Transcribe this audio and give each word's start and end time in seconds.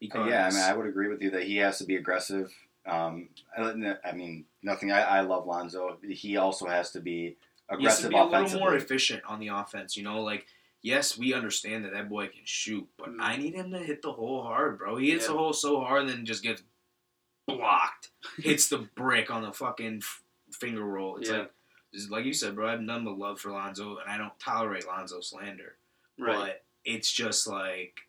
Because 0.00 0.28
yeah, 0.28 0.46
I 0.46 0.50
mean, 0.50 0.62
I 0.62 0.74
would 0.74 0.86
agree 0.86 1.08
with 1.08 1.22
you 1.22 1.30
that 1.30 1.44
he 1.44 1.56
has 1.56 1.78
to 1.78 1.84
be 1.84 1.96
aggressive. 1.96 2.52
Um, 2.86 3.30
I 3.56 3.94
I 4.04 4.12
mean, 4.12 4.44
nothing. 4.62 4.92
I, 4.92 5.00
I 5.02 5.20
love 5.22 5.46
Lonzo. 5.46 5.98
He 6.08 6.36
also 6.36 6.66
has 6.66 6.90
to 6.92 7.00
be 7.00 7.36
he 7.78 7.84
has 7.84 8.00
to 8.00 8.06
aggressive 8.08 8.10
be 8.10 8.16
a 8.16 8.24
little 8.24 8.58
more 8.60 8.74
efficient 8.76 9.22
on 9.26 9.40
the 9.40 9.48
offense. 9.48 9.96
You 9.96 10.04
know, 10.04 10.22
like 10.22 10.46
yes, 10.82 11.18
we 11.18 11.34
understand 11.34 11.84
that 11.84 11.92
that 11.94 12.08
boy 12.08 12.26
can 12.28 12.42
shoot, 12.44 12.86
but 12.96 13.08
Mm. 13.08 13.16
I 13.20 13.36
need 13.36 13.54
him 13.54 13.72
to 13.72 13.78
hit 13.78 14.02
the 14.02 14.12
hole 14.12 14.42
hard, 14.42 14.78
bro. 14.78 14.96
He 14.98 15.10
hits 15.10 15.24
Yeah. 15.24 15.32
the 15.32 15.38
hole 15.38 15.52
so 15.52 15.80
hard, 15.80 16.02
and 16.02 16.10
then 16.10 16.24
just 16.24 16.42
gets 16.42 16.62
blocked. 17.46 18.10
hits 18.38 18.68
the 18.68 18.78
brick 18.78 19.30
on 19.30 19.42
the 19.42 19.52
fucking 19.52 20.02
finger 20.52 20.84
roll. 20.84 21.16
It's 21.16 21.30
Yeah. 21.30 21.38
like, 21.38 21.50
like 22.10 22.24
you 22.24 22.32
said, 22.34 22.54
bro. 22.54 22.68
I 22.68 22.72
have 22.72 22.80
none 22.80 23.04
but 23.04 23.18
love 23.18 23.40
for 23.40 23.50
Lonzo, 23.50 23.98
and 23.98 24.10
I 24.10 24.18
don't 24.18 24.38
tolerate 24.38 24.86
Lonzo 24.86 25.20
slander. 25.20 25.76
Right. 26.18 26.36
But 26.36 26.64
it's 26.84 27.10
just 27.12 27.46
like 27.46 28.00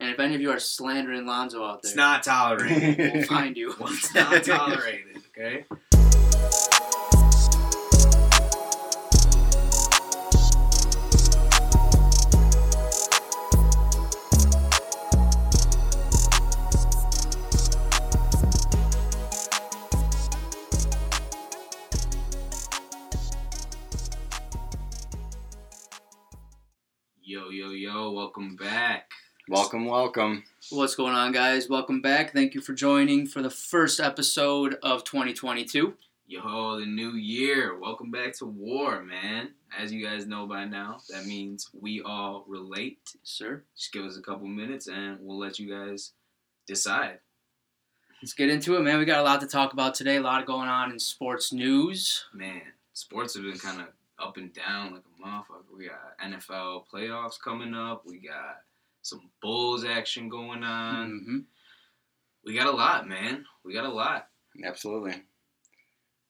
and 0.00 0.10
if 0.10 0.18
any 0.18 0.34
of 0.34 0.40
you 0.40 0.50
are 0.50 0.58
slandering 0.58 1.26
Lonzo 1.26 1.64
out 1.64 1.82
there, 1.82 1.90
it's 1.90 1.96
not 1.96 2.22
tolerated. 2.22 3.14
we'll 3.14 3.24
find 3.24 3.56
you. 3.56 3.74
Well, 3.78 3.88
it's 3.92 4.14
not 4.14 4.44
tolerated. 4.44 5.22
Okay. 5.36 5.64
Welcome, 29.54 29.84
welcome. 29.84 30.42
What's 30.70 30.96
going 30.96 31.14
on, 31.14 31.30
guys? 31.30 31.68
Welcome 31.68 32.00
back. 32.00 32.32
Thank 32.32 32.54
you 32.54 32.60
for 32.60 32.72
joining 32.72 33.24
for 33.24 33.40
the 33.40 33.50
first 33.50 34.00
episode 34.00 34.76
of 34.82 35.04
2022. 35.04 35.94
Yo, 36.26 36.80
the 36.80 36.84
new 36.86 37.12
year. 37.12 37.78
Welcome 37.78 38.10
back 38.10 38.36
to 38.38 38.46
War, 38.46 39.00
man. 39.04 39.50
As 39.78 39.92
you 39.92 40.04
guys 40.04 40.26
know 40.26 40.48
by 40.48 40.64
now, 40.64 40.98
that 41.08 41.26
means 41.26 41.70
we 41.72 42.02
all 42.02 42.44
relate. 42.48 42.98
Sir, 43.22 43.62
Just 43.76 43.92
give 43.92 44.04
us 44.04 44.16
a 44.16 44.22
couple 44.22 44.48
minutes 44.48 44.88
and 44.88 45.18
we'll 45.20 45.38
let 45.38 45.60
you 45.60 45.70
guys 45.72 46.10
decide. 46.66 47.20
let's 48.20 48.32
get 48.32 48.50
into 48.50 48.74
it, 48.74 48.80
man. 48.80 48.98
We 48.98 49.04
got 49.04 49.20
a 49.20 49.22
lot 49.22 49.40
to 49.42 49.46
talk 49.46 49.72
about 49.72 49.94
today. 49.94 50.16
A 50.16 50.20
lot 50.20 50.44
going 50.46 50.68
on 50.68 50.90
in 50.90 50.98
sports 50.98 51.52
news. 51.52 52.24
Man, 52.34 52.62
sports 52.92 53.34
have 53.34 53.44
been 53.44 53.58
kind 53.58 53.80
of 53.80 53.86
up 54.18 54.36
and 54.36 54.52
down 54.52 54.94
like 54.94 55.02
a 55.04 55.22
motherfucker. 55.24 55.76
We 55.76 55.86
got 55.86 56.18
NFL 56.18 56.86
playoffs 56.92 57.38
coming 57.40 57.72
up. 57.72 58.02
We 58.04 58.18
got 58.18 58.62
some 59.04 59.30
Bulls 59.42 59.84
action 59.84 60.28
going 60.28 60.64
on. 60.64 61.20
hmm 61.24 61.38
We 62.44 62.54
got 62.54 62.66
a 62.66 62.76
lot, 62.76 63.06
man. 63.08 63.44
We 63.64 63.72
got 63.74 63.84
a 63.84 63.88
lot. 63.92 64.28
Absolutely. 64.64 65.22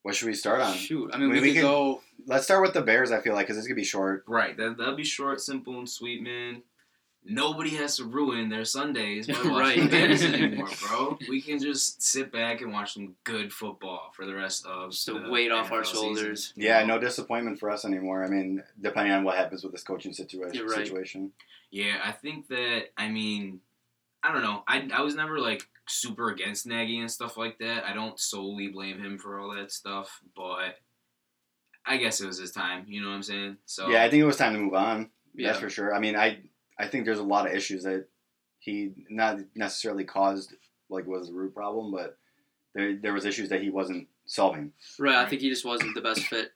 What 0.03 0.15
should 0.15 0.27
we 0.27 0.35
start 0.35 0.61
on? 0.61 0.75
Shoot, 0.75 1.11
I 1.15 1.17
mean, 1.19 1.31
I 1.31 1.33
we, 1.33 1.35
mean, 1.35 1.43
we 1.43 1.49
could 1.55 1.61
can- 1.63 1.71
go. 1.71 2.03
Let's 2.27 2.45
start 2.45 2.63
with 2.63 2.75
the 2.75 2.83
Bears. 2.83 3.11
I 3.11 3.21
feel 3.21 3.35
like 3.35 3.47
because 3.47 3.57
this 3.57 3.67
could 3.67 3.77
be 3.77 3.85
short. 3.85 4.25
Right. 4.27 4.57
That, 4.57 4.77
that'll 4.77 4.97
be 4.97 5.05
short, 5.05 5.41
simple, 5.41 5.79
and 5.79 5.89
sweet, 5.89 6.23
man. 6.23 6.63
Nobody 7.27 7.71
has 7.77 7.97
to 7.97 8.05
ruin 8.05 8.51
their 8.51 8.67
Sundays 8.67 9.27
by 9.27 9.33
watching 9.45 9.89
Right. 9.89 9.93
anymore, 10.23 10.69
bro. 10.87 11.19
We 11.29 11.41
can 11.41 11.59
just 11.59 12.03
sit 12.03 12.31
back 12.31 12.61
and 12.61 12.71
watch 12.73 12.93
some 12.95 13.15
good 13.25 13.51
football 13.53 14.11
for 14.15 14.27
the 14.27 14.35
rest 14.35 14.67
of 14.67 14.91
Just 14.91 15.07
the 15.07 15.19
the 15.21 15.31
weight 15.31 15.51
off 15.51 15.73
our 15.73 15.81
NFL 15.83 15.87
season. 15.87 16.03
shoulders. 16.17 16.53
Yeah, 16.55 16.85
no 16.85 16.99
disappointment 16.99 17.59
for 17.59 17.71
us 17.71 17.85
anymore. 17.87 18.23
I 18.25 18.29
mean, 18.29 18.63
depending 18.81 19.13
on 19.15 19.25
what 19.25 19.37
happens 19.39 19.63
with 19.65 19.73
this 19.73 19.83
coaching 19.83 20.13
situation. 20.13 20.67
Right. 20.67 20.87
Situation. 20.87 21.33
Yeah, 21.71 21.97
I 22.05 22.13
think 22.13 22.49
that 22.49 22.91
I 22.99 23.09
mean, 23.09 23.61
I 24.23 24.31
don't 24.33 24.43
know. 24.43 24.63
I 24.69 24.89
I 24.93 25.01
was 25.01 25.15
never 25.15 25.39
like 25.41 25.67
super 25.87 26.29
against 26.31 26.67
Nagy 26.67 27.01
and 27.01 27.11
stuff 27.11 27.37
like 27.39 27.59
that. 27.59 27.85
I 27.85 27.95
don't 27.95 28.21
solely 28.21 28.69
blame 28.69 28.99
him 29.03 29.17
for 29.19 29.39
all 29.41 29.55
that 29.57 29.73
stuff, 29.73 30.21
but 30.37 30.77
I 31.87 31.97
guess 31.97 32.21
it 32.21 32.27
was 32.27 32.39
his 32.39 32.53
time. 32.53 32.85
You 32.87 33.01
know 33.03 33.09
what 33.09 33.15
I'm 33.17 33.23
saying? 33.23 33.57
So 33.65 33.89
Yeah, 33.89 34.05
I 34.05 34.11
think 34.11 34.21
it 34.23 34.27
was 34.27 34.37
time 34.37 34.53
to 34.53 34.59
move 34.59 34.75
on. 34.75 35.11
Yeah. 35.35 35.49
That's 35.49 35.61
for 35.61 35.69
sure. 35.71 35.95
I 35.95 35.99
mean, 36.01 36.17
I 36.17 36.39
I 36.79 36.87
think 36.89 37.05
there's 37.05 37.19
a 37.19 37.23
lot 37.25 37.47
of 37.47 37.55
issues 37.55 37.85
that 37.85 38.07
he 38.59 38.93
not 39.11 39.39
necessarily 39.55 40.05
caused, 40.05 40.55
like 40.89 41.07
was 41.07 41.29
the 41.29 41.35
root 41.35 41.55
problem, 41.55 41.93
but 41.93 42.19
there 42.75 42.97
there 42.97 43.13
was 43.13 43.25
issues 43.25 43.49
that 43.51 43.63
he 43.63 43.71
wasn't 43.71 44.09
solving. 44.27 44.73
Right, 44.99 45.17
I 45.17 45.29
think 45.29 45.43
he 45.43 45.51
just 45.51 45.65
wasn't 45.65 45.95
the 45.95 46.01
best 46.01 46.23
fit 46.23 46.53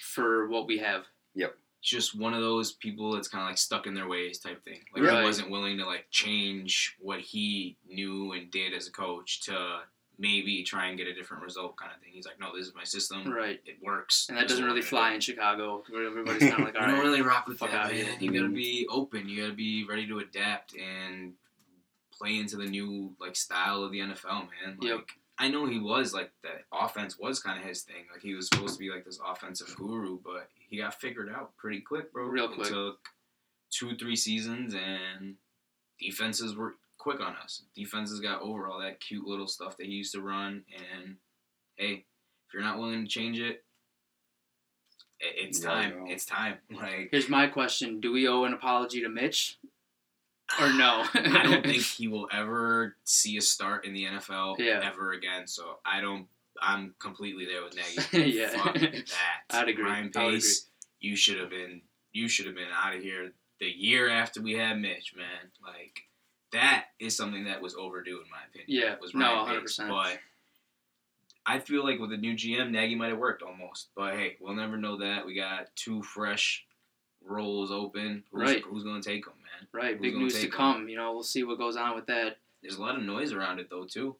for 0.00 0.48
what 0.48 0.66
we 0.66 0.78
have. 0.78 1.04
Yep. 1.34 1.54
Just 1.80 2.16
one 2.18 2.34
of 2.34 2.40
those 2.40 2.72
people 2.72 3.12
that's 3.12 3.26
kind 3.28 3.42
of 3.42 3.48
like 3.48 3.58
stuck 3.58 3.86
in 3.86 3.94
their 3.94 4.06
ways 4.08 4.38
type 4.38 4.62
thing. 4.64 4.80
Like 4.94 5.02
Right. 5.04 5.18
he 5.18 5.24
wasn't 5.24 5.50
willing 5.50 5.78
to 5.78 5.86
like 5.86 6.06
change 6.10 6.96
what 7.00 7.20
he 7.20 7.76
knew 7.88 8.32
and 8.32 8.50
did 8.50 8.72
as 8.72 8.86
a 8.86 8.92
coach 8.92 9.40
to 9.42 9.80
maybe 10.18 10.62
try 10.62 10.86
and 10.88 10.96
get 10.98 11.06
a 11.08 11.14
different 11.14 11.42
result 11.42 11.76
kind 11.76 11.90
of 11.94 12.00
thing. 12.00 12.10
He's 12.12 12.26
like, 12.26 12.38
no, 12.38 12.54
this 12.56 12.66
is 12.66 12.74
my 12.74 12.84
system. 12.84 13.32
Right. 13.32 13.60
It 13.66 13.76
works. 13.82 14.26
And 14.28 14.38
that 14.38 14.46
doesn't 14.48 14.64
really 14.64 14.82
fly 14.82 15.12
in 15.14 15.20
Chicago. 15.20 15.82
Where 15.90 16.06
everybody's 16.06 16.42
kind 16.50 16.54
of 16.54 16.60
like, 16.60 16.74
do." 16.74 16.80
all 16.80 16.86
You 16.86 16.92
don't 16.96 17.04
really 17.04 17.22
rock 17.22 17.46
with 17.48 17.58
that, 17.60 17.90
man. 17.90 18.06
You 18.20 18.30
gotta 18.32 18.48
be 18.52 18.86
open. 18.90 19.28
You 19.28 19.40
gotta 19.42 19.54
be 19.54 19.84
ready 19.84 20.06
to 20.08 20.18
adapt 20.20 20.74
and 20.76 21.32
play 22.12 22.38
into 22.38 22.56
the 22.56 22.66
new 22.66 23.12
like 23.20 23.34
style 23.36 23.82
of 23.82 23.90
the 23.92 23.98
NFL, 24.00 24.48
man. 24.64 24.76
Like, 24.78 24.88
Yep. 24.88 25.00
I 25.38 25.48
know 25.48 25.66
he 25.66 25.78
was 25.80 26.12
like 26.14 26.30
that 26.44 26.64
offense 26.72 27.18
was 27.18 27.40
kind 27.40 27.58
of 27.60 27.66
his 27.66 27.82
thing. 27.82 28.04
Like 28.12 28.22
he 28.22 28.34
was 28.34 28.48
supposed 28.48 28.74
to 28.74 28.78
be 28.78 28.90
like 28.90 29.04
this 29.04 29.18
offensive 29.26 29.74
guru, 29.76 30.18
but 30.22 30.48
he 30.68 30.76
got 30.76 31.00
figured 31.00 31.30
out 31.34 31.56
pretty 31.56 31.80
quick, 31.80 32.12
bro. 32.12 32.26
Real 32.26 32.44
It 32.52 32.54
quick. 32.56 32.68
took 32.68 32.98
two, 33.70 33.96
three 33.96 34.14
seasons, 34.14 34.74
and 34.74 35.36
defenses 35.98 36.54
were 36.54 36.74
quick 37.02 37.20
on 37.20 37.34
us. 37.36 37.62
Defenses 37.74 38.20
got 38.20 38.42
over 38.42 38.68
all 38.68 38.80
that 38.80 39.00
cute 39.00 39.26
little 39.26 39.48
stuff 39.48 39.76
that 39.76 39.86
he 39.86 39.92
used 39.92 40.12
to 40.14 40.20
run, 40.20 40.64
and 40.94 41.16
hey, 41.76 42.04
if 42.46 42.54
you're 42.54 42.62
not 42.62 42.78
willing 42.78 43.02
to 43.02 43.08
change 43.08 43.38
it, 43.40 43.64
it's 45.20 45.60
Yeah, 45.62 45.68
time. 45.68 46.04
It's 46.06 46.24
time. 46.26 46.58
Like 46.72 47.08
Here's 47.10 47.28
my 47.28 47.46
question: 47.48 48.00
Do 48.00 48.12
we 48.12 48.28
owe 48.28 48.44
an 48.44 48.52
apology 48.52 49.00
to 49.02 49.08
Mitch, 49.08 49.58
or 50.60 50.72
no? 50.72 51.04
I 51.14 51.42
don't 51.42 51.64
think 51.66 51.82
he 51.82 52.08
will 52.08 52.28
ever 52.32 52.96
see 53.04 53.36
a 53.36 53.40
start 53.40 53.84
in 53.84 53.94
the 53.94 54.04
NFL 54.04 54.58
Yeah. 54.58 54.80
ever 54.84 55.12
again. 55.12 55.46
So 55.46 55.78
I 55.84 56.00
don't. 56.00 56.26
I'm 56.60 56.94
completely 57.00 57.46
there 57.46 57.62
with 57.64 57.74
Nagy. 57.74 58.30
Yeah. 58.38 58.48
Fuck 58.50 58.74
that. 58.74 59.04
I'd 59.50 59.68
agree. 59.68 59.84
Ryan 59.84 60.10
I 60.14 60.24
would 60.26 60.34
Pace, 60.34 60.68
you 61.00 61.16
should 61.16 61.38
have 61.38 61.50
been. 61.50 61.82
You 62.12 62.28
should 62.28 62.46
have 62.46 62.54
been 62.54 62.68
out 62.72 62.94
of 62.94 63.02
here 63.02 63.32
the 63.58 63.66
year 63.66 64.08
after 64.08 64.40
we 64.42 64.52
had 64.52 64.78
Mitch, 64.78 65.14
man. 65.16 65.50
Like 65.62 66.02
that 66.52 66.86
is 66.98 67.16
something 67.16 67.44
that 67.44 67.60
was 67.60 67.74
overdue 67.74 68.16
in 68.22 68.30
my 68.30 68.38
opinion. 68.48 68.66
Yeah. 68.68 68.94
was 69.00 69.14
Ryan 69.14 69.62
Pace. 69.62 69.78
100%. 69.78 69.88
But 69.88 70.18
I 71.44 71.58
feel 71.58 71.84
like 71.84 71.98
with 71.98 72.10
the 72.10 72.16
new 72.16 72.34
GM, 72.34 72.70
Nagy 72.70 72.94
might 72.94 73.08
have 73.08 73.18
worked 73.18 73.42
almost. 73.42 73.88
But 73.96 74.14
hey, 74.14 74.36
we'll 74.40 74.54
never 74.54 74.76
know 74.76 74.98
that. 74.98 75.26
We 75.26 75.34
got 75.34 75.74
two 75.74 76.02
fresh 76.02 76.64
roles 77.24 77.70
open. 77.70 78.24
Who's, 78.32 78.42
Right. 78.42 78.62
Who's 78.62 78.84
gonna 78.84 79.02
take 79.02 79.24
them, 79.24 79.34
man? 79.36 79.68
Right, 79.72 79.92
Who's 79.96 80.02
big 80.02 80.16
news 80.16 80.40
to 80.40 80.48
come. 80.48 80.88
You 80.88 80.96
know, 80.96 81.12
we'll 81.12 81.22
see 81.22 81.44
what 81.44 81.58
goes 81.58 81.76
on 81.76 81.94
with 81.94 82.06
that. 82.06 82.36
There's 82.62 82.76
a 82.76 82.80
lot 82.80 82.96
of 82.96 83.02
noise 83.02 83.32
around 83.32 83.58
it 83.58 83.68
though 83.70 83.84
too. 83.84 84.16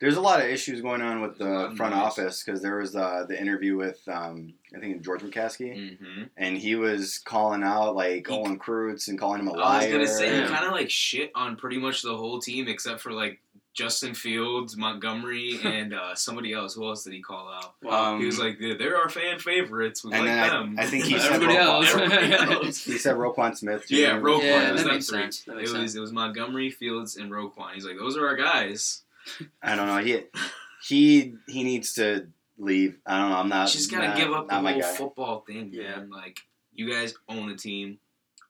There's 0.00 0.16
a 0.16 0.20
lot 0.22 0.40
of 0.40 0.46
issues 0.46 0.80
going 0.80 1.02
on 1.02 1.20
with 1.20 1.36
There's 1.38 1.70
the 1.70 1.76
front 1.76 1.94
noise. 1.94 2.02
office 2.04 2.42
because 2.42 2.62
there 2.62 2.76
was 2.78 2.96
uh, 2.96 3.26
the 3.28 3.38
interview 3.38 3.76
with 3.76 4.00
um, 4.08 4.54
I 4.74 4.80
think 4.80 5.02
George 5.04 5.20
McCaskey, 5.20 5.76
Mm-hmm. 6.00 6.22
and 6.38 6.56
he 6.56 6.74
was 6.74 7.18
calling 7.18 7.62
out 7.62 7.94
like 7.94 8.26
He- 8.26 8.32
Olin 8.32 8.58
Kreutz 8.58 9.08
and 9.08 9.18
calling 9.18 9.40
him 9.40 9.48
a 9.48 9.52
liar. 9.52 9.62
I 9.62 9.84
was 9.84 9.92
gonna 9.92 10.06
say 10.06 10.34
Yeah. 10.38 10.46
he 10.46 10.48
kind 10.52 10.64
of 10.64 10.72
like 10.72 10.88
shit 10.90 11.30
on 11.34 11.56
pretty 11.56 11.78
much 11.78 12.00
the 12.02 12.16
whole 12.16 12.40
team 12.40 12.66
except 12.68 13.00
for 13.00 13.12
like 13.12 13.40
Justin 13.74 14.14
Fields, 14.14 14.76
Montgomery, 14.76 15.60
and 15.64 15.94
uh, 15.94 16.14
somebody 16.14 16.52
else. 16.54 16.74
Who 16.74 16.84
else 16.88 17.04
did 17.04 17.12
he 17.12 17.20
call 17.20 17.48
out? 17.52 17.74
Wow. 17.82 18.14
Um, 18.14 18.20
he 18.20 18.26
was 18.26 18.38
like, 18.38 18.58
"They're 18.58 18.96
our 18.96 19.08
fan 19.10 19.38
favorites. 19.38 20.02
We 20.02 20.12
and 20.12 20.20
like 20.22 20.28
then 20.30 20.38
I- 20.38 20.48
them." 20.48 20.76
I 20.78 20.86
think 20.86 21.04
he 21.04 21.18
said 21.18 21.32
Everybody 21.34 21.58
Roquan- 21.58 22.10
else. 22.10 22.64
Else. 22.64 22.84
He 22.84 22.96
said 22.98 23.16
Roquan 23.16 23.56
Smith. 23.56 23.86
Too. 23.86 23.96
Yeah, 23.96 24.18
Roquan. 24.18 24.42
Yeah, 24.44 24.68
it 24.70 24.72
was 24.72 24.82
that 24.84 24.92
makes 24.92 25.06
sense. 25.08 25.42
That 25.42 25.56
makes 25.56 25.70
it 25.70 25.72
was 25.74 25.80
sense. 25.82 25.94
it 25.94 26.00
was 26.00 26.10
Montgomery, 26.12 26.70
Fields, 26.70 27.16
and 27.16 27.30
Roquan. 27.30 27.74
He's 27.74 27.84
like, 27.84 27.98
"Those 27.98 28.16
are 28.16 28.26
our 28.26 28.34
guys." 28.36 29.02
I 29.62 29.76
don't 29.76 29.86
know. 29.86 29.98
He 29.98 30.22
he 30.86 31.34
he 31.48 31.64
needs 31.64 31.94
to 31.94 32.26
leave. 32.58 32.96
I 33.06 33.18
don't 33.20 33.30
know. 33.30 33.36
I'm 33.36 33.48
not. 33.48 33.68
Just 33.68 33.90
gotta 33.90 34.08
not- 34.08 34.16
give 34.16 34.32
up 34.32 34.48
the 34.48 34.54
whole 34.54 34.80
guy. 34.80 34.92
football 34.94 35.40
thing, 35.40 35.70
Yeah. 35.72 35.96
man. 35.96 36.10
Like, 36.10 36.40
you 36.74 36.90
guys 36.90 37.14
own 37.28 37.48
the 37.48 37.56
team, 37.56 37.98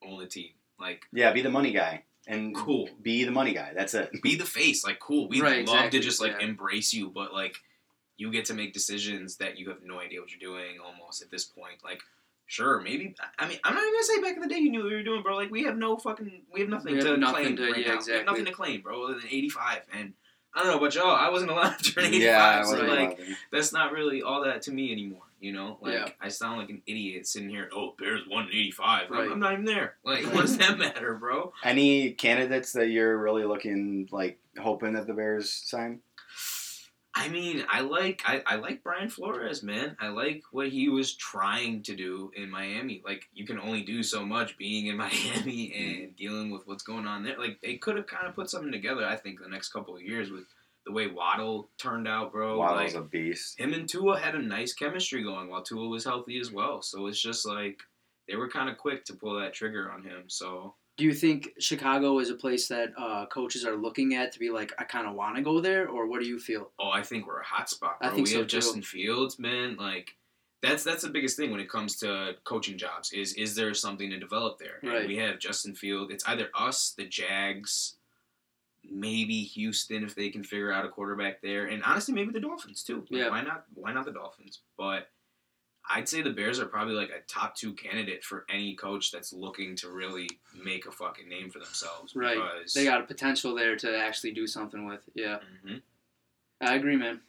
own 0.03 0.19
the 0.21 0.27
team. 0.27 0.51
Like, 0.79 1.03
Yeah, 1.13 1.33
be 1.33 1.43
the 1.43 1.51
money 1.51 1.73
guy 1.73 2.05
and 2.27 2.55
cool. 2.55 2.89
be 3.03 3.25
the 3.25 3.31
money 3.31 3.53
guy. 3.53 3.73
That's 3.75 3.95
it. 3.95 4.11
be 4.23 4.35
the 4.37 4.45
face. 4.47 4.85
Like, 4.85 4.99
cool. 4.99 5.29
We 5.29 5.41
Right, 5.41 5.67
love 5.67 5.77
exactly, 5.77 5.99
to 6.01 6.05
just 6.05 6.21
like 6.21 6.33
yeah. 6.41 6.47
embrace 6.47 6.93
you, 6.93 7.11
but 7.11 7.33
like, 7.35 7.57
you 8.17 8.31
get 8.31 8.45
to 8.47 8.55
make 8.55 8.73
decisions 8.73 9.37
that 9.37 9.59
you 9.59 9.69
have 9.71 9.83
no 9.83 9.99
idea 10.01 10.21
what 10.21 10.31
you're 10.31 10.41
doing. 10.41 10.79
Almost 10.79 11.23
at 11.23 11.31
this 11.31 11.45
point, 11.45 11.83
like, 11.85 12.03
sure, 12.47 12.81
maybe. 12.81 13.15
I 13.39 13.47
mean, 13.49 13.59
I'm 13.65 13.75
not 13.75 13.83
even 13.83 13.93
gonna 13.95 14.05
say 14.05 14.21
back 14.23 14.37
in 14.37 14.43
the 14.43 14.49
day 14.49 14.59
you 14.59 14.71
knew 14.71 14.83
what 14.83 14.91
you 14.91 14.97
were 14.97 15.03
doing, 15.03 15.23
bro. 15.23 15.37
Like, 15.37 15.51
we 15.51 15.63
have 15.65 15.77
no 15.79 15.97
fucking, 15.97 16.43
we 16.53 16.61
have 16.61 16.69
nothing 16.69 16.93
We 16.93 16.99
have 16.99 17.07
to 17.07 17.17
nothing 17.17 17.45
claim 17.45 17.57
to- 17.57 17.73
right 17.73 17.87
yeah, 17.87 17.95
now. 17.95 18.01
We 18.07 18.13
have 18.13 18.27
nothing 18.27 18.45
to 18.47 18.53
claim, 18.53 18.81
bro, 18.83 19.05
other 19.05 19.15
than 19.15 19.29
85. 19.29 19.83
And 19.93 20.15
I 20.55 20.63
don't 20.63 20.73
know 20.73 20.79
about 20.79 20.95
y'all. 20.95 21.15
I 21.15 21.29
wasn't 21.29 21.51
allowed 21.51 21.79
to 21.83 21.93
turn 21.93 22.05
85, 22.05 22.21
Yeah, 22.23 22.61
I 22.61 22.65
so 22.65 22.83
like, 22.85 22.89
allowed 23.19 23.37
that's 23.53 23.73
not 23.73 23.93
really 23.93 24.23
all 24.23 24.43
that 24.45 24.63
to 24.63 24.73
me 24.73 24.93
anymore. 24.93 25.23
You 25.41 25.53
know, 25.53 25.79
like 25.81 25.95
Yeah. 25.95 26.09
I 26.21 26.29
sound 26.29 26.59
like 26.59 26.69
an 26.69 26.83
idiot 26.87 27.27
sitting 27.27 27.49
here. 27.49 27.71
Oh, 27.75 27.95
Bears 27.99 28.23
won 28.29 28.45
in 28.45 28.51
'85. 28.51 29.11
Right. 29.11 29.21
I'm, 29.23 29.33
I'm 29.33 29.41
not 29.41 29.53
even 29.55 29.65
there. 29.65 29.95
Like, 30.05 30.25
what 30.35 30.43
does 30.43 30.59
that 30.59 30.79
matter, 30.79 31.15
bro? 31.15 31.53
Any 31.65 32.13
candidates 32.13 32.73
that 32.73 32.89
you're 32.89 33.17
really 33.17 33.45
looking 33.45 34.09
like 34.13 34.39
hoping 34.61 34.93
that 34.95 35.07
the 35.07 35.15
Bears 35.15 35.51
sign? 35.51 36.01
I 37.15 37.29
mean, 37.29 37.65
I 37.69 37.81
like 37.81 38.23
I, 38.25 38.43
I 38.47 38.57
like 38.57 38.85
Brian 38.85 39.09
Flores, 39.09 39.63
man. 39.63 39.97
I 40.01 40.09
like 40.09 40.43
what 40.53 40.69
he 40.69 40.89
was 40.89 41.15
trying 41.15 41.83
to 41.85 41.97
do 41.97 42.31
in 42.37 42.51
Miami. 42.51 43.03
Like 43.05 43.29
you 43.33 43.45
can 43.45 43.59
only 43.59 43.83
do 43.83 44.03
so 44.03 44.25
much 44.25 44.57
being 44.57 44.87
in 44.87 44.97
Miami 44.99 45.73
and 45.75 46.17
dealing 46.17 46.51
with 46.51 46.67
what's 46.67 46.85
going 46.85 47.07
on 47.07 47.25
there. 47.25 47.39
Like 47.39 47.61
they 47.63 47.77
could 47.77 47.97
have 47.97 48.07
kind 48.07 48.27
of 48.29 48.35
put 48.35 48.49
something 48.49 48.73
together. 48.73 49.05
I 49.05 49.17
think 49.17 49.41
the 49.41 49.49
next 49.49 49.71
couple 49.71 49.97
of 49.97 50.03
years 50.03 50.31
with 50.31 50.45
the 50.87 50.93
way 50.93 51.09
Waddle 51.09 51.69
turned 51.79 52.07
out, 52.07 52.33
bro. 52.33 52.59
Waddle's 52.59 52.95
like 52.95 53.03
a 53.03 53.07
beast. 53.07 53.59
him 53.59 53.75
and 53.75 53.89
Tua 53.89 54.19
had 54.19 54.35
a 54.35 54.43
nice 54.43 54.73
chemistry 54.73 55.23
going 55.23 55.49
while 55.49 55.63
Tua 55.63 55.89
was 55.89 56.05
healthy 56.05 56.39
as 56.39 56.53
well. 56.53 56.81
So 56.81 57.07
it's 57.09 57.21
just 57.21 57.45
like 57.45 57.81
they 58.29 58.37
were 58.37 58.49
kind 58.49 58.71
of 58.71 58.79
quick 58.79 59.05
to 59.07 59.15
pull 59.15 59.39
that 59.41 59.53
trigger 59.53 59.91
on 59.91 60.05
him. 60.05 60.25
So 60.29 60.75
Do 61.01 61.07
you 61.07 61.15
think 61.15 61.55
Chicago 61.59 62.19
is 62.19 62.29
a 62.29 62.35
place 62.35 62.69
that 62.69 62.93
uh, 62.99 63.25
coaches 63.25 63.65
are 63.65 63.75
looking 63.75 64.13
at 64.15 64.33
to 64.33 64.39
be 64.39 64.51
like, 64.51 64.75
I 64.79 64.85
kind 64.85 65.07
of 65.07 65.15
want 65.15 65.35
to 65.37 65.41
go 65.41 65.59
there, 65.59 65.89
or 65.89 66.07
what 66.07 66.21
do 66.21 66.27
you 66.27 66.39
feel? 66.39 66.73
Oh, 66.79 66.91
I 66.91 67.03
think 67.03 67.27
we're 67.27 67.41
a 67.41 67.45
hot 67.45 67.71
spot. 67.71 67.97
I 68.03 68.11
think 68.11 68.27
we 68.27 68.33
so, 68.33 68.41
have 68.41 68.49
too. 68.49 68.59
Justin 68.59 68.83
Fields, 68.83 69.39
man. 69.39 69.77
Like 69.79 70.11
that's 70.61 70.85
that's 70.85 71.01
the 71.01 71.09
biggest 71.09 71.39
thing 71.39 71.53
when 71.53 71.59
it 71.61 71.71
comes 71.71 71.97
to 72.01 72.33
coaching 72.45 72.77
jobs. 72.77 73.13
Is 73.13 73.33
is 73.33 73.55
there 73.55 73.73
something 73.73 74.11
to 74.11 74.19
develop 74.19 74.59
there? 74.59 74.79
And 74.83 74.93
Right. 74.93 75.09
we 75.09 75.17
have 75.17 75.39
Justin 75.39 75.75
Field. 75.75 76.13
It's 76.13 76.29
either 76.29 76.51
us, 76.55 76.93
the 76.99 77.07
Jags, 77.07 77.97
maybe 78.85 79.41
Houston 79.45 80.05
if 80.05 80.15
they 80.15 80.29
can 80.29 80.45
figure 80.45 80.71
out 80.71 80.85
a 80.85 80.91
quarterback 80.91 81.41
there, 81.41 81.65
and 81.65 81.83
honestly, 81.83 82.13
maybe 82.13 82.31
the 82.33 82.41
Dolphins 82.41 82.83
too. 82.83 83.07
Like, 83.09 83.23
Yeah. 83.23 83.31
Why 83.31 83.41
not? 83.41 83.65
Why 83.73 83.95
not 83.95 84.05
the 84.05 84.13
Dolphins? 84.13 84.61
But 84.77 85.09
I'd 85.89 86.09
say 86.09 86.23
the 86.23 86.31
Bears 86.31 86.61
are 86.61 86.67
probably 86.67 86.95
like 86.95 87.11
a 87.11 87.21
top 87.27 87.57
two 87.57 87.73
candidate 87.73 88.23
for 88.23 88.45
any 88.49 88.75
coach 88.75 89.11
that's 89.11 89.33
looking 89.33 89.75
to 89.77 89.89
really 89.91 90.29
make 90.55 90.87
a 90.87 90.93
fucking 90.93 91.29
name 91.29 91.51
for 91.51 91.59
themselves. 91.59 92.15
Right. 92.15 92.35
Because, 92.37 92.75
They 92.75 92.85
got 92.85 93.01
a 93.01 93.05
potential 93.05 93.55
there 93.55 93.77
to 93.77 93.99
actually 93.99 94.33
do 94.33 94.47
something 94.47 94.87
with. 94.87 95.01
Yeah, 95.15 95.39
hmm 95.65 95.77
I 96.61 96.75
agree, 96.75 96.97
man. 96.97 97.21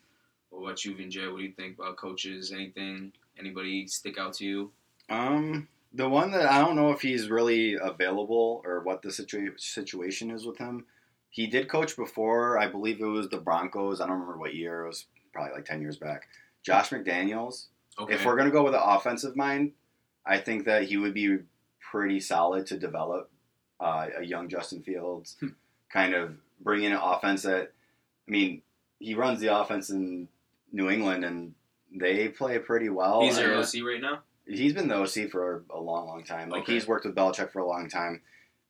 What 0.49 0.63
about 0.65 0.83
you, 0.85 0.93
Vinjay? 0.93 1.31
What 1.31 1.37
do 1.37 1.43
you 1.43 1.53
think 1.53 1.79
about 1.79 1.95
coaches? 1.95 2.51
Anything? 2.51 3.13
Anybody 3.39 3.87
stick 3.87 4.17
out 4.19 4.33
to 4.35 4.45
you? 4.45 4.71
Um, 5.09 5.67
the 5.93 6.09
one 6.09 6.31
that 6.31 6.51
I 6.51 6.59
don't 6.59 6.75
know 6.75 6.91
if 6.91 7.01
he's 7.01 7.29
really 7.29 7.75
available 7.81 8.61
or 8.65 8.81
what 8.81 9.01
the 9.01 9.09
situa- 9.09 9.59
situation 9.59 10.29
is 10.29 10.45
with 10.45 10.57
him. 10.57 10.85
He 11.29 11.47
did 11.47 11.69
coach 11.69 11.95
before. 11.95 12.59
I 12.59 12.67
believe 12.67 12.99
it 12.99 13.05
was 13.05 13.29
the 13.29 13.37
Broncos. 13.37 14.01
I 14.01 14.05
don't 14.05 14.19
remember 14.19 14.37
what 14.37 14.53
year. 14.53 14.83
It 14.83 14.87
was 14.89 15.05
probably 15.31 15.53
like 15.53 15.65
ten 15.65 15.81
years 15.81 15.95
back. 15.97 16.27
Josh 16.61 16.89
McDaniels. 16.89 17.67
Okay. 17.99 18.13
If 18.13 18.25
we're 18.25 18.35
gonna 18.37 18.51
go 18.51 18.63
with 18.63 18.73
an 18.75 18.81
offensive 18.83 19.35
mind, 19.35 19.73
I 20.25 20.37
think 20.39 20.65
that 20.65 20.83
he 20.83 20.97
would 20.97 21.13
be 21.13 21.39
pretty 21.79 22.19
solid 22.19 22.65
to 22.67 22.77
develop 22.77 23.29
uh, 23.79 24.07
a 24.19 24.23
young 24.23 24.47
Justin 24.47 24.81
Fields, 24.83 25.37
Hmm. 25.39 25.47
kind 25.89 26.13
of 26.13 26.35
bring 26.59 26.83
in 26.83 26.91
an 26.91 26.99
offense 27.01 27.41
that. 27.43 27.71
I 28.27 28.31
mean, 28.31 28.61
he 28.99 29.15
runs 29.15 29.39
the 29.39 29.47
offense 29.57 29.89
in 29.89 30.27
New 30.71 30.89
England, 30.89 31.25
and 31.25 31.53
they 31.91 32.29
play 32.29 32.59
pretty 32.59 32.89
well. 32.89 33.21
He's 33.23 33.35
their 33.35 33.55
OC 33.55 33.81
right 33.83 33.99
now. 33.99 34.19
He's 34.45 34.73
been 34.73 34.87
the 34.87 34.95
OC 34.95 35.27
for 35.29 35.63
a 35.69 35.79
long, 35.79 36.07
long 36.07 36.23
time. 36.23 36.49
Like 36.49 36.63
Okay. 36.63 36.73
he's 36.73 36.87
worked 36.87 37.05
with 37.05 37.15
Belichick 37.15 37.51
for 37.51 37.59
a 37.59 37.67
long 37.67 37.89
time. 37.89 38.21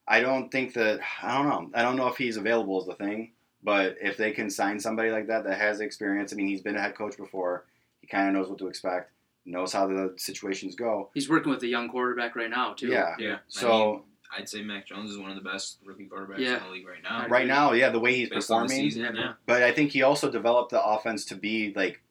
I 0.07 0.21
don't 0.21 0.49
think 0.51 0.73
that 0.73 0.99
I 1.21 1.37
don't 1.37 1.49
know. 1.49 1.77
I 1.77 1.83
don't 1.83 1.95
know 1.97 2.07
if 2.07 2.17
he's 2.17 2.37
available 2.37 2.79
is 2.79 2.87
the 2.87 2.95
thing. 2.95 3.33
But 3.63 3.97
if 4.01 4.17
they 4.17 4.31
can 4.31 4.49
sign 4.49 4.79
somebody 4.79 5.11
like 5.11 5.27
that 5.27 5.43
that 5.43 5.59
has 5.59 5.79
experience, 5.81 6.33
I 6.33 6.35
mean, 6.35 6.47
he's 6.47 6.61
been 6.61 6.75
a 6.75 6.81
head 6.81 6.95
coach 6.95 7.15
before. 7.17 7.65
He 8.11 8.17
kind 8.17 8.27
of 8.29 8.33
knows 8.35 8.49
what 8.49 8.59
to 8.59 8.67
expect. 8.67 9.11
Knows 9.45 9.73
how 9.73 9.87
the 9.87 10.13
situations 10.17 10.75
go. 10.75 11.09
He's 11.13 11.29
working 11.29 11.51
with 11.51 11.63
a 11.63 11.67
young 11.67 11.89
quarterback 11.89 12.35
right 12.35 12.49
now 12.49 12.73
too. 12.73 12.87
Yeah. 12.89 13.15
Yeah. 13.17 13.37
So 13.47 13.71
I 13.71 13.85
mean, 13.91 14.01
I'd 14.37 14.49
say 14.49 14.61
Mac 14.61 14.85
Jones 14.87 15.09
is 15.11 15.17
one 15.17 15.29
of 15.31 15.35
the 15.35 15.49
best 15.49 15.79
rookie 15.83 16.07
quarterbacks 16.07 16.39
Yeah. 16.39 16.57
in 16.57 16.63
the 16.65 16.69
league 16.69 16.87
right 16.87 17.01
now. 17.03 17.25
right 17.27 17.47
now, 17.47 17.71
yeah, 17.73 17.89
the 17.89 17.99
way 17.99 18.13
he's 18.15 18.29
Based 18.29 18.47
performing. 18.49 18.69
season, 18.77 19.15
yeah. 19.15 19.33
But 19.47 19.63
I 19.63 19.71
think 19.71 19.91
he 19.91 20.03
also 20.03 20.29
developed 20.31 20.71
the 20.71 20.83
offense 20.83 21.25
to 21.25 21.35
be 21.35 21.73
like 21.75 22.01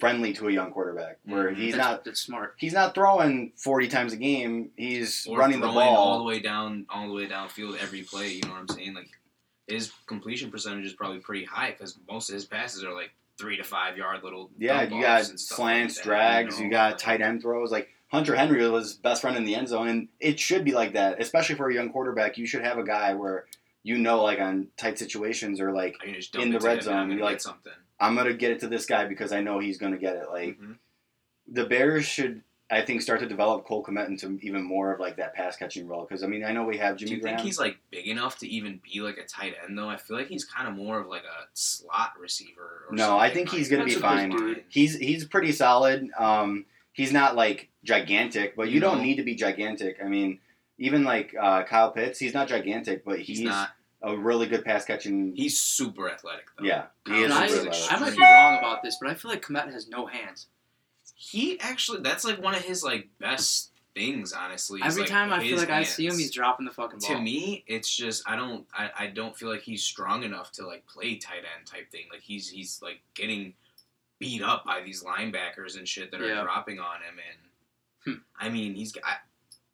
friendly 0.00 0.32
to 0.32 0.48
a 0.48 0.52
young 0.52 0.70
quarterback, 0.72 1.18
where 1.24 1.50
Mhm. 1.50 1.56
he's 1.56 1.74
that's, 1.74 1.84
not 1.88 2.04
That's 2.04 2.20
smart. 2.20 2.54
he's 2.56 2.72
not 2.72 2.94
throwing 2.94 3.52
forty 3.56 3.88
times 3.88 4.12
a 4.12 4.16
game. 4.16 4.70
He's 4.76 5.26
Or 5.26 5.38
running 5.38 5.60
the 5.60 5.66
ball 5.66 5.96
all 5.96 6.18
the 6.18 6.24
way 6.24 6.38
down, 6.40 6.86
all 6.88 7.06
the 7.08 7.12
way 7.14 7.26
downfield 7.26 7.76
every 7.78 8.02
play. 8.02 8.32
You 8.32 8.42
know 8.44 8.50
what 8.52 8.60
I'm 8.60 8.68
saying? 8.68 8.94
Like 8.94 9.10
his 9.66 9.92
completion 10.06 10.50
percentage 10.50 10.86
is 10.86 10.94
probably 10.94 11.18
pretty 11.18 11.44
high 11.44 11.72
because 11.72 11.98
most 12.08 12.30
of 12.30 12.34
his 12.34 12.46
passes 12.46 12.82
are 12.82 12.94
like 12.94 13.10
three 13.38 13.56
to 13.56 13.64
five 13.64 13.96
yard 13.96 14.22
little. 14.22 14.50
Yeah, 14.58 14.82
you 14.82 15.00
got 15.02 15.20
offs 15.20 15.30
and 15.30 15.40
stuff 15.40 15.56
slants, 15.56 15.96
like 15.98 16.04
drags, 16.04 16.58
know? 16.58 16.64
you 16.64 16.70
got 16.70 16.98
tight 16.98 17.20
end 17.20 17.42
throws. 17.42 17.70
Like 17.70 17.88
Hunter 18.08 18.34
Henry 18.34 18.68
was 18.68 18.94
best 18.94 19.20
friend 19.22 19.36
in 19.36 19.44
the 19.44 19.54
end 19.54 19.68
zone, 19.68 19.88
and 19.88 20.08
it 20.20 20.38
should 20.40 20.64
be 20.64 20.72
like 20.72 20.94
that, 20.94 21.20
especially 21.20 21.54
for 21.56 21.68
a 21.70 21.74
young 21.74 21.90
quarterback. 21.90 22.38
You 22.38 22.46
should 22.46 22.62
have 22.64 22.78
a 22.78 22.84
guy 22.84 23.14
where 23.14 23.46
you 23.84 23.96
know, 23.96 24.22
like 24.22 24.40
on 24.40 24.68
tight 24.76 24.98
situations, 24.98 25.60
or 25.60 25.72
like 25.72 25.96
I 26.02 26.06
can 26.06 26.14
just 26.14 26.34
in 26.34 26.50
the 26.50 26.58
red 26.60 26.82
zone, 26.82 27.10
you 27.10 27.18
like- 27.20 27.40
something. 27.40 27.72
I'm 28.00 28.14
gonna 28.14 28.32
get 28.34 28.50
it 28.52 28.60
to 28.60 28.68
this 28.68 28.86
guy 28.86 29.06
because 29.06 29.32
I 29.32 29.40
know 29.40 29.58
he's 29.58 29.78
gonna 29.78 29.96
get 29.98 30.16
it. 30.16 30.26
Like 30.30 30.58
Mhm. 30.58 30.78
the 31.48 31.64
Bears 31.64 32.04
should, 32.04 32.42
I 32.70 32.82
think, 32.82 33.00
start 33.00 33.20
to 33.20 33.26
develop 33.26 33.64
Cole 33.64 33.82
Kmet 33.82 34.08
into 34.08 34.38
even 34.42 34.62
more 34.62 34.92
of 34.92 35.00
like 35.00 35.16
that 35.16 35.34
pass 35.34 35.56
catching 35.56 35.88
role. 35.88 36.04
Because 36.06 36.22
I 36.22 36.26
mean, 36.26 36.44
I 36.44 36.52
know 36.52 36.64
we 36.64 36.76
have 36.76 36.96
Jimmy. 36.96 37.10
Do 37.12 37.16
you 37.16 37.22
Graham. 37.22 37.36
think 37.36 37.46
he's 37.46 37.58
like 37.58 37.78
big 37.90 38.06
enough 38.06 38.38
to 38.40 38.48
even 38.48 38.80
be 38.84 39.00
like 39.00 39.16
a 39.16 39.24
tight 39.24 39.54
end 39.66 39.78
though? 39.78 39.88
I 39.88 39.96
feel 39.96 40.16
like 40.18 40.28
he's 40.28 40.44
kind 40.44 40.68
of 40.68 40.74
more 40.74 41.00
of 41.00 41.06
like 41.06 41.22
a 41.22 41.46
slot 41.54 42.12
receiver. 42.20 42.86
Or 42.90 42.94
No, 42.94 43.04
something, 43.04 43.20
I 43.20 43.30
think 43.30 43.48
like, 43.50 43.58
he's 43.58 43.68
gonna 43.70 43.84
be 43.86 43.94
fine. 43.94 44.30
what 44.30 44.64
he's 44.68 44.96
he's 44.98 45.24
pretty 45.24 45.52
solid. 45.52 46.08
Um, 46.18 46.66
he's 46.92 47.12
not 47.12 47.36
like 47.36 47.70
gigantic, 47.84 48.54
but 48.54 48.68
you, 48.68 48.74
You 48.74 48.80
don't 48.80 48.98
know. 48.98 49.04
need 49.04 49.16
to 49.16 49.22
be 49.22 49.34
gigantic. 49.34 49.96
I 50.04 50.08
mean, 50.08 50.40
even 50.78 51.04
like 51.04 51.34
uh, 51.40 51.64
Kyle 51.64 51.90
Pitts, 51.90 52.18
he's 52.18 52.34
not 52.34 52.48
gigantic, 52.48 53.02
but 53.04 53.18
He's, 53.18 53.38
he's, 53.38 53.48
not. 53.48 53.70
a 54.02 54.14
really 54.16 54.46
good 54.46 54.64
pass 54.64 54.84
catching. 54.84 55.34
He's 55.34 55.58
super 55.58 56.10
athletic 56.10 56.44
though. 56.58 56.64
yeah, 56.66 56.84
he 57.06 57.22
is 57.22 57.32
I, 57.32 57.46
Pitts 57.48 57.54
athletic. 57.56 57.92
I 57.92 57.98
might 57.98 58.16
be 58.16 58.22
wrong 58.22 58.58
about 58.58 58.82
this, 58.82 58.98
but 59.00 59.10
I 59.10 59.14
feel 59.14 59.30
like 59.30 59.42
Kmet 59.42 59.72
has 59.72 59.88
no 59.88 60.04
hands. 60.06 60.48
He 61.20 61.58
actually, 61.58 62.00
that's 62.02 62.24
like 62.24 62.40
one 62.40 62.54
of 62.54 62.62
his 62.62 62.84
like 62.84 63.08
best 63.18 63.72
things. 63.94 64.32
Honestly, 64.32 64.80
Every 64.84 65.02
like, 65.02 65.10
time 65.10 65.32
I 65.32 65.40
feel 65.40 65.58
like 65.58 65.68
I 65.68 65.82
see 65.82 66.06
him, 66.06 66.16
he's 66.16 66.30
dropping 66.30 66.64
the 66.64 66.70
fucking 66.72 67.00
ball. 67.00 67.16
To 67.16 67.20
me, 67.20 67.64
it's 67.66 67.94
just 67.94 68.22
I 68.28 68.36
don't 68.36 68.64
I, 68.72 68.90
I 68.96 69.06
don't 69.08 69.36
feel 69.36 69.48
like 69.48 69.62
he's 69.62 69.82
strong 69.82 70.22
enough 70.22 70.52
to 70.52 70.66
like 70.66 70.86
play 70.86 71.16
tight 71.16 71.38
end 71.56 71.66
type 71.66 71.90
thing. 71.90 72.04
Like 72.12 72.20
he's 72.22 72.48
he's 72.48 72.80
like 72.82 73.00
getting 73.14 73.54
beat 74.20 74.42
up 74.42 74.64
by 74.64 74.80
these 74.80 75.02
linebackers 75.02 75.76
and 75.76 75.88
shit 75.88 76.10
that 76.12 76.20
are 76.20 76.28
Yeah. 76.28 76.42
dropping 76.42 76.78
on 76.78 76.96
him. 77.02 77.16
And 77.18 77.38
Hmm. 78.04 78.22
I 78.38 78.48
mean, 78.48 78.74
he's 78.76 78.92
got 78.92 79.02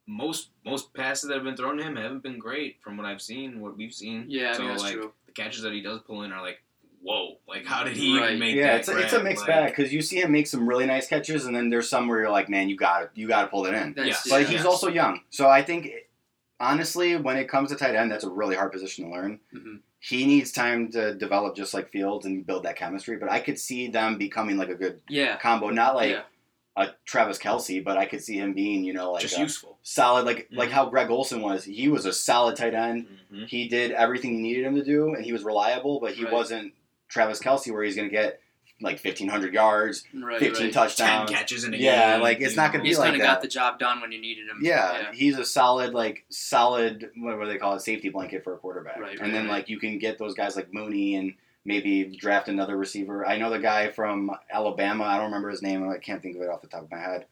most 0.07 0.49
most 0.65 0.95
passes 0.95 1.29
that 1.29 1.35
have 1.35 1.45
been 1.45 1.57
thrown 1.57 1.77
to 1.77 1.83
him 1.85 1.97
haven't 1.97 2.23
been 2.23 2.39
great 2.39 2.81
from 2.83 2.97
what 2.97 3.05
I've 3.07 3.21
seen, 3.23 3.61
what 3.61 3.77
we've 3.77 3.93
seen. 3.93 4.25
Yeah, 4.29 4.51
I 4.51 4.53
so 4.55 4.61
mean, 4.61 4.69
that's 4.71 4.83
like 4.83 4.95
true. 4.95 5.13
the 5.27 5.33
catches 5.33 5.61
that 5.63 5.75
he 5.75 5.83
does 5.83 6.01
pull 6.07 6.23
in 6.23 6.33
are 6.33 6.41
like, 6.43 6.63
whoa, 7.05 7.37
like 7.47 7.65
how 7.67 7.85
did 7.85 7.97
he 7.97 8.19
Right. 8.19 8.27
even 8.31 8.39
make 8.41 8.55
yeah, 8.57 8.67
that? 8.73 8.81
it's 8.81 8.89
a, 8.89 8.99
it's 8.99 9.13
a 9.13 9.23
mixed 9.23 9.43
Like, 9.47 9.49
bag 9.49 9.71
because 9.77 9.93
you 9.93 10.01
see 10.03 10.21
him 10.23 10.33
make 10.33 10.47
some 10.47 10.67
really 10.67 10.87
nice 10.87 11.07
catches, 11.07 11.45
and 11.47 11.55
then 11.55 11.69
there's 11.71 11.89
some 11.89 12.09
where 12.09 12.21
you're 12.21 12.31
like, 12.31 12.49
man, 12.49 12.69
you 12.69 12.77
got 12.77 13.01
to 13.01 13.21
you 13.21 13.29
got 13.29 13.43
to 13.43 13.49
pull 13.49 13.67
it 13.67 13.75
in. 13.75 13.93
That's, 13.95 14.09
Yes. 14.09 14.27
But 14.29 14.41
yeah. 14.43 14.47
he's 14.49 14.55
Yes. 14.57 14.67
also 14.67 14.89
young, 14.89 15.21
so 15.31 15.49
I 15.49 15.63
think 15.63 15.91
honestly, 16.61 17.17
when 17.17 17.37
it 17.37 17.49
comes 17.49 17.71
to 17.71 17.77
tight 17.77 17.95
end, 17.95 18.11
that's 18.11 18.25
a 18.25 18.31
really 18.31 18.57
hard 18.57 18.73
position 18.73 19.05
to 19.05 19.11
learn. 19.11 19.41
Mhm. 19.55 19.81
He 20.01 20.27
needs 20.27 20.53
time 20.53 20.91
to 20.93 21.15
develop, 21.15 21.57
just 21.57 21.73
like 21.75 21.91
Fields, 21.91 22.27
and 22.27 22.47
build 22.47 22.65
that 22.65 22.77
chemistry. 22.77 23.17
But 23.17 23.31
I 23.31 23.41
could 23.41 23.59
see 23.59 23.89
them 23.89 24.19
becoming 24.19 24.57
like 24.57 24.69
a 24.69 24.75
good 24.75 25.01
yeah. 25.09 25.37
combo, 25.39 25.71
not 25.71 25.95
like 25.95 26.11
yeah. 26.11 26.23
a 26.77 26.89
Travis 27.07 27.39
Kelce, 27.39 27.83
but 27.83 27.97
I 27.97 28.05
could 28.05 28.23
see 28.23 28.37
him 28.37 28.53
being, 28.53 28.85
you 28.85 28.93
know, 28.93 29.13
like 29.13 29.23
just 29.23 29.39
a 29.39 29.41
useful. 29.41 29.79
solid, 29.83 30.27
like 30.27 30.49
like 30.53 30.69
Mhm. 30.69 30.73
how 30.73 30.87
Greg 30.91 31.11
Olsen 31.11 31.41
was. 31.41 31.65
He 31.65 31.89
was 31.89 32.05
a 32.05 32.13
solid 32.13 32.57
tight 32.57 32.75
end. 32.75 33.07
Mhm. 33.33 33.47
He 33.49 33.67
did 33.69 33.93
everything 33.93 34.37
you 34.37 34.43
needed 34.43 34.65
him 34.65 34.75
to 34.77 34.85
do, 34.85 35.15
and 35.15 35.25
he 35.25 35.33
was 35.33 35.43
reliable. 35.43 36.01
But 36.01 36.13
he 36.15 36.25
Right. 36.25 36.33
wasn't 36.33 36.75
Travis 37.15 37.39
Kelce, 37.41 37.73
where 37.73 37.85
he's 37.85 37.95
going 37.95 38.09
to 38.09 38.13
get 38.13 38.41
like 38.81 38.99
fifteen 38.99 39.29
hundred 39.29 39.55
yards, 39.55 40.05
Right, 40.13 40.41
fifteen 40.41 40.67
right. 40.67 40.75
touchdowns. 40.75 41.31
Ten 41.31 41.39
catches 41.39 41.63
in 41.63 41.73
a 41.73 41.77
Yeah, 41.77 42.15
game. 42.15 42.23
like, 42.23 42.41
it's 42.41 42.57
not 42.57 42.73
gonna 42.73 42.83
be 42.83 42.89
like 42.89 42.91
He's 42.91 42.99
like 42.99 43.11
kind 43.11 43.23
of 43.23 43.27
got 43.27 43.41
the 43.41 43.47
job 43.49 43.79
done 43.79 44.01
when 44.01 44.11
you 44.11 44.21
needed 44.21 44.49
him. 44.49 44.59
Yeah, 44.61 45.13
he's 45.13 45.39
a 45.39 45.45
solid, 45.45 45.95
like 45.95 46.25
solid. 46.29 47.09
What 47.17 47.41
do 47.41 47.47
they 47.47 47.57
call 47.57 47.77
it? 47.77 47.83
Safety 47.83 48.09
blanket 48.09 48.43
for 48.43 48.53
a 48.53 48.59
quarterback. 48.59 48.99
Right, 48.99 49.13
and 49.13 49.21
right, 49.21 49.33
then 49.33 49.45
right. 49.45 49.53
like 49.53 49.69
you 49.69 49.79
can 49.79 49.99
get 49.99 50.19
those 50.19 50.35
guys 50.35 50.57
like 50.57 50.75
Mooney 50.75 51.15
and 51.15 51.35
maybe 51.65 52.17
draft 52.17 52.49
another 52.49 52.77
receiver. 52.77 53.25
I 53.25 53.39
know 53.39 53.49
the 53.49 53.61
guy 53.61 53.91
from 53.91 54.33
Alabama. 54.53 55.05
I 55.05 55.17
don't 55.17 55.27
remember 55.27 55.51
his 55.51 55.63
name. 55.63 55.89
I 55.89 55.99
can't 55.99 56.21
think 56.21 56.35
of 56.37 56.43
it 56.43 56.51
off 56.51 56.61
the 56.61 56.67
top 56.69 56.83
of 56.83 56.91
my 56.91 56.99
head. 56.99 57.27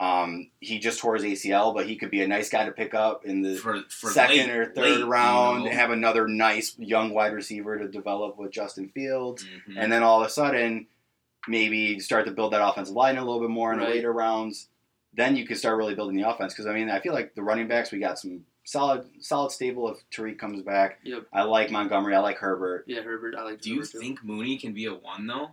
Um, 0.00 0.50
he 0.60 0.78
just 0.78 0.98
tore 0.98 1.14
his 1.16 1.24
ACL, 1.24 1.74
but 1.74 1.86
he 1.86 1.94
could 1.96 2.10
be 2.10 2.22
a 2.22 2.26
nice 2.26 2.48
guy 2.48 2.64
to 2.64 2.72
pick 2.72 2.94
up 2.94 3.26
in 3.26 3.42
the 3.42 3.54
for, 3.56 3.82
for 3.90 4.10
second 4.10 4.38
late- 4.48 4.50
or 4.50 4.64
third 4.64 4.76
late, 4.78 4.98
you 5.00 5.06
round. 5.06 5.64
know? 5.66 5.70
Have 5.70 5.90
another 5.90 6.26
nice 6.26 6.74
young 6.78 7.12
wide 7.12 7.34
receiver 7.34 7.78
to 7.78 7.86
develop 7.86 8.38
with 8.38 8.50
Justin 8.50 8.88
Fields, 8.88 9.44
Mhm. 9.44 9.74
and 9.76 9.92
then 9.92 10.02
all 10.02 10.20
of 10.22 10.26
a 10.26 10.30
sudden, 10.30 10.86
maybe 11.48 11.98
start 12.00 12.24
to 12.26 12.32
build 12.32 12.52
that 12.54 12.66
offensive 12.66 12.94
line 12.94 13.18
a 13.18 13.24
little 13.24 13.40
bit 13.40 13.50
more 13.50 13.72
in 13.72 13.78
Right. 13.78 13.88
the 13.88 13.94
later 13.94 14.12
rounds. 14.12 14.68
Then 15.12 15.36
you 15.36 15.46
can 15.46 15.56
start 15.56 15.76
really 15.76 15.94
building 15.94 16.16
the 16.16 16.28
offense 16.28 16.52
because 16.54 16.66
I 16.66 16.72
mean 16.72 16.88
I 16.88 17.00
feel 17.00 17.12
like 17.12 17.34
the 17.34 17.42
running 17.42 17.66
backs 17.68 17.90
we 17.90 17.98
got 17.98 18.18
some 18.18 18.44
solid 18.64 19.04
solid 19.20 19.50
stable 19.50 19.90
if 19.90 19.98
Tarik 20.10 20.38
comes 20.38 20.62
back. 20.62 21.00
Yep. 21.02 21.26
I 21.32 21.42
like 21.42 21.70
Montgomery. 21.70 22.14
I 22.14 22.20
like 22.20 22.36
Herbert. 22.38 22.84
Yeah, 22.86 23.00
Herbert. 23.02 23.34
I 23.34 23.42
like. 23.42 23.60
Do 23.60 23.70
you 23.70 23.76
Herbert 23.76 23.90
too. 23.92 23.98
think 23.98 24.24
Mooney 24.24 24.56
can 24.56 24.72
be 24.72 24.84
a 24.86 24.94
one 24.94 25.26
though? 25.26 25.50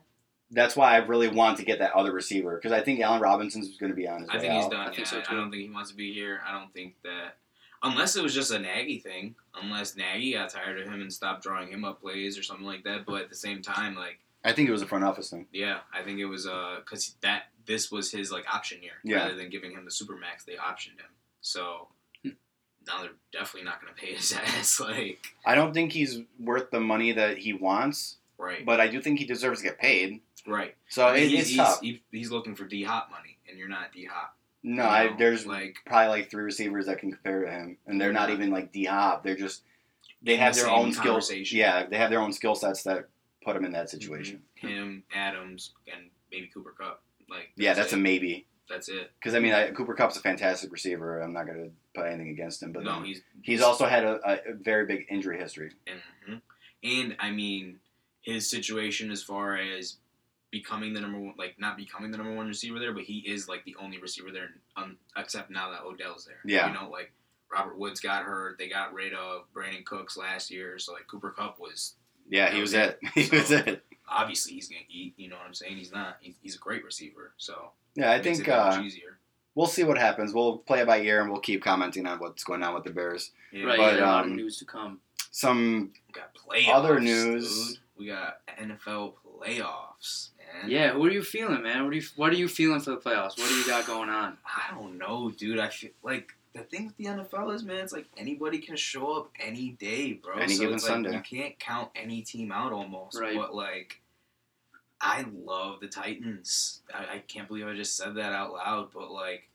That's 0.52 0.76
why 0.76 0.94
I 0.94 0.98
really 0.98 1.28
want 1.28 1.58
to 1.58 1.66
get 1.66 1.80
that 1.80 1.94
other 1.94 2.12
receiver 2.12 2.56
because 2.56 2.72
I 2.72 2.82
think 2.82 3.00
Allen 3.02 3.22
Robinson's 3.22 3.76
going 3.78 3.92
to 3.92 3.96
be 3.96 4.08
on 4.08 4.22
his 4.22 4.30
I 4.30 4.36
way 4.36 4.42
think 4.42 4.54
he's 4.54 4.66
out. 4.66 4.72
done. 4.72 4.80
I 4.82 4.86
yeah, 4.86 4.92
think 4.96 5.08
so, 5.08 5.18
I- 5.18 5.22
too. 5.22 5.28
I 5.32 5.36
don't 5.36 5.52
think 5.52 5.64
he 5.64 5.70
wants 5.70 5.90
to 5.92 5.96
be 5.98 6.14
here. 6.14 6.42
I 6.48 6.58
don't 6.58 6.74
think 6.74 6.96
that 7.04 7.38
unless 7.84 8.16
it 8.16 8.24
was 8.24 8.34
just 8.34 8.52
a 8.52 8.60
Nagy 8.60 9.00
thing, 9.00 9.36
unless 9.62 9.96
Nagy 9.96 10.34
got 10.34 10.50
tired 10.50 10.80
of 10.80 10.88
him 10.88 11.02
and 11.02 11.12
stopped 11.14 11.44
drawing 11.44 11.70
him 11.70 11.84
up 11.86 12.02
plays 12.02 12.38
or 12.38 12.44
something 12.44 12.66
like 12.66 12.84
that. 12.86 13.06
But 13.06 13.22
at 13.24 13.30
the 13.30 13.36
same 13.36 13.62
time, 13.62 13.96
like 13.96 14.20
I 14.46 14.54
think 14.54 14.70
it 14.70 14.72
was 14.72 14.82
a 14.82 14.88
front 14.88 15.04
office 15.04 15.30
thing. 15.30 15.48
yeah, 15.52 15.80
I 15.94 16.04
think 16.04 16.20
it 16.20 16.26
was 16.26 16.48
uh 16.48 16.78
because 16.80 17.16
that 17.22 17.44
this 17.66 17.92
was 17.92 18.10
his 18.12 18.32
like 18.32 18.46
option 18.54 18.82
year 18.82 18.94
Yeah. 19.04 19.18
rather 19.18 19.36
than 19.36 19.50
giving 19.50 19.72
him 19.72 19.84
the 19.84 19.92
super 19.92 20.16
max. 20.16 20.46
They 20.46 20.54
optioned 20.54 21.00
him, 21.00 21.12
so 21.42 21.90
Hmm. 22.24 22.30
now 22.88 23.02
they're 23.02 23.12
definitely 23.34 23.66
not 23.66 23.82
going 23.82 23.94
to 23.94 24.00
pay 24.00 24.14
his 24.14 24.32
ass. 24.46 24.80
Like 24.80 25.20
I 25.46 25.54
don't 25.56 25.74
think 25.74 25.92
he's 25.92 26.20
worth 26.40 26.72
the 26.72 26.80
money 26.80 27.12
that 27.12 27.38
he 27.40 27.52
wants, 27.52 28.16
right, 28.38 28.66
but 28.66 28.80
I 28.80 28.88
do 28.88 29.02
think 29.02 29.20
he 29.20 29.26
deserves 29.26 29.60
to 29.60 29.66
get 29.66 29.78
paid. 29.80 30.22
Right. 30.48 30.76
So 30.90 31.08
I 31.08 31.16
mean, 31.16 31.24
it, 31.24 31.30
he's, 31.30 31.40
it's 31.42 31.50
he's, 31.50 31.58
tough. 31.58 31.82
he- 31.82 32.02
he's 32.12 32.32
looking 32.32 32.56
for 32.56 32.66
D 32.66 32.84
Hop 32.84 33.12
money, 33.12 33.38
and 33.50 33.60
you're 33.60 33.68
not 33.68 33.92
D 33.94 34.06
Hop. 34.06 34.36
no, 34.64 34.84
you 34.84 34.90
I, 34.90 35.16
there's 35.18 35.46
like 35.46 35.76
probably 35.86 36.08
like 36.08 36.32
three 36.32 36.44
receivers 36.44 36.86
that 36.86 37.00
can 37.00 37.12
compare 37.12 37.44
to 37.46 37.52
him, 37.52 37.78
and 37.86 38.00
they're 38.00 38.14
not 38.14 38.30
even 38.30 38.50
like 38.50 38.72
D 38.72 38.86
Hop. 38.86 39.24
They're 39.24 39.36
just 39.36 39.64
they 40.22 40.38
have 40.38 40.56
the 40.56 40.62
their 40.64 40.72
own 40.72 40.94
skills. 40.94 41.32
Yeah, 41.52 41.86
they 41.86 41.98
have 41.98 42.10
their 42.10 42.22
own 42.22 42.34
skill 42.34 42.56
sets 42.56 42.84
that 42.84 43.10
put 43.44 43.54
them 43.54 43.66
in 43.66 43.72
that 43.74 43.90
situation. 43.90 44.42
him, 44.56 45.04
Adams, 45.14 45.72
and 45.94 46.10
maybe 46.32 46.48
Cooper 46.48 46.74
Kupp. 46.78 47.02
Like 47.30 47.52
Yeah, 47.56 47.74
that's 47.74 47.94
a 47.94 47.98
maybe. 47.98 48.46
that's 48.70 48.90
it. 48.90 49.12
Because 49.20 49.36
I 49.36 49.40
mean, 49.40 49.54
I, 49.54 49.72
Cooper 49.72 49.94
Kupp's 49.94 50.18
a 50.18 50.22
fantastic 50.22 50.72
receiver. 50.72 51.22
I'm 51.22 51.34
not 51.34 51.46
going 51.46 51.58
to 51.66 51.72
put 51.94 52.08
anything 52.08 52.30
against 52.30 52.64
him, 52.64 52.72
but 52.72 52.84
no, 52.84 53.02
he's 53.02 53.22
he's 53.42 53.62
also 53.62 53.86
had 53.86 54.04
a, 54.04 54.20
a, 54.24 54.54
very 54.54 54.86
big 54.86 55.06
injury 55.10 55.38
history. 55.40 55.72
mhm. 56.28 56.42
and 56.84 57.16
I 57.20 57.32
mean 57.32 57.80
his 58.22 58.50
situation 58.50 59.10
as 59.12 59.24
far 59.24 59.56
as 59.58 59.98
becoming 60.52 60.94
the 60.94 61.02
number 61.02 61.20
one, 61.20 61.34
like 61.38 61.56
not 61.60 61.78
becoming 61.78 62.12
the 62.12 62.18
number 62.18 62.34
one 62.34 62.48
receiver 62.48 62.80
there, 62.80 62.94
but 62.94 63.04
he 63.04 63.20
is 63.20 63.48
like 63.50 63.64
the 63.66 63.76
only 63.82 64.00
receiver 64.00 64.32
there, 64.32 64.50
um, 64.76 64.98
except 65.18 65.50
now 65.52 65.72
that 65.72 65.82
Odell's 65.84 66.26
there. 66.26 66.40
Yeah. 66.46 66.68
you 66.68 66.74
know, 66.74 66.90
like 66.90 67.12
Robert 67.52 67.78
Woods 67.78 68.00
got 68.00 68.24
hurt, 68.24 68.58
they 68.58 68.68
got 68.70 68.94
rid 68.94 69.14
of 69.14 69.44
Brandin 69.54 69.86
Cooks 69.86 70.18
last 70.18 70.50
year, 70.52 70.80
so 70.80 70.94
like 70.94 71.08
Cooper 71.08 71.32
Kupp 71.32 71.60
was 71.60 71.96
Yeah, 72.30 72.50
he 72.52 72.62
was 72.62 72.74
it. 72.74 73.00
He 73.14 73.28
was 73.30 73.52
it. 73.52 73.84
obviously 74.10 74.54
he's 74.54 74.68
gonna 74.70 74.82
eat. 74.90 75.14
You 75.18 75.30
know 75.30 75.36
what 75.38 75.46
I'm 75.48 75.54
saying? 75.54 75.78
He's 75.78 75.92
not. 75.92 76.18
He's, 76.22 76.36
he's 76.42 76.56
a 76.56 76.60
great 76.60 76.84
receiver, 76.86 77.34
so 77.38 77.72
Yeah, 77.96 78.12
I 78.12 78.22
think 78.22 78.40
it 78.40 78.50
uh, 78.50 78.82
easier. 78.82 79.18
we'll 79.56 79.68
see 79.68 79.84
what 79.84 79.98
happens. 79.98 80.34
We'll 80.34 80.60
play 80.60 80.80
it 80.82 80.88
by 80.88 81.00
ear, 81.02 81.22
and 81.22 81.30
we'll 81.32 81.42
keep 81.42 81.64
commenting 81.64 82.06
on 82.06 82.20
what's 82.20 82.44
going 82.44 82.64
on 82.64 82.74
with 82.74 82.84
the 82.86 82.92
Bears. 82.92 83.32
Yeah. 83.52 83.66
Right, 83.66 83.78
But, 83.78 83.96
yeah, 83.98 84.06
a 84.06 84.08
lot 84.08 84.26
of 84.26 84.32
um, 84.32 84.36
news 84.38 84.58
to 84.60 84.66
come. 84.66 85.00
Some 85.32 85.92
We 86.08 86.14
got 86.14 86.32
playoffs. 86.36 86.74
Other 86.74 87.00
news. 87.00 87.68
dude. 87.70 87.78
We 87.98 88.06
got 88.08 88.40
NFL 88.62 89.14
playoffs, 89.26 90.30
man. 90.62 90.70
Yeah, 90.70 90.96
what 90.96 91.10
are 91.10 91.14
you 91.14 91.24
feeling, 91.24 91.64
man? 91.64 91.84
What 91.84 91.94
are 91.94 91.96
you 91.96 92.04
What 92.16 92.32
are 92.32 92.36
you 92.36 92.48
feeling 92.48 92.80
for 92.80 92.92
the 92.92 92.98
playoffs? 92.98 93.38
What 93.38 93.50
do 93.50 93.56
you 93.56 93.66
got 93.66 93.86
going 93.86 94.10
on? 94.10 94.38
I 94.46 94.74
don't 94.74 94.98
know, 94.98 95.32
dude. 95.32 95.60
I 95.60 95.70
feel 95.70 95.92
like 96.04 96.34
the 96.58 96.64
thing 96.64 96.88
with 96.88 96.98
the 96.98 97.06
NFL 97.06 97.54
is, 97.54 97.64
man, 97.64 97.78
it's 97.78 97.94
like 97.94 98.08
anybody 98.18 98.60
can 98.60 98.76
show 98.76 99.14
up 99.14 99.32
any 99.40 99.72
day, 99.72 100.14
bro. 100.14 100.38
Any 100.38 100.56
so 100.56 100.62
given 100.62 100.76
it's 100.76 100.86
Sunday. 100.86 101.12
Like, 101.12 101.32
you 101.32 101.40
can't 101.40 101.60
count 101.60 101.92
any 101.96 102.22
team 102.22 102.52
out 102.52 102.74
almost. 102.74 103.20
Right. 103.20 103.36
But 103.36 103.54
like, 103.54 104.02
I 105.00 105.26
love 105.46 105.80
the 105.80 105.88
Titans. 105.88 106.82
I, 106.94 107.16
I 107.16 107.24
can't 107.28 107.48
believe 107.48 107.68
I 107.68 107.76
just 107.76 107.96
said 107.96 108.16
that 108.16 108.34
out 108.34 108.54
loud. 108.54 108.90
But 108.94 109.12
like, 109.12 109.50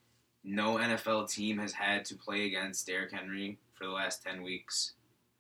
no 0.45 0.77
NFL 0.77 1.31
team 1.31 1.59
has 1.59 1.73
had 1.73 2.05
to 2.07 2.17
play 2.17 2.47
against 2.47 2.87
Derrick 2.87 3.13
Henry 3.13 3.59
for 3.75 3.85
the 3.85 3.93
last 3.93 4.23
ten 4.23 4.43
weeks. 4.43 4.93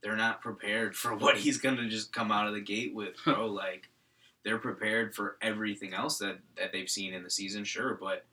They're 0.02 0.16
not 0.16 0.42
prepared 0.42 0.96
for 0.96 1.14
what 1.14 1.36
he's 1.38 1.58
gonna 1.58 1.88
just 1.88 2.12
come 2.12 2.32
out 2.32 2.48
of 2.48 2.54
the 2.54 2.60
gate 2.60 2.94
with, 2.94 3.14
bro. 3.24 3.46
like, 3.46 3.88
they're 4.44 4.58
prepared 4.58 5.14
for 5.14 5.36
everything 5.40 5.94
else 5.94 6.18
that 6.18 6.38
that 6.56 6.72
they've 6.72 6.90
seen 6.90 7.14
in 7.14 7.22
the 7.22 7.30
season, 7.30 7.64
sure, 7.64 7.98
but 8.00 8.24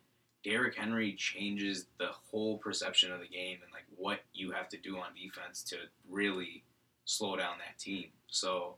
Derrick 0.43 0.75
Henry 0.75 1.13
changes 1.13 1.87
the 1.97 2.09
whole 2.31 2.57
perception 2.57 3.11
of 3.11 3.19
the 3.19 3.27
game 3.27 3.59
and 3.63 3.71
like 3.73 3.85
what 3.97 4.19
you 4.33 4.51
have 4.51 4.69
to 4.69 4.77
do 4.77 4.97
on 4.97 5.07
defense 5.13 5.63
to 5.63 5.75
really 6.09 6.63
slow 7.05 7.35
down 7.35 7.57
that 7.59 7.77
team. 7.77 8.05
So 8.27 8.75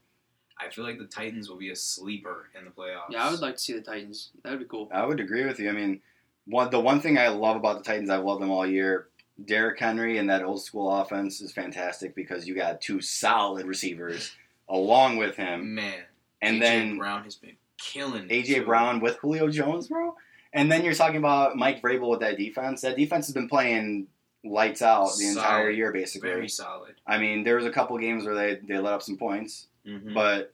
I 0.60 0.70
feel 0.70 0.84
like 0.84 0.98
the 0.98 1.06
Titans 1.06 1.50
will 1.50 1.58
be 1.58 1.72
a 1.72 1.76
sleeper 1.76 2.50
in 2.58 2.66
the 2.66 2.72
playoffs. 2.72 3.12
Yeah, 3.12 3.28
I 3.28 3.32
would 3.32 3.42
like 3.42 3.56
to 3.56 3.62
see 3.62 3.74
the 3.74 3.82
Titans. 3.82 4.32
That 4.44 4.52
would 4.52 4.60
be 4.60 4.66
cool. 4.66 4.90
I 4.92 5.06
would 5.06 5.20
agree 5.20 5.46
with 5.46 5.60
you. 5.60 5.70
I 5.70 5.74
mean, 5.74 6.02
one 6.46 6.70
the 6.72 6.80
one 6.80 7.00
thing 7.00 7.18
I 7.18 7.28
love 7.28 7.56
about 7.56 7.78
the 7.78 7.84
Titans, 7.84 8.10
I've 8.10 8.24
loved 8.24 8.42
them 8.42 8.52
all 8.52 8.66
year. 8.66 9.08
Derrick 9.46 9.80
Henry 9.80 10.18
and 10.18 10.30
that 10.30 10.44
old 10.44 10.62
school 10.62 10.92
offense 10.92 11.42
is 11.42 11.52
fantastic 11.52 12.16
because 12.16 12.48
you 12.48 12.56
got 12.56 12.82
two 12.82 13.02
solid 13.02 13.66
receivers 13.66 14.36
along 14.70 15.18
with 15.18 15.36
him, 15.36 15.76
man. 15.76 16.04
And 16.42 16.58
AJ 16.58 16.60
then 16.60 16.98
Brown 16.98 17.24
has 17.24 17.36
been 17.36 17.56
killing. 17.78 18.28
AJ 18.30 18.46
too. 18.56 18.66
Brown 18.66 19.00
with 19.00 19.18
Julio 19.18 19.50
Jones, 19.50 19.88
bro. 19.88 20.16
And 20.54 20.72
then 20.72 20.84
you're 20.84 20.94
talking 20.94 21.18
about 21.18 21.56
Mike 21.56 21.82
Vrabel 21.82 22.10
with 22.10 22.20
that 22.22 22.38
defense. 22.38 22.82
That 22.82 22.98
defense 22.98 23.28
has 23.28 23.34
been 23.34 23.48
playing 23.48 24.08
lights 24.44 24.82
out 24.82 25.10
the 25.18 25.28
entire 25.30 25.70
year, 25.70 25.92
basically. 25.94 26.30
very 26.30 26.50
solid. 26.50 26.96
I 27.08 27.18
mean, 27.20 27.44
there 27.44 27.56
was 27.56 27.66
a 27.66 27.72
couple 27.72 27.98
games 28.00 28.26
where 28.26 28.36
they, 28.36 28.56
they 28.68 28.78
let 28.80 28.94
up 28.94 29.02
some 29.04 29.18
points, 29.18 29.68
Mhm. 29.88 30.14
but 30.14 30.54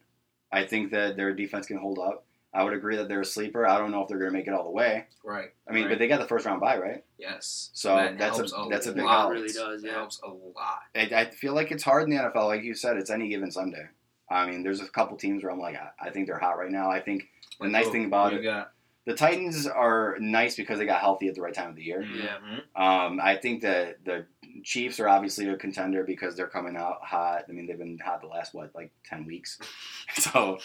I 0.51 0.65
think 0.65 0.91
that 0.91 1.15
their 1.17 1.33
defense 1.33 1.65
can 1.67 1.77
hold 1.77 1.97
up. 1.99 2.25
I 2.53 2.63
would 2.63 2.73
agree 2.73 2.95
that 2.97 3.07
they're 3.07 3.21
a 3.21 3.25
sleeper. 3.25 3.67
I 3.67 3.77
don't 3.77 3.91
know 3.91 4.01
if 4.01 4.07
they're 4.07 4.17
going 4.17 4.31
to 4.31 4.37
make 4.37 4.47
it 4.47 4.53
all 4.53 4.63
the 4.63 4.69
way. 4.71 5.05
right. 5.23 5.49
I 5.69 5.73
mean, 5.73 5.83
right. 5.83 5.89
but 5.91 5.99
they 5.99 6.07
got 6.07 6.19
the 6.21 6.27
first 6.27 6.45
round 6.45 6.61
bye, 6.61 6.77
right? 6.77 7.03
yes. 7.17 7.69
So 7.73 7.95
That 7.95 8.17
that's 8.17 8.39
a- 8.39 8.55
helps 8.55 8.69
that's 8.69 8.87
a 8.87 8.93
big 8.93 9.03
lot. 9.03 9.19
help. 9.19 9.31
Really 9.33 9.47
does, 9.47 9.81
That 9.81 9.87
yeah. 9.87 9.93
helps 9.95 10.19
a 10.23 10.27
lot. 10.29 10.79
I, 10.95 11.01
I 11.13 11.25
feel 11.25 11.53
like 11.53 11.71
it's 11.71 11.83
hard 11.83 12.03
in 12.03 12.09
the 12.09 12.15
NFL. 12.17 12.45
Like 12.47 12.63
you 12.63 12.73
said, 12.73 12.97
it's 12.97 13.09
any 13.09 13.27
given 13.29 13.51
Sunday. 13.51 13.87
I 14.29 14.45
mean, 14.49 14.63
there's 14.63 14.81
a 14.81 14.87
couple 14.89 15.15
teams 15.17 15.43
where 15.43 15.51
I'm 15.51 15.59
like, 15.59 15.75
I, 15.75 16.07
I 16.07 16.09
think 16.09 16.27
they're 16.27 16.37
hot 16.39 16.57
right 16.57 16.71
now. 16.71 16.89
I 16.91 16.99
think 16.99 17.29
the 17.59 17.65
Like, 17.65 17.71
nice 17.71 17.85
who- 17.85 17.91
thing 17.91 18.05
about 18.05 18.33
it, 18.33 18.43
got? 18.43 18.71
the 19.05 19.13
Titans 19.13 19.65
are 19.65 20.17
nice 20.19 20.55
because 20.57 20.79
they 20.79 20.85
got 20.85 20.99
healthy 20.99 21.29
at 21.29 21.35
the 21.35 21.41
right 21.41 21.53
time 21.53 21.69
of 21.69 21.75
the 21.77 21.83
year. 21.83 22.01
Yeah. 22.01 22.37
Mhm. 22.39 22.81
Um, 22.81 23.19
I 23.23 23.37
think 23.37 23.61
that 23.61 24.03
the 24.03 24.25
Chiefs 24.63 24.99
are 24.99 25.07
obviously 25.07 25.47
a 25.47 25.55
contender 25.55 26.03
because 26.03 26.35
they're 26.35 26.47
coming 26.47 26.75
out 26.75 26.97
hot. 27.03 27.45
I 27.47 27.51
mean, 27.53 27.67
they've 27.67 27.77
been 27.77 27.97
hot 27.99 28.19
the 28.21 28.27
last 28.27 28.53
what, 28.53 28.75
like 28.75 28.91
ten 29.05 29.25
weeks, 29.25 29.59
so 30.15 30.59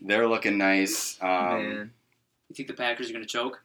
they're 0.00 0.28
looking 0.28 0.58
nice. 0.58 1.16
Um, 1.22 1.28
Man. 1.30 1.92
You 2.48 2.54
think 2.54 2.68
the 2.68 2.74
Packers 2.74 3.08
are 3.08 3.12
going 3.14 3.24
to 3.24 3.28
choke? 3.28 3.62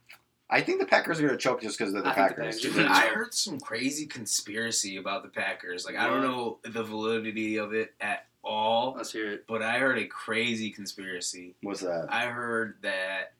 I 0.50 0.62
think 0.62 0.80
the 0.80 0.86
Packers 0.86 1.20
are 1.20 1.24
going 1.28 1.38
to 1.38 1.42
choke 1.42 1.62
just 1.62 1.78
because 1.78 1.94
they're 1.94 2.02
the 2.02 2.10
I 2.10 2.14
think 2.14 2.30
the 2.30 2.36
Packers. 2.36 2.62
Packers 2.62 2.76
Dude, 2.76 2.86
I 2.88 3.08
heard 3.08 3.34
some 3.34 3.60
crazy 3.60 4.06
conspiracy 4.06 4.98
about 4.98 5.24
the 5.24 5.30
Packers. 5.30 5.86
Like 5.86 5.96
I 5.98 6.08
don't 6.08 6.22
know 6.22 6.60
the 6.64 6.84
validity 6.84 7.58
of 7.58 7.74
it 7.74 7.94
at 8.02 8.26
all, 8.44 8.94
Let's 8.98 9.12
hear 9.12 9.32
it. 9.34 9.46
but 9.48 9.62
I 9.62 9.78
heard 9.80 9.98
a 9.98 10.06
crazy 10.06 10.70
conspiracy. 10.72 11.56
What's 11.62 11.82
that? 11.82 12.08
I 12.10 12.26
heard 12.26 12.78
that 12.82 13.34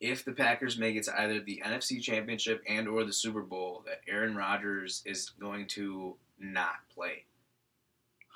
if 0.00 0.24
the 0.24 0.32
Packers 0.32 0.78
make 0.78 0.96
it 0.96 1.04
to 1.04 1.20
either 1.20 1.40
the 1.40 1.62
NFC 1.64 2.02
Championship 2.02 2.62
and 2.68 2.88
or 2.88 3.04
the 3.04 3.12
Super 3.12 3.42
Bowl, 3.42 3.84
that 3.86 4.00
Aaron 4.08 4.34
Rodgers 4.34 5.02
is 5.06 5.30
going 5.30 5.66
to 5.68 6.16
not 6.38 6.74
play. 6.92 7.24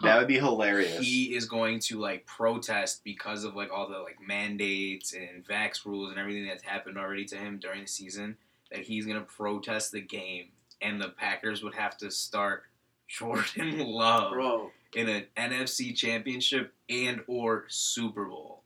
That 0.02 0.18
would 0.18 0.28
be 0.28 0.38
hilarious. 0.38 0.98
He 0.98 1.34
is 1.34 1.46
going 1.46 1.78
to 1.80 1.98
like 1.98 2.26
protest 2.26 3.02
because 3.02 3.44
of 3.44 3.56
like 3.56 3.70
all 3.72 3.88
the 3.88 3.98
like 3.98 4.18
mandates 4.24 5.14
and 5.14 5.44
vax 5.46 5.86
rules 5.86 6.10
and 6.10 6.20
everything 6.20 6.46
that's 6.46 6.62
happened 6.62 6.98
already 6.98 7.24
to 7.26 7.36
him 7.36 7.58
during 7.58 7.82
the 7.82 7.88
season. 7.88 8.36
That 8.70 8.80
he's 8.80 9.06
gonna 9.06 9.22
protest 9.22 9.92
the 9.92 10.00
game, 10.00 10.48
and 10.82 11.00
the 11.00 11.08
Packers 11.10 11.62
would 11.62 11.74
have 11.74 11.96
to 11.98 12.10
start 12.10 12.64
Jordan 13.08 13.78
Love 13.78 14.32
Bro. 14.32 14.70
In 14.96 15.08
an 15.10 15.26
NFC 15.36 15.94
Championship 15.94 16.72
and 16.88 17.20
or 17.28 17.66
Super 17.68 18.24
Bowl. 18.24 18.62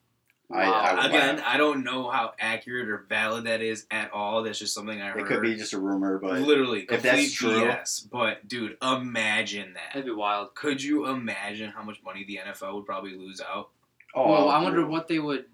I- 0.53 0.65
I 0.65 1.07
Again, 1.07 1.37
laugh. 1.37 1.45
I 1.47 1.57
don't 1.59 1.85
know 1.85 2.09
how 2.11 2.33
accurate 2.41 2.89
or 2.89 3.05
valid 3.09 3.45
that 3.45 3.63
is 3.63 3.87
at 3.91 4.13
all. 4.13 4.43
That's 4.43 4.59
just 4.59 4.75
something 4.75 5.01
I 5.01 5.11
heard. 5.11 5.21
It 5.21 5.27
could 5.27 5.43
be 5.43 5.55
just 5.57 5.73
a 5.75 5.79
rumor, 5.79 6.19
but 6.19 6.41
literally 6.41 6.87
if 6.91 7.03
that's 7.03 7.33
true- 7.33 7.51
BS. 7.63 8.09
But 8.11 8.49
dude, 8.49 8.77
imagine 8.83 9.75
that. 9.75 9.91
That'd 9.95 10.07
be 10.07 10.11
wild. 10.13 10.55
Could 10.55 10.83
you 10.83 11.07
imagine 11.07 11.71
how 11.71 11.83
much 11.83 12.03
money 12.05 12.25
the 12.25 12.39
NFL 12.39 12.75
would 12.75 12.87
probably 12.87 13.15
lose 13.17 13.41
out? 13.41 13.71
oh, 14.15 14.29
well, 14.29 14.49
I 14.49 14.61
wonder 14.61 14.85
what 14.87 15.07
they 15.07 15.21
would. 15.21 15.45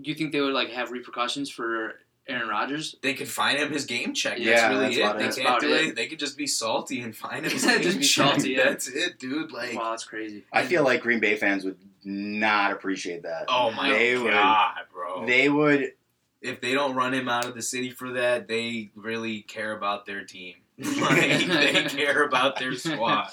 Do 0.00 0.08
you 0.10 0.14
think 0.14 0.30
they 0.32 0.40
would 0.40 0.54
like 0.54 0.70
have 0.70 0.92
repercussions 0.92 1.50
for 1.50 1.94
Aaron 2.26 2.48
Rodgers? 2.48 2.96
They 3.02 3.14
could 3.14 3.28
fine 3.28 3.56
him 3.56 3.70
his 3.70 3.84
game 3.84 4.14
check. 4.14 4.38
Yeah, 4.38 4.68
that's 4.68 4.74
really 4.74 4.96
that's 4.96 5.36
it. 5.36 5.36
They 5.36 5.42
it. 5.42 5.46
Can't 5.46 5.60
do 5.60 5.74
it. 5.74 5.86
it. 5.88 5.96
They 5.96 6.06
could 6.06 6.18
just 6.18 6.38
be 6.38 6.46
salty 6.46 7.00
and 7.00 7.14
fine 7.14 7.44
him 7.44 7.50
his 7.50 7.62
Just 7.62 7.98
be 7.98 8.04
salty, 8.04 8.50
yeah. 8.52 8.64
That's 8.70 8.88
it, 8.88 9.18
dude. 9.18 9.52
Like, 9.52 9.74
wow, 9.74 9.90
that's 9.90 10.04
crazy. 10.04 10.44
I 10.52 10.64
feel 10.64 10.84
like 10.84 11.02
Green 11.02 11.20
Bay 11.20 11.36
fans 11.36 11.64
would 11.64 11.78
not 12.02 12.72
appreciate 12.72 13.22
that. 13.22 13.46
oh 13.48 13.70
my 13.72 13.90
they 13.90 14.16
would, 14.16 14.32
god, 14.32 14.78
bro. 14.92 15.26
They 15.26 15.48
would. 15.48 15.92
if 16.40 16.60
they 16.60 16.72
don't 16.72 16.94
run 16.94 17.12
him 17.12 17.28
out 17.28 17.46
of 17.46 17.54
the 17.54 17.62
city 17.62 17.90
for 17.90 18.12
that, 18.12 18.48
they 18.48 18.90
really 18.94 19.42
care 19.42 19.72
about 19.72 20.06
their 20.06 20.24
team. 20.24 20.54
like, 20.78 21.46
they 21.46 21.84
care 21.84 22.24
about 22.24 22.58
their 22.58 22.74
squad. 22.74 23.30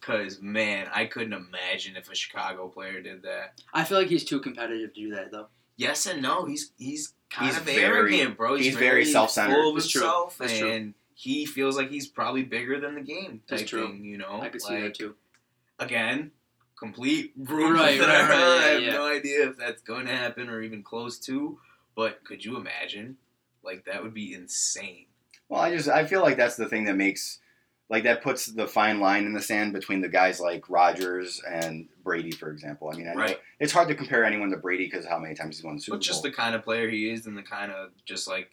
Cause 0.00 0.38
man, 0.40 0.86
I 0.94 1.06
couldn't 1.06 1.32
imagine 1.32 1.96
if 1.96 2.10
a 2.10 2.14
Chicago 2.14 2.68
player 2.68 3.02
did 3.02 3.22
that. 3.22 3.60
I 3.74 3.84
feel 3.84 3.98
like 3.98 4.06
he's 4.06 4.24
too 4.24 4.40
competitive 4.40 4.94
to 4.94 5.00
do 5.00 5.14
that 5.16 5.32
though. 5.32 5.48
Yes 5.76 6.06
and 6.06 6.22
no. 6.22 6.44
He's 6.44 6.72
he's 6.78 7.14
kind 7.30 7.48
He's 7.48 7.56
of 7.58 7.64
very- 7.64 7.82
arrogant, 7.82 8.36
bro. 8.36 8.54
he's 8.56 8.76
very 8.76 9.04
self-centered. 9.04 9.54
full 9.54 9.70
of 9.70 9.74
That's 9.76 9.88
true. 9.90 10.00
himself, 10.02 10.38
That's 10.38 10.58
true. 10.58 10.70
and 10.70 10.94
he 11.14 11.46
feels 11.46 11.76
like 11.76 11.90
he's 11.90 12.06
probably 12.06 12.42
bigger 12.44 12.78
than 12.80 12.94
the 12.94 13.00
game. 13.02 13.42
That's 13.48 13.62
type 13.62 13.68
true. 13.70 13.86
Thing, 13.88 14.04
you 14.04 14.18
know, 14.18 14.40
I 14.40 14.48
could 14.48 14.62
see 14.62 14.80
that 14.80 14.94
too. 14.94 15.14
Again, 15.78 16.30
complete 16.78 17.32
rumor. 17.36 17.74
Right, 17.74 17.98
that 17.98 18.06
right, 18.08 18.16
I 18.16 18.24
heard. 18.24 18.30
right, 18.30 18.64
I 18.64 18.68
have 18.74 18.82
yeah. 18.82 18.92
no 18.92 19.06
idea 19.06 19.48
if 19.50 19.56
that's 19.56 19.82
going 19.82 20.06
to 20.06 20.12
happen 20.16 20.48
or 20.48 20.62
even 20.62 20.82
close 20.82 21.18
to. 21.20 21.58
But 21.94 22.24
could 22.24 22.44
you 22.44 22.56
imagine? 22.56 23.16
Like 23.62 23.84
that 23.86 24.02
would 24.02 24.14
be 24.14 24.32
insane. 24.34 25.06
Well, 25.48 25.60
I 25.60 25.74
just 25.74 25.88
I 25.88 26.04
feel 26.06 26.22
like 26.22 26.36
that's 26.36 26.56
the 26.56 26.68
thing 26.68 26.84
that 26.84 26.96
makes 26.96 27.40
like 27.90 28.04
that 28.04 28.22
puts 28.22 28.46
the 28.46 28.66
fine 28.66 29.00
line 29.00 29.24
in 29.24 29.32
the 29.32 29.40
sand 29.40 29.72
between 29.72 30.00
the 30.02 30.08
guys 30.08 30.40
like 30.40 30.68
Rodgers 30.68 31.40
and 31.48 31.88
Brady, 32.04 32.30
for 32.30 32.50
example. 32.50 32.90
I 32.92 32.96
mean, 32.96 33.08
I 33.08 33.14
know 33.14 33.20
Right. 33.20 33.38
it's 33.60 33.72
hard 33.72 33.88
to 33.88 33.94
compare 33.94 34.24
anyone 34.24 34.50
to 34.50 34.56
Brady 34.58 34.84
because 34.84 35.06
how 35.06 35.18
many 35.18 35.34
times 35.34 35.56
he's 35.56 35.64
won 35.64 35.76
the 35.76 35.80
Super 35.80 35.96
But 35.96 36.02
just 36.02 36.22
Bowl. 36.22 36.30
the 36.30 36.36
kind 36.36 36.54
of 36.54 36.62
player 36.64 36.88
he 36.90 37.10
is 37.10 37.26
and 37.26 37.36
the 37.36 37.42
kind 37.42 37.72
of 37.72 37.90
just 38.04 38.28
like 38.28 38.50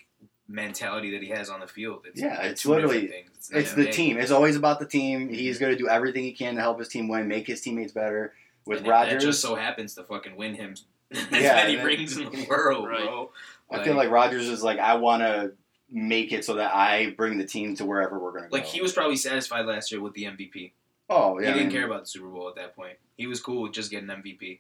mentality 0.48 1.12
that 1.12 1.22
he 1.24 1.30
has 1.30 1.50
on 1.50 1.60
the 1.60 1.68
field. 1.68 2.06
It's, 2.08 2.22
Yeah, 2.22 2.42
they're 2.42 2.52
it's 2.52 2.66
literally- 2.66 3.12
It's, 3.36 3.52
it's 3.52 3.74
the 3.74 3.92
team. 3.92 4.18
It's 4.18 4.32
always 4.32 4.56
about 4.56 4.80
the 4.80 4.86
team. 4.86 5.22
Mm-hmm. 5.26 5.34
He's 5.34 5.58
going 5.60 5.72
to 5.72 5.78
do 5.78 5.90
everything 5.90 6.24
he 6.24 6.32
can 6.34 6.56
to 6.56 6.62
help 6.62 6.80
his 6.80 6.88
team 6.88 7.08
win, 7.08 7.28
make 7.28 7.48
his 7.48 7.62
teammates 7.62 7.92
better. 7.94 8.34
With 8.66 8.80
And 8.80 8.88
That 8.88 9.20
just 9.20 9.42
so 9.42 9.56
happens 9.56 9.96
to 9.96 10.04
fucking 10.04 10.36
win 10.36 10.56
him 10.56 10.76
as 11.12 11.28
Yeah, 11.32 11.56
many 11.56 11.78
rings 11.78 12.18
in 12.18 12.26
the 12.32 12.46
world, 12.50 12.88
Right. 12.88 13.04
bro. 13.04 13.32
I 13.72 13.84
feel 13.84 13.96
like 13.96 14.10
Rodgers 14.12 14.48
is 14.48 14.64
like, 14.64 14.78
I 14.80 14.96
want 14.96 15.22
to 15.24 15.54
make 15.92 16.32
it 16.32 16.44
so 16.46 16.56
that 16.56 16.74
I 16.76 17.12
bring 17.12 17.38
the 17.38 17.46
team 17.46 17.76
to 17.76 17.86
wherever 17.86 18.18
we're 18.20 18.32
going 18.32 18.44
to 18.46 18.50
go. 18.50 18.56
like 18.58 18.66
he 18.66 18.82
was 18.82 18.92
probably 18.94 19.18
satisfied 19.18 19.66
last 19.66 19.92
year 19.92 20.02
with 20.02 20.14
the 20.14 20.24
MVP. 20.26 20.72
oh 21.10 21.40
yeah, 21.40 21.48
he 21.48 21.54
didn't 21.54 21.68
mean, 21.68 21.76
care 21.78 21.86
about 21.86 22.02
the 22.02 22.08
Super 22.08 22.28
Bowl 22.28 22.50
at 22.50 22.56
that 22.56 22.76
point. 22.76 22.98
He 23.18 23.28
was 23.28 23.40
cool 23.40 23.62
with 23.64 23.72
just 23.74 23.92
getting 23.92 24.10
MVP. 24.10 24.60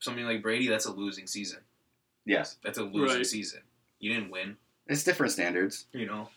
Something 0.00 0.24
like 0.24 0.42
Brady, 0.42 0.66
that's 0.68 0.86
a 0.86 0.92
losing 0.92 1.26
season. 1.26 1.60
Yes, 2.24 2.56
That's 2.64 2.78
a 2.78 2.82
losing 2.84 3.18
Right. 3.18 3.26
season. 3.26 3.60
You 3.98 4.14
didn't 4.14 4.30
win, 4.30 4.56
it's 4.86 5.04
different 5.04 5.32
standards. 5.32 5.86
you 5.92 6.06
know. 6.06 6.28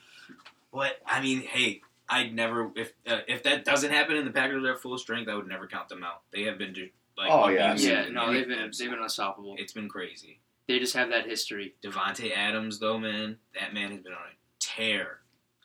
But 0.73 0.97
I 1.05 1.21
mean, 1.21 1.41
hey, 1.41 1.81
I'd 2.09 2.33
never 2.33 2.71
if 2.75 2.93
uh, 3.07 3.19
if 3.27 3.43
that 3.43 3.63
doesn't 3.63 3.91
happen 3.91 4.15
and 4.17 4.27
the 4.27 4.31
Packers 4.31 4.63
are 4.65 4.73
at 4.73 4.81
full 4.81 4.97
strength, 4.97 5.29
I 5.29 5.35
would 5.35 5.47
never 5.47 5.67
count 5.67 5.87
them 5.89 6.03
out. 6.03 6.21
They 6.31 6.43
have 6.43 6.57
been 6.57 6.73
just 6.73 6.91
like 7.17 7.29
Oh, 7.31 7.47
yeah, 7.47 7.71
abusive 7.71 7.91
Yeah, 7.91 8.09
no, 8.09 8.33
they've 8.33 8.47
been 8.47 8.71
they've 8.77 8.89
been 8.89 8.99
unstoppable. 8.99 9.55
It's 9.57 9.71
been 9.73 9.87
crazy. 9.87 10.39
They 10.67 10.79
just 10.79 10.95
have 10.95 11.09
that 11.09 11.25
history. 11.25 11.75
Davante 11.83 12.31
Adams, 12.35 12.79
though, 12.79 12.97
man, 12.97 13.37
that 13.59 13.73
man 13.73 13.91
has 13.91 13.99
been 13.99 14.13
on 14.13 14.19
a 14.19 14.35
tear. 14.59 15.19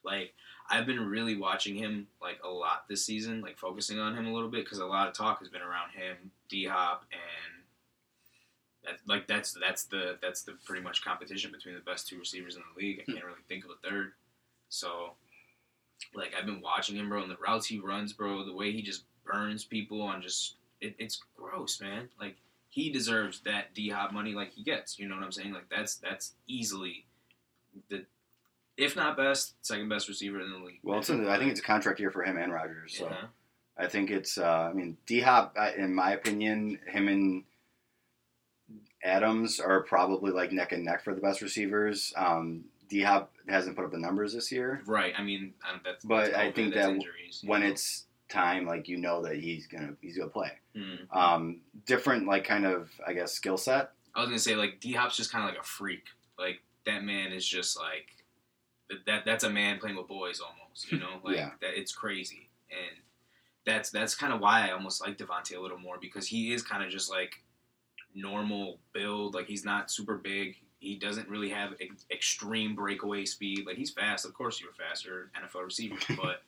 Like 0.04 0.34
I've 0.68 0.86
been 0.86 1.00
really 1.00 1.36
watching 1.36 1.74
him 1.74 2.08
like 2.20 2.40
a 2.44 2.48
lot 2.48 2.84
this 2.88 3.04
season, 3.04 3.40
like 3.40 3.58
focusing 3.58 3.98
on 3.98 4.16
him 4.16 4.26
a 4.26 4.32
little 4.32 4.50
bit 4.50 4.64
because 4.64 4.78
a 4.78 4.86
lot 4.86 5.08
of 5.08 5.14
talk 5.14 5.38
has 5.38 5.48
been 5.48 5.62
around 5.62 5.90
him, 5.92 6.30
D 6.48 6.66
Hop, 6.66 7.04
and 7.12 7.64
that, 8.84 9.00
like 9.06 9.26
that's 9.26 9.56
that's 9.60 9.84
the 9.84 10.18
that's 10.20 10.42
the 10.42 10.56
pretty 10.64 10.82
much 10.82 11.04
competition 11.04 11.52
between 11.52 11.74
the 11.74 11.80
best 11.80 12.08
two 12.08 12.18
receivers 12.18 12.56
in 12.56 12.62
the 12.62 12.82
league. 12.82 13.00
I 13.00 13.04
hmm. 13.04 13.12
can't 13.12 13.24
really 13.24 13.38
think 13.48 13.64
of 13.64 13.70
a 13.70 13.88
third. 13.88 14.12
So, 14.68 15.12
like 16.14 16.34
I've 16.38 16.46
been 16.46 16.60
watching 16.60 16.96
him, 16.96 17.08
bro, 17.08 17.22
and 17.22 17.30
the 17.30 17.36
routes 17.36 17.66
he 17.66 17.78
runs, 17.78 18.12
bro, 18.12 18.44
the 18.44 18.54
way 18.54 18.72
he 18.72 18.82
just 18.82 19.04
burns 19.24 19.64
people 19.64 20.02
on 20.02 20.20
just 20.20 20.56
it, 20.80 20.94
it's 20.98 21.22
gross, 21.36 21.80
man. 21.80 22.08
Like 22.20 22.36
he 22.68 22.90
deserves 22.90 23.40
that 23.40 23.74
D 23.74 23.88
Hop 23.90 24.12
money 24.12 24.34
like 24.34 24.52
he 24.52 24.62
gets. 24.62 24.98
You 24.98 25.08
know 25.08 25.16
what 25.16 25.24
I'm 25.24 25.32
saying? 25.32 25.52
Like 25.52 25.68
that's 25.70 25.96
that's 25.96 26.34
easily 26.46 27.06
the 27.88 28.04
if 28.76 28.94
not 28.94 29.16
best, 29.16 29.54
second 29.66 29.88
best 29.88 30.08
receiver 30.08 30.40
in 30.40 30.52
the 30.52 30.58
league. 30.58 30.78
Well, 30.82 31.00
it's 31.00 31.10
a, 31.10 31.28
I 31.28 31.38
think 31.38 31.50
it's 31.50 31.60
a 31.60 31.64
contract 31.64 31.98
year 31.98 32.10
for 32.10 32.22
him 32.22 32.36
and 32.36 32.52
Rodgers. 32.52 32.96
So. 32.96 33.06
Yeah. 33.06 33.26
I 33.76 33.86
think 33.86 34.10
it's. 34.10 34.38
Uh, 34.38 34.68
I 34.70 34.72
mean, 34.72 34.96
D 35.06 35.20
Hop, 35.20 35.56
in 35.76 35.94
my 35.94 36.12
opinion, 36.12 36.80
him 36.86 37.08
and 37.08 37.44
Adams 39.02 39.60
are 39.60 39.82
probably 39.82 40.32
like 40.32 40.52
neck 40.52 40.72
and 40.72 40.84
neck 40.84 41.04
for 41.04 41.14
the 41.14 41.20
best 41.20 41.40
receivers. 41.40 42.12
Um, 42.16 42.64
D 42.88 43.02
Hop 43.02 43.32
hasn't 43.48 43.76
put 43.76 43.84
up 43.84 43.92
the 43.92 43.98
numbers 43.98 44.32
this 44.34 44.50
year, 44.50 44.82
Right. 44.86 45.14
I 45.16 45.22
mean, 45.22 45.54
um, 45.68 45.80
that's 45.84 46.04
But 46.04 46.26
that's 46.32 46.36
I 46.36 46.50
think 46.50 46.74
that 46.74 46.90
injuries, 46.90 47.42
when 47.44 47.60
know? 47.60 47.68
it's 47.68 48.06
time, 48.28 48.66
like 48.66 48.88
you 48.88 48.96
know 48.98 49.22
that 49.22 49.36
he's 49.36 49.66
gonna 49.66 49.94
he's 50.00 50.16
gonna 50.18 50.30
play. 50.30 50.52
Mhm. 50.76 51.14
Um, 51.16 51.60
different, 51.86 52.26
like 52.26 52.44
kind 52.44 52.66
of, 52.66 52.90
I 53.06 53.12
guess, 53.12 53.32
skill 53.32 53.56
set. 53.56 53.92
I 54.14 54.20
was 54.20 54.28
gonna 54.28 54.38
say 54.38 54.54
like 54.56 54.80
D 54.80 54.92
Hop's 54.92 55.16
just 55.16 55.32
kind 55.32 55.44
of 55.48 55.50
like 55.54 55.60
a 55.60 55.66
freak. 55.66 56.04
Like 56.38 56.60
that 56.86 57.04
man 57.04 57.32
is 57.32 57.46
just 57.46 57.78
like 57.78 58.06
that. 58.90 59.04
that 59.06 59.24
that's 59.24 59.44
a 59.44 59.50
man 59.50 59.78
playing 59.78 59.96
with 59.96 60.08
boys 60.08 60.40
almost. 60.40 60.90
You 60.92 60.98
know, 61.00 61.20
like 61.24 61.36
Yeah. 61.36 61.50
that. 61.60 61.78
It's 61.78 61.92
crazy, 61.92 62.48
and 62.70 62.96
that's 63.66 63.90
that's 63.90 64.14
kind 64.14 64.32
of 64.32 64.40
why 64.40 64.68
I 64.68 64.72
almost 64.72 65.00
like 65.04 65.18
Davante 65.18 65.56
a 65.56 65.60
little 65.60 65.78
more 65.78 65.98
because 66.00 66.26
he 66.26 66.52
is 66.52 66.62
kind 66.62 66.82
of 66.84 66.90
just 66.90 67.10
like 67.10 67.42
normal 68.14 68.78
build. 68.92 69.34
Like 69.34 69.46
he's 69.46 69.64
not 69.64 69.90
super 69.90 70.16
big. 70.16 70.56
He 70.80 70.96
doesn't 70.96 71.28
really 71.28 71.48
have 71.50 71.72
ex- 71.80 72.04
extreme 72.10 72.74
breakaway 72.76 73.24
speed. 73.24 73.66
Like 73.66 73.76
he's 73.76 73.90
fast. 73.90 74.24
Of 74.24 74.32
course, 74.34 74.60
you're 74.60 74.72
faster 74.72 75.30
NFL 75.40 75.64
receiver, 75.64 75.96
but 76.16 76.42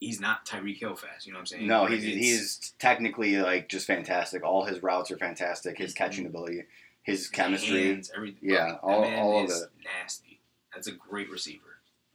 he's 0.00 0.20
not 0.20 0.46
Tyreek 0.46 0.78
Hill 0.78 0.96
fast. 0.96 1.26
You 1.26 1.32
know 1.32 1.38
what 1.38 1.42
I'm 1.42 1.46
saying? 1.46 1.66
No, 1.66 1.82
Like, 1.82 1.92
he's 1.92 2.02
he's 2.04 2.74
technically 2.78 3.36
like 3.38 3.68
just 3.68 3.86
fantastic. 3.86 4.44
All 4.44 4.64
his 4.64 4.82
routes 4.82 5.10
are 5.10 5.18
fantastic. 5.18 5.78
His 5.78 5.92
mm-hmm. 5.92 6.04
catching 6.04 6.26
ability, 6.26 6.64
his 7.02 7.28
chemistry. 7.28 7.88
hands, 7.88 8.10
everything. 8.14 8.48
Yeah, 8.50 8.66
That 8.72 8.80
all- 8.82 9.02
man 9.02 9.18
all 9.18 9.44
of 9.44 9.50
is 9.50 9.62
it. 9.62 9.68
Nasty. 10.00 10.40
That's 10.74 10.86
a 10.86 10.92
great 10.92 11.30
receiver. 11.30 11.62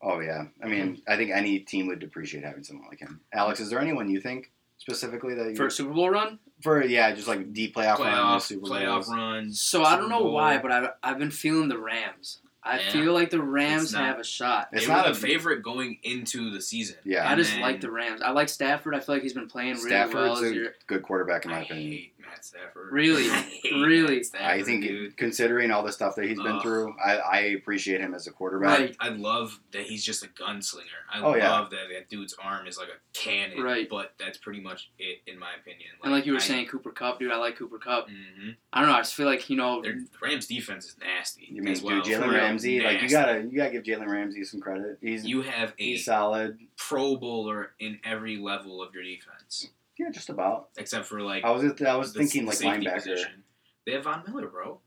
Oh 0.01 0.19
yeah, 0.19 0.45
I 0.61 0.67
mean, 0.67 0.81
mm-hmm. 0.97 1.11
I 1.11 1.15
think 1.15 1.31
any 1.31 1.59
team 1.59 1.87
would 1.87 2.03
appreciate 2.03 2.43
having 2.43 2.63
someone 2.63 2.87
like 2.89 2.99
him. 2.99 3.21
Alex, 3.33 3.59
is 3.61 3.69
there 3.69 3.79
anyone 3.79 4.09
you 4.09 4.19
think 4.19 4.51
specifically 4.77 5.33
that 5.35 5.49
you 5.49 5.55
For 5.55 5.67
a 5.67 5.71
Super 5.71 5.93
Bowl 5.93 6.09
run? 6.09 6.39
for 6.61 6.83
yeah, 6.83 7.13
just 7.13 7.27
like 7.27 7.53
deep 7.53 7.75
playoff, 7.75 7.99
run, 7.99 8.13
Playoff, 8.13 8.41
Super 8.41 8.67
playoff 8.67 9.05
Bowls. 9.05 9.09
runs. 9.09 9.61
So 9.61 9.83
I 9.83 9.95
don't 9.97 10.09
know 10.09 10.19
Bowl. 10.19 10.33
why, 10.33 10.57
but 10.57 10.71
I've, 10.71 10.89
I've 11.01 11.17
been 11.19 11.31
feeling 11.31 11.69
the 11.69 11.77
Rams. 11.77 12.39
I 12.65 12.79
Yeah. 12.79 12.89
feel 12.91 13.13
like 13.13 13.29
the 13.29 13.41
Rams 13.41 13.91
not- 13.91 14.03
have 14.05 14.19
a 14.19 14.23
shot. 14.23 14.69
It's 14.71 14.85
they 14.87 14.91
not 14.91 15.05
were 15.05 15.11
a 15.11 15.13
the 15.13 15.19
favorite 15.19 15.63
going 15.63 15.99
into 16.03 16.49
the 16.49 16.61
season. 16.61 16.95
Yeah, 17.03 17.29
I 17.29 17.35
just 17.35 17.51
And 17.53 17.61
like 17.61 17.81
the 17.81 17.91
Rams. 17.91 18.21
I 18.21 18.31
like 18.31 18.47
Stafford. 18.49 18.95
I 18.95 18.99
feel 19.01 19.15
like 19.15 19.21
he's 19.23 19.33
been 19.33 19.47
playing 19.49 19.75
really 19.75 19.89
Stafford's 19.89 20.15
well 20.15 20.35
this 20.41 20.51
a 20.51 20.55
year. 20.55 20.75
good 20.87 21.03
quarterback 21.03 21.43
in 21.45 21.51
my 21.51 21.59
I 21.59 21.63
opinion. 21.63 22.03
Hate 22.33 22.37
Matt 22.37 22.45
Stafford. 22.45 22.91
Really? 22.91 23.23
I 23.31 23.35
hate 23.41 23.73
Really? 23.73 24.15
Matt 24.17 24.25
Stafford, 24.25 24.47
I 24.47 24.63
think, 24.63 24.83
dude. 24.83 25.17
considering 25.17 25.71
all 25.71 25.83
the 25.83 25.91
stuff 25.91 26.15
that 26.15 26.25
he's 26.25 26.37
been 26.41 26.53
Ugh. 26.57 26.61
through, 26.61 26.95
I, 27.03 27.17
I 27.17 27.39
appreciate 27.57 28.01
him 28.01 28.13
as 28.13 28.27
a 28.27 28.31
quarterback. 28.31 28.79
Right. 28.79 28.95
I 28.99 29.09
love 29.09 29.59
that 29.71 29.83
he's 29.83 30.03
just 30.03 30.23
a 30.23 30.27
gunslinger. 30.27 30.81
I 31.13 31.19
Oh, 31.21 31.29
love 31.31 31.37
yeah. 31.37 31.59
that 31.71 31.89
that 31.93 32.09
dude's 32.09 32.35
arm 32.41 32.67
is 32.67 32.77
like 32.77 32.87
a 32.89 33.17
cannon. 33.17 33.61
Right. 33.61 33.87
But 33.89 34.13
that's 34.19 34.37
pretty 34.37 34.59
much 34.61 34.89
it, 34.99 35.19
in 35.27 35.37
my 35.39 35.51
opinion. 35.59 35.89
And 36.03 36.11
like 36.11 36.25
you 36.25 36.33
were 36.33 36.39
I- 36.39 36.41
saying, 36.41 36.67
Cooper 36.67 36.91
Kupp, 36.91 37.19
dude, 37.19 37.31
I 37.31 37.37
like 37.37 37.55
Cooper 37.57 37.77
Kupp. 37.77 38.09
Mhm. 38.09 38.55
I 38.71 38.79
don't 38.79 38.89
know. 38.89 38.95
I 38.95 38.99
just 39.01 39.15
feel 39.15 39.25
like 39.27 39.49
you 39.49 39.55
know, 39.57 39.81
Their 39.81 39.93
the 39.93 40.07
Rams 40.21 40.47
defense 40.47 40.85
is 40.85 40.95
nasty. 40.99 41.47
You 41.49 41.61
mean 41.61 41.73
as 41.73 41.81
well. 41.81 42.01
dude, 42.01 42.13
Jalen 42.19 42.23
real. 42.29 42.33
Ramsey? 42.33 42.81
Like 42.81 43.01
you 43.01 43.09
gotta 43.09 43.41
you 43.41 43.55
gotta 43.57 43.71
give 43.71 43.83
Jalen 43.83 44.07
Ramsey 44.07 44.43
some 44.43 44.59
credit. 44.59 44.97
He's 45.01 45.25
You 45.25 45.41
have 45.43 45.69
a 45.69 45.73
he's 45.83 46.05
solid. 46.05 46.57
Pro 46.77 47.15
Bowler 47.15 47.71
in 47.79 47.99
every 48.03 48.37
level 48.37 48.81
of 48.81 48.93
your 48.93 49.03
defense, 49.03 49.69
Yeah, 49.97 50.09
just 50.11 50.29
about. 50.29 50.69
except 50.77 51.05
for 51.05 51.21
like 51.21 51.43
I 51.43 51.51
was 51.51 51.63
I 51.81 51.95
was 51.95 52.13
the- 52.13 52.19
thinking 52.19 52.45
the 52.45 52.49
like 52.51 52.59
linebacker. 52.59 52.95
position. 52.95 53.43
They 53.85 53.93
have 53.93 54.03
Von 54.05 54.23
Miller, 54.27 54.47
bro. 54.47 54.79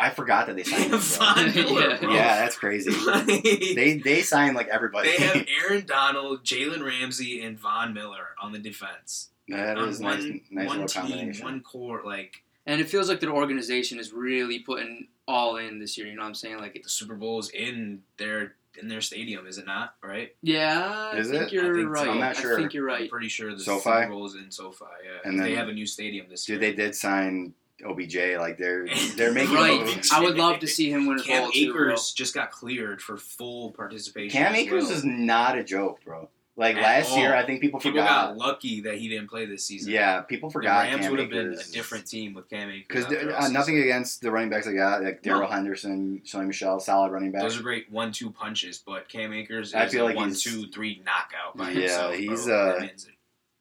I 0.00 0.10
forgot 0.10 0.46
that 0.48 0.56
they 0.56 0.64
signed 0.64 0.92
him. 0.92 0.98
Von 0.98 1.54
Miller, 1.54 1.90
Yeah. 1.90 1.96
bro. 2.00 2.12
yeah, 2.14 2.36
that's 2.40 2.56
crazy. 2.56 2.90
Like, 3.06 3.26
They 3.26 4.00
they 4.04 4.22
signed 4.22 4.54
like 4.56 4.68
everybody. 4.68 5.10
they 5.16 5.24
have 5.24 5.46
Aaron 5.62 5.86
Donald, 5.86 6.44
Jalen 6.44 6.84
Ramsey, 6.84 7.42
and 7.42 7.58
Von 7.58 7.94
Miller 7.94 8.28
on 8.40 8.52
the 8.52 8.58
defense. 8.58 9.30
that 9.48 9.76
on 9.78 9.88
is 9.88 10.00
one, 10.00 10.18
nice 10.30 10.40
nice 10.50 10.66
one 10.68 10.78
little 10.80 10.88
team, 10.88 11.02
combination. 11.02 11.44
one 11.44 11.60
core. 11.62 12.02
Like 12.04 12.42
and 12.66 12.80
it 12.80 12.88
feels 12.88 13.08
like 13.08 13.20
their 13.20 13.30
organization 13.32 13.98
is 13.98 14.12
really 14.12 14.58
putting 14.60 15.08
all 15.28 15.56
in 15.56 15.78
this 15.78 15.96
year. 15.98 16.06
You 16.06 16.14
know 16.16 16.22
what 16.22 16.28
I'm 16.28 16.34
saying? 16.34 16.58
Like, 16.58 16.80
the 16.82 16.88
Super 16.88 17.14
Bowl 17.14 17.38
is 17.38 17.50
in 17.50 18.02
their 18.16 18.54
in 18.80 18.88
their 18.88 19.00
stadium, 19.00 19.46
is 19.46 19.58
it 19.58 19.66
not? 19.66 19.94
Right? 20.02 20.34
yeah, 20.42 21.10
I 21.12 21.16
Is 21.16 21.30
think 21.30 21.44
it? 21.44 21.52
you're 21.52 21.72
I 21.72 21.76
think 21.76 21.96
so. 21.96 22.02
right. 22.04 22.08
I'm 22.10 22.18
not 22.20 22.36
sure. 22.36 22.54
I 22.56 22.60
think 22.60 22.74
you're 22.74 22.84
right. 22.84 23.02
I'm 23.02 23.08
pretty 23.08 23.28
sure 23.28 23.52
the 23.54 23.60
SoFi? 23.60 23.82
Super 23.82 24.08
Bowl 24.08 24.26
is 24.26 24.34
in 24.34 24.50
SoFi. 24.50 24.84
Yeah, 25.04 25.28
And 25.30 25.38
they 25.40 25.54
have 25.54 25.68
a 25.68 25.72
new 25.72 25.86
stadium 25.86 26.26
this 26.28 26.44
Dude, 26.44 26.60
year. 26.60 26.70
they 26.70 26.76
did 26.76 26.94
sign 26.94 27.54
OBJ. 27.84 28.16
Like 28.38 28.56
they're 28.58 28.86
they're 29.16 29.32
making 29.40 29.54
Right. 29.54 29.80
moves. 29.80 30.10
I 30.12 30.20
would 30.20 30.36
love 30.36 30.60
to 30.60 30.66
see 30.66 30.90
him 30.90 31.06
win 31.06 31.18
a 31.18 31.22
Cam 31.22 31.42
bowl 31.44 31.52
too, 31.52 31.72
bro. 31.72 31.84
Akers 31.90 32.12
just 32.12 32.34
got 32.34 32.50
cleared 32.50 33.00
for 33.02 33.16
full 33.16 33.72
participation. 33.72 34.30
Cam 34.38 34.52
as 34.54 34.58
Akers 34.60 34.84
well. 34.84 34.92
is 34.92 35.04
not 35.04 35.58
a 35.58 35.64
joke, 35.64 36.04
bro. 36.04 36.28
Like 36.56 36.76
At 36.76 36.82
last 36.82 37.10
all. 37.10 37.18
year, 37.18 37.34
I 37.34 37.44
think 37.44 37.60
people 37.60 37.80
People 37.80 38.00
forgot. 38.00 38.28
got 38.28 38.36
lucky 38.36 38.82
that 38.82 38.94
he 38.98 39.08
didn't 39.08 39.28
play 39.28 39.44
this 39.44 39.64
season. 39.66 39.92
yeah, 39.92 40.20
people 40.20 40.50
the 40.50 40.52
forgot. 40.52 40.84
Rams 40.84 41.00
Cam 41.02 41.10
would 41.10 41.18
have 41.20 41.30
been 41.30 41.52
a 41.54 41.62
different 41.72 42.06
team 42.06 42.32
with 42.32 42.48
Cam 42.48 42.70
Akers. 42.70 42.84
Because 42.86 43.04
out 43.06 43.10
there 43.10 43.36
all 43.36 43.44
uh, 43.46 43.48
nothing 43.48 43.78
against 43.78 44.20
the 44.20 44.30
running 44.30 44.50
backs 44.50 44.66
they 44.66 44.74
got, 44.74 45.02
like 45.02 45.24
No. 45.26 45.32
Darrell 45.34 45.50
Henderson, 45.50 46.22
Sony 46.24 46.46
Michel, 46.46 46.78
solid 46.78 47.10
running 47.10 47.32
backs. 47.32 47.42
Those 47.42 47.58
are 47.58 47.62
great 47.64 47.90
one-two 47.90 48.30
punches, 48.30 48.78
but 48.86 49.08
Cam 49.08 49.32
Akers 49.32 49.68
is 49.70 49.74
I 49.74 49.88
feel 49.88 50.04
a 50.04 50.06
like 50.06 50.16
one-two-three 50.16 51.02
knockout 51.04 51.56
by 51.56 51.70
Yeah, 51.70 51.80
himself. 51.80 52.14
he's, 52.14 52.44
bro. 52.46 52.54
uh, 52.54 52.72
That 52.74 52.80
man's 52.82 53.06
a- 53.06 53.10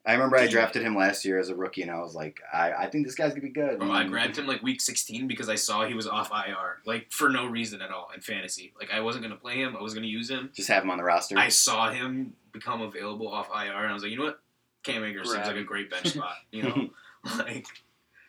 I 0.06 0.14
remember 0.14 0.36
I 0.38 0.48
drafted 0.48 0.82
him 0.84 0.98
last 0.98 1.24
year 1.24 1.40
as 1.40 1.48
a 1.48 1.56
rookie, 1.56 1.82
and 1.82 1.90
I 1.90 2.00
was 2.02 2.14
like, 2.14 2.42
I, 2.54 2.74
I 2.74 2.90
think 2.90 3.06
this 3.06 3.16
guy's 3.16 3.30
gonna 3.30 3.42
be 3.42 3.50
good. 3.50 3.80
Bro, 3.80 3.90
I 3.90 4.04
grabbed 4.04 4.38
him 4.38 4.46
like 4.46 4.62
week 4.62 4.82
16 4.82 5.28
because 5.30 5.48
I 5.48 5.56
saw 5.56 5.86
he 5.86 5.94
was 5.94 6.08
off 6.08 6.30
IR, 6.30 6.80
like 6.86 7.10
for 7.10 7.30
no 7.30 7.46
reason 7.48 7.82
at 7.82 7.90
all 7.90 8.10
in 8.14 8.20
fantasy. 8.20 8.74
Like 8.78 8.92
I 8.92 9.00
wasn't 9.00 9.24
gonna 9.24 9.38
play 9.38 9.56
him, 9.62 9.78
I 9.78 9.82
was 9.82 9.94
gonna 9.94 10.06
use 10.08 10.30
him. 10.30 10.52
Just 10.54 10.68
have 10.68 10.84
him 10.84 10.92
on 10.92 10.98
the 10.98 11.06
roster. 11.06 11.38
I 11.40 11.48
saw 11.48 11.90
him 11.90 12.34
become 12.54 12.82
available 12.82 13.28
off 13.28 13.50
IR, 13.50 13.72
and 13.74 13.90
I 13.90 13.94
was 13.94 14.04
like, 14.04 14.12
you 14.12 14.18
know 14.18 14.26
what, 14.26 14.40
Cam 14.84 15.04
Akers 15.04 15.32
seems 15.32 15.46
like 15.46 15.56
a 15.58 15.64
great 15.64 15.90
bench 15.90 16.08
spot. 16.14 16.36
You 16.52 16.64
know, 16.64 16.90
like 17.40 17.66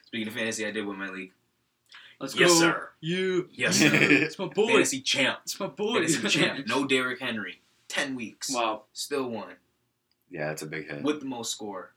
speaking 0.07 0.27
of 0.29 0.35
fantasy, 0.35 0.67
I 0.67 0.71
did 0.73 0.87
win 0.87 0.99
my 0.99 1.09
league. 1.11 1.33
Let's 2.21 2.35
Yes, 2.37 2.51
go. 2.51 2.59
sir. 2.61 2.89
You. 3.01 3.49
Yes, 3.53 3.77
sir. 3.77 3.91
It's 3.93 4.39
my 4.39 4.47
boy. 4.47 4.69
fantasy 4.69 5.01
champ. 5.01 5.41
It's 5.43 5.59
my 5.61 5.67
boy. 5.67 6.07
Fantasy 6.07 6.29
champ. 6.41 6.67
No 6.67 6.87
Derrick 6.87 7.21
Henry. 7.21 7.61
Ten 7.89 8.15
weeks. 8.15 8.53
Wow. 8.53 8.85
Still 8.93 9.29
won 9.29 9.49
yeah, 10.31 10.51
it's 10.51 10.63
a 10.63 10.67
big 10.67 10.89
hit. 10.91 11.03
with 11.05 11.21
the 11.21 11.27
most 11.27 11.53
score. 11.53 11.93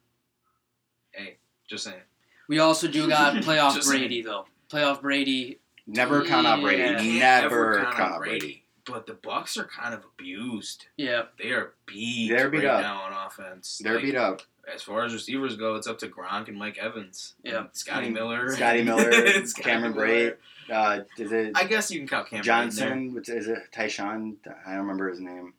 Hey, 1.11 1.37
just 1.67 1.83
saying. 1.85 2.01
We 2.47 2.59
also 2.59 2.87
do 2.87 3.07
got 3.07 3.35
playoff 3.43 3.73
Just 3.75 3.87
Brady 3.87 4.21
though. 4.21 4.45
Playoff 4.69 5.01
Brady. 5.01 5.59
Never 5.87 6.23
count 6.25 6.45
out 6.45 6.61
Brady. 6.61 6.83
Yeah. 6.83 6.97
Can't 6.97 7.19
Never 7.43 7.79
ever 7.79 7.91
count 7.93 8.13
out 8.13 8.19
Brady. 8.19 8.63
But 8.87 9.05
the 9.05 9.13
Bucks 9.15 9.57
are 9.57 9.65
kind 9.65 9.93
of 9.93 10.03
abused. 10.17 10.85
Yeah. 10.97 11.23
They 11.41 11.49
are 11.51 11.73
beat, 11.85 12.29
They're 12.29 12.49
beat 12.49 12.59
right 12.59 12.67
up. 12.75 12.81
now 12.81 13.01
on 13.01 13.27
offense. 13.27 13.81
They're 13.83 13.95
Like, 13.95 14.03
beat 14.03 14.15
up. 14.15 14.41
As 14.73 14.81
far 14.83 15.05
as 15.05 15.13
receivers 15.13 15.55
go, 15.55 15.75
it's 15.75 15.87
up 15.87 15.99
to 15.99 16.07
Gronk 16.07 16.47
and 16.49 16.57
Mike 16.57 16.77
Evans. 16.77 17.35
Yeah. 17.43 17.65
Scotty 17.73 17.99
I 17.99 18.03
mean, 18.05 18.13
Miller. 18.13 18.49
Scotty 18.55 18.83
Miller, 18.85 19.45
Scotty 19.45 19.63
Cameron 19.69 19.93
Miller. 19.95 20.07
Brate. 20.07 20.35
Uh, 20.69 21.03
is 21.17 21.31
it 21.31 21.53
I 21.55 21.63
guess 21.63 21.89
you 21.91 21.99
can 21.99 22.07
count 22.07 22.29
Cameron 22.29 22.43
Johnson? 22.43 23.13
Which 23.13 23.29
is 23.29 23.47
it 23.47 23.59
Tyshawn? 23.73 24.35
I 24.65 24.71
don't 24.71 24.79
remember 24.81 25.09
his 25.09 25.21
name. 25.21 25.53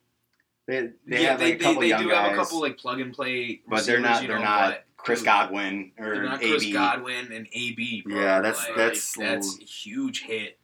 They 0.66 0.90
they 1.06 1.22
yeah, 1.22 1.30
have 1.30 1.38
they, 1.40 1.52
like 1.52 1.60
a 1.60 1.64
couple 1.64 1.80
they, 1.80 1.92
they 1.92 1.96
do 1.98 2.10
guys, 2.10 2.24
have 2.26 2.32
a 2.32 2.36
couple 2.36 2.60
like 2.60 2.76
plug 2.76 3.00
and 3.00 3.14
play, 3.14 3.62
but 3.66 3.86
they're 3.86 4.00
not. 4.00 4.20
They're 4.20 4.36
know, 4.38 4.44
not 4.44 4.80
Chris 4.98 5.22
Godwin 5.22 5.92
or 5.98 6.12
They're 6.14 6.22
not 6.24 6.42
AB. 6.42 6.50
Chris 6.50 6.72
Godwin 6.74 7.32
and 7.32 7.48
AB. 7.50 8.02
Bro. 8.02 8.20
Yeah, 8.20 8.40
that's- 8.42 8.66
Like, 8.66 8.76
that's- 8.76 9.14
that's 9.16 9.56
huge 9.58 10.24
hit. 10.24 10.57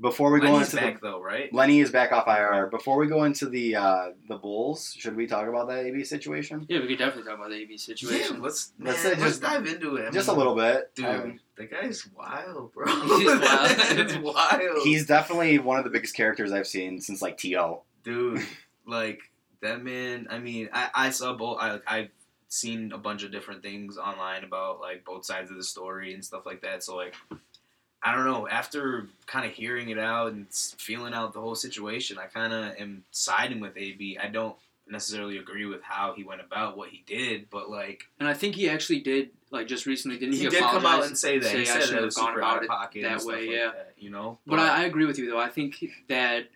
Before 0.00 0.30
we 0.30 0.38
go 0.40 0.52
Lenny's 0.52 0.72
into 0.72 0.84
back 0.84 1.00
the 1.00 1.08
though, 1.10 1.20
right? 1.20 1.52
Lenny 1.52 1.80
is 1.80 1.90
back 1.90 2.12
off 2.12 2.28
IR. 2.28 2.68
Before 2.68 2.96
we 2.98 3.08
go 3.08 3.24
into 3.24 3.48
the 3.48 3.74
uh, 3.74 4.06
the 4.28 4.36
Bulls, 4.36 4.94
should 4.96 5.16
we 5.16 5.26
talk 5.26 5.48
about 5.48 5.66
that 5.68 5.84
AB 5.86 6.04
situation? 6.04 6.64
Yeah, 6.68 6.80
we 6.80 6.86
could 6.86 6.98
definitely 6.98 7.24
talk 7.24 7.38
about 7.38 7.50
the 7.50 7.56
AB 7.56 7.72
Yeah, 7.72 7.76
situation. 7.78 8.40
let's 8.40 8.72
Let's 8.78 9.04
let's, 9.04 9.18
let's 9.20 9.30
just- 9.38 9.42
dive 9.42 9.66
into 9.66 9.96
it. 9.96 10.06
I 10.06 10.10
Just 10.10 10.28
a 10.28 10.32
little 10.32 10.54
bit. 10.54 10.94
dude. 10.94 11.06
Um, 11.06 11.40
the 11.56 11.66
guy's 11.66 12.06
wild, 12.14 12.72
bro. 12.72 12.86
He's 12.86 13.26
wild. 13.26 13.40
it's 13.98 14.16
wild. 14.22 14.82
he's 14.84 15.04
definitely 15.06 15.58
one 15.58 15.78
of 15.78 15.84
the 15.84 15.90
biggest 15.90 16.14
characters 16.14 16.52
I've 16.52 16.68
seen 16.68 17.00
since 17.00 17.20
like 17.20 17.36
To. 17.38 17.78
dude. 18.04 18.42
Like 18.86 19.20
that 19.62 19.82
man. 19.82 20.28
I 20.30 20.38
mean, 20.38 20.68
I, 20.72 20.90
I 20.94 21.10
saw 21.10 21.32
both. 21.34 21.58
I 21.60 21.80
I've 21.86 22.10
seen 22.46 22.92
a 22.92 22.98
bunch 22.98 23.24
of 23.24 23.32
different 23.32 23.62
things 23.62 23.98
online 23.98 24.44
about 24.44 24.80
like 24.80 25.04
both 25.04 25.24
sides 25.26 25.50
of 25.50 25.56
the 25.56 25.64
story 25.64 26.14
and 26.14 26.24
stuff 26.24 26.46
like 26.46 26.62
that. 26.62 26.82
So 26.84 26.94
like, 26.96 27.14
I 28.02 28.14
don't 28.14 28.24
know. 28.24 28.46
After 28.48 29.08
kind 29.26 29.44
of 29.46 29.52
hearing 29.52 29.90
it 29.90 29.98
out 29.98 30.32
and 30.32 30.46
feeling 30.52 31.14
out 31.14 31.32
the 31.32 31.40
whole 31.40 31.56
situation, 31.56 32.18
I 32.18 32.26
kind 32.26 32.52
of 32.52 32.76
am 32.78 33.04
siding 33.10 33.60
with 33.60 33.76
AB. 33.76 34.18
I 34.22 34.28
don't 34.28 34.56
necessarily 34.90 35.38
agree 35.38 35.66
with 35.66 35.82
how 35.82 36.14
he 36.14 36.24
went 36.24 36.40
about 36.40 36.76
what 36.76 36.90
he 36.90 37.02
did, 37.06 37.50
but 37.50 37.70
like 37.70 38.04
And 38.20 38.28
I 38.28 38.34
think 38.34 38.54
he 38.54 38.68
actually 38.68 39.00
did, 39.00 39.30
like 39.50 39.66
just 39.66 39.86
recently, 39.86 40.18
didn't 40.18 40.34
he, 40.34 40.40
he, 40.40 40.48
did 40.48 40.62
come 40.62 40.86
out 40.86 41.04
and 41.06 41.16
say 41.16 41.38
that. 41.38 41.50
say 41.50 41.64
he 41.64 41.70
I 41.70 41.80
should 41.80 42.02
have 42.02 42.14
gone 42.14 42.36
about 42.36 42.62
it 42.62 42.68
pocket 42.68 43.02
that 43.02 43.24
way, 43.24 43.46
like 43.46 43.50
yeah. 43.50 43.70
that, 43.74 43.94
you 43.98 44.10
know. 44.10 44.38
But 44.46 44.60
I, 44.60 44.82
I 44.82 44.84
agree 44.84 45.04
with 45.04 45.18
you 45.18 45.30
though. 45.30 45.40
I 45.40 45.48
think 45.48 45.84
that 46.08 46.48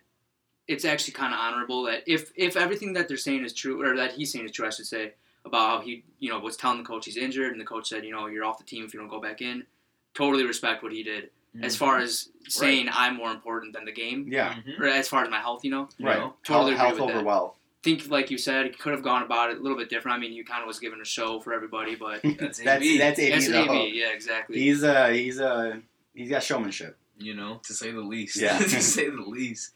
it's 0.67 0.85
actually 0.85 1.13
kind 1.13 1.33
of 1.33 1.39
honorable 1.39 1.83
that 1.83 2.03
if 2.07 2.31
if 2.35 2.55
everything 2.55 2.93
that 2.93 3.07
they're 3.07 3.17
saying 3.17 3.43
is 3.43 3.53
true, 3.53 3.81
or 3.83 3.95
that 3.97 4.13
he's 4.13 4.31
saying 4.31 4.45
is 4.45 4.51
true, 4.51 4.65
I 4.65 4.69
should 4.69 4.87
say, 4.87 5.13
about 5.45 5.69
how 5.69 5.85
he 5.85 6.03
you 6.19 6.29
know 6.29 6.39
was 6.39 6.57
telling 6.57 6.77
the 6.77 6.83
coach 6.83 7.05
he's 7.05 7.17
injured, 7.17 7.51
and 7.51 7.61
the 7.61 7.65
coach 7.65 7.89
said 7.89 8.05
you 8.05 8.11
know 8.11 8.27
you're 8.27 8.45
off 8.45 8.57
the 8.57 8.63
team 8.63 8.85
if 8.85 8.93
you 8.93 8.99
don't 8.99 9.09
go 9.09 9.21
back 9.21 9.41
in. 9.41 9.65
Totally 10.13 10.45
respect 10.45 10.83
what 10.83 10.91
he 10.91 11.03
did. 11.03 11.29
As 11.61 11.75
far 11.75 11.99
as 11.99 12.29
saying 12.47 12.89
I'm 12.91 13.15
more 13.15 13.31
important 13.31 13.73
than 13.73 13.85
the 13.85 13.91
game, 13.91 14.27
Yeah, 14.27 14.53
Mhm. 14.55 14.79
or 14.79 14.87
as 14.87 15.07
far 15.07 15.23
as 15.23 15.29
my 15.29 15.39
health, 15.39 15.63
you 15.63 15.69
know. 15.71 15.87
You 15.99 16.07
right. 16.07 16.17
know? 16.17 16.33
Totally 16.43 16.73
health, 16.75 16.93
agree 16.93 16.97
health 16.99 17.09
over 17.11 17.19
that. 17.19 17.25
wealth. 17.25 17.57
Think 17.83 18.07
like 18.09 18.31
you 18.31 18.37
said, 18.39 18.65
he 18.65 18.71
could 18.71 18.93
have 18.93 19.03
gone 19.03 19.21
about 19.23 19.51
it 19.51 19.57
a 19.57 19.61
little 19.61 19.77
bit 19.77 19.89
different. 19.89 20.17
I 20.17 20.19
mean, 20.19 20.31
he 20.31 20.43
kind 20.43 20.61
of 20.61 20.67
was 20.67 20.79
given 20.79 20.99
a 21.01 21.05
show 21.05 21.39
for 21.39 21.53
everybody, 21.53 21.93
but 21.95 22.21
That's 22.39 22.57
That's 22.59 22.81
AB. 22.83 22.97
that's 22.97 23.19
AB 23.19 23.31
that's 23.31 23.47
though. 23.49 23.71
AB. 23.71 23.91
Yeah, 23.99 24.07
exactly. 24.09 24.59
He's 24.59 24.83
uh 24.83 25.07
he's 25.09 25.39
uh 25.39 25.77
he's 26.15 26.29
got 26.29 26.41
showmanship. 26.43 26.97
you 27.19 27.35
know, 27.35 27.59
to 27.65 27.73
say 27.73 27.91
the 27.91 28.01
least. 28.01 28.37
Yeah. 28.37 28.57
to 28.59 28.81
say 28.81 29.09
the 29.09 29.21
least. 29.21 29.73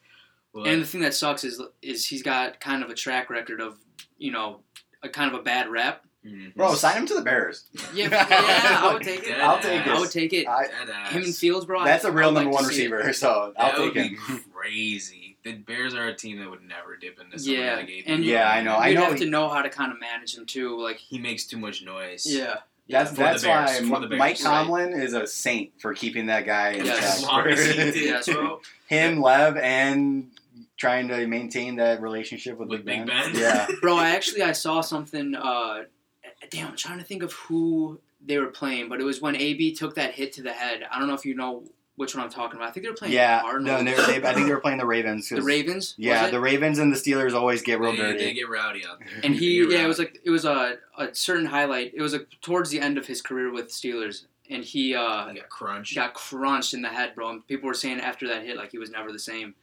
But, 0.54 0.68
And 0.68 0.82
the 0.82 0.86
thing 0.88 1.02
that 1.02 1.14
sucks 1.14 1.44
is 1.44 1.62
is 1.84 2.08
he's 2.08 2.24
got 2.24 2.60
kind 2.60 2.82
of 2.84 2.90
a 2.90 2.96
track 2.96 3.30
record 3.30 3.62
of 3.62 3.78
you 4.18 4.32
know 4.32 4.62
a 5.04 5.10
kind 5.10 5.32
of 5.32 5.40
a 5.40 5.44
bad 5.44 5.70
rep. 5.70 6.04
Mhm. 6.28 6.56
Bro, 6.56 6.74
sign 6.76 6.98
him 6.98 7.06
to 7.08 7.14
the 7.14 7.22
Bears. 7.22 7.66
Yeah, 7.94 8.10
yeah, 8.12 8.82
I 8.84 8.94
would 8.94 9.04
take 9.04 9.24
it. 9.28 9.40
I'll 9.40 9.60
take 9.62 9.86
it. 9.86 9.88
I 9.88 9.96
it. 9.96 10.00
would 10.00 10.12
take 10.12 10.34
it. 10.34 10.48
I, 10.48 10.66
Deadass. 10.66 11.08
Him 11.10 11.24
and 11.24 11.36
Fields, 11.36 11.66
bro. 11.66 11.84
that's 11.86 12.04
a 12.04 12.10
a 12.10 12.12
real 12.12 12.32
number 12.32 12.50
one 12.50 12.66
receiver, 12.66 13.14
so 13.14 13.54
I'll 13.58 13.76
take 13.78 13.94
him. 13.96 14.18
crazy. 14.54 15.38
The 15.44 15.54
Bears 15.54 15.94
are 15.94 16.08
a 16.08 16.14
team 16.16 16.40
that 16.40 16.50
would 16.50 16.64
never 16.64 16.98
dip 16.98 17.20
into 17.22 17.40
somebody 17.40 17.62
Yeah, 17.64 17.76
like 17.76 18.04
and- 18.08 18.26
Yeah, 18.26 18.50
I 18.50 18.62
know. 18.62 18.74
I 18.76 18.90
You'd 18.90 18.96
know. 18.96 19.06
have 19.06 19.18
to 19.20 19.26
know 19.26 19.48
how 19.48 19.62
to 19.62 19.70
kind 19.70 19.92
of 19.94 20.00
manage 20.00 20.36
him 20.38 20.46
too. 20.46 20.78
Like, 20.82 20.98
he 20.98 21.20
makes 21.20 21.46
too 21.46 21.58
much 21.58 21.84
noise. 21.84 22.26
yeah, 22.26 22.56
That's 22.90 23.12
For 23.12 23.16
the 23.18 23.22
that's 23.24 23.44
Bears, 23.44 23.82
why 23.90 24.00
Bears. 24.00 24.10
Mike 24.12 24.20
Right. 24.20 24.38
Tomlin 24.38 24.94
is 24.94 25.14
a 25.14 25.26
saint 25.26 25.72
for 25.80 25.94
keeping 25.94 26.26
that 26.26 26.46
guy 26.46 26.72
in 26.72 26.86
Yes. 26.86 27.22
Check. 27.22 27.32
long 27.32 27.48
as 27.48 27.66
he 27.66 27.74
did, 27.78 27.96
Yes, 27.96 28.28
bro. 28.28 28.60
Him, 28.88 29.22
Lev, 29.22 29.56
and 29.58 30.32
trying 30.76 31.08
to 31.10 31.26
maintain 31.28 31.78
that 31.78 32.02
relationship 32.02 32.58
with, 32.58 32.70
With 32.70 32.84
Big 32.86 33.06
Big 33.06 33.08
Ben. 33.08 33.32
Ben. 33.34 33.42
Yeah, 33.42 33.68
bro. 33.82 33.96
I 33.96 34.10
actually 34.10 34.42
I 34.44 34.52
saw 34.52 34.82
something. 34.82 35.34
Uh, 35.36 35.84
damn, 36.50 36.68
I'm 36.68 36.76
trying 36.76 37.00
to 37.00 37.04
think 37.04 37.24
of 37.24 37.34
who 37.34 38.00
they 38.26 38.38
were 38.38 38.48
playing, 38.48 38.90
but 38.90 39.00
it 39.00 39.04
was 39.04 39.22
when 39.22 39.36
AB 39.36 39.74
took 39.76 39.96
that 39.96 40.14
hit 40.14 40.34
to 40.34 40.42
the 40.42 40.54
head. 40.54 40.84
I 40.92 41.00
don't 41.00 41.08
know 41.08 41.14
if 41.14 41.26
you 41.26 41.36
know 41.36 41.64
which 41.96 42.16
one 42.16 42.24
I'm 42.24 42.30
talking 42.30 42.58
about. 42.58 42.70
I 42.70 42.72
think 42.72 42.84
they 42.86 42.90
were 42.92 42.96
playing 42.96 43.14
yeah. 43.16 43.38
the 43.40 43.42
Cardinals. 43.44 43.84
No, 43.84 43.92
they, 44.06 44.20
they, 44.20 44.28
I 44.28 44.34
think 44.34 44.46
they 44.48 44.54
were 44.54 44.60
playing 44.60 44.78
the 44.78 44.86
Ravens. 44.86 45.28
'cause- 45.30 45.40
the 45.40 45.44
Ravens. 45.44 45.96
Yeah, 45.98 46.30
the 46.30 46.40
Ravens 46.40 46.78
and 46.78 46.94
the 46.94 46.98
Steelers 46.98 47.34
always 47.34 47.62
get 47.64 47.80
real 47.80 47.92
they, 47.92 47.98
dirty. 47.98 48.24
they 48.26 48.34
get 48.34 48.50
rowdy 48.50 48.86
out 48.86 49.00
there. 49.00 49.08
and 49.24 49.34
he 49.36 49.62
get 49.62 49.72
yeah 49.72 49.84
it 49.84 49.88
was 49.88 49.98
like 50.00 50.20
it 50.24 50.30
was 50.30 50.46
a, 50.46 50.78
a 50.98 51.14
certain 51.16 51.46
highlight 51.48 51.94
it 51.96 52.02
was 52.02 52.14
like 52.14 52.28
towards 52.42 52.70
the 52.70 52.80
end 52.80 52.98
of 53.00 53.08
his 53.08 53.22
career 53.22 53.52
with 53.52 53.70
steelers 53.70 54.26
and 54.50 54.64
he 54.64 54.94
uh 54.96 55.32
got 55.34 55.50
crunched. 55.50 55.96
got 55.96 56.14
crunched 56.14 56.74
in 56.76 56.82
the 56.84 56.88
head 56.90 57.16
bro 57.16 57.30
and 57.32 57.48
people 57.48 57.66
were 57.68 57.74
saying 57.74 58.00
after 58.00 58.28
that 58.28 58.44
hit 58.44 58.58
like 58.58 58.72
he 58.72 58.78
was 58.78 58.92
never 58.92 59.12
the 59.12 59.20
same 59.20 59.48
And 59.48 59.48
he, 59.48 59.54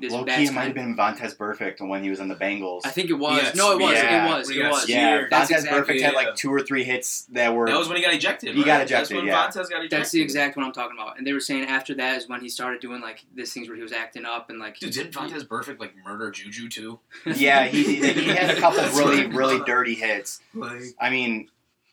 this, 0.00 0.12
Low 0.12 0.24
that's 0.24 0.38
key, 0.38 0.46
it 0.46 0.52
might 0.52 0.64
have 0.64 0.74
been 0.74 0.96
Vontaze 0.96 1.36
Burfict 1.36 1.86
when 1.86 2.02
he 2.02 2.08
was 2.10 2.18
in 2.18 2.28
the 2.28 2.34
Bengals. 2.34 2.80
i 2.84 2.90
think 2.90 3.10
it 3.10 3.14
was 3.14 3.42
Yes, 3.42 3.54
no 3.54 3.72
it 3.72 3.82
was 3.82 3.92
yeah. 3.92 4.24
it 4.26 4.38
was 4.38 4.50
it 4.50 4.62
was 4.68 4.82
scared. 4.84 5.28
yeah, 5.30 5.38
That's 5.38 5.50
Vontaze 5.50 5.56
exactly- 5.58 5.94
Burfict 5.94 6.02
had 6.02 6.12
yeah. 6.12 6.18
like 6.18 6.34
two 6.34 6.50
or 6.52 6.60
three 6.62 6.82
hits 6.84 7.26
that 7.32 7.54
were. 7.54 7.66
that 7.68 7.76
was 7.78 7.88
when 7.88 7.98
he 7.98 8.02
got 8.02 8.14
ejected. 8.14 8.54
He 8.54 8.60
right? 8.60 8.66
got 8.66 8.78
That's 8.78 8.90
ejected, 8.90 9.16
when 9.18 9.26
yeah. 9.26 9.46
Vontaze 9.46 9.54
got 9.54 9.64
ejected. 9.64 9.90
that's 9.90 10.10
the 10.12 10.22
exact 10.22 10.56
one 10.56 10.64
i'm 10.64 10.72
talking 10.72 10.96
about 10.98 11.18
and 11.18 11.26
they 11.26 11.32
were 11.32 11.40
saying 11.40 11.64
after 11.66 11.94
that 11.94 12.16
is 12.16 12.28
when 12.28 12.40
he 12.40 12.48
started 12.48 12.80
doing 12.80 13.00
like 13.02 13.24
these 13.34 13.52
things 13.52 13.68
where 13.68 13.76
he 13.76 13.82
was 13.82 13.92
acting 13.92 14.24
up 14.24 14.48
and 14.50 14.58
like 14.58 14.78
Dude, 14.78 14.92
didn't 14.92 15.12
Vontaze 15.12 15.46
Burfict 15.46 15.78
like 15.78 15.92
murder 16.06 16.30
Juju 16.30 16.68
too? 16.68 16.98
yeah, 17.26 17.66
he, 17.66 17.82
he 17.84 18.12
he 18.12 18.24
had 18.30 18.56
a 18.56 18.60
couple 18.60 18.78
That's 18.82 18.96
really 18.96 19.26
really 19.26 19.60
dirty 19.64 19.94
hits. 19.94 20.40
Like, 20.54 20.82
I 21.00 21.10
mean, 21.10 21.48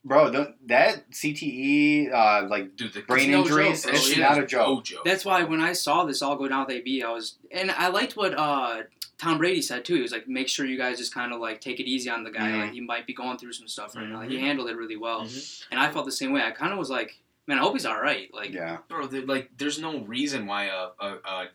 bro, 0.08 0.30
the, 0.30 0.56
that 0.66 1.12
CTE 1.12 2.12
uh, 2.14 2.48
like 2.48 2.76
dude, 2.76 2.94
the 2.94 3.02
brain 3.02 3.32
no 3.32 3.42
injuries, 3.42 3.84
joke, 3.84 3.94
it's 3.94 4.18
not 4.18 4.38
a 4.40 4.46
joke. 4.46 4.68
No 4.68 4.82
joke. 4.82 5.06
that's 5.06 5.26
why 5.26 5.44
when 5.44 5.62
i 5.62 5.74
saw 5.74 6.06
this 6.06 6.22
all 6.22 6.36
go 6.36 6.48
down 6.48 6.66
with 6.66 6.76
ab 6.78 7.04
i 7.04 7.12
was 7.12 7.38
and 7.52 7.72
i 7.72 7.88
liked 7.90 8.16
what 8.18 8.38
uh 8.38 8.84
Tom 9.20 9.40
Brady 9.40 9.64
said 9.64 9.84
too. 9.84 9.96
He 9.96 10.02
was 10.04 10.12
like, 10.12 10.28
"Make 10.28 10.48
sure 10.48 10.64
you 10.64 10.78
guys 10.78 11.00
just 11.00 11.12
kind 11.12 11.34
of 11.34 11.40
like 11.42 11.60
take 11.60 11.80
it 11.80 11.88
easy 11.90 12.08
on 12.08 12.24
the 12.24 12.30
guy. 12.30 12.50
Mhm. 12.52 12.62
Like 12.62 12.72
he 12.74 12.82
might 12.82 13.08
be 13.08 13.16
going 13.16 13.40
through 13.40 13.54
some 13.54 13.68
stuff 13.68 13.96
right 13.96 14.08
now. 14.08 14.18
Like, 14.20 14.30
he 14.30 14.40
handled 14.40 14.70
it 14.70 14.76
really 14.78 14.96
well." 14.96 15.22
Mhm. 15.24 15.66
And 15.72 15.80
I 15.80 15.92
felt 15.92 16.06
the 16.06 16.12
same 16.12 16.32
way. 16.34 16.44
I 16.44 16.52
kind 16.52 16.72
of 16.72 16.78
was 16.78 16.92
like, 16.92 17.18
man, 17.48 17.58
I 17.58 17.62
hope 17.62 17.74
he's 17.74 17.86
all 17.86 18.00
right. 18.00 18.30
Like, 18.34 18.52
Yeah, 18.52 18.78
bro 18.90 19.06
like 19.26 19.50
there's 19.58 19.80
no 19.80 20.02
reason 20.02 20.46
why 20.46 20.66
a, 20.66 20.90
a, 21.00 21.18
a 21.26 21.46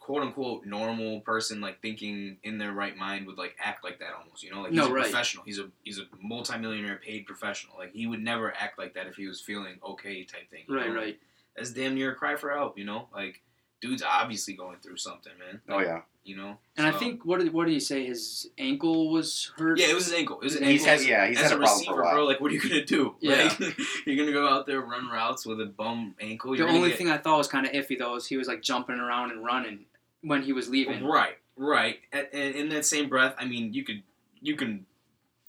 quote 0.00 0.22
unquote 0.22 0.64
normal 0.64 1.20
person 1.20 1.60
like 1.60 1.82
thinking 1.82 2.38
in 2.42 2.58
their 2.58 2.72
right 2.72 2.96
mind 2.96 3.26
would 3.26 3.38
like 3.38 3.54
act 3.62 3.84
like 3.84 3.98
that 3.98 4.10
almost 4.18 4.42
you 4.42 4.50
know 4.52 4.62
like 4.62 4.70
he's 4.70 4.78
No, 4.78 4.88
a 4.88 4.92
right. 4.92 5.02
professional 5.04 5.44
he's 5.44 5.58
a 5.58 5.68
he's 5.82 5.98
a 5.98 6.04
multimillionaire 6.20 6.96
paid 7.04 7.26
professional 7.26 7.76
like 7.78 7.92
he 7.92 8.06
would 8.06 8.22
never 8.22 8.52
act 8.54 8.78
like 8.78 8.94
that 8.94 9.06
if 9.06 9.16
he 9.16 9.26
was 9.26 9.40
feeling 9.40 9.78
okay 9.86 10.24
type 10.24 10.48
thing 10.50 10.64
right, 10.68 10.88
know? 10.88 10.94
right. 10.94 11.18
that's 11.56 11.70
damn 11.72 11.94
near 11.94 12.12
a 12.12 12.14
cry 12.14 12.36
for 12.36 12.50
help 12.50 12.78
you 12.78 12.84
know 12.84 13.08
like 13.14 13.40
dude's 13.82 14.02
obviously 14.02 14.54
going 14.54 14.78
through 14.78 14.96
something 14.96 15.32
man 15.38 15.60
oh 15.68 15.80
yeah. 15.80 16.00
you 16.24 16.36
know 16.36 16.56
And 16.78 16.86
I 16.86 16.92
think 16.92 17.24
what 17.26 17.40
did 17.40 17.52
what 17.52 17.66
did 17.66 17.72
he 17.74 17.80
say? 17.80 18.06
His 18.06 18.48
ankle 18.56 19.10
was 19.10 19.52
hurt. 19.58 19.78
yeah 19.78 19.88
it 19.90 19.94
was 19.94 20.04
his 20.06 20.14
ankle 20.14 20.40
it 20.40 20.44
was 20.44 20.52
his 20.54 20.62
He's 20.62 20.86
ankle 20.86 21.04
had 21.04 21.10
yeah 21.10 21.26
he's 21.28 21.38
as 21.40 21.50
had 21.50 21.52
a 21.52 21.56
a 21.56 21.58
problem 21.58 21.78
receiver, 21.80 21.94
for 21.94 22.00
a 22.00 22.04
while. 22.04 22.14
bro, 22.14 22.24
like 22.26 22.40
what 22.40 22.50
are 22.50 22.54
you 22.54 22.62
gonna 22.62 22.84
do? 22.84 23.16
Yeah. 23.20 23.52
Like, 23.60 23.76
you're 24.06 24.16
gonna 24.16 24.32
go 24.32 24.48
out 24.48 24.66
there 24.66 24.80
run 24.80 25.08
routes 25.08 25.44
with 25.44 25.60
a 25.60 25.66
bum 25.66 26.14
ankle. 26.20 26.52
The 26.52 26.58
You're 26.58 26.66
gonna 26.68 26.78
only 26.78 26.90
get- 26.90 26.98
thing 26.98 27.10
I 27.10 27.18
thought 27.18 27.38
was 27.38 27.48
kind 27.48 27.66
of 27.66 27.72
iffy 27.72 27.98
though 27.98 28.14
is 28.16 28.26
he 28.26 28.36
was 28.36 28.46
like 28.48 28.62
jumping 28.62 28.96
around 28.96 29.32
and 29.32 29.44
running 29.44 29.80
when 30.22 30.42
he 30.42 30.52
was 30.52 30.68
leaving. 30.68 31.04
Right, 31.04 31.36
right. 31.56 31.98
And, 32.12 32.28
and 32.32 32.54
in 32.54 32.68
that 32.70 32.84
same 32.84 33.08
breath, 33.08 33.34
I 33.38 33.44
mean, 33.44 33.72
you 33.74 33.82
could 33.84 34.02
you 34.40 34.54
can 34.56 34.86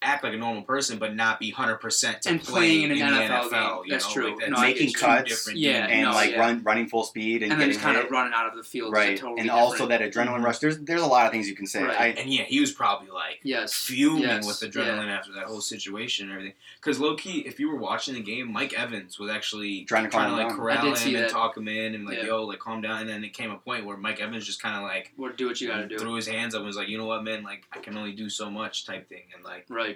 act 0.03 0.23
like 0.23 0.33
a 0.33 0.37
normal 0.37 0.63
person, 0.63 0.97
but 0.99 1.15
not 1.15 1.39
be 1.39 1.51
hundred 1.51 1.77
percent 1.77 2.21
to 2.23 2.29
And 2.29 2.41
play 2.41 2.51
playing 2.61 2.83
in 2.83 2.91
an 2.91 2.97
the 2.97 3.03
NFL 3.03 3.49
NFL. 3.49 3.49
game. 3.51 3.83
You 3.85 3.91
That's 3.91 4.07
know? 4.07 4.13
true. 4.13 4.29
Like, 4.31 4.39
that's 4.39 4.51
No, 4.51 4.61
Making 4.61 4.93
cuts, 4.93 5.49
yeah, 5.53 5.87
and 5.87 6.03
no, 6.03 6.11
like 6.11 6.31
yeah. 6.31 6.39
run 6.39 6.63
running 6.63 6.87
full 6.87 7.03
speed 7.03 7.43
and, 7.43 7.51
And 7.51 7.61
then 7.61 7.69
just 7.69 7.81
kind 7.81 7.95
hit. 7.97 8.05
of 8.05 8.11
running 8.11 8.33
out 8.35 8.47
of 8.47 8.55
the 8.57 8.63
field. 8.63 8.93
right, 8.93 9.17
totally 9.17 9.39
and 9.41 9.47
different. 9.49 9.51
also 9.65 9.87
that 9.87 10.01
adrenaline 10.01 10.27
mm-hmm. 10.35 10.45
rush. 10.45 10.59
There's 10.59 10.79
there's 10.79 11.01
a 11.01 11.07
lot 11.07 11.25
of 11.25 11.31
things 11.31 11.47
you 11.49 11.55
can 11.55 11.67
say. 11.67 11.83
Right. 11.83 11.99
I, 11.99 12.07
and 12.09 12.33
yeah, 12.33 12.43
he 12.43 12.59
was 12.59 12.71
probably 12.71 13.09
like 13.09 13.39
yes, 13.43 13.73
fuming 13.73 14.23
yes, 14.23 14.45
with 14.45 14.59
adrenaline 14.71 15.07
after 15.09 15.31
that 15.33 15.45
whole 15.45 15.61
situation 15.61 16.25
and 16.25 16.33
everything. 16.33 16.53
Because 16.75 16.99
low 16.99 17.15
key, 17.15 17.39
if 17.39 17.59
you 17.59 17.69
were 17.69 17.77
watching 17.77 18.13
the 18.13 18.21
game, 18.21 18.51
Mike 18.51 18.73
Evans 18.77 19.17
was 19.19 19.29
actually 19.31 19.85
Trying 19.85 20.03
to 20.05 20.09
calm 20.09 20.31
him 20.31 20.37
like 20.37 20.47
down. 20.49 20.57
corral 20.57 20.93
him 20.95 21.15
and 21.15 21.23
that. 21.25 21.29
talk 21.29 21.55
him 21.57 21.67
in 21.67 21.95
and 21.95 22.05
like, 22.05 22.17
Yeah. 22.17 22.25
yo, 22.25 22.43
like 22.43 22.59
calm 22.59 22.81
down. 22.81 23.01
And 23.01 23.09
then 23.09 23.23
it 23.23 23.33
came 23.33 23.51
a 23.51 23.57
point 23.57 23.85
where 23.85 23.97
Mike 23.97 24.19
Evans 24.21 24.45
just 24.45 24.61
kind 24.61 24.75
of 24.75 24.83
like 24.83 25.11
Or 25.17 25.31
do 25.31 25.47
what 25.47 25.61
you 25.61 25.67
got 25.69 25.77
to 25.77 25.87
do. 25.87 25.97
threw 25.97 26.15
his 26.15 26.27
hands 26.27 26.53
up 26.55 26.59
and 26.59 26.67
was 26.67 26.75
like, 26.75 26.89
you 26.89 26.97
know 26.97 27.05
what, 27.05 27.23
man, 27.23 27.43
like 27.43 27.63
I 27.71 27.79
can 27.79 27.97
only 27.97 28.11
do 28.11 28.29
so 28.29 28.49
much 28.49 28.85
type 28.85 29.07
thing. 29.09 29.23
And 29.35 29.43
like, 29.43 29.65
Right. 29.69 29.92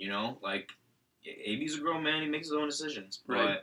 You 0.00 0.08
know, 0.08 0.38
like 0.42 0.70
AB's 1.46 1.76
a 1.76 1.80
grown 1.80 2.02
man, 2.02 2.22
he 2.22 2.28
makes 2.28 2.48
his 2.48 2.56
own 2.56 2.66
decisions. 2.66 3.20
Right. 3.26 3.60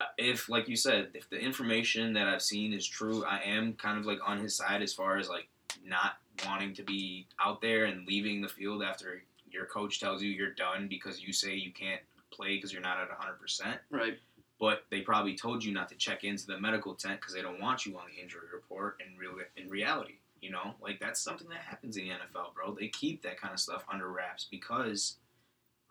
But 0.00 0.04
uh, 0.04 0.08
if, 0.18 0.48
like 0.48 0.68
you 0.68 0.76
said, 0.76 1.10
if 1.14 1.30
the 1.30 1.38
information 1.38 2.12
that 2.14 2.26
I've 2.26 2.42
seen 2.42 2.72
is 2.72 2.86
true, 2.86 3.24
I 3.24 3.40
am 3.44 3.74
kind 3.74 3.96
of 3.96 4.04
like 4.04 4.18
on 4.26 4.38
his 4.38 4.56
side 4.56 4.82
as 4.82 4.92
far 4.92 5.16
as 5.16 5.28
like 5.28 5.46
not 5.86 6.16
wanting 6.44 6.74
to 6.74 6.82
be 6.82 7.26
out 7.42 7.60
there 7.60 7.84
and 7.84 8.06
leaving 8.06 8.42
the 8.42 8.48
field 8.48 8.82
after 8.82 9.22
your 9.48 9.66
coach 9.66 10.00
tells 10.00 10.20
you 10.20 10.30
you're 10.30 10.50
done 10.50 10.88
because 10.88 11.22
you 11.22 11.32
say 11.32 11.54
you 11.54 11.72
can't 11.72 12.00
play 12.32 12.56
because 12.56 12.72
you're 12.72 12.82
not 12.82 12.98
at 12.98 13.08
100%. 13.08 13.78
Right. 13.90 14.18
but 14.58 14.84
they 14.90 15.02
probably 15.02 15.36
told 15.36 15.62
you 15.62 15.72
not 15.72 15.88
to 15.90 15.94
check 15.94 16.24
into 16.24 16.46
the 16.46 16.58
medical 16.58 16.94
tent 16.94 17.20
because 17.20 17.34
they 17.34 17.42
don't 17.42 17.60
want 17.60 17.86
you 17.86 17.96
on 17.96 18.06
the 18.12 18.20
injury 18.20 18.48
report. 18.52 19.00
In 19.06 19.16
real, 19.16 19.34
in 19.56 19.68
reality, 19.68 20.14
you 20.40 20.50
know, 20.50 20.74
like 20.82 20.98
that's 20.98 21.20
something 21.20 21.48
that 21.48 21.58
happens 21.58 21.96
in 21.96 22.04
the 22.04 22.10
NFL, 22.10 22.54
bro. 22.54 22.74
They 22.74 22.88
keep 22.88 23.22
that 23.22 23.40
kind 23.40 23.54
of 23.54 23.60
stuff 23.60 23.84
under 23.90 24.08
wraps 24.08 24.48
because 24.50 25.16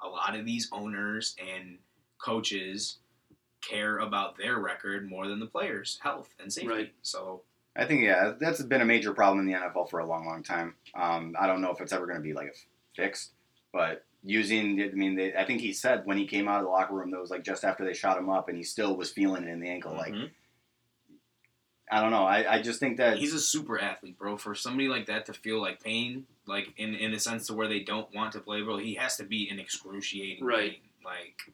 a 0.03 0.07
lot 0.07 0.35
of 0.35 0.45
these 0.45 0.69
owners 0.71 1.35
and 1.39 1.77
coaches 2.19 2.97
care 3.61 3.99
about 3.99 4.37
their 4.37 4.59
record 4.59 5.09
more 5.09 5.27
than 5.27 5.39
the 5.39 5.45
players' 5.45 5.99
health 6.01 6.29
and 6.39 6.51
safety. 6.51 6.69
Right. 6.69 6.93
So 7.01 7.41
I 7.75 7.85
think 7.85 8.03
yeah, 8.03 8.33
that's 8.39 8.61
been 8.61 8.81
a 8.81 8.85
major 8.85 9.13
problem 9.13 9.39
in 9.39 9.51
the 9.51 9.57
NFL 9.59 9.89
for 9.89 9.99
a 9.99 10.05
long, 10.05 10.25
long 10.25 10.43
time. 10.43 10.75
Um, 10.93 11.35
I 11.39 11.47
don't 11.47 11.61
know 11.61 11.71
if 11.71 11.81
it's 11.81 11.93
ever 11.93 12.05
going 12.05 12.17
to 12.17 12.23
be 12.23 12.33
like 12.33 12.55
fixed, 12.95 13.31
but 13.71 14.05
using, 14.23 14.81
I 14.81 14.95
mean, 14.95 15.15
they, 15.15 15.33
I 15.33 15.45
think 15.45 15.61
he 15.61 15.73
said 15.73 16.05
when 16.05 16.17
he 16.17 16.27
came 16.27 16.47
out 16.47 16.59
of 16.59 16.65
the 16.65 16.69
locker 16.69 16.93
room 16.93 17.11
that 17.11 17.19
was 17.19 17.31
like 17.31 17.43
just 17.43 17.63
after 17.63 17.83
they 17.83 17.93
shot 17.93 18.17
him 18.17 18.29
up, 18.29 18.47
and 18.47 18.57
he 18.57 18.63
still 18.63 18.95
was 18.95 19.11
feeling 19.11 19.43
it 19.43 19.49
in 19.49 19.59
the 19.59 19.69
ankle. 19.69 19.93
Like 19.93 20.13
mhm. 20.13 20.29
I 21.97 22.01
don't 22.01 22.11
know. 22.11 22.23
I, 22.23 22.55
I 22.55 22.61
just 22.61 22.79
think 22.79 22.97
that 22.97 23.17
he's 23.17 23.33
a 23.33 23.39
super 23.39 23.79
athlete, 23.79 24.17
bro. 24.17 24.37
For 24.37 24.55
somebody 24.55 24.87
like 24.87 25.05
that 25.07 25.25
to 25.27 25.33
feel 25.33 25.61
like 25.61 25.81
pain, 25.83 26.25
like 26.47 26.73
in 26.77 26.93
in 26.95 27.13
a 27.13 27.19
sense 27.19 27.47
to 27.47 27.53
where 27.53 27.67
they 27.67 27.79
don't 27.81 28.13
want 28.13 28.31
to 28.33 28.39
play, 28.39 28.61
bro, 28.61 28.77
he 28.77 28.95
has 28.95 29.17
to 29.17 29.23
be 29.23 29.49
in 29.49 29.59
excruciating 29.59 30.43
Right. 30.45 30.71
pain. 30.73 30.81
Like 31.05 31.53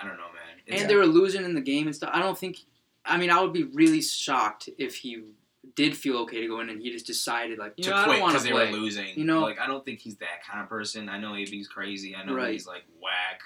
I 0.00 0.06
don't 0.06 0.16
know, 0.16 0.24
man. 0.32 0.58
It's- 0.66 0.80
and 0.82 0.90
they 0.90 0.96
were 0.96 1.06
losing 1.06 1.44
in 1.44 1.54
the 1.54 1.60
game 1.60 1.86
and 1.86 1.94
stuff. 1.96 2.10
I 2.12 2.20
don't 2.20 2.36
think. 2.38 2.58
I 3.06 3.16
mean, 3.18 3.30
I 3.30 3.40
would 3.42 3.52
be 3.52 3.64
really 3.64 4.00
shocked 4.02 4.68
if 4.78 4.96
he 4.96 5.22
did 5.76 5.96
feel 5.96 6.18
okay 6.18 6.40
to 6.40 6.46
go 6.48 6.60
in 6.60 6.68
and 6.70 6.80
he 6.80 6.90
just 6.90 7.06
decided 7.06 7.58
like, 7.58 7.74
you 7.76 7.84
to 7.84 7.90
know, 7.90 7.96
I 7.96 8.04
quit 8.04 8.12
don't 8.16 8.22
want 8.22 8.32
because 8.32 8.42
to 8.46 8.48
they 8.48 8.54
play. 8.54 8.70
were 8.70 8.76
losing. 8.78 9.18
You 9.18 9.24
know? 9.24 9.40
like 9.40 9.58
I 9.58 9.66
don't 9.66 9.84
think 9.84 10.00
he's 10.00 10.16
that 10.16 10.44
kind 10.46 10.62
of 10.62 10.68
person. 10.68 11.08
I 11.08 11.18
know 11.18 11.34
AB's 11.34 11.68
crazy. 11.68 12.14
I 12.16 12.24
know 12.24 12.34
Right. 12.34 12.52
he's 12.52 12.66
like 12.66 12.84
whack 13.02 13.40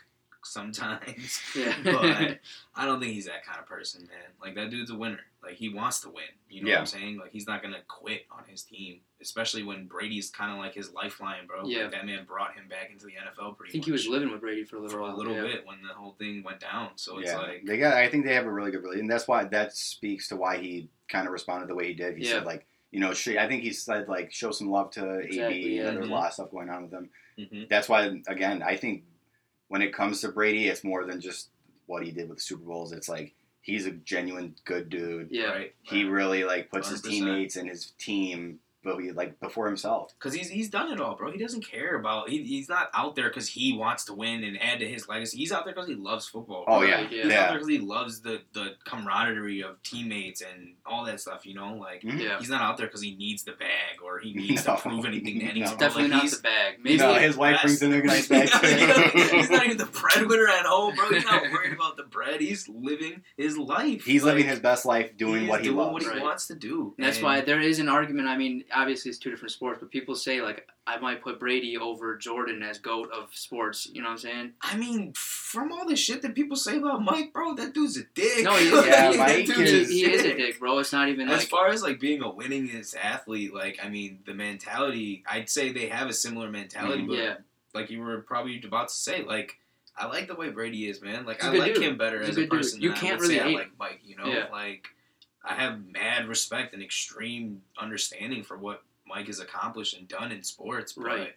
sometimes, 0.44 1.40
Yeah. 1.54 1.74
but 1.84 2.38
I 2.74 2.84
don't 2.86 3.00
think 3.00 3.12
he's 3.12 3.26
that 3.26 3.44
kind 3.44 3.58
of 3.60 3.66
person, 3.66 4.02
man. 4.02 4.30
Like 4.40 4.54
that 4.56 4.70
dude's 4.70 4.90
a 4.90 4.96
winner. 4.96 5.20
Like 5.42 5.54
he 5.54 5.68
wants 5.68 6.00
to 6.00 6.08
win. 6.10 6.24
You 6.48 6.62
know 6.64 6.68
Yeah. 6.70 6.74
what 6.76 6.80
I'm 6.80 6.86
saying? 6.86 7.16
Like 7.18 7.30
he's 7.30 7.46
not 7.46 7.62
gonna 7.62 7.80
quit 7.86 8.26
on 8.30 8.42
his 8.48 8.62
team, 8.64 9.00
especially 9.20 9.62
when 9.62 9.86
Brady's 9.86 10.30
kind 10.30 10.50
of 10.52 10.58
like 10.58 10.74
his 10.74 10.92
lifeline, 10.92 11.46
bro. 11.46 11.64
Yeah. 11.64 11.82
Like, 11.84 11.92
that 11.92 12.06
man 12.06 12.24
brought 12.24 12.54
him 12.54 12.66
back 12.68 12.90
into 12.90 13.06
the 13.06 13.12
NFL 13.12 13.56
pretty 13.56 13.70
I 13.70 13.72
think 13.72 13.82
much 13.82 13.86
he 13.86 13.92
was 13.92 14.08
living 14.08 14.30
with 14.30 14.40
Brady 14.40 14.64
for 14.64 14.76
a 14.76 14.80
little 14.80 14.96
for 14.96 15.02
while. 15.02 15.14
a 15.14 15.16
little 15.16 15.34
yeah. 15.34 15.42
bit 15.42 15.66
when 15.66 15.80
the 15.86 15.94
whole 15.94 16.12
thing 16.18 16.42
went 16.42 16.58
down. 16.60 16.90
So 16.96 17.18
it's 17.18 17.30
yeah, 17.30 17.38
like 17.38 17.64
they 17.64 17.78
got. 17.78 17.94
I 17.94 18.08
think 18.08 18.24
they 18.26 18.34
have 18.34 18.46
a 18.46 18.52
really 18.52 18.70
good 18.72 18.78
relationship, 18.82 19.02
and 19.02 19.10
that's 19.10 19.28
why 19.28 19.44
that 19.44 19.76
speaks 19.76 20.28
to 20.28 20.36
why 20.36 20.58
he 20.58 20.90
kind 21.08 21.26
of 21.26 21.32
responded 21.32 21.68
the 21.68 21.74
way 21.76 21.86
he 21.86 21.94
did. 21.94 22.16
He 22.18 22.24
Yeah. 22.24 22.32
said 22.32 22.44
like, 22.44 22.66
you 22.90 22.98
know, 23.00 23.14
sh- 23.14 23.28
I 23.38 23.46
think 23.46 23.62
he 23.62 23.72
said 23.72 24.08
like, 24.08 24.32
show 24.32 24.50
some 24.50 24.70
love 24.70 24.90
to 24.92 25.18
Exactly, 25.20 25.58
AB. 25.64 25.76
yeah. 25.76 25.88
and 25.88 25.96
There's 25.98 26.06
Mhm. 26.06 26.10
a 26.10 26.14
lot 26.14 26.26
of 26.28 26.32
stuff 26.34 26.50
going 26.50 26.68
on 26.70 26.82
with 26.82 26.92
him. 26.92 27.10
mhm. 27.38 27.68
That's 27.68 27.88
why, 27.88 28.20
again, 28.26 28.62
I 28.62 28.76
think 28.76 29.04
when 29.68 29.82
it 29.82 29.92
comes 29.94 30.20
to 30.22 30.28
Brady, 30.32 30.66
it's 30.66 30.82
more 30.82 31.04
than 31.04 31.20
just 31.20 31.50
what 31.86 32.02
he 32.04 32.10
did 32.10 32.28
with 32.28 32.38
the 32.38 32.42
Super 32.42 32.64
Bowls. 32.64 32.92
It's 32.92 33.08
like 33.08 33.34
he's 33.60 33.86
a 33.86 33.90
genuine 33.92 34.54
good 34.64 34.88
dude. 34.88 35.28
Yeah. 35.30 35.50
right. 35.50 35.74
He 35.82 36.04
really 36.04 36.44
like 36.44 36.70
puts 36.70 36.88
his 36.90 37.02
100%. 37.02 37.10
teammates 37.10 37.56
and 37.56 37.68
his 37.68 37.92
team, 37.98 38.60
but 38.94 39.02
he, 39.02 39.12
like 39.12 39.38
before 39.40 39.66
himself. 39.66 40.12
Because 40.18 40.34
he's, 40.34 40.48
he's 40.48 40.68
done 40.70 40.92
it 40.92 41.00
all, 41.00 41.14
bro. 41.16 41.30
He 41.30 41.38
doesn't 41.38 41.64
care 41.64 41.96
about. 41.96 42.28
He, 42.28 42.42
he's 42.44 42.68
not 42.68 42.88
out 42.94 43.14
there 43.16 43.28
because 43.28 43.48
he 43.48 43.76
wants 43.76 44.04
to 44.06 44.14
win 44.14 44.44
and 44.44 44.60
add 44.62 44.80
to 44.80 44.88
his 44.88 45.08
legacy. 45.08 45.38
He's 45.38 45.52
out 45.52 45.64
there 45.64 45.74
because 45.74 45.88
he 45.88 45.94
loves 45.94 46.26
football. 46.28 46.64
Oh 46.66 46.80
bro. 46.80 46.88
yeah, 46.88 46.94
Right, 47.02 47.12
yeah. 47.12 47.22
He's 47.24 47.32
out 47.32 47.48
there 47.50 47.58
because 47.58 47.68
he 47.68 47.78
loves 47.78 48.20
the 48.20 48.40
the 48.52 48.74
camaraderie 48.84 49.62
of 49.62 49.82
teammates 49.82 50.40
and 50.42 50.74
all 50.86 51.04
that 51.04 51.20
stuff. 51.20 51.46
You 51.46 51.54
know, 51.54 51.74
like 51.74 52.02
Mhm. 52.02 52.20
Yeah. 52.20 52.38
he's 52.38 52.48
not 52.50 52.62
out 52.62 52.76
there 52.76 52.86
because 52.86 53.02
he 53.02 53.14
needs 53.16 53.44
the 53.44 53.52
bag 53.52 54.02
or 54.04 54.18
he 54.18 54.32
needs 54.34 54.66
No. 54.66 54.76
to 54.76 54.80
prove 54.82 55.04
anything 55.04 55.40
to 55.40 55.46
anyone. 55.50 55.68
It's 55.72 55.78
Definitely 55.78 56.02
like, 56.04 56.10
not 56.12 56.22
he's, 56.22 56.36
the 56.36 56.42
bag. 56.42 56.74
Maybe 56.82 56.96
No, 56.98 57.14
his 57.14 57.36
wife 57.36 57.62
brings 57.62 57.82
in 57.82 57.92
a 57.92 58.02
nice 58.02 58.28
bag 58.28 58.48
too. 58.60 59.36
he's 59.36 59.50
not 59.50 59.64
even 59.64 59.76
the 59.76 59.86
breadwinner 59.86 60.48
at 60.48 60.66
home, 60.66 60.94
bro. 60.94 61.08
He's 61.10 61.24
not 61.24 61.42
worried 61.52 61.72
about 61.72 61.96
the 61.96 62.04
bread. 62.04 62.40
He's 62.40 62.68
living 62.68 63.22
his 63.36 63.56
life. 63.58 64.04
He's 64.04 64.22
Like, 64.24 64.34
living 64.34 64.48
his 64.48 64.60
best 64.60 64.84
life, 64.86 65.16
doing 65.16 65.46
what 65.46 65.60
he 65.60 65.66
doing 65.68 65.78
loves. 65.78 65.92
what 65.92 66.02
he 66.02 66.08
Right. 66.08 66.22
wants 66.22 66.46
to 66.48 66.54
do. 66.54 66.94
And 66.96 67.06
that's 67.06 67.18
And- 67.18 67.24
why 67.26 67.40
there 67.40 67.60
is 67.60 67.78
an 67.78 67.88
argument. 67.88 68.28
I 68.28 68.36
mean, 68.36 68.64
obviously 68.80 69.10
it's 69.10 69.18
two 69.18 69.30
different 69.30 69.52
sports, 69.52 69.78
but 69.80 69.90
people 69.90 70.14
say 70.14 70.40
like 70.40 70.66
I 70.86 70.98
might 70.98 71.22
put 71.22 71.38
Brady 71.38 71.76
over 71.76 72.16
Jordan 72.16 72.62
as 72.62 72.78
goat 72.78 73.10
of 73.12 73.28
sports. 73.34 73.88
You 73.92 74.00
know 74.00 74.08
what 74.08 74.12
I'm 74.12 74.18
saying? 74.18 74.52
I 74.62 74.76
mean, 74.76 75.12
from 75.14 75.72
all 75.72 75.86
the 75.86 75.96
shit 75.96 76.22
that 76.22 76.34
people 76.34 76.56
say 76.56 76.78
about 76.78 77.02
Mike, 77.02 77.32
bro, 77.32 77.54
that 77.56 77.74
dude's 77.74 77.96
a 77.98 78.04
dick. 78.14 78.44
No, 78.44 78.54
he, 78.56 78.68
Yeah, 78.88 79.12
he, 79.12 79.18
Mike 79.18 79.36
he, 79.46 79.52
is- 79.62 79.88
he 79.90 80.10
is 80.10 80.22
a 80.24 80.34
dick, 80.36 80.58
bro. 80.58 80.78
It's 80.78 80.92
not 80.92 81.08
even 81.08 81.28
As 81.28 81.40
like 81.40 81.48
far 81.48 81.68
as 81.68 81.82
like 81.82 82.00
being 82.00 82.22
a 82.22 82.30
winningest 82.30 82.96
athlete, 82.96 83.52
like 83.52 83.78
I 83.82 83.88
mean, 83.88 84.20
the 84.26 84.34
mentality, 84.34 85.24
I'd 85.26 85.48
say 85.50 85.72
they 85.72 85.88
have 85.88 86.08
a 86.08 86.14
similar 86.14 86.50
mentality, 86.50 87.02
Mhm. 87.02 87.08
but 87.08 87.16
Yeah. 87.18 87.34
like 87.74 87.90
you 87.90 88.00
were 88.00 88.20
probably 88.22 88.60
about 88.64 88.88
to 88.88 88.94
say, 88.94 89.22
like 89.24 89.56
I 89.96 90.06
like 90.06 90.28
the 90.28 90.34
way 90.36 90.48
Brady 90.50 90.88
is, 90.88 91.02
man. 91.02 91.26
Like 91.26 91.42
He's 91.42 91.50
I 91.50 91.54
like 91.54 91.74
dude. 91.74 91.82
him 91.82 91.98
better 91.98 92.20
He's 92.20 92.30
as 92.30 92.38
a 92.38 92.46
person. 92.46 92.80
You 92.80 92.90
than 92.90 92.98
can't 92.98 93.20
really 93.20 93.40
I 93.40 93.42
hate 93.44 93.56
like 93.56 93.70
Mike. 93.78 94.00
You 94.04 94.16
know, 94.16 94.26
Yeah. 94.26 94.46
like 94.52 94.86
I 95.48 95.54
have 95.54 95.84
mad 95.86 96.28
respect 96.28 96.74
and 96.74 96.82
extreme 96.82 97.62
understanding 97.80 98.42
for 98.42 98.56
what 98.58 98.82
Mike 99.06 99.26
has 99.28 99.40
accomplished 99.40 99.96
and 99.96 100.06
done 100.06 100.30
in 100.32 100.42
sports, 100.42 100.92
but 100.92 101.04
Right. 101.06 101.34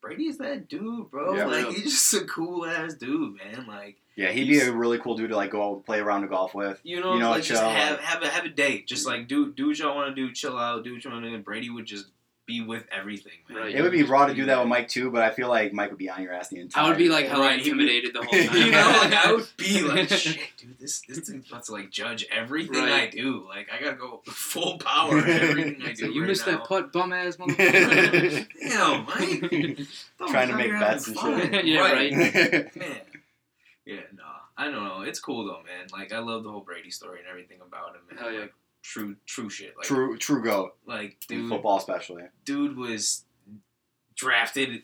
Brady 0.00 0.24
is 0.26 0.38
that 0.38 0.68
dude, 0.68 1.10
bro. 1.10 1.34
Yeah. 1.34 1.46
like 1.46 1.66
Yeah. 1.66 1.72
he's 1.72 1.84
just 2.10 2.12
a 2.14 2.26
cool 2.26 2.66
ass 2.66 2.94
dude, 2.94 3.36
man. 3.36 3.66
Like 3.66 3.96
Yeah, 4.16 4.30
he'd 4.32 4.48
be 4.48 4.58
a 4.60 4.70
really 4.72 4.98
cool 4.98 5.16
dude 5.16 5.30
to 5.30 5.36
like 5.36 5.50
go 5.52 5.76
play 5.76 5.98
around 6.00 6.22
the 6.22 6.26
golf 6.28 6.54
with. 6.54 6.78
you 6.82 7.00
know, 7.00 7.14
You 7.14 7.20
know, 7.20 7.30
like 7.30 7.44
just 7.44 7.62
have 7.62 8.00
have 8.00 8.22
a 8.22 8.28
have 8.28 8.44
a 8.44 8.48
date. 8.50 8.86
Just 8.86 9.06
like 9.06 9.28
do 9.28 9.52
do 9.52 9.68
what 9.68 9.78
y'all 9.78 9.94
want 9.96 10.14
to 10.14 10.14
do, 10.14 10.32
chill 10.34 10.58
out, 10.58 10.84
do 10.84 10.92
what 10.92 11.04
you 11.04 11.10
want 11.10 11.22
to 11.24 11.28
do. 11.30 11.34
And 11.36 11.44
Brady 11.44 11.70
would 11.70 11.86
just 11.86 12.06
be 12.46 12.60
with 12.60 12.84
everything, 12.92 13.32
man. 13.48 13.58
Right. 13.58 13.74
It 13.74 13.80
would 13.82 13.92
be 13.92 14.02
raw 14.02 14.26
to 14.26 14.34
do 14.34 14.44
that 14.46 14.58
with. 14.58 14.68
Mike 14.68 14.88
too, 14.88 15.10
but 15.10 15.22
I 15.22 15.30
feel 15.30 15.48
like 15.48 15.72
Mike 15.72 15.90
would 15.90 15.98
be 15.98 16.10
on 16.10 16.22
your 16.22 16.32
ass 16.32 16.48
the 16.48 16.60
entire. 16.60 16.84
I 16.84 16.88
would 16.88 16.98
be 16.98 17.08
like 17.08 17.26
hella 17.26 17.44
Right, 17.46 17.58
intimidated 17.58 18.14
the 18.14 18.22
whole 18.24 18.44
time. 18.44 18.56
you 18.56 18.70
know, 18.70 18.98
like 19.02 19.12
I 19.14 19.32
would 19.32 19.46
be 19.56 19.80
like, 19.82 20.08
shit, 20.10 20.38
dude, 20.58 20.78
this 20.78 21.00
this 21.08 21.20
dude's 21.20 21.48
about 21.50 21.64
to 21.64 21.72
like 21.72 21.90
judge 21.90 22.26
everything 22.30 22.82
Right. 22.82 23.04
I 23.04 23.06
do. 23.10 23.46
Like 23.48 23.68
I 23.72 23.82
gotta 23.82 23.96
go 23.96 24.20
full 24.26 24.78
power 24.78 25.18
at 25.18 25.28
everything 25.42 25.82
I 25.82 25.94
So 25.94 26.06
do. 26.06 26.12
you 26.12 26.20
right 26.20 26.28
missed 26.28 26.46
now. 26.46 26.58
that 26.58 26.64
putt, 26.64 26.92
bum 26.92 27.12
ass 27.12 27.36
motherfucker. 27.36 28.46
Damn, 28.60 29.04
Mike. 29.06 30.30
Trying 30.30 30.48
to 30.48 30.56
make 30.56 30.70
bets 30.72 31.08
and 31.08 31.16
fun. 31.16 31.50
Yeah, 31.64 31.80
right. 31.80 32.12
Man. 32.76 33.00
Yeah, 33.86 34.00
no, 34.14 34.22
I 34.56 34.64
don't 34.70 34.84
know. 34.84 35.02
It's 35.02 35.20
cool 35.20 35.44
though, 35.46 35.62
man. 35.64 35.86
Like 35.92 36.12
I 36.12 36.18
love 36.18 36.42
the 36.44 36.50
whole 36.50 36.60
Brady 36.62 36.90
story 36.90 37.20
and 37.20 37.28
everything 37.28 37.58
about 37.66 37.94
him. 37.96 38.02
Man. 38.10 38.18
Hell 38.18 38.32
yeah. 38.32 38.40
Like 38.40 38.54
true, 38.84 39.16
true 39.26 39.48
shit. 39.50 39.74
Like, 39.76 39.86
true, 39.86 40.16
true 40.18 40.44
goat 40.44 40.76
Like, 40.86 41.16
in 41.30 41.40
dude, 41.40 41.48
football, 41.48 41.78
especially. 41.78 42.22
dude 42.44 42.76
was 42.76 43.24
drafted 44.14 44.82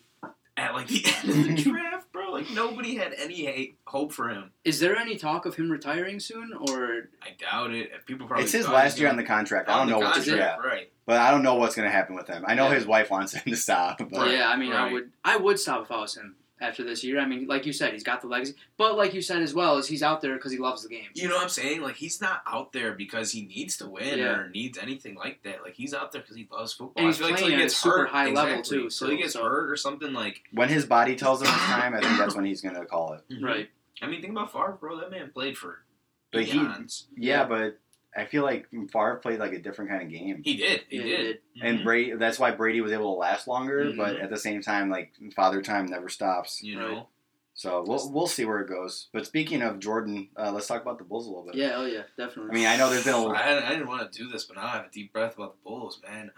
at 0.56 0.74
like 0.74 0.88
the 0.88 1.04
end 1.22 1.28
of 1.30 1.44
the 1.56 1.62
draft, 1.70 2.12
bro. 2.12 2.32
Like 2.32 2.50
nobody 2.50 2.96
had 2.96 3.14
any 3.16 3.44
hate, 3.44 3.78
hope 3.86 4.12
for 4.12 4.28
him. 4.28 4.50
Is 4.64 4.80
there 4.80 4.96
any 4.96 5.16
talk 5.16 5.46
of 5.46 5.54
him 5.54 5.70
retiring 5.70 6.18
soon, 6.20 6.52
or 6.68 7.08
I 7.22 7.28
doubt 7.38 7.72
it. 7.72 7.90
People 8.06 8.26
probably 8.26 8.44
It's 8.44 8.52
his 8.52 8.66
last 8.68 8.98
year 8.98 9.08
on 9.08 9.16
the 9.16 9.22
contract. 9.24 9.68
I 9.68 9.76
don't 9.78 9.88
know 9.88 9.98
what's 9.98 10.24
contract, 10.26 10.60
yeah, 10.62 10.68
right. 10.68 10.90
but 11.06 11.18
I 11.18 11.30
don't 11.30 11.42
know 11.42 11.54
what's 11.54 11.74
gonna 11.76 11.90
happen 11.90 12.14
with 12.16 12.26
him. 12.26 12.44
I 12.46 12.54
know 12.54 12.68
Yeah. 12.68 12.74
his 12.74 12.86
wife 12.86 13.10
wants 13.10 13.34
him 13.34 13.42
to 13.46 13.56
stop. 13.56 13.98
But 14.10 14.30
yeah? 14.32 14.48
I 14.48 14.56
mean, 14.56 14.72
I 14.72 14.92
would, 14.92 15.10
I 15.24 15.36
would 15.36 15.58
stop 15.58 15.84
if 15.84 15.90
I 15.92 16.00
was 16.00 16.16
him 16.16 16.36
after 16.60 16.84
this 16.84 17.02
year. 17.02 17.18
I 17.18 17.26
mean, 17.26 17.46
like 17.46 17.64
you 17.66 17.72
said, 17.72 17.92
he's 17.92 18.02
got 18.02 18.20
the 18.20 18.26
legacy, 18.26 18.54
but 18.76 18.96
like 18.96 19.14
you 19.14 19.22
said 19.22 19.42
as 19.42 19.54
well, 19.54 19.78
is 19.78 19.86
he's 19.88 20.02
out 20.02 20.20
there 20.20 20.34
because 20.34 20.52
he 20.52 20.58
loves 20.58 20.82
the 20.82 20.88
game. 20.88 21.06
You 21.14 21.28
know 21.28 21.34
what 21.36 21.44
I'm 21.44 21.48
saying? 21.48 21.80
Like 21.82 21.96
he's 21.96 22.20
not 22.20 22.42
out 22.46 22.72
there 22.72 22.92
because 22.92 23.32
he 23.32 23.42
needs 23.46 23.76
to 23.78 23.88
win 23.88 24.18
Yeah. 24.18 24.24
or 24.36 24.48
needs 24.50 24.76
anything 24.78 25.14
like 25.14 25.42
that. 25.44 25.62
Like 25.62 25.74
he's 25.74 25.94
out 25.94 26.12
there 26.12 26.20
because 26.22 26.36
he 26.36 26.46
loves 26.50 26.72
football. 26.72 26.92
And 26.96 27.06
I 27.06 27.08
he's 27.08 27.18
feel 27.18 27.26
like 27.28 27.36
till 27.36 27.46
playing 27.46 27.58
he 27.58 27.62
at 27.62 27.66
a 27.66 27.68
gets 27.68 27.76
super 27.76 27.98
hurt, 27.98 28.08
high 28.10 28.26
level, 28.30 28.58
exactly. 28.58 28.78
too, 28.78 28.90
So 28.90 29.08
he 29.10 29.16
gets 29.16 29.32
so- 29.32 29.42
hurt 29.44 29.70
or 29.70 29.76
something 29.76 30.12
like. 30.12 30.42
when 30.52 30.68
his 30.68 30.84
body 30.86 31.16
tells 31.16 31.40
him 31.40 31.48
it's 31.48 31.56
time, 31.64 31.94
I 31.94 32.00
think 32.00 32.18
that's 32.18 32.34
when 32.34 32.44
he's 32.46 32.60
gonna 32.60 32.84
call 32.84 33.14
it. 33.14 33.24
Right. 33.42 33.70
I 34.02 34.06
mean, 34.06 34.20
think 34.20 34.32
about 34.32 34.52
Favre, 34.52 34.76
bro. 34.80 34.98
That 35.00 35.10
man 35.10 35.30
played 35.32 35.56
for 35.58 35.84
But 36.32 36.44
he- 36.44 36.58
eons. 36.58 37.06
Yeah, 37.16 37.44
but 37.44 37.78
I 38.16 38.24
feel 38.24 38.42
like 38.42 38.66
Favre 38.92 39.20
played 39.22 39.38
like 39.38 39.52
a 39.52 39.58
different 39.60 39.90
kind 39.90 40.02
of 40.02 40.10
game. 40.10 40.42
He 40.44 40.56
did. 40.56 40.82
He 40.88 40.96
Yeah, 40.96 41.02
he 41.02 41.08
did. 41.10 41.16
did. 41.16 41.38
And 41.62 41.78
Mhm. 41.80 41.84
Brady, 41.84 42.12
that's 42.14 42.38
why 42.38 42.50
Brady 42.50 42.80
was 42.80 42.90
able 42.92 43.14
to 43.14 43.18
last 43.20 43.46
longer. 43.46 43.84
Mhm. 43.84 43.96
But 43.96 44.16
at 44.16 44.30
the 44.30 44.36
same 44.36 44.62
time, 44.62 44.90
like 44.90 45.12
father 45.36 45.62
time 45.62 45.86
never 45.86 46.08
stops. 46.08 46.60
you 46.62 46.78
Right. 46.80 46.90
know, 46.90 47.08
So 47.52 47.84
we'll 47.86 48.10
we'll 48.12 48.26
see 48.26 48.44
where 48.46 48.60
it 48.60 48.68
goes. 48.68 49.08
But 49.12 49.26
speaking 49.26 49.60
of 49.60 49.80
Jordan, 49.80 50.30
uh, 50.36 50.50
let's 50.50 50.66
talk 50.66 50.80
about 50.82 50.98
the 50.98 51.04
Bulls 51.04 51.26
a 51.26 51.28
little 51.30 51.44
bit. 51.44 51.56
Yeah. 51.56 51.72
Oh 51.76 51.84
yeah. 51.84 52.02
Definitely. 52.16 52.50
I 52.50 52.54
mean, 52.54 52.66
I 52.66 52.76
know 52.76 52.88
there's 52.90 53.04
been 53.04 53.12
a 53.14 53.26
I, 53.28 53.66
I 53.66 53.70
didn't 53.70 53.86
want 53.88 54.10
to 54.10 54.18
do 54.18 54.28
this, 54.30 54.44
but 54.44 54.56
now 54.56 54.64
I 54.64 54.68
have 54.70 54.86
a 54.86 54.90
deep 54.90 55.12
breath 55.12 55.34
about 55.36 55.56
the 55.56 55.62
Bulls, 55.68 56.00
man. 56.08 56.30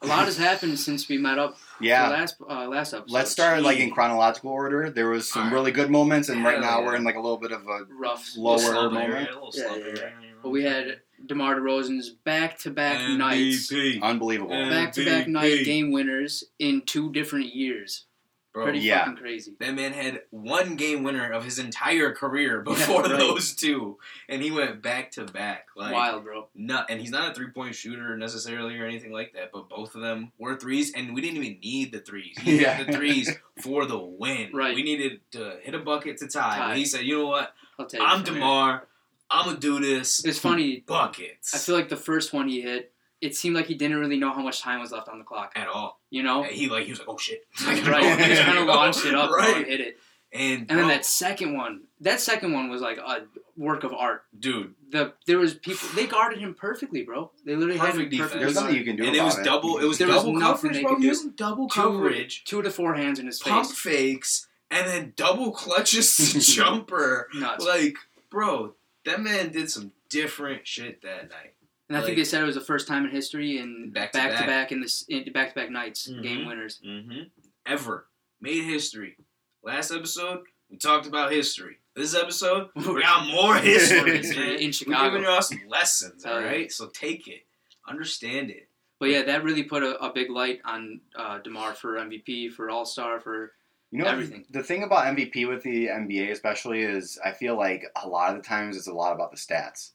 a 0.00 0.06
lot 0.06 0.24
has 0.24 0.36
happened 0.38 0.78
since 0.80 1.08
we 1.08 1.16
met 1.18 1.38
up. 1.38 1.56
yeah. 1.80 2.06
For 2.08 2.14
last 2.14 2.36
uh, 2.48 2.66
last 2.68 2.94
episode. 2.94 3.12
Let's 3.12 3.30
start 3.30 3.62
like 3.62 3.78
in 3.78 3.90
chronological 3.92 4.50
order. 4.50 4.88
There 4.90 5.08
was 5.10 5.30
some 5.30 5.42
Alright. 5.42 5.54
really 5.54 5.70
good 5.72 5.90
moments, 5.90 6.28
and 6.28 6.42
right 6.42 6.58
now 6.60 6.80
yeah. 6.80 6.86
we're 6.86 6.96
in 6.96 7.04
like 7.04 7.16
a 7.16 7.20
little 7.20 7.38
bit 7.38 7.52
of 7.52 7.66
a 7.68 7.84
rough. 7.90 8.30
lower 8.36 8.56
Little 8.56 8.90
moment. 8.90 9.12
area, 9.14 9.28
a 9.36 9.50
Yeah, 9.52 9.76
yeah. 9.94 10.10
But 10.42 10.50
we 10.50 10.62
had 10.64 11.00
DeMar 11.26 11.56
DeRozan's 11.56 12.10
back-to-back 12.10 13.10
nights, 13.16 13.72
unbelievable. 14.02 14.54
Yeah. 14.54 14.68
back-to-back 14.70 15.28
night 15.28 15.64
game 15.64 15.92
winners 15.92 16.44
in 16.58 16.82
two 16.82 17.12
different 17.12 17.54
years. 17.54 18.06
bro. 18.54 18.64
Pretty 18.64 18.80
Yeah. 18.80 18.98
fucking 19.06 19.16
crazy. 19.16 19.54
That 19.60 19.74
man 19.74 19.94
had 19.94 20.24
one 20.28 20.76
game 20.76 21.02
winner 21.02 21.30
of 21.32 21.42
his 21.42 21.58
entire 21.58 22.12
career 22.12 22.60
before 22.60 23.00
right. 23.04 23.18
those 23.18 23.54
two, 23.54 23.98
and 24.28 24.42
he 24.42 24.50
went 24.50 24.82
back 24.82 25.10
to 25.12 25.24
back. 25.24 25.68
Like 25.74 25.94
Wild, 25.94 26.24
bro. 26.24 26.48
not, 26.54 26.90
and 26.90 27.00
he's 27.00 27.08
not 27.10 27.30
a 27.30 27.34
three 27.34 27.48
point 27.48 27.74
shooter 27.74 28.14
necessarily 28.18 28.78
or 28.78 28.84
anything 28.84 29.10
like 29.10 29.32
that. 29.32 29.52
But 29.54 29.70
both 29.70 29.94
of 29.94 30.02
them 30.02 30.32
were 30.36 30.54
threes, 30.56 30.92
and 30.94 31.14
we 31.14 31.22
didn't 31.22 31.38
even 31.42 31.60
need 31.60 31.92
the 31.92 32.00
threes. 32.00 32.36
He 32.42 32.60
Yeah. 32.60 32.74
hit 32.74 32.88
the 32.88 32.92
threes 32.92 33.30
for 33.62 33.86
the 33.86 33.98
win. 33.98 34.50
Right. 34.52 34.74
We 34.74 34.82
needed 34.82 35.22
to 35.30 35.56
hit 35.62 35.74
a 35.74 35.78
bucket 35.78 36.18
to 36.18 36.28
tie. 36.28 36.58
Tie. 36.58 36.68
But 36.68 36.76
he 36.76 36.84
said, 36.84 37.06
"You 37.06 37.20
know 37.20 37.26
what? 37.28 37.54
I'll 37.78 37.86
take 37.86 38.02
I'm 38.02 38.22
from 38.22 38.34
here. 38.34 38.42
Demar. 38.42 38.86
I'm 39.32 39.46
gonna 39.46 39.58
do 39.58 39.80
this. 39.80 40.24
It's 40.24 40.38
funny. 40.38 40.84
Buckets. 40.86 41.54
I 41.54 41.58
feel 41.58 41.74
like 41.74 41.88
the 41.88 41.96
first 41.96 42.32
one 42.32 42.48
he 42.48 42.60
hit, 42.60 42.92
it 43.20 43.34
seemed 43.36 43.56
like 43.56 43.66
he 43.66 43.74
didn't 43.74 43.98
really 43.98 44.18
know 44.18 44.32
how 44.32 44.42
much 44.42 44.60
time 44.60 44.80
was 44.80 44.92
left 44.92 45.08
on 45.08 45.18
the 45.18 45.24
clock. 45.24 45.52
at 45.56 45.68
all. 45.68 46.00
You 46.10 46.22
know? 46.22 46.42
He 46.42 46.68
like 46.68 46.84
he 46.84 46.90
was 46.92 46.98
like, 46.98 47.08
oh 47.08 47.18
shit. 47.18 47.44
right. 47.66 48.18
He 48.20 48.26
just 48.28 48.42
kind 48.42 48.58
of 48.58 48.66
launched 48.66 49.04
it 49.06 49.14
up 49.14 49.30
bro, 49.34 49.42
and 49.44 49.66
hit 49.66 49.80
it. 49.80 49.96
And 50.34 50.60
And 50.60 50.68
then 50.68 50.78
bro, 50.78 50.88
that 50.88 51.04
second 51.04 51.54
one, 51.56 51.82
that 52.00 52.18
second 52.20 52.52
one 52.52 52.70
was 52.70 52.80
like 52.80 52.96
a 52.98 53.26
work 53.56 53.84
of 53.84 53.92
art. 53.92 54.24
dude, 54.38 54.74
The 54.90 55.12
there 55.26 55.38
was 55.38 55.52
people 55.54 55.88
they 55.94 56.06
guarded 56.06 56.38
him 56.38 56.54
perfectly, 56.54 57.02
bro. 57.02 57.30
They 57.44 57.54
literally 57.54 57.78
had 57.78 57.88
him 57.90 57.92
Perfect 57.92 58.10
defense. 58.12 58.32
There's 58.32 58.54
nothing 58.54 58.76
you 58.76 58.84
can 58.84 58.96
do 58.96 59.04
and 59.04 59.14
it 59.14 59.22
was 59.22 59.38
it. 59.38 59.44
double. 59.44 59.78
It 59.78 59.84
was 59.84 59.98
There 59.98 60.08
was 60.08 60.16
double 60.16 60.32
nothing 60.32 60.70
coverage, 60.70 60.76
they 60.76 60.82
bro. 60.82 60.94
could 60.94 61.02
He 61.02 61.08
was 61.10 61.22
in 61.24 61.34
double 61.36 61.68
Two- 61.68 61.80
coverage, 61.82 62.44
Two 62.44 62.62
to 62.62 62.70
four 62.70 62.94
hands 62.94 63.18
in 63.18 63.26
his 63.26 63.40
pump 63.40 63.66
face. 63.66 63.78
fakes, 63.78 64.46
and 64.70 64.86
then 64.88 65.12
double 65.16 65.52
clutches 65.52 66.16
to 66.16 66.40
jumper. 66.40 67.28
Nuts. 67.34 67.64
Like, 67.66 67.96
bro, 68.30 68.74
that 69.04 69.20
man 69.20 69.50
did 69.50 69.70
some 69.70 69.92
different 70.08 70.66
shit 70.66 71.02
that 71.02 71.30
night. 71.30 71.54
and 71.88 71.96
I 71.98 72.02
think 72.02 72.16
they 72.16 72.24
said 72.24 72.42
it 72.42 72.46
was 72.46 72.54
the 72.54 72.60
first 72.60 72.86
time 72.88 73.04
in 73.04 73.10
history 73.10 73.58
in 73.58 73.90
Back 73.90 74.12
back 74.12 74.30
to 74.30 74.36
to 74.36 74.40
back. 74.42 74.46
back 74.48 74.72
in 74.72 74.80
this 74.80 75.04
back 75.34 75.48
to 75.50 75.54
back 75.54 75.70
nights 75.70 76.08
Mhm. 76.10 76.22
game 76.22 76.46
winners. 76.46 76.80
Mm-hmm. 76.86 77.22
Ever 77.66 78.06
made 78.40 78.64
history. 78.64 79.16
Last 79.62 79.90
episode 79.90 80.40
we 80.70 80.76
talked 80.78 81.06
about 81.06 81.32
history. 81.32 81.76
This 81.94 82.14
episode 82.14 82.70
we 82.74 82.82
got 83.02 83.26
more 83.30 83.56
history, 83.56 84.18
History 84.18 84.46
man. 84.46 84.56
in 84.60 84.72
Chicago. 84.72 84.90
We're 84.92 84.94
Chicago. 84.96 85.10
giving 85.10 85.22
y'all 85.30 85.42
some 85.42 85.60
lessons, 85.68 86.24
all 86.24 86.32
Hell 86.32 86.40
yeah. 86.42 86.46
right? 86.48 86.72
So 86.72 86.86
take 86.88 87.28
it, 87.28 87.44
understand 87.88 88.50
it. 88.50 88.68
But 88.98 89.10
yeah, 89.10 89.22
that 89.22 89.42
really 89.44 89.64
put 89.64 89.82
a, 89.82 89.98
a 90.02 90.12
big 90.12 90.30
light 90.30 90.60
on 90.64 91.00
uh, 91.16 91.38
Demar 91.40 91.74
for 91.74 91.96
MVP, 91.96 92.52
for 92.52 92.70
All 92.70 92.84
Star, 92.86 93.18
for 93.20 93.52
You 93.92 93.98
know, 93.98 94.06
Everything. 94.06 94.44
The 94.50 94.62
thing 94.62 94.82
about 94.82 95.04
MVP 95.16 95.46
with 95.46 95.62
the 95.62 95.86
NBA, 95.88 96.30
especially, 96.32 96.80
is 96.82 97.18
I 97.24 97.32
feel 97.32 97.56
like 97.56 97.84
a 98.02 98.08
lot 98.08 98.34
of 98.34 98.42
the 98.42 98.48
times 98.48 98.76
it's 98.76 98.88
a 98.88 98.92
lot 98.92 99.12
about 99.14 99.30
the 99.30 99.36
stats. 99.36 99.90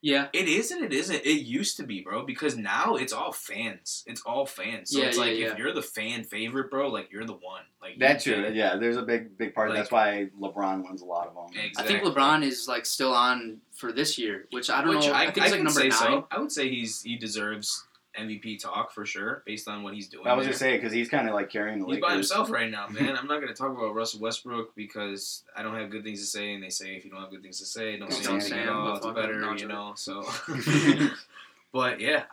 yeah, 0.00 0.28
It 0.32 0.46
is 0.46 0.70
and 0.70 0.84
it 0.84 0.92
isn't. 0.92 1.26
It 1.26 1.42
used 1.42 1.76
to 1.78 1.82
be, 1.82 2.02
bro, 2.02 2.24
because 2.24 2.56
now 2.56 2.94
it's 2.94 3.12
all 3.12 3.32
fans. 3.32 4.04
It's 4.06 4.22
all 4.24 4.46
fans. 4.46 4.90
So 4.92 5.00
Yeah, 5.00 5.06
it's 5.06 5.16
yeah, 5.16 5.22
like 5.24 5.36
yeah. 5.38 5.46
if 5.52 5.58
you're 5.58 5.72
the 5.72 5.82
fan 5.82 6.22
favorite, 6.22 6.70
bro, 6.70 6.88
like 6.88 7.10
you're 7.10 7.24
the 7.24 7.32
one. 7.32 7.62
Like 7.82 7.94
you 7.94 7.98
That's 7.98 8.22
true. 8.22 8.48
Yeah, 8.52 8.76
there's 8.76 8.96
a 8.96 9.02
big, 9.02 9.36
big 9.36 9.54
part. 9.54 9.70
Like- 9.70 9.78
That's 9.78 9.90
why 9.90 10.28
LeBron 10.40 10.84
wins 10.84 11.02
a 11.02 11.06
lot 11.06 11.26
of 11.26 11.34
them. 11.34 11.60
Exactly. 11.60 11.82
I 11.96 12.00
think 12.00 12.14
LeBron 12.14 12.44
is 12.44 12.68
like 12.68 12.86
still 12.86 13.12
on 13.12 13.58
for 13.72 13.90
this 13.90 14.16
year, 14.18 14.46
which 14.52 14.70
I 14.70 14.82
don't 14.82 14.94
Which 14.94 15.06
know. 15.06 15.12
I, 15.12 15.22
I, 15.22 15.30
think 15.32 15.38
I 15.38 15.44
it's 15.46 15.52
like 15.52 15.62
number 15.64 15.80
say 15.80 15.88
nine. 15.88 15.98
so. 15.98 16.26
I 16.30 16.38
would 16.38 16.52
say 16.52 16.68
he's 16.68 17.02
he 17.02 17.16
deserves 17.16 17.84
MVP 18.18 18.60
talk 18.60 18.92
for 18.92 19.04
sure, 19.06 19.42
based 19.46 19.68
on 19.68 19.82
what 19.82 19.94
he's 19.94 20.08
doing. 20.08 20.26
I 20.26 20.34
was 20.34 20.44
there. 20.44 20.52
gonna 20.52 20.58
say 20.58 20.76
because 20.76 20.92
he's 20.92 21.08
kind 21.08 21.28
of 21.28 21.34
like 21.34 21.50
carrying 21.50 21.78
the 21.78 21.86
He's 21.86 21.94
Lakers. 21.96 22.08
by 22.08 22.14
himself 22.14 22.50
right 22.50 22.70
now, 22.70 22.86
man. 22.90 23.16
I'm 23.16 23.26
not 23.26 23.40
going 23.40 23.48
to 23.48 23.54
talk 23.54 23.76
about 23.76 23.94
Russell 23.94 24.20
Westbrook 24.20 24.74
because 24.74 25.44
I 25.56 25.62
don't 25.62 25.74
have 25.74 25.90
good 25.90 26.04
things 26.04 26.20
to 26.20 26.26
say, 26.26 26.54
and 26.54 26.62
they 26.62 26.70
say 26.70 26.96
if 26.96 27.04
you 27.04 27.10
don't 27.10 27.20
have 27.20 27.30
good 27.30 27.42
things 27.42 27.58
to 27.60 27.66
say, 27.66 27.96
don't 27.98 28.10
Don't 28.10 28.22
say 28.24 28.30
anything 28.32 28.50
say 28.50 28.62
at 28.62 28.68
all. 28.68 28.96
It's 28.96 29.06
better, 29.06 29.54
you 29.56 29.68
know. 29.68 29.92
So, 29.96 30.24
but 31.72 32.00
yeah, 32.00 32.24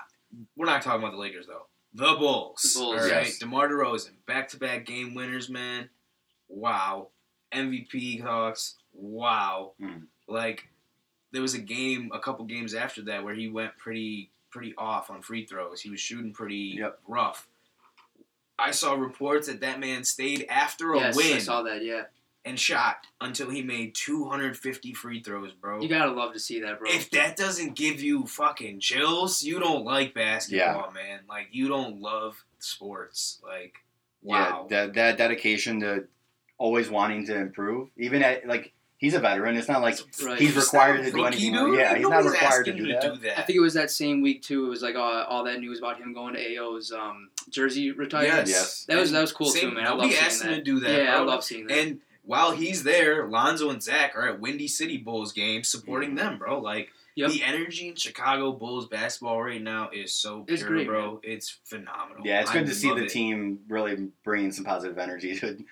we're 0.55 0.65
not 0.65 0.81
talking 0.81 1.01
about 1.01 1.11
the 1.11 1.19
Lakers 1.19 1.47
though. 1.47 1.67
The 1.93 2.15
Bulls. 2.17 2.61
The 2.73 2.79
Bulls, 2.79 2.95
all 2.95 2.95
right. 3.09 3.25
yes. 3.25 3.37
DeMar 3.39 3.69
DeRozan, 3.69 4.11
back-to-back 4.25 4.85
game 4.85 5.13
winners, 5.13 5.49
man. 5.49 5.89
Wow. 6.49 7.09
MVP 7.53 8.21
talks. 8.23 8.75
Wow. 8.93 9.73
Mhm. 9.81 10.03
Like 10.27 10.67
there 11.31 11.41
was 11.41 11.53
a 11.53 11.59
game, 11.59 12.11
a 12.13 12.19
couple 12.19 12.45
games 12.45 12.73
after 12.73 13.01
that, 13.03 13.23
where 13.23 13.35
he 13.35 13.47
went 13.47 13.77
pretty 13.77 14.31
pretty 14.53 14.73
off 14.77 15.09
on 15.09 15.21
free 15.23 15.45
throws. 15.45 15.81
He 15.81 15.89
was 15.89 15.99
shooting 15.99 16.31
pretty 16.31 16.75
Yep. 16.77 16.99
rough. 17.07 17.47
I 18.59 18.69
saw 18.71 18.93
reports 18.93 19.47
that 19.47 19.61
that 19.61 19.79
man 19.79 20.03
stayed 20.03 20.45
after 20.47 20.93
a 20.93 20.99
yes, 20.99 21.15
win 21.17 21.33
I 21.33 21.39
saw 21.39 21.63
that. 21.63 21.83
Yeah, 21.83 22.03
and 22.45 22.59
shot 22.59 23.07
until 23.19 23.49
he 23.49 23.63
made 23.63 23.95
250 23.95 24.93
free 24.93 25.21
throws, 25.21 25.53
bro. 25.53 25.81
you 25.81 25.89
gotta 25.89 26.11
love 26.11 26.33
to 26.33 26.39
see 26.39 26.59
that, 26.61 26.79
bro. 26.79 26.89
if 26.89 27.09
that 27.11 27.35
doesn't 27.35 27.75
give 27.75 27.99
you 28.01 28.25
fucking 28.27 28.79
chills, 28.79 29.43
you 29.43 29.59
don't 29.59 29.83
like 29.83 30.13
basketball, 30.13 30.91
man. 30.91 31.21
Like 31.27 31.47
you 31.51 31.67
don't 31.67 31.99
love 31.99 32.45
sports. 32.59 33.41
Like 33.43 33.77
wow. 34.21 34.67
Yeah, 34.69 34.85
that 34.85 34.93
that 34.93 35.17
dedication 35.17 35.79
to 35.79 36.07
always 36.59 36.89
wanting 36.91 37.25
to 37.25 37.35
improve, 37.35 37.89
even 37.97 38.21
at 38.23 38.47
like 38.47 38.71
he's 39.03 39.13
a 39.13 39.19
veteran. 39.19 39.57
It's 39.57 39.67
not 39.67 39.81
like 39.81 39.97
Right. 40.23 40.39
he's 40.39 40.53
He's 40.55 40.63
required 40.65 41.03
to 41.03 41.11
do 41.11 41.25
anything. 41.25 41.53
dude. 41.53 41.77
Yeah, 41.77 41.95
he's 41.95 42.07
not 42.07 42.23
required 42.23 42.65
to 42.65 42.73
do 42.73 42.85
you 42.85 42.93
that. 42.93 43.01
do 43.01 43.15
that. 43.19 43.37
I 43.39 43.41
think 43.43 43.57
it 43.57 43.61
was 43.61 43.73
that 43.73 43.91
same 43.91 44.21
week 44.21 44.41
too. 44.41 44.65
It 44.65 44.69
was 44.69 44.81
like 44.81 44.95
all, 44.95 45.23
all 45.23 45.43
that 45.43 45.59
news 45.59 45.79
about 45.79 45.97
him 45.97 46.13
going 46.13 46.33
to 46.35 46.39
AO's 46.57 46.91
um, 46.91 47.29
jersey 47.49 47.91
retirement. 47.91 48.47
Yes. 48.47 48.49
Yes. 48.49 48.85
That 48.87 48.97
was 48.99 49.11
that 49.11 49.21
was 49.21 49.31
cool 49.33 49.47
same- 49.47 49.69
too, 49.69 49.75
man. 49.75 49.85
I 49.85 49.89
love 49.89 49.97
Nobody 49.97 50.13
seeing 50.13 50.25
asked 50.25 50.43
him 50.43 50.49
that. 50.51 50.55
to 50.57 50.61
do 50.63 50.79
that. 50.79 51.03
yeah, 51.03 51.17
I 51.17 51.21
love 51.21 51.43
seeing 51.43 51.67
that. 51.67 51.77
And 51.77 51.99
while 52.25 52.51
he's 52.51 52.83
there, 52.83 53.27
Lonzo 53.27 53.69
and 53.69 53.83
Zach 53.83 54.15
are 54.15 54.27
at 54.29 54.39
Windy 54.39 54.67
City 54.69 54.97
Bulls 54.97 55.33
game 55.33 55.63
supporting 55.63 56.15
them, 56.15 56.37
bro. 56.37 56.59
Like 56.59 56.89
Yep. 57.15 57.29
the 57.31 57.43
energy 57.43 57.89
in 57.89 57.95
Chicago 57.95 58.51
Bulls 58.53 58.87
basketball 58.87 59.39
right 59.43 59.61
now 59.61 59.89
is 59.93 60.11
so 60.15 60.41
pure, 60.41 60.55
It's 60.55 60.63
great, 60.63 60.87
bro. 60.87 61.19
It's 61.21 61.59
phenomenal. 61.65 62.25
Yeah, 62.25 62.41
it's 62.41 62.49
I 62.49 62.53
good 62.53 62.65
to 62.65 62.73
see 62.73 62.89
the 62.89 63.03
it. 63.03 63.09
team 63.11 63.59
really 63.67 64.07
bringing 64.23 64.51
some 64.51 64.65
positive 64.65 64.97
energy 64.97 65.35
to 65.39 65.63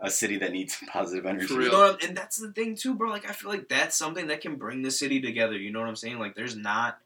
a 0.00 0.10
city 0.10 0.38
that 0.38 0.52
needs 0.52 0.76
positive 0.92 1.26
energy. 1.26 1.46
For 1.46 1.60
You 1.62 1.70
know 1.70 1.78
what 1.80 2.00
I'm- 2.02 2.08
and 2.08 2.16
that's 2.16 2.36
the 2.38 2.52
thing 2.52 2.74
too, 2.74 2.94
bro. 2.94 3.10
Like 3.10 3.28
I 3.28 3.32
feel 3.32 3.50
like 3.50 3.68
that's 3.68 3.96
something 3.96 4.28
that 4.28 4.40
can 4.40 4.56
bring 4.56 4.82
the 4.82 4.90
city 4.90 5.20
together. 5.20 5.56
You 5.56 5.70
know 5.72 5.80
what 5.80 5.88
I'm 5.88 5.96
saying? 5.96 6.18
Like 6.18 6.34
there's 6.34 6.56
not 6.56 6.98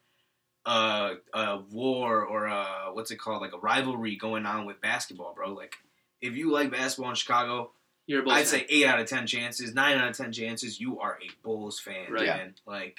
a, 0.66 1.14
a 1.35 1.59
war 1.70 2.24
or 2.24 2.46
a 2.46 2.90
what's 2.92 3.11
it 3.11 3.16
called, 3.16 3.42
like 3.42 3.52
a 3.52 3.59
rivalry 3.59 4.16
going 4.16 4.46
on 4.46 4.64
with 4.66 4.80
basketball, 4.80 5.35
bro. 5.35 5.52
Like 5.52 5.74
if 6.20 6.37
you 6.37 6.50
like 6.52 6.70
basketball 6.70 7.11
in 7.11 7.16
Chicago, 7.16 7.72
You're 8.07 8.20
a 8.20 8.22
Bulls 8.24 8.37
I'd 8.37 8.46
fan. 8.46 8.61
say 8.61 8.66
eight 8.70 8.87
out 8.87 9.00
of 9.00 9.07
ten 9.09 9.26
chances, 9.26 9.74
nine 9.74 9.98
out 9.98 10.09
of 10.09 10.16
ten 10.16 10.33
chances, 10.33 10.80
you 10.80 11.00
are 11.00 11.18
a 11.22 11.30
Bulls 11.42 11.78
fan, 11.80 12.11
Right. 12.11 12.26
man. 12.26 12.54
Like, 12.66 12.98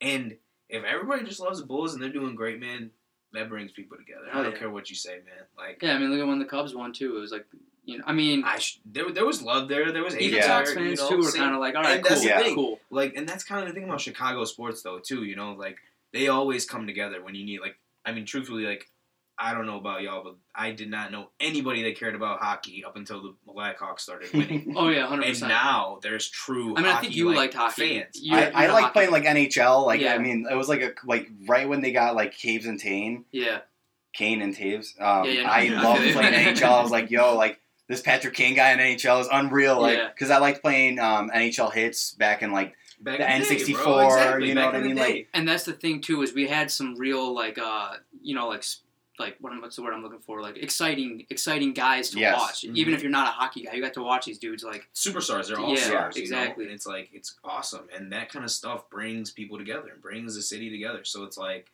and 0.00 0.36
if 0.68 0.84
everybody 0.84 1.24
just 1.24 1.40
loves 1.40 1.60
the 1.60 1.66
Bulls 1.66 1.94
and 1.94 2.02
they're 2.02 2.12
doing 2.12 2.34
great, 2.34 2.60
man, 2.60 2.90
that 3.32 3.48
brings 3.48 3.72
people 3.72 3.96
together. 3.96 4.26
I 4.32 4.40
oh, 4.40 4.42
don't 4.42 4.52
yeah. 4.52 4.58
care 4.58 4.70
what 4.70 4.90
you 4.90 4.96
say, 4.96 5.14
man. 5.14 5.46
Like, 5.56 5.82
Yeah, 5.82 5.94
I 5.94 5.98
mean, 5.98 6.10
look 6.10 6.20
at 6.20 6.26
when 6.26 6.38
the 6.38 6.44
Cubs 6.44 6.74
won 6.74 6.92
too. 6.92 7.16
It 7.16 7.20
was 7.20 7.32
like, 7.32 7.46
you 7.86 7.98
know, 7.98 8.04
I 8.06 8.12
mean, 8.12 8.44
I 8.44 8.58
sh- 8.58 8.78
there, 8.84 9.10
there 9.10 9.24
was 9.24 9.40
love 9.42 9.68
there. 9.68 9.92
There 9.92 10.02
was 10.04 10.12
hate 10.14 10.24
even 10.24 10.38
Yeah. 10.40 10.46
Sox 10.46 10.74
there, 10.74 10.84
fans 10.84 10.98
you 11.00 11.04
know, 11.04 11.10
too 11.10 11.22
were 11.26 11.32
kind 11.32 11.54
of 11.54 11.60
like, 11.60 11.74
all 11.74 11.82
right, 11.82 12.02
that's 12.02 12.20
cool, 12.20 12.36
the 12.36 12.44
thing. 12.44 12.54
cool. 12.54 12.80
like, 12.90 13.14
and 13.16 13.26
that's 13.28 13.44
kind 13.44 13.62
of 13.62 13.68
the 13.68 13.74
thing 13.74 13.88
about 13.88 14.00
Chicago 14.00 14.44
sports, 14.44 14.82
though, 14.82 14.98
too. 14.98 15.24
You 15.24 15.36
know, 15.36 15.52
like 15.52 15.78
they 16.12 16.28
always 16.28 16.66
come 16.66 16.86
together 16.86 17.22
when 17.22 17.34
you 17.34 17.44
need. 17.46 17.60
Like, 17.60 17.76
I 18.04 18.12
mean, 18.12 18.26
truthfully, 18.26 18.64
like. 18.66 18.86
I 19.38 19.52
don't 19.52 19.66
know 19.66 19.76
about 19.76 20.00
y'all, 20.00 20.24
but 20.24 20.36
I 20.54 20.70
did 20.70 20.88
not 20.90 21.12
know 21.12 21.28
anybody 21.38 21.82
that 21.82 21.98
cared 21.98 22.14
about 22.14 22.38
hockey 22.40 22.82
up 22.86 22.96
until 22.96 23.20
the 23.22 23.34
Blackhawks 23.46 24.00
started 24.00 24.30
winning. 24.32 24.72
Oh 24.74 24.88
yeah, 24.88 25.06
hundred 25.06 25.24
and 25.24 25.32
percent. 25.34 25.50
now 25.50 25.98
there's 26.00 26.26
true. 26.30 26.74
I 26.74 26.80
mean, 26.80 26.90
I 26.90 27.00
think 27.02 27.14
you 27.14 27.26
like, 27.28 27.36
liked 27.36 27.54
hockey. 27.54 27.98
fans. 27.98 28.18
You're- 28.18 28.40
I, 28.44 28.46
you're 28.46 28.56
I 28.56 28.64
a 28.64 28.72
like 28.72 28.92
playing 28.94 29.10
like 29.10 29.24
NHL. 29.24 29.84
Like 29.84 30.00
Yeah. 30.00 30.14
I 30.14 30.18
mean, 30.20 30.46
it 30.50 30.54
was 30.54 30.70
like 30.70 30.80
a 30.80 30.92
like 31.04 31.28
right 31.46 31.68
when 31.68 31.82
they 31.82 31.92
got 31.92 32.14
like 32.16 32.32
Caves 32.34 32.64
and 32.64 32.80
Tane, 32.80 33.26
Yeah, 33.30 33.58
Kane 34.14 34.40
and 34.40 34.56
Toews. 34.56 34.98
Um, 34.98 35.26
Yeah, 35.26 35.32
yeah, 35.32 35.42
no, 35.42 35.48
I 35.50 35.58
I 35.58 35.82
love 35.82 35.98
feel 35.98 36.12
playing 36.14 36.32
NHL. 36.56 36.62
I 36.72 36.82
was 36.82 36.90
like, 36.90 37.10
yo, 37.10 37.36
like 37.36 37.60
this 37.88 38.00
Patrick 38.02 38.34
Kane 38.34 38.54
guy 38.54 38.72
in 38.72 38.78
NHL 38.78 39.20
is 39.20 39.28
unreal. 39.32 39.80
Like, 39.80 39.98
Yeah. 39.98 40.08
because 40.08 40.30
I 40.30 40.38
liked 40.38 40.60
playing 40.62 40.98
um, 40.98 41.30
NHL 41.34 41.72
Hitz 41.72 42.12
back 42.12 42.42
in 42.42 42.52
like 42.52 42.74
Back 42.98 43.18
The 43.18 43.30
in 43.30 43.42
day, 43.42 43.48
N64, 43.48 43.74
bro, 43.84 44.06
exactly, 44.06 44.48
you 44.48 44.54
know 44.54 44.60
back 44.62 44.72
what 44.72 44.74
I 44.74 44.78
in 44.78 44.82
the 44.84 44.88
mean, 44.94 44.96
like- 45.16 45.28
and 45.34 45.46
that's 45.46 45.64
the 45.64 45.74
thing 45.74 46.00
too 46.00 46.22
is 46.22 46.32
we 46.32 46.46
had 46.48 46.70
some 46.70 46.94
real 46.96 47.34
like, 47.34 47.58
uh, 47.58 47.94
you 48.22 48.34
know, 48.34 48.48
like. 48.48 48.64
Like 49.18 49.38
what, 49.40 49.58
what's 49.62 49.76
the 49.76 49.82
word 49.82 49.94
I'm 49.94 50.02
looking 50.02 50.18
for? 50.18 50.42
Like 50.42 50.58
exciting, 50.58 51.24
exciting 51.30 51.72
guys 51.72 52.10
to 52.10 52.18
Yes. 52.18 52.38
watch. 52.38 52.62
Mhm. 52.64 52.76
Even 52.76 52.92
if 52.92 53.00
you're 53.02 53.10
not 53.10 53.26
a 53.26 53.30
hockey 53.30 53.62
guy, 53.62 53.72
you 53.72 53.80
got 53.80 53.94
to 53.94 54.02
watch 54.02 54.26
these 54.26 54.38
dudes. 54.38 54.62
Like 54.62 54.90
superstars. 54.94 55.48
They're 55.48 55.58
all 55.58 55.70
Yeah, 55.70 55.76
stars, 55.84 56.16
you 56.16 56.20
know? 56.28 56.38
exactly. 56.42 56.64
And 56.66 56.74
it's 56.74 56.86
like 56.86 57.08
it's 57.14 57.34
awesome, 57.42 57.88
and 57.96 58.12
that 58.12 58.30
kind 58.30 58.44
of 58.44 58.50
stuff 58.50 58.90
brings 58.90 59.30
people 59.30 59.56
together 59.56 59.88
and 59.90 60.02
brings 60.02 60.34
the 60.34 60.42
city 60.42 60.68
together. 60.68 61.02
So 61.04 61.24
it's 61.24 61.38
like 61.38 61.70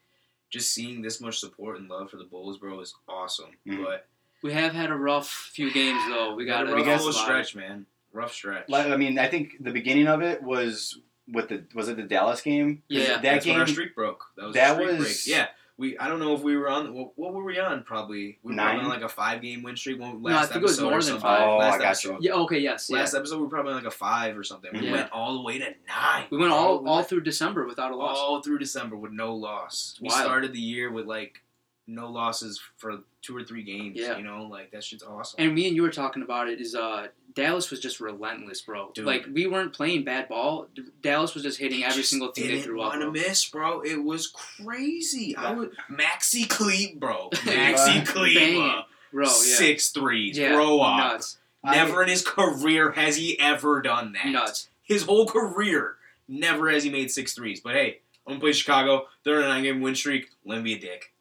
just 0.51 0.73
seeing 0.73 1.03
this 1.03 1.21
much 1.21 1.41
support 1.41 1.79
and 1.81 1.89
love 1.91 2.13
for 2.13 2.17
the 2.17 2.23
Bulls, 2.23 2.59
bro, 2.59 2.79
is 2.79 2.95
awesome. 3.09 3.51
Mhm. 3.67 3.83
But 3.85 4.07
we 4.43 4.53
have 4.53 4.73
had 4.75 4.91
a 4.91 4.95
rough 4.97 5.29
few 5.29 5.73
games 5.73 6.01
though. 6.09 6.35
We 6.35 6.45
got 6.45 6.69
a 6.69 6.75
rough 6.75 6.85
got 6.85 7.15
stretch, 7.15 7.55
man. 7.55 7.87
Rough 8.13 8.33
stretch. 8.33 8.69
like, 8.69 8.87
I 8.89 8.97
mean, 8.97 9.19
I 9.19 9.29
think 9.29 9.55
the 9.61 9.71
beginning 9.73 10.07
of 10.09 10.21
it 10.23 10.43
was 10.43 10.99
with 11.33 11.49
the 11.49 11.65
was 11.75 11.89
it 11.89 11.97
the 11.97 12.03
Dallas 12.03 12.41
game? 12.43 12.83
Yeah. 12.89 13.07
that 13.15 13.23
That's 13.23 13.45
game. 13.45 13.55
when 13.55 13.61
our 13.63 13.67
streak 13.67 13.95
broke. 13.95 14.25
That 14.37 14.47
was 14.47 14.55
that 14.55 14.77
the 14.77 14.83
streak 14.85 14.99
was- 14.99 15.25
break. 15.25 15.37
Yeah. 15.37 15.47
We, 15.79 15.97
I 15.99 16.07
don't 16.07 16.21
know 16.21 16.35
if 16.35 16.43
we 16.43 16.55
were 16.57 16.69
on. 16.69 16.93
What, 16.95 17.13
what 17.17 17.33
were 17.33 17.43
we 17.43 17.59
on? 17.59 17.83
Probably 17.83 18.39
we 18.43 18.51
were 18.51 18.55
Nine? 18.55 18.81
on 18.81 18.89
like 18.91 19.01
a 19.03 19.09
five 19.09 19.41
game 19.41 19.63
win 19.63 19.75
streak. 19.75 19.99
One, 19.99 20.23
No, 20.23 20.29
I 20.29 20.35
last 20.35 20.53
think 20.53 20.61
it 20.63 20.65
was 20.65 20.79
more 20.81 20.99
or 20.99 21.03
than 21.03 21.19
five. 21.19 21.49
Oh, 21.49 21.57
last 21.57 21.75
I 21.75 21.79
got 21.79 21.85
episode. 21.87 22.19
Yeah. 22.21 22.33
Okay. 22.35 22.59
Yes. 22.59 22.89
Yeah. 22.91 22.99
Last 22.99 23.15
episode 23.15 23.37
we 23.39 23.45
were 23.45 23.49
probably 23.49 23.73
like 23.73 23.87
a 23.87 23.91
five 23.91 24.37
or 24.37 24.45
something. 24.45 24.71
We 24.75 24.81
Yeah. 24.87 24.93
went 24.93 25.11
all 25.13 25.33
the 25.33 25.41
way 25.41 25.59
to 25.59 25.65
nine. 25.89 26.27
we 26.31 26.37
went 26.37 26.51
bro. 26.51 26.59
all 26.59 26.87
all 26.89 27.03
through 27.03 27.23
December 27.23 27.67
without 27.67 27.91
a 27.91 27.97
loss. 27.97 28.19
all 28.19 28.43
through 28.43 28.59
December 28.59 28.97
with 28.97 29.13
no 29.13 29.35
loss. 29.35 29.99
We 30.01 30.09
Wild. 30.09 30.21
started 30.23 30.53
the 30.53 30.61
year 30.61 30.93
with 30.93 31.07
like 31.07 31.43
no 31.87 32.09
losses 32.11 32.61
for 32.77 32.99
two 33.23 33.37
or 33.37 33.43
three 33.45 33.63
games. 33.65 33.97
Yeah. 33.99 34.17
You 34.17 34.23
know, 34.25 34.45
like 34.45 34.71
that 34.71 34.85
shit's 34.85 35.03
awesome. 35.03 35.37
And 35.43 35.55
me 35.55 35.67
and 35.67 35.75
you 35.77 35.83
were 35.83 35.91
talking 35.91 36.23
about 36.23 36.49
it. 36.49 36.61
Is 36.61 36.75
uh 36.75 37.09
Dallas 37.35 37.71
was 37.71 37.81
just 37.81 37.99
relentless, 38.01 38.61
bro. 38.61 38.91
Dude. 38.95 39.05
Like 39.05 39.27
we 39.33 39.47
weren't 39.47 39.73
playing 39.73 40.05
bad 40.05 40.29
ball. 40.29 40.69
Dallas 41.03 41.35
was 41.35 41.43
just 41.43 41.59
hitting 41.59 41.83
every 41.83 41.97
Just 41.99 42.11
single 42.11 42.31
thing 42.33 42.45
they 42.45 42.51
didn't 42.53 42.65
threw 42.65 42.81
up. 42.83 42.91
want 42.91 43.01
to 43.01 43.11
bro. 43.11 43.13
miss, 43.13 43.45
bro. 43.49 43.81
It 43.81 44.03
was 44.03 44.29
crazy. 44.29 45.37
I 45.37 45.51
Yeah. 45.51 45.57
would 45.57 45.73
Maxi 45.91 46.49
Kleber, 46.49 46.99
bro. 46.99 47.31
Maxi 47.33 48.07
Kleber, 48.07 48.85
Bro, 49.13 49.25
yeah. 49.27 49.31
six 49.31 49.91
threes. 49.91 50.39
yeah, 50.39 50.53
Grow 50.55 50.81
up. 50.81 51.13
Nuts. 51.13 51.39
Never 51.65 52.03
in 52.03 52.09
his 52.09 52.27
career 52.27 52.93
has 52.93 53.17
he 53.17 53.39
ever 53.39 53.83
done 53.83 54.13
that. 54.15 54.27
Nuts. 54.31 54.69
His 54.83 55.03
whole 55.05 55.27
career, 55.27 55.97
never 56.27 56.71
has 56.71 56.83
he 56.85 56.91
made 56.91 57.11
six 57.11 57.35
threes. 57.35 57.61
But 57.61 57.75
hey, 57.75 58.01
I'm 58.27 58.33
gonna 58.35 58.41
play 58.41 58.53
Chicago. 58.53 59.07
They're 59.25 59.37
on 59.39 59.45
a 59.45 59.49
nine 59.49 59.63
game 59.63 59.81
win 59.81 59.95
streak. 59.95 60.31
Let 60.45 60.59
me 60.59 60.63
be 60.63 60.75
a 60.75 60.79
dick. 60.91 61.12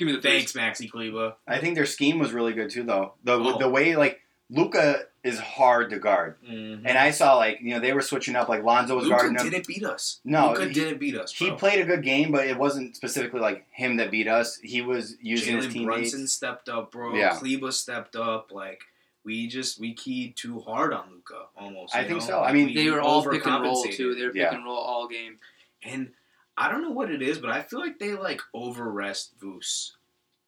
Give 0.00 0.06
me 0.06 0.12
the 0.16 0.22
Thanks, 0.22 0.52
Maxi 0.54 0.90
Kleber. 0.90 1.34
I 1.46 1.58
think 1.58 1.74
their 1.76 1.84
scheme 1.86 2.18
was 2.18 2.32
really 2.32 2.54
good 2.54 2.70
too, 2.70 2.82
though. 2.82 3.12
The 3.22 3.34
Oh. 3.34 3.58
the 3.58 3.68
way 3.68 3.94
like 3.96 4.20
Luka 4.48 5.02
is 5.22 5.38
hard 5.38 5.90
to 5.90 5.98
guard, 5.98 6.36
Mm-hmm. 6.42 6.86
and 6.86 6.96
I 6.98 7.10
saw 7.10 7.36
like 7.36 7.58
you 7.60 7.74
know 7.74 7.80
they 7.80 7.92
were 7.92 8.00
switching 8.00 8.34
up. 8.34 8.48
Like 8.48 8.64
Lonzo 8.64 8.96
was 8.96 9.04
Luka 9.04 9.16
guarding 9.18 9.36
him. 9.38 9.50
didn't 9.50 9.66
beat 9.66 9.84
us. 9.84 10.20
No, 10.24 10.48
Luka 10.52 10.66
he- 10.68 10.72
didn't 10.72 10.98
beat 10.98 11.14
us. 11.16 11.30
He 11.32 11.50
played 11.52 11.80
a 11.80 11.84
good 11.84 12.02
game, 12.02 12.32
but 12.32 12.46
it 12.46 12.56
wasn't 12.58 12.96
specifically 12.96 13.40
like 13.40 13.66
him 13.70 13.98
that 13.98 14.10
beat 14.10 14.26
us. 14.26 14.56
He 14.62 14.80
was 14.80 15.16
using 15.20 15.56
his 15.56 15.66
Jalen 15.66 15.72
teammates. 15.72 15.86
Brunson 16.10 16.26
stepped 16.28 16.68
up, 16.70 16.90
bro. 16.92 17.14
Yeah. 17.14 17.36
Kleber 17.36 17.70
stepped 17.70 18.16
up. 18.16 18.50
Like 18.50 18.80
we 19.22 19.46
just 19.48 19.78
we 19.78 19.92
keyed 19.92 20.34
too 20.36 20.60
hard 20.60 20.94
on 20.94 21.10
Luka 21.12 21.42
almost. 21.56 21.94
I 21.94 22.04
think 22.04 22.20
know? 22.20 22.26
so. 22.26 22.40
I 22.40 22.52
mean, 22.54 22.74
They 22.74 22.90
were 22.90 23.02
all 23.02 23.22
pick 23.22 23.44
and 23.46 23.62
roll 23.62 23.84
too. 23.84 24.14
They 24.14 24.22
were 24.22 24.30
pick 24.32 24.40
Yeah. 24.40 24.54
and 24.54 24.64
roll 24.64 24.78
all 24.78 25.06
game. 25.06 25.36
And 25.82 26.12
I 26.60 26.70
don't 26.70 26.82
know 26.82 26.90
what 26.90 27.10
it 27.10 27.22
is, 27.22 27.38
but 27.38 27.50
I 27.50 27.62
feel 27.62 27.80
like 27.80 27.98
they 27.98 28.12
like 28.14 28.40
over 28.54 28.90
rest 28.90 29.38
Vooch. 29.40 29.92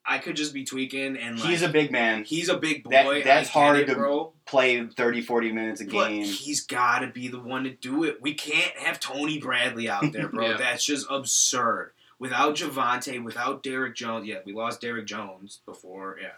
I 0.05 0.17
could 0.17 0.35
just 0.35 0.53
be 0.53 0.63
tweaking 0.65 1.15
and 1.17 1.39
like 1.39 1.49
He's 1.49 1.61
a 1.61 1.69
big 1.69 1.89
man. 1.91 2.23
he's 2.25 2.49
a 2.49 2.57
big 2.57 2.83
boy. 2.83 2.91
That- 2.91 3.23
that's 3.23 3.49
hard 3.49 3.79
it, 3.79 3.85
to 3.87 3.95
bro. 3.95 4.33
Play 4.45 4.85
30, 4.85 5.21
40 5.21 5.51
minutes 5.53 5.81
a 5.81 5.85
But 5.85 6.09
game. 6.09 6.25
he's 6.25 6.61
got 6.65 6.99
to 6.99 7.07
be 7.07 7.29
the 7.29 7.39
one 7.39 7.63
to 7.63 7.69
do 7.71 8.03
it. 8.03 8.21
We 8.21 8.33
can't 8.33 8.77
have 8.79 8.99
Tony 8.99 9.39
Bradley 9.39 9.89
out 9.89 10.11
there, 10.11 10.27
bro. 10.27 10.45
Yeah. 10.51 10.57
That's 10.57 10.85
just 10.85 11.07
absurd. 11.09 11.93
Without 12.19 12.55
Javonte, 12.55 13.23
without 13.23 13.63
Derrick 13.63 13.95
Jones, 13.95 14.27
yeah, 14.27 14.39
we 14.45 14.53
lost 14.53 14.81
Derrick 14.81 15.07
Jones 15.07 15.61
before, 15.65 16.17
yeah, 16.21 16.35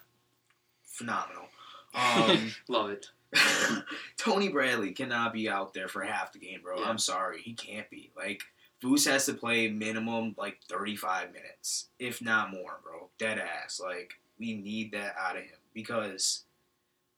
phenomenal. 0.84 1.46
Um, 1.94 2.54
Love 2.68 2.92
it. 2.92 3.08
Tony 4.18 4.50
Bradley 4.50 4.92
cannot 4.92 5.34
be 5.34 5.50
out 5.50 5.74
there 5.74 5.88
for 5.88 6.02
half 6.04 6.32
the 6.34 6.40
game, 6.40 6.62
bro. 6.64 6.80
Yeah. 6.80 6.86
I'm 6.90 6.98
sorry, 6.98 7.42
he 7.42 7.54
can't 7.54 7.90
be. 7.90 8.12
Like 8.16 8.44
Vooch 8.84 9.10
has 9.10 9.26
to 9.26 9.34
play 9.34 9.70
minimum 9.70 10.36
like 10.38 10.60
35 10.70 11.32
minutes, 11.34 11.88
if 12.00 12.22
not 12.22 12.52
more, 12.52 12.80
bro. 12.84 13.10
Dead 13.18 13.40
ass. 13.40 13.82
Like 13.84 14.14
we 14.40 14.54
need 14.56 14.92
that 14.92 15.16
out 15.18 15.38
of 15.38 15.44
him 15.44 15.58
because 15.74 16.44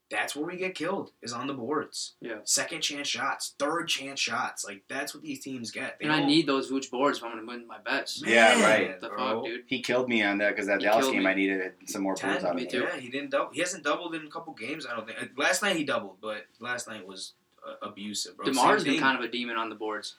that's 0.09 0.35
where 0.35 0.45
we 0.45 0.55
get 0.55 0.73
killed 0.73 1.11
is 1.21 1.33
on 1.33 1.47
the 1.47 1.53
boards. 1.53 2.13
Yeah. 2.21 2.37
Second 2.45 2.81
chance 2.81 3.07
shots, 3.07 3.55
third 3.59 3.87
chance 3.87 4.19
shots. 4.19 4.63
Like 4.65 4.83
that's 4.87 5.13
what 5.13 5.23
these 5.23 5.39
teams 5.39 5.71
get. 5.71 5.97
They 5.99 6.05
And 6.05 6.13
I 6.13 6.25
need 6.25 6.47
those 6.47 6.71
Vooch 6.71 6.89
boards 6.89 7.17
if 7.17 7.23
I'm 7.25 7.31
gonna 7.31 7.45
win 7.45 7.67
my 7.67 7.79
bets. 7.79 8.23
Yeah, 8.25 8.61
right. 8.63 8.89
What 8.89 9.01
the 9.01 9.09
bro. 9.09 9.17
fuck, 9.17 9.45
dude? 9.45 9.63
He 9.67 9.81
killed 9.81 10.07
me 10.07 10.23
on 10.23 10.37
that 10.37 10.51
because 10.51 10.67
that 10.67 10.79
He 10.79 10.85
Dallas 10.85 11.07
game 11.07 11.23
me. 11.23 11.29
I 11.29 11.33
needed 11.33 11.73
some 11.87 12.03
more 12.03 12.13
points 12.15 12.37
Ten, 12.37 12.45
out 12.45 12.51
of 12.51 12.55
me 12.55 12.63
him. 12.63 12.69
too. 12.69 12.81
Yeah, 12.81 12.99
he 12.99 13.09
didn't 13.09 13.31
double. 13.31 13.51
He 13.51 13.59
hasn't 13.59 13.83
doubled 13.83 14.15
in 14.15 14.25
a 14.25 14.29
couple 14.29 14.53
games. 14.53 14.85
I 14.85 14.95
don't 14.95 15.05
think. 15.05 15.31
Last 15.37 15.61
night 15.61 15.75
he 15.75 15.83
doubled, 15.83 16.17
but 16.21 16.45
last 16.59 16.87
night 16.87 17.05
was 17.05 17.33
uh, 17.67 17.85
abusive, 17.85 18.37
bro. 18.37 18.45
Demar's 18.45 18.83
Same 18.83 18.93
been 18.93 19.01
kind 19.01 19.17
of 19.17 19.23
a 19.25 19.27
demon 19.27 19.57
on 19.57 19.69
the 19.69 19.75
boards. 19.75 20.15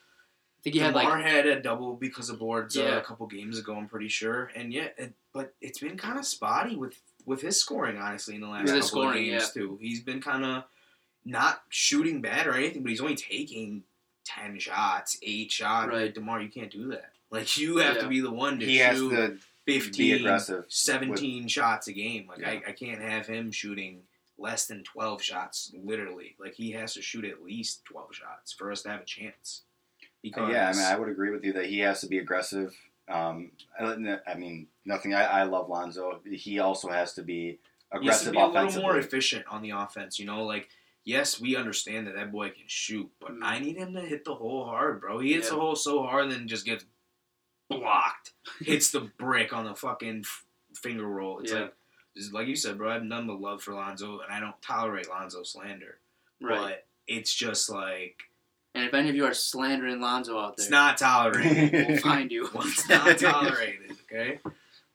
I 0.58 0.62
think 0.62 0.74
he 0.74 0.80
had 0.80 0.94
DeMar 0.94 1.18
like 1.18 1.24
had 1.26 1.46
a 1.46 1.60
double 1.60 1.94
because 1.94 2.30
of 2.30 2.38
boards 2.38 2.76
uh, 2.76 2.98
a 3.00 3.06
couple 3.06 3.26
games 3.28 3.58
ago. 3.58 3.76
I'm 3.76 3.88
pretty 3.88 4.08
sure, 4.08 4.50
and 4.56 4.72
yeah, 4.72 4.88
it, 4.96 5.12
but 5.32 5.54
it's 5.60 5.78
been 5.78 5.96
kind 5.96 6.18
of 6.18 6.26
spotty 6.26 6.76
with 6.76 7.00
with 7.24 7.40
his 7.42 7.60
scoring, 7.60 7.96
honestly, 7.98 8.34
in 8.34 8.40
the 8.40 8.48
last 8.48 8.62
With 8.64 8.72
couple 8.72 8.88
scoring, 8.88 9.24
of 9.34 9.40
games 9.40 9.52
too. 9.52 9.78
He's 9.80 10.02
been 10.02 10.20
kind 10.20 10.44
of 10.44 10.64
not 11.24 11.62
shooting 11.68 12.20
bad 12.22 12.46
or 12.46 12.54
anything, 12.54 12.82
but 12.82 12.90
he's 12.90 13.00
only 13.00 13.14
taking 13.16 13.84
ten 14.24 14.58
shots, 14.58 15.18
eight 15.22 15.52
shots. 15.52 15.88
Right. 15.92 16.02
Like, 16.06 16.14
Demar, 16.14 16.40
you 16.42 16.48
can't 16.48 16.70
do 16.70 16.88
that. 16.90 17.12
Like 17.30 17.56
you 17.58 17.76
have 17.78 17.96
Yeah. 17.96 18.02
to 18.02 18.08
be 18.08 18.20
the 18.20 18.30
one 18.30 18.58
to 18.58 18.66
He 18.66 18.78
has 18.78 18.96
shoot 18.96 19.10
to 19.10 19.38
15, 19.66 19.92
be 19.92 20.12
aggressive. 20.14 20.64
17 20.68 21.46
shots 21.48 21.86
a 21.88 21.92
game. 21.92 22.26
Like 22.26 22.38
Yeah. 22.40 22.50
I, 22.50 22.62
I 22.68 22.72
can't 22.72 23.00
have 23.02 23.26
him 23.26 23.52
shooting 23.52 24.00
less 24.38 24.66
than 24.66 24.82
12 24.84 25.22
shots 25.22 25.72
literally. 25.84 26.36
Like 26.40 26.54
he 26.54 26.72
has 26.72 26.94
to 26.94 27.02
shoot 27.02 27.24
at 27.26 27.42
least 27.42 27.84
12 27.84 28.14
shots 28.14 28.52
for 28.52 28.72
us 28.72 28.82
to 28.82 28.88
have 28.88 29.02
a 29.02 29.04
chance. 29.04 29.62
Because 30.22 30.50
Yeah, 30.52 30.68
I 30.68 30.72
mean, 30.72 30.84
I 30.84 30.98
would 30.98 31.08
agree 31.08 31.30
with 31.30 31.44
you 31.44 31.52
that 31.54 31.66
he 31.66 31.78
has 31.80 32.00
to 32.00 32.06
be 32.08 32.18
aggressive. 32.18 32.74
Um, 33.08 33.52
I, 33.78 34.18
I 34.26 34.34
mean, 34.34 34.66
nothing. 34.84 35.14
I, 35.14 35.24
I 35.24 35.42
love 35.44 35.68
Lonzo. 35.68 36.20
He 36.30 36.58
also 36.58 36.88
has 36.88 37.14
to 37.14 37.22
be 37.22 37.58
he 38.00 38.06
has 38.06 38.22
to 38.22 38.30
aggressive 38.30 38.32
be 38.32 38.38
a 38.40 38.46
little 38.46 38.82
more 38.82 38.98
efficient 38.98 39.44
on 39.50 39.62
the 39.62 39.70
offense. 39.70 40.18
You 40.18 40.26
know, 40.26 40.44
like 40.44 40.68
yes, 41.04 41.40
we 41.40 41.56
understand 41.56 42.06
that 42.06 42.16
that 42.16 42.30
boy 42.32 42.50
can 42.50 42.64
shoot, 42.66 43.08
but 43.20 43.30
Mhm. 43.32 43.38
I 43.42 43.58
need 43.60 43.76
him 43.76 43.94
to 43.94 44.00
hit 44.02 44.24
the 44.24 44.34
hole 44.34 44.64
hard, 44.66 45.00
bro. 45.00 45.20
He 45.20 45.32
hits 45.32 45.46
Yeah. 45.48 45.54
the 45.54 45.60
hole 45.60 45.76
so 45.76 46.02
hard, 46.02 46.24
and 46.24 46.32
then 46.32 46.48
just 46.48 46.66
gets 46.66 46.84
blocked. 47.70 48.32
hits 48.60 48.90
the 48.90 49.00
brick 49.00 49.52
on 49.52 49.64
the 49.64 49.74
fucking 49.74 50.24
finger 50.74 51.06
roll. 51.06 51.38
It's 51.40 51.52
Yeah. 51.52 51.60
like, 51.60 52.32
like 52.32 52.46
you 52.48 52.56
said, 52.56 52.76
bro. 52.78 52.90
I 52.90 52.94
have 52.94 53.04
none 53.04 53.26
but 53.26 53.40
love 53.40 53.62
for 53.62 53.74
Lonzo, 53.74 54.20
and 54.20 54.32
I 54.32 54.40
don't 54.40 54.60
tolerate 54.62 55.08
Lonzo 55.08 55.42
slander. 55.44 55.98
right. 56.40 56.58
But 56.58 56.86
it's 57.06 57.34
just 57.34 57.70
like 57.70 58.16
And 58.74 58.84
if 58.84 58.94
any 58.94 59.08
of 59.08 59.16
you 59.16 59.24
are 59.24 59.34
slandering 59.34 60.00
Lonzo 60.00 60.38
out 60.38 60.56
there, 60.56 60.64
it's 60.64 60.70
not 60.70 60.98
tolerated. 60.98 61.88
we'll 61.88 61.98
find 61.98 62.30
you. 62.30 62.48
It's 62.54 62.88
not 62.88 63.18
tolerated, 63.18 63.96
okay? 64.04 64.40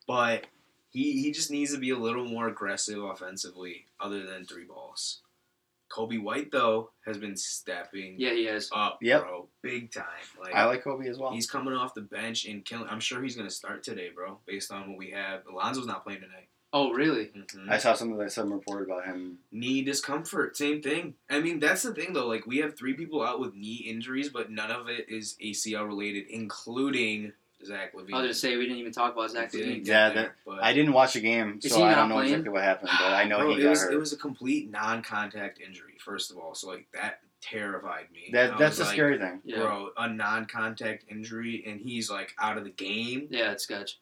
But 0.07 0.45
he 0.89 1.21
he 1.21 1.32
just 1.32 1.51
needs 1.51 1.74
to 1.74 1.80
be 1.80 1.89
a 1.89 1.97
little 1.97 2.26
more 2.26 2.47
aggressive 2.47 3.01
offensively, 3.03 3.86
other 3.99 4.26
than 4.26 4.45
three 4.45 4.65
balls. 4.65 5.21
Coby 5.91 6.19
White 6.21 6.51
though 6.51 6.89
has 7.05 7.17
been 7.19 7.38
stepping 7.38 8.15
Yeah, 8.17 8.32
he 8.32 8.47
is. 8.47 8.69
up, 8.74 8.97
Yep. 9.01 9.21
bro, 9.21 9.47
big 9.61 9.91
time. 9.91 10.05
Like, 10.41 10.55
I 10.55 10.65
like 10.65 10.84
Coby 10.84 11.07
as 11.07 11.19
well. 11.19 11.32
he's 11.34 11.49
coming 11.49 11.74
off 11.76 11.93
the 11.93 12.01
bench 12.01 12.45
and 12.45 12.65
killing. 12.65 12.88
I'm 12.89 12.99
sure 12.99 13.21
he's 13.21 13.36
gonna 13.36 13.49
start 13.51 13.84
today, 13.84 14.09
bro, 14.13 14.39
based 14.47 14.71
on 14.71 14.89
what 14.89 14.97
we 14.97 15.11
have. 15.11 15.41
Alonzo's 15.45 15.86
not 15.86 16.03
playing 16.03 16.21
tonight. 16.21 16.47
Oh, 16.76 16.91
really? 16.91 17.26
Mhm. 17.28 17.69
I 17.69 17.78
saw 17.78 17.93
something 17.93 18.19
of 18.19 18.32
some 18.32 18.51
report 18.51 18.82
about 18.84 19.05
him. 19.05 19.38
knee 19.51 19.84
discomfort, 19.84 20.57
same 20.57 20.82
thing. 20.82 21.13
I 21.30 21.39
mean, 21.39 21.59
that's 21.59 21.84
the 21.84 21.93
thing 21.93 22.13
though. 22.13 22.28
Like 22.28 22.47
we 22.47 22.57
have 22.57 22.76
three 22.76 22.93
people 22.95 23.21
out 23.24 23.39
with 23.39 23.53
knee 23.53 23.86
injuries, 23.88 24.30
but 24.30 24.49
none 24.49 24.71
of 24.71 24.89
it 24.89 25.07
is 25.07 25.36
ACL 25.39 25.86
related, 25.88 26.26
including 26.30 27.34
Zach 27.63 27.93
LaVine. 27.93 28.13
I 28.13 28.17
was 28.17 28.24
gonna 28.24 28.34
say 28.34 28.57
we 28.57 28.63
didn't 28.63 28.80
even 28.80 28.91
talk 28.91 29.13
about 29.13 29.30
Zach 29.32 29.51
Didn't 29.51 29.69
LaVine. 29.69 29.86
get 29.86 29.88
Yeah, 29.88 30.09
there, 30.09 30.36
but- 30.45 30.63
I 30.63 30.74
didn't 30.74 30.93
watch 30.93 31.13
the 31.13 31.21
game, 31.21 31.61
so 31.61 31.84
I 31.84 31.93
don't 31.95 32.09
know 32.09 32.15
playing? 32.15 32.30
exactly 32.32 32.49
what 32.49 32.63
happened. 32.63 32.89
But 32.99 33.13
I 33.13 33.24
know 33.26 33.38
Bro, 33.39 33.53
he 33.55 33.59
it 33.61 33.63
got 33.63 33.69
was 33.69 33.82
hurt. 33.84 33.93
it 33.93 33.97
was 33.97 34.11
a 34.13 34.17
complete 34.17 34.69
non-contact 34.71 35.61
injury. 35.61 35.93
First 36.03 36.32
of 36.32 36.38
all, 36.38 36.55
so 36.55 36.67
like 36.69 36.88
that 36.93 37.19
terrified 37.39 38.07
me. 38.11 38.30
that 38.34 38.53
I 38.55 38.57
that's 38.57 38.71
was 38.71 38.78
the 38.80 38.84
like, 38.86 38.93
scary 38.93 39.17
thing. 39.19 39.41
Yeah. 39.45 39.57
Bro, 39.59 39.91
a 39.97 40.09
non-contact 40.09 41.05
injury, 41.09 41.63
and 41.67 41.80
he's 41.80 42.09
like 42.09 42.34
out 42.39 42.57
of 42.57 42.63
the 42.63 42.69
game. 42.71 43.28
Yeah, 43.30 43.51
it's 43.51 43.63
sketch. 43.63 43.99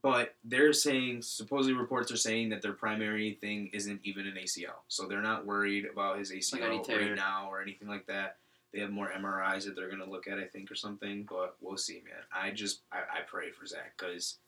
But 0.00 0.34
they're 0.44 0.72
saying 0.72 1.22
supposedly 1.22 1.76
reports 1.78 2.12
are 2.12 2.16
saying 2.16 2.50
that 2.50 2.62
their 2.62 2.72
primary 2.72 3.34
thing 3.40 3.70
isn't 3.72 4.00
even 4.04 4.26
an 4.26 4.34
ACL, 4.34 4.76
so 4.88 5.06
they're 5.06 5.22
not 5.22 5.44
worried 5.46 5.86
about 5.90 6.18
his 6.18 6.30
ACL 6.30 6.84
tear. 6.84 7.00
right 7.00 7.14
now 7.16 7.48
or 7.50 7.60
anything 7.60 7.88
like 7.88 8.06
that. 8.06 8.36
They 8.72 8.80
have 8.80 8.90
more 8.90 9.10
MRIs 9.10 9.64
that 9.64 9.74
they're 9.74 9.90
gonna 9.90 10.08
look 10.08 10.28
at, 10.28 10.38
I 10.38 10.44
think, 10.44 10.70
or 10.70 10.74
something. 10.74 11.26
But 11.28 11.56
we'll 11.60 11.76
see, 11.76 12.02
man. 12.04 12.22
I 12.32 12.50
just 12.50 12.80
I, 12.92 12.98
I 12.98 13.20
pray 13.26 13.50
for 13.50 13.66
Zach 13.66 13.94
because 13.96 14.38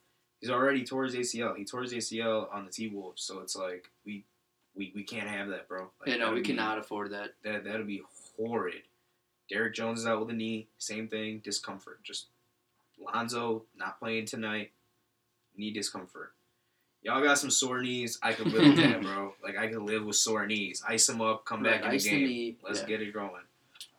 he's 0.41 0.51
already 0.51 0.85
tore 0.85 1.05
his 1.05 1.15
ACL. 1.15 1.57
He 1.57 1.65
tore 1.65 1.83
his 1.83 1.93
ACL 1.93 2.53
on 2.55 2.65
the 2.65 2.71
T 2.71 2.89
Wolves, 2.89 3.23
so 3.23 3.41
it's 3.41 3.57
like 3.57 3.91
we 4.05 4.25
we, 4.75 4.93
we 4.95 5.03
can't 5.03 5.29
have 5.29 5.49
that, 5.49 5.69
bro. 5.69 5.91
Like, 6.01 6.09
yeah, 6.09 6.17
no, 6.17 6.33
we 6.33 6.41
be- 6.41 6.47
cannot 6.47 6.79
afford 6.79 7.13
that. 7.13 7.35
That 7.43 7.65
that'd 7.65 7.87
be 7.87 8.03
horrid. 8.37 8.83
Derrick 9.49 9.75
Jones 9.75 10.01
is 10.01 10.07
out 10.07 10.21
with 10.21 10.31
a 10.31 10.33
knee, 10.33 10.69
same 10.79 11.09
thing, 11.09 11.41
discomfort. 11.43 12.03
Just 12.05 12.27
Lonzo 12.99 13.65
not 13.77 13.99
playing 13.99 14.27
tonight, 14.27 14.71
knee 15.57 15.73
discomfort. 15.73 16.33
Y'all 17.03 17.23
got 17.23 17.39
some 17.39 17.51
sore 17.51 17.81
knees. 17.81 18.19
I 18.23 18.33
can 18.33 18.51
live 18.53 18.63
with 18.63 18.77
that, 18.77 19.01
bro. 19.03 19.35
Like 19.43 19.57
I 19.57 19.69
can 19.69 19.87
live 19.87 20.05
with 20.05 20.17
sore 20.17 20.47
knees. 20.47 20.83
Ice 20.87 21.07
them 21.07 21.21
up, 21.21 21.45
come 21.45 21.63
back 21.63 21.83
in 21.83 21.89
the 21.89 21.95
ice 21.95 22.05
the 22.05 22.11
game. 22.11 22.57
Let's 22.63 22.81
yeah. 22.81 22.87
get 22.87 23.03
it 23.03 23.13
going. 23.15 23.43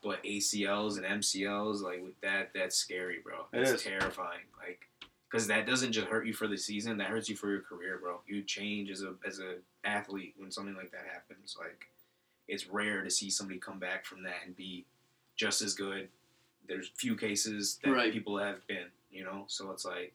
But 0.03 0.23
ACLs 0.23 0.97
and 0.97 1.05
MCLs, 1.21 1.81
like 1.81 2.03
with 2.03 2.19
that, 2.21 2.51
that's 2.53 2.75
scary, 2.75 3.19
bro. 3.23 3.45
It 3.53 3.67
It's 3.67 3.83
terrifying. 3.83 4.45
Like, 4.59 4.87
because 5.29 5.47
that 5.47 5.65
doesn't 5.65 5.93
just 5.93 6.07
hurt 6.07 6.25
you 6.25 6.33
for 6.33 6.47
the 6.47 6.57
season. 6.57 6.97
That 6.97 7.07
hurts 7.07 7.29
you 7.29 7.35
for 7.35 7.49
your 7.49 7.61
career, 7.61 7.99
bro. 8.01 8.19
You 8.27 8.41
change 8.43 8.89
as 8.89 9.03
a 9.03 9.13
as 9.25 9.39
a 9.39 9.55
athlete 9.83 10.35
when 10.37 10.51
something 10.51 10.75
like 10.75 10.91
that 10.91 11.05
happens. 11.11 11.55
Like, 11.59 11.87
it's 12.47 12.67
rare 12.67 13.03
to 13.03 13.09
see 13.09 13.29
somebody 13.29 13.59
come 13.59 13.79
back 13.79 14.05
from 14.05 14.23
that 14.23 14.37
and 14.45 14.55
be 14.55 14.85
just 15.35 15.61
as 15.61 15.73
good. 15.73 16.09
There's 16.67 16.89
few 16.95 17.15
cases 17.15 17.79
that 17.83 17.91
Right. 17.91 18.13
people 18.13 18.37
have 18.37 18.65
been, 18.67 18.87
you 19.11 19.23
know. 19.23 19.45
So 19.47 19.71
it's 19.71 19.85
like, 19.85 20.13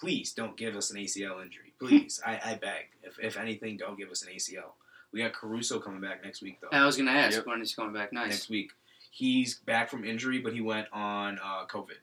please 0.00 0.32
don't 0.32 0.56
give 0.56 0.76
us 0.76 0.90
an 0.90 0.96
ACL 0.98 1.42
injury. 1.42 1.72
Please, 1.78 2.20
I, 2.26 2.40
I 2.44 2.54
beg. 2.54 2.86
If, 3.02 3.18
if 3.20 3.36
anything, 3.36 3.76
don't 3.76 3.98
give 3.98 4.10
us 4.10 4.22
an 4.22 4.28
ACL. 4.34 4.72
We 5.12 5.22
got 5.22 5.32
Caruso 5.32 5.78
coming 5.80 6.00
back 6.00 6.22
next 6.24 6.42
week, 6.42 6.58
though 6.60 6.68
I 6.72 6.84
was 6.84 6.96
gonna 6.96 7.10
ask 7.12 7.36
Yep. 7.36 7.46
when 7.46 7.58
he's 7.58 7.74
going 7.74 7.92
back. 7.92 8.12
Nice. 8.12 8.30
next 8.30 8.48
week. 8.50 8.72
He's 9.10 9.54
back 9.60 9.88
from 9.88 10.04
injury, 10.04 10.38
but 10.38 10.52
he 10.52 10.60
went 10.60 10.86
on 10.92 11.38
uh, 11.38 11.64
COVID. 11.66 11.96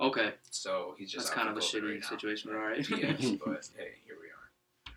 Okay, 0.00 0.32
So 0.50 0.94
he's 0.98 1.12
just 1.12 1.26
that's 1.26 1.36
kind 1.36 1.48
of 1.48 1.56
a 1.56 1.60
shitty 1.60 1.92
right 1.92 2.04
situation, 2.04 2.50
but 2.50 2.58
all 2.58 2.66
right. 2.66 2.78
Yes, 2.88 3.20
but 3.44 3.68
hey, 3.76 3.92
here 4.06 4.16
we 4.20 4.26
are. 4.28 4.94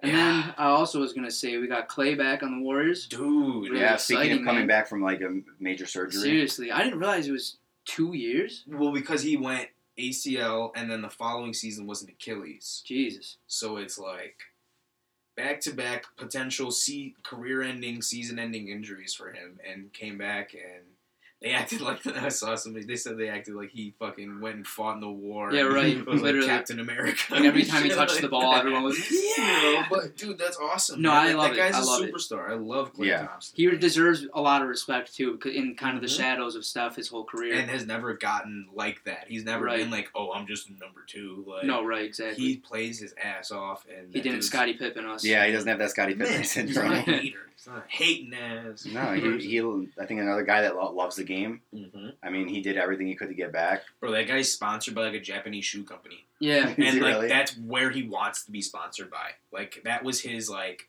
and 0.00 0.12
Yeah. 0.12 0.16
then 0.42 0.54
I 0.56 0.66
also 0.68 1.00
was 1.00 1.12
gonna 1.12 1.30
say 1.30 1.58
we 1.58 1.66
got 1.66 1.88
Klay 1.88 2.16
back 2.16 2.42
on 2.42 2.58
the 2.58 2.64
Warriors. 2.64 3.06
Dude, 3.08 3.68
Really 3.70 3.80
yeah, 3.80 3.96
speaking 3.96 4.38
of 4.38 4.44
coming 4.44 4.60
man. 4.60 4.66
back 4.68 4.88
from 4.88 5.02
like 5.02 5.20
a 5.20 5.40
major 5.60 5.86
surgery. 5.86 6.20
Seriously, 6.22 6.70
I 6.72 6.82
didn't 6.84 6.98
realize 6.98 7.26
it 7.28 7.32
was 7.32 7.56
two 7.84 8.14
years. 8.14 8.62
Well, 8.66 8.92
because 8.92 9.22
he 9.22 9.36
went 9.36 9.68
ACL 9.98 10.72
and 10.74 10.90
then 10.90 11.02
the 11.02 11.10
following 11.10 11.54
season 11.54 11.86
was 11.86 12.02
an 12.02 12.08
Achilles. 12.08 12.82
Jesus. 12.84 13.38
So 13.46 13.76
it's 13.76 13.98
like 13.98 14.38
back 15.36 15.60
to 15.60 15.72
back 15.72 16.04
potential 16.16 16.70
career 17.22 17.62
ending, 17.62 18.02
season 18.02 18.38
ending 18.38 18.68
injuries 18.68 19.14
for 19.14 19.32
him 19.32 19.58
and 19.68 19.92
came 19.92 20.18
back 20.18 20.54
and 20.54 20.84
they 21.42 21.50
acted 21.50 21.80
like 21.82 22.06
I 22.06 22.28
saw 22.30 22.54
somebody 22.54 22.86
they 22.86 22.96
said 22.96 23.18
they 23.18 23.28
acted 23.28 23.54
like 23.54 23.70
he 23.70 23.94
fucking 23.98 24.40
went 24.40 24.56
and 24.56 24.66
fought 24.66 24.94
in 24.94 25.00
the 25.00 25.10
war. 25.10 25.52
Yeah, 25.52 25.62
right, 25.64 25.96
It 25.98 26.06
was 26.06 26.22
literally. 26.22 26.46
like 26.46 26.56
Captain 26.56 26.80
America. 26.80 27.20
Like 27.34 27.44
every 27.44 27.64
time 27.64 27.82
he 27.84 27.90
touched 27.90 28.14
like 28.14 28.22
the 28.22 28.28
ball, 28.28 28.52
that. 28.52 28.60
everyone 28.60 28.82
was 28.84 28.98
Yeah, 29.36 29.86
but 29.90 30.16
dude, 30.16 30.38
that's 30.38 30.56
awesome. 30.56 31.02
No, 31.02 31.10
man. 31.10 31.18
I 31.18 31.26
That- 31.28 31.36
love 31.36 31.46
that 31.48 31.52
it. 31.54 31.56
guy's 31.58 31.74
I 31.74 31.80
a 31.80 31.84
love 31.84 32.02
it. 32.02 32.14
superstar. 32.14 32.50
I 32.50 32.54
love 32.54 32.94
Klay 32.94 33.06
Yeah. 33.06 33.26
Thompson. 33.26 33.54
He 33.56 33.70
deserves 33.76 34.26
a 34.32 34.40
lot 34.40 34.62
of 34.62 34.68
respect 34.68 35.14
too, 35.14 35.32
because 35.32 35.54
in 35.54 35.74
kind 35.76 35.96
of 35.96 36.02
the 36.02 36.08
Mhm. 36.08 36.16
shadows 36.16 36.54
of 36.54 36.64
stuff 36.64 36.96
his 36.96 37.08
whole 37.08 37.24
career. 37.24 37.54
and 37.54 37.68
has 37.70 37.86
never 37.86 38.14
gotten 38.14 38.68
like 38.72 39.04
that. 39.04 39.26
He's 39.28 39.44
never 39.44 39.64
Right. 39.66 39.78
been 39.80 39.90
like, 39.90 40.08
oh, 40.14 40.32
I'm 40.32 40.46
just 40.46 40.70
number 40.70 41.04
two. 41.06 41.44
Like, 41.46 41.64
no, 41.64 41.84
right, 41.84 42.04
exactly. 42.04 42.42
he 42.44 42.56
plays 42.56 42.98
his 43.00 43.14
ass 43.22 43.50
off, 43.50 43.84
and 43.94 44.12
He 44.14 44.20
didn't 44.20 44.42
Scottie 44.42 44.74
Pippen 44.74 45.04
us. 45.04 45.24
Yeah, 45.24 45.44
he 45.46 45.52
doesn't 45.52 45.68
have 45.68 45.78
that 45.78 45.90
Scottie 45.90 46.14
Man, 46.14 46.26
Pippen 46.26 46.42
he's 46.42 46.50
syndrome. 46.50 46.88
not 46.90 47.08
a 47.08 47.12
hater. 47.12 47.38
He's 47.56 47.66
not 47.66 47.78
a 47.78 47.84
hating 47.88 48.34
ass. 48.34 48.86
No, 48.94 49.12
he, 49.12 49.38
he. 49.38 49.60
I 50.00 50.06
think 50.06 50.20
another 50.20 50.42
guy 50.42 50.62
that 50.62 50.74
loves 50.76 51.16
the 51.16 51.24
game. 51.24 51.33
Hmm 51.42 52.08
I 52.22 52.30
mean, 52.30 52.48
he 52.48 52.60
did 52.60 52.76
everything 52.76 53.06
he 53.06 53.14
could 53.14 53.28
to 53.28 53.34
get 53.34 53.52
back. 53.52 53.82
Bro, 54.00 54.12
that 54.12 54.26
guy's 54.28 54.52
sponsored 54.52 54.94
by 54.94 55.02
like 55.06 55.14
a 55.14 55.20
Japanese 55.20 55.64
shoe 55.64 55.84
company, 55.84 56.26
Yeah. 56.40 56.68
And 56.78 57.00
like 57.00 57.14
really? 57.16 57.28
that's 57.28 57.56
where 57.58 57.90
he 57.90 58.02
wants 58.04 58.44
to 58.44 58.50
be 58.52 58.62
sponsored 58.62 59.10
by. 59.10 59.30
Like 59.52 59.80
that 59.84 60.04
was 60.04 60.20
his 60.20 60.48
like 60.50 60.88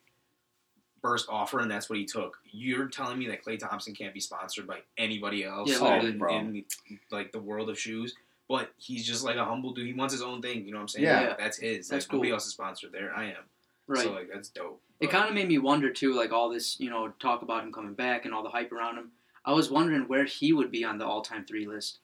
first 1.02 1.28
offer, 1.30 1.60
and 1.60 1.70
that's 1.70 1.90
what 1.90 2.00
he 2.00 2.06
took. 2.06 2.38
You're 2.52 2.88
telling 2.88 3.20
me 3.20 3.28
that 3.28 3.44
Klay 3.44 3.60
Thompson 3.60 3.94
can't 3.94 4.14
be 4.14 4.20
sponsored 4.20 4.66
by 4.68 4.80
anybody 4.98 5.44
else 5.44 5.70
Yeah, 5.70 5.78
Oh, 5.82 6.00
in, 6.00 6.22
in 6.30 6.66
like 7.12 7.32
the 7.32 7.40
world 7.40 7.70
of 7.70 7.78
shoes? 7.80 8.16
But 8.48 8.72
he's 8.78 9.06
just 9.08 9.24
like 9.24 9.38
a 9.38 9.46
humble 9.46 9.74
dude. 9.74 9.88
He 9.88 9.94
wants 9.94 10.14
his 10.14 10.22
own 10.22 10.42
thing. 10.42 10.66
You 10.66 10.72
know 10.72 10.78
what 10.78 10.82
I'm 10.84 10.88
saying? 10.90 11.06
Yeah. 11.06 11.22
Like, 11.30 11.38
that's 11.40 11.58
his. 11.58 11.88
That's 11.88 12.06
like, 12.08 12.14
Nobody 12.14 12.30
cool. 12.30 12.36
else 12.36 12.46
is 12.46 12.54
sponsored 12.54 12.92
there. 12.92 13.12
I 13.16 13.26
am. 13.26 13.44
Right. 13.88 14.04
So 14.04 14.12
like 14.12 14.30
that's 14.32 14.50
dope. 14.50 14.82
It 15.00 15.10
kind 15.10 15.28
of 15.28 15.36
made 15.36 15.48
me 15.48 15.58
wonder 15.58 15.92
too, 15.92 16.14
like 16.16 16.32
all 16.32 16.50
this, 16.50 16.80
you 16.80 16.90
know, 16.90 17.10
talk 17.20 17.42
about 17.42 17.64
him 17.64 17.72
coming 17.72 17.94
back 17.94 18.26
and 18.26 18.34
all 18.34 18.44
the 18.44 18.50
hype 18.50 18.72
around 18.72 18.98
him. 18.98 19.12
I 19.46 19.54
was 19.54 19.70
wondering 19.70 20.08
where 20.08 20.26
he 20.26 20.54
would 20.54 20.72
be 20.72 20.84
on 20.84 20.98
the 20.98 21.06
all-time 21.06 21.46
three 21.46 21.68
list 21.68 22.00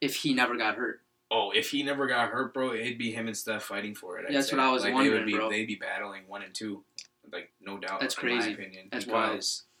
if 0.00 0.16
he 0.16 0.34
never 0.34 0.56
got 0.56 0.74
hurt. 0.76 1.00
Oh, 1.30 1.50
if 1.50 1.70
he 1.70 1.82
never 1.82 2.06
got 2.06 2.28
hurt, 2.28 2.54
bro, 2.54 2.74
it'd 2.74 2.98
be 2.98 3.10
him 3.10 3.26
and 3.26 3.36
Steph 3.36 3.64
fighting 3.64 3.94
for 3.94 4.18
it. 4.18 4.26
I'd 4.28 4.34
That's 4.34 4.50
say. 4.50 4.56
what 4.56 4.64
I 4.64 4.70
was 4.70 4.82
like, 4.82 4.90
they 4.90 4.94
wondering, 4.94 5.20
would 5.20 5.26
be, 5.26 5.34
bro. 5.36 5.50
They'd 5.50 5.66
be 5.66 5.74
battling 5.76 6.22
one 6.28 6.42
and 6.42 6.54
two, 6.54 6.84
like 7.32 7.50
no 7.60 7.78
doubt. 7.78 8.00
That's 8.00 8.14
in 8.14 8.20
crazy. 8.20 8.48
My 8.50 8.54
opinion, 8.54 8.88
That's 8.92 9.06
wild. 9.06 9.32
because 9.32 9.64
well, 9.64 9.75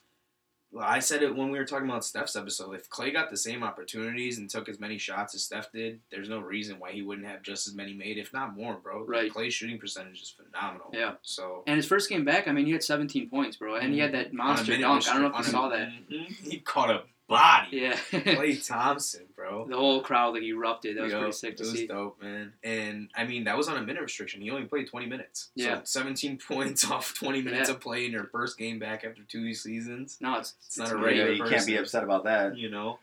I 0.80 0.98
said 1.00 1.22
it 1.22 1.34
when 1.34 1.50
we 1.50 1.58
were 1.58 1.64
talking 1.64 1.88
about 1.88 2.04
Steph's 2.04 2.36
episode. 2.36 2.74
If 2.74 2.88
Klay 2.90 3.12
got 3.12 3.30
the 3.30 3.36
same 3.36 3.62
opportunities 3.62 4.38
and 4.38 4.48
took 4.48 4.68
as 4.68 4.78
many 4.80 4.98
shots 4.98 5.34
as 5.34 5.42
Steph 5.42 5.72
did, 5.72 6.00
there's 6.10 6.28
no 6.28 6.40
reason 6.40 6.78
why 6.78 6.92
he 6.92 7.02
wouldn't 7.02 7.26
have 7.26 7.42
just 7.42 7.66
as 7.68 7.74
many 7.74 7.94
made, 7.94 8.18
if 8.18 8.32
not 8.32 8.56
more, 8.56 8.74
bro. 8.76 9.04
Right. 9.04 9.32
Klay's 9.32 9.54
shooting 9.54 9.78
percentage 9.78 10.20
is 10.22 10.30
phenomenal. 10.30 10.90
Yeah. 10.92 11.14
So 11.22 11.62
And 11.66 11.76
his 11.76 11.86
first 11.86 12.08
game 12.08 12.24
back, 12.24 12.48
I 12.48 12.52
mean, 12.52 12.66
he 12.66 12.72
had 12.72 12.82
17 12.82 13.28
points, 13.30 13.56
bro, 13.56 13.76
and 13.76 13.92
he 13.92 13.98
had 14.00 14.12
that 14.12 14.32
monster 14.32 14.76
dunk. 14.76 15.08
I 15.08 15.12
don't 15.14 15.22
know 15.22 15.38
if 15.38 15.46
you 15.46 15.50
saw 15.52 15.68
that. 15.68 15.88
Mhm. 16.10 16.50
He 16.50 16.58
caught 16.60 16.90
a 16.90 17.02
body. 17.28 17.68
Yeah. 17.78 17.96
Klay 18.10 18.64
Thompson, 18.68 19.26
bro. 19.34 19.66
the 19.68 19.76
whole 19.76 20.00
crowd 20.00 20.34
like 20.34 20.42
erupted. 20.42 20.96
That 20.96 21.02
was 21.04 21.12
Yo, 21.12 21.18
pretty 21.18 21.32
sick 21.32 21.56
to 21.56 21.64
see. 21.64 21.68
it 21.68 21.72
was 21.72 21.80
see. 21.80 21.86
dope, 21.86 22.22
man. 22.22 22.52
And 22.62 23.08
I 23.16 23.24
mean, 23.24 23.44
that 23.44 23.56
was 23.56 23.68
on 23.68 23.76
a 23.76 23.82
minute 23.82 24.02
restriction. 24.02 24.40
He 24.40 24.50
only 24.50 24.66
played 24.66 24.88
20 24.88 25.06
minutes. 25.06 25.50
Yeah. 25.54 25.76
So 25.84 26.00
17 26.00 26.38
points 26.48 26.88
off 26.90 27.14
20 27.14 27.42
minutes 27.42 27.68
Yeah. 27.68 27.74
of 27.74 27.80
play 27.80 28.06
in 28.06 28.12
your 28.12 28.24
first 28.24 28.56
game 28.58 28.78
back 28.78 29.04
after 29.04 29.22
two 29.22 29.52
seasons. 29.54 30.18
No, 30.20 30.38
it's, 30.38 30.54
It's 30.66 30.78
not 30.78 30.92
a 30.92 30.96
Yeah, 30.96 31.04
regular 31.04 31.30
you 31.32 31.44
can't 31.44 31.66
be 31.66 31.76
upset 31.76 32.04
about 32.04 32.24
that. 32.24 32.56
You 32.56 32.70
know. 32.70 32.98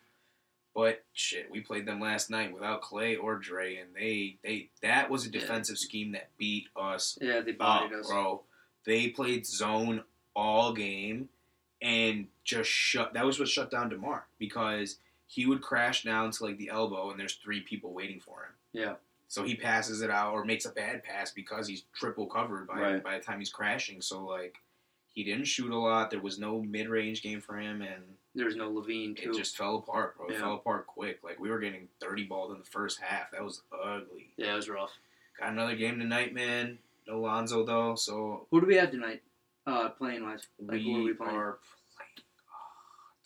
But 0.75 1.03
shit, 1.13 1.51
we 1.51 1.61
played 1.61 1.85
them 1.85 1.99
last 1.99 2.31
night 2.31 2.51
without 2.51 2.81
Klay 2.81 3.15
or 3.21 3.35
Dre, 3.35 3.75
and 3.77 3.89
they 3.95 4.37
they 4.43 4.69
that 4.81 5.09
was 5.09 5.27
a 5.27 5.29
Yeah. 5.29 5.39
defensive 5.41 5.77
scheme 5.77 6.13
that 6.13 6.29
beat 6.37 6.67
us 6.75 7.17
Yeah, 7.21 7.41
they 7.41 7.55
up, 7.59 7.91
us. 7.91 8.07
bro. 8.07 8.41
They 8.85 9.09
played 9.09 9.45
zone 9.45 10.03
all 10.35 10.73
game 10.73 11.29
and 11.83 12.27
just 12.43 12.69
shut. 12.69 13.13
That 13.13 13.25
was 13.25 13.37
what 13.37 13.47
shut 13.49 13.69
down 13.69 13.89
Demar 13.89 14.25
because 14.39 14.97
he 15.27 15.45
would 15.45 15.61
crash 15.61 16.03
down 16.03 16.31
to 16.31 16.43
like 16.45 16.57
the 16.57 16.69
elbow, 16.69 17.11
and 17.11 17.19
there's 17.19 17.35
three 17.35 17.61
people 17.61 17.93
waiting 17.93 18.19
for 18.19 18.43
him. 18.43 18.51
Yeah. 18.71 18.93
So 19.27 19.43
he 19.43 19.55
passes 19.55 20.01
it 20.01 20.09
out 20.11 20.33
or 20.33 20.45
makes 20.45 20.65
a 20.65 20.69
bad 20.71 21.03
pass 21.03 21.31
because 21.31 21.67
he's 21.67 21.83
triple 21.93 22.27
covered 22.27 22.67
by 22.67 22.79
Right. 22.79 23.03
by 23.03 23.17
the 23.17 23.23
time 23.23 23.39
he's 23.39 23.51
crashing. 23.51 24.01
So 24.01 24.23
like 24.25 24.55
he 25.13 25.23
didn't 25.23 25.45
shoot 25.45 25.71
a 25.71 25.77
lot. 25.77 26.09
There 26.11 26.21
was 26.21 26.39
no 26.39 26.61
mid 26.61 26.87
range 26.87 27.21
game 27.21 27.41
for 27.41 27.57
him, 27.59 27.81
and 27.81 28.03
There 28.35 28.45
was 28.45 28.55
no 28.55 28.71
LaVine 28.71 29.15
too. 29.17 29.31
it 29.31 29.35
just 29.37 29.57
fell 29.57 29.75
apart, 29.77 30.17
bro. 30.17 30.27
It 30.27 30.37
fell 30.37 30.53
apart 30.55 30.87
quick. 30.87 31.19
Like 31.23 31.39
we 31.39 31.49
were 31.49 31.59
getting 31.59 31.87
thirty 31.99 32.23
balled 32.23 32.51
in 32.51 32.59
the 32.59 32.65
first 32.65 32.99
half. 33.01 33.31
That 33.31 33.43
was 33.43 33.61
ugly. 33.71 34.29
yeah, 34.37 34.53
it 34.53 34.55
was 34.55 34.69
rough. 34.69 34.91
Got 35.39 35.49
another 35.49 35.75
game 35.75 35.97
tonight, 35.99 36.33
man. 36.33 36.77
No 37.07 37.19
Lonzo 37.19 37.65
though, 37.65 37.95
so 37.95 38.45
Who 38.51 38.61
do 38.61 38.67
we 38.67 38.75
have 38.75 38.91
tonight? 38.91 39.21
Uh, 39.65 39.89
playing 39.89 40.23
wise. 40.23 40.45
Like, 40.59 40.71
we, 40.77 41.03
we 41.03 41.13
playing? 41.13 41.35
are 41.35 41.57
playing. 41.95 42.27
Oh, 42.49 43.25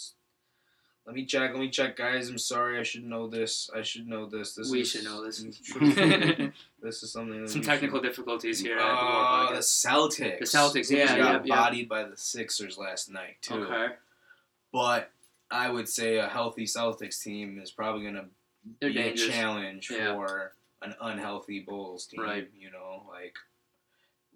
let 1.06 1.16
me 1.16 1.26
check. 1.26 1.52
Let 1.52 1.60
me 1.60 1.70
check, 1.70 1.96
guys. 1.98 2.30
I'm 2.30 2.38
sorry. 2.38 2.80
I 2.80 2.84
should 2.84 3.06
know 3.06 3.28
this. 3.28 3.70
I 3.76 3.82
should 3.82 4.08
know 4.08 4.26
this. 4.28 4.54
This 4.56 4.70
we 4.70 4.82
is, 4.82 4.92
should 4.92 5.04
know 5.06 5.26
this. 5.26 5.40
this 6.82 7.04
is 7.04 7.12
something. 7.12 7.48
Some 7.48 7.62
technical 7.62 8.00
should- 8.00 8.08
difficulties 8.08 8.60
here. 8.60 8.78
the 8.78 8.84
Uh, 8.86 9.54
the 9.54 9.60
Celtics. 9.60 10.40
The 10.40 10.46
Celtics, 10.46 10.92
yeah, 10.92 11.08
got 11.08 11.18
yeah, 11.18 11.42
yeah. 11.46 11.56
bodied 11.56 11.90
by 11.90 12.04
the 12.04 12.18
Sixers 12.18 12.78
last 12.78 13.10
night 13.10 13.38
too. 13.42 13.64
Okay. 13.66 13.94
But 14.74 15.12
I 15.50 15.70
would 15.70 15.88
say 15.88 16.18
a 16.18 16.28
healthy 16.28 16.66
Celtics 16.66 17.24
team 17.24 17.60
is 17.64 17.72
probably 17.72 18.02
going 18.04 18.16
to 18.16 18.26
be 18.86 18.94
dangerous. 18.94 19.30
a 19.30 19.32
challenge 19.32 19.90
Yeah. 19.90 20.14
for 20.14 20.52
an 20.82 20.94
unhealthy 21.02 21.62
Bulls 21.62 22.06
team. 22.06 22.20
Right. 22.22 22.50
You 22.60 22.70
know, 22.70 23.04
like 23.10 23.34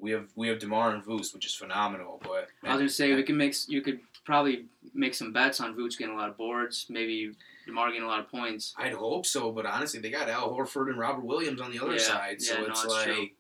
we 0.02 0.12
have 0.12 0.28
we 0.36 0.47
have 0.49 0.60
Demar 0.60 0.93
and 0.93 1.04
Vooch, 1.04 1.34
which 1.34 1.45
is 1.45 1.54
phenomenal. 1.56 2.20
But 2.24 2.47
I 2.64 2.70
was 2.74 2.78
gonna 2.80 2.89
say 2.89 3.14
we 3.16 3.24
can 3.24 3.38
make. 3.38 3.56
You 3.68 3.82
could 3.82 3.99
probably 4.26 4.66
make 4.93 5.14
some 5.14 5.32
bets 5.32 5.60
on 5.62 5.76
Vooch 5.76 5.97
getting 5.97 6.14
a 6.16 6.18
lot 6.18 6.30
of 6.30 6.38
boards. 6.38 6.88
Maybe 6.89 7.32
Demar 7.66 7.88
getting 7.89 8.04
a 8.04 8.08
lot 8.08 8.20
of 8.20 8.30
points. 8.30 8.74
I'd 8.78 8.93
hope 8.93 9.26
so. 9.26 9.52
But 9.52 9.66
honestly, 9.66 9.99
they 9.99 10.10
got 10.10 10.28
Al 10.30 10.52
Horford 10.52 10.89
and 10.89 10.97
Robert 10.97 11.24
Williams 11.24 11.62
on 11.62 11.72
the 11.72 11.80
other 11.82 11.93
Yeah, 11.93 11.99
side, 11.99 12.41
so 12.41 12.56
yeah, 12.56 12.62
no, 12.62 12.68
it's 12.68 12.82
true. 12.82 12.91
like. 13.20 13.34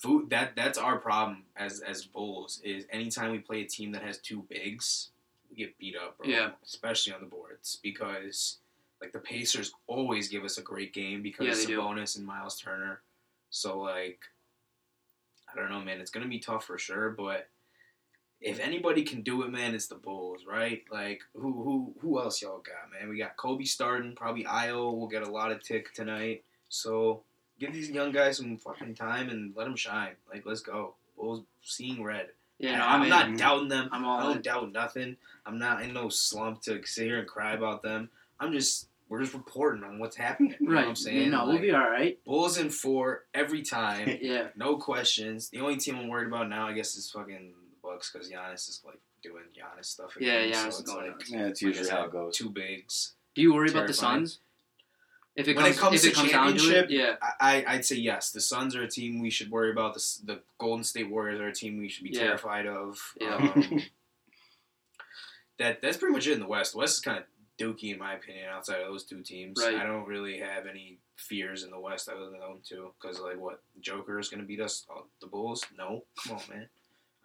Vo- 0.00 0.26
that 0.26 0.54
that's 0.54 0.78
our 0.78 0.96
problem 0.98 1.42
as 1.56 1.80
as 1.80 2.04
Bulls 2.04 2.60
is 2.62 2.84
anytime 2.90 3.32
we 3.32 3.38
play 3.38 3.62
a 3.62 3.66
team 3.66 3.90
that 3.92 4.02
has 4.02 4.18
two 4.18 4.44
bigs, 4.48 5.08
we 5.50 5.56
get 5.56 5.76
beat 5.76 5.96
up, 5.96 6.16
bro. 6.18 6.28
Yeah. 6.28 6.50
Especially 6.64 7.12
on 7.12 7.18
the 7.20 7.26
boards 7.26 7.80
because 7.82 8.58
like 9.00 9.10
the 9.12 9.18
Pacers 9.18 9.72
always 9.88 10.28
give 10.28 10.44
us 10.44 10.56
a 10.56 10.62
great 10.62 10.92
game 10.94 11.20
because 11.20 11.46
Yeah, 11.46 11.52
of 11.52 11.58
they 11.58 11.66
do. 11.66 11.80
Sabonis 11.80 12.16
and 12.16 12.24
Miles 12.24 12.60
Turner. 12.60 13.00
So 13.50 13.80
like, 13.80 14.20
I 15.50 15.58
don't 15.58 15.70
know, 15.70 15.80
man. 15.80 16.00
It's 16.00 16.10
gonna 16.10 16.28
be 16.28 16.38
tough 16.38 16.64
for 16.64 16.78
sure, 16.78 17.10
but 17.10 17.48
if 18.40 18.60
anybody 18.60 19.02
can 19.02 19.22
do 19.22 19.42
it, 19.42 19.50
man, 19.50 19.74
it's 19.74 19.88
the 19.88 19.96
Bulls, 19.96 20.44
right? 20.46 20.82
Like 20.90 21.22
who 21.34 21.52
who 21.52 21.94
who 22.00 22.20
else 22.20 22.40
y'all 22.40 22.58
got, 22.58 22.92
man? 22.92 23.08
We 23.08 23.18
got 23.18 23.36
Coby 23.36 23.66
starting, 23.66 24.14
probably 24.14 24.44
Ayo 24.44 24.96
will 24.96 25.08
get 25.08 25.26
a 25.26 25.30
lot 25.30 25.50
of 25.50 25.62
tick 25.62 25.92
tonight. 25.92 26.44
So 26.68 27.22
give 27.58 27.72
these 27.72 27.90
young 27.90 28.12
guys 28.12 28.36
some 28.36 28.56
fucking 28.56 28.94
time 28.94 29.28
and 29.28 29.54
let 29.56 29.64
them 29.64 29.76
shine. 29.76 30.12
Like 30.32 30.44
let's 30.46 30.60
go. 30.60 30.94
Bulls 31.16 31.42
seeing 31.62 32.02
red. 32.02 32.28
Yeah, 32.58 32.78
no, 32.78 32.84
I'm, 32.84 33.00
I'm, 33.00 33.02
in. 33.02 33.08
not 33.08 33.38
doubting 33.38 33.68
them. 33.68 33.88
I'm 33.92 34.04
I 34.04 34.22
don't 34.22 34.36
in. 34.36 34.42
doubt 34.42 34.72
nothing. 34.72 35.16
I'm 35.46 35.58
not 35.58 35.82
in 35.82 35.92
no 35.92 36.08
slump 36.08 36.62
to 36.62 36.84
sit 36.84 37.06
here 37.06 37.18
and 37.18 37.28
cry 37.28 37.54
about 37.54 37.82
them. 37.82 38.10
I'm 38.40 38.52
just 38.52 38.88
we're 39.08 39.20
just 39.20 39.34
reporting 39.34 39.84
on 39.84 39.98
what's 39.98 40.16
happening. 40.16 40.54
You 40.60 40.68
know 40.68 40.74
Right. 40.74 40.82
what 40.82 40.88
I'm 40.90 40.96
saying? 40.96 41.30
no, 41.30 41.46
we'll 41.46 41.58
be 41.58 41.70
all 41.72 41.88
right. 41.88 42.18
Bulls 42.24 42.58
in 42.58 42.70
four 42.70 43.24
every 43.34 43.62
time. 43.62 44.08
Yeah. 44.20 44.48
no 44.56 44.76
questions. 44.76 45.48
The 45.50 45.60
only 45.60 45.76
team 45.76 45.96
I'm 45.96 46.08
worried 46.08 46.28
about 46.28 46.48
now, 46.48 46.66
I 46.68 46.72
guess, 46.74 46.94
is 46.96 47.10
fucking 47.10 47.54
the 47.70 47.76
Bucks 47.82 48.10
because 48.12 48.30
Giannis 48.30 48.68
is 48.68 48.82
like 48.84 48.98
doing 49.22 49.44
Giannis 49.56 49.86
stuff. 49.86 50.12
Yeah, 50.20 50.34
Again, 50.34 50.52
Giannis 50.52 50.62
so 50.62 50.68
is 50.68 50.80
it's 50.80 50.92
going 50.92 51.10
like. 51.12 51.30
Yeah, 51.30 51.46
it's 51.46 51.62
usually 51.62 51.88
how 51.88 52.04
it 52.04 52.12
goes. 52.12 52.36
Two 52.36 52.50
bigs. 52.50 53.14
Do 53.34 53.42
you 53.42 53.54
worry 53.54 53.70
about 53.70 53.86
the 53.86 53.92
Terrifying. 53.94 54.26
Suns? 54.26 54.38
If 55.36 55.46
it 55.46 55.56
When 55.56 55.66
it 55.66 55.68
comes, 55.76 55.78
comes 55.80 55.94
if 55.94 56.02
to 56.02 56.08
it 56.08 56.14
comes 56.16 56.32
down 56.32 56.46
to 56.52 56.58
championship, 56.58 56.90
it, 56.90 56.94
yeah. 56.94 57.14
I, 57.40 57.64
I- 57.64 57.74
I'd 57.74 57.84
say 57.84 57.94
yes. 57.96 58.32
The 58.32 58.40
Suns 58.40 58.74
are 58.74 58.82
a 58.82 58.88
team 58.88 59.20
we 59.20 59.30
should 59.30 59.50
worry 59.52 59.70
about. 59.70 59.94
The, 59.94 60.18
the 60.24 60.40
Golden 60.58 60.82
State 60.82 61.08
Warriors 61.08 61.40
are 61.40 61.46
a 61.48 61.54
team 61.54 61.78
we 61.78 61.88
should 61.88 62.02
be 62.04 62.10
Yeah. 62.10 62.24
terrified 62.24 62.66
of. 62.66 63.00
Yeah. 63.20 63.36
Um, 63.36 63.82
that 65.58 65.80
that's 65.82 65.96
pretty 65.96 66.12
much 66.12 66.26
it 66.26 66.32
in 66.32 66.40
the 66.40 66.46
West. 66.46 66.72
The 66.72 66.78
West 66.78 66.94
is 66.96 67.00
kind 67.00 67.18
of 67.18 67.24
dookie 67.58 67.92
in 67.92 67.98
my 67.98 68.14
opinion. 68.14 68.46
Outside 68.50 68.80
of 68.80 68.88
those 68.88 69.04
two 69.04 69.22
teams, 69.22 69.60
Right. 69.62 69.76
I 69.76 69.84
don't 69.84 70.06
really 70.06 70.38
have 70.38 70.66
any 70.66 70.98
fears 71.16 71.64
in 71.64 71.70
the 71.70 71.78
West 71.78 72.08
other 72.08 72.30
than 72.30 72.38
them 72.40 72.60
two. 72.64 72.92
Because 73.00 73.20
like, 73.20 73.38
what 73.38 73.60
Joker 73.80 74.18
is 74.18 74.28
going 74.28 74.40
to 74.40 74.46
beat 74.46 74.60
us? 74.60 74.86
Uh, 74.94 75.02
the 75.20 75.26
Bulls? 75.26 75.64
No, 75.76 76.04
come 76.24 76.36
on, 76.36 76.42
man. 76.48 76.68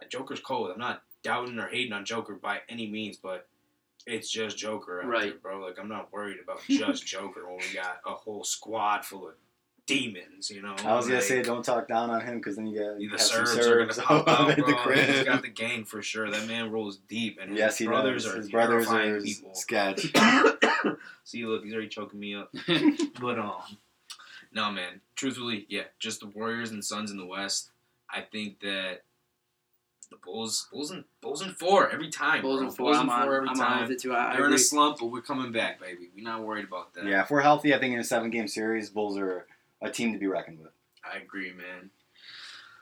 Uh, 0.01 0.05
Joker's 0.09 0.39
cold. 0.39 0.71
I'm 0.71 0.79
not 0.79 1.03
doubting 1.23 1.59
or 1.59 1.67
hating 1.67 1.93
on 1.93 2.05
Joker 2.05 2.35
by 2.35 2.59
any 2.67 2.89
means, 2.89 3.17
but 3.17 3.47
it's 4.05 4.29
just 4.29 4.57
Joker 4.57 5.01
out 5.01 5.07
Right. 5.07 5.23
there, 5.29 5.39
bro. 5.39 5.59
Like 5.65 5.77
I'm 5.79 5.87
not 5.87 6.11
worried 6.11 6.37
about 6.43 6.61
just 6.67 7.05
Joker 7.07 7.45
when 7.47 7.57
we 7.57 7.73
got 7.73 7.99
a 8.05 8.11
whole 8.11 8.43
squad 8.43 9.05
full 9.05 9.27
of 9.29 9.35
demons. 9.85 10.49
You 10.49 10.61
know, 10.61 10.75
I 10.85 10.95
was 10.95 11.05
gonna 11.05 11.17
Like, 11.17 11.23
say, 11.25 11.41
don't 11.41 11.63
talk 11.63 11.87
down 11.87 12.09
on 12.09 12.21
him 12.21 12.37
because 12.37 12.55
then 12.55 12.67
you 12.67 12.79
get 12.79 12.99
you 13.01 13.09
The 13.09 13.17
have 13.17 13.21
some 13.21 13.45
Serbs 13.45 13.67
are 13.67 13.79
gonna 13.85 14.23
pop 14.23 14.27
out, 14.39 14.49
at 14.51 14.57
the 14.57 14.73
crib. 14.73 15.09
He's 15.09 15.23
got 15.23 15.41
the 15.41 15.49
gang 15.49 15.85
for 15.85 16.01
sure. 16.01 16.29
That 16.29 16.47
man 16.47 16.71
rolls 16.71 16.97
deep, 17.07 17.37
and 17.41 17.51
his 17.51 17.59
yes, 17.59 17.77
he 17.77 17.85
brothers 17.85 18.23
does. 18.25 18.33
are 18.33 18.37
His 18.37 18.49
brothers 18.49 18.87
terrifying 18.87 19.11
are 19.11 19.21
people. 19.21 19.53
sketch. 19.55 20.13
See, 21.23 21.45
look, 21.45 21.63
he's 21.63 21.73
already 21.73 21.87
choking 21.89 22.19
me 22.19 22.35
up. 22.35 22.53
But 23.21 23.39
um, 23.39 23.53
no, 24.51 24.71
man. 24.71 25.01
Truthfully, 25.15 25.65
yeah, 25.69 25.83
just 25.99 26.19
the 26.19 26.27
Warriors 26.27 26.71
and 26.71 26.83
Suns 26.83 27.09
in 27.11 27.17
the 27.17 27.25
West. 27.25 27.69
I 28.09 28.21
think 28.21 28.59
that 28.61 29.03
the 30.11 30.17
Bulls, 30.23 30.67
Bulls 30.71 30.91
and 30.91 31.05
Bulls 31.21 31.41
and 31.41 31.55
four 31.57 31.89
every 31.89 32.09
time. 32.09 32.41
Bulls 32.41 32.59
bro. 32.59 32.67
and 32.67 32.75
four. 32.77 32.85
Bulls 32.87 32.97
I'm 32.97 33.03
and 33.03 33.11
on. 33.11 33.23
four 33.25 33.35
every 33.37 33.49
I'm 33.49 33.55
time. 33.55 33.73
on 33.73 33.81
with 33.83 33.91
it 33.91 33.99
too. 34.01 34.13
I, 34.13 34.31
I 34.33 34.35
They're 34.35 34.47
in 34.47 34.53
a 34.53 34.57
slump, 34.59 34.97
but 34.99 35.07
we're 35.07 35.21
coming 35.21 35.51
back, 35.51 35.79
baby. 35.79 36.09
We're 36.15 36.23
not 36.23 36.43
worried 36.43 36.65
about 36.65 36.93
that. 36.95 37.05
yeah, 37.05 37.21
if 37.23 37.31
we're 37.31 37.41
healthy, 37.41 37.73
I 37.73 37.79
think 37.79 37.93
in 37.93 37.99
a 37.99 38.03
seven 38.03 38.29
game 38.29 38.47
series, 38.47 38.89
Bulls 38.89 39.17
are 39.17 39.47
a 39.83 39.91
team 39.91 40.13
to 40.13 40.19
be 40.19 40.27
reckoned 40.27 40.59
with. 40.59 40.71
I 41.03 41.17
agree, 41.17 41.51
man. 41.53 41.89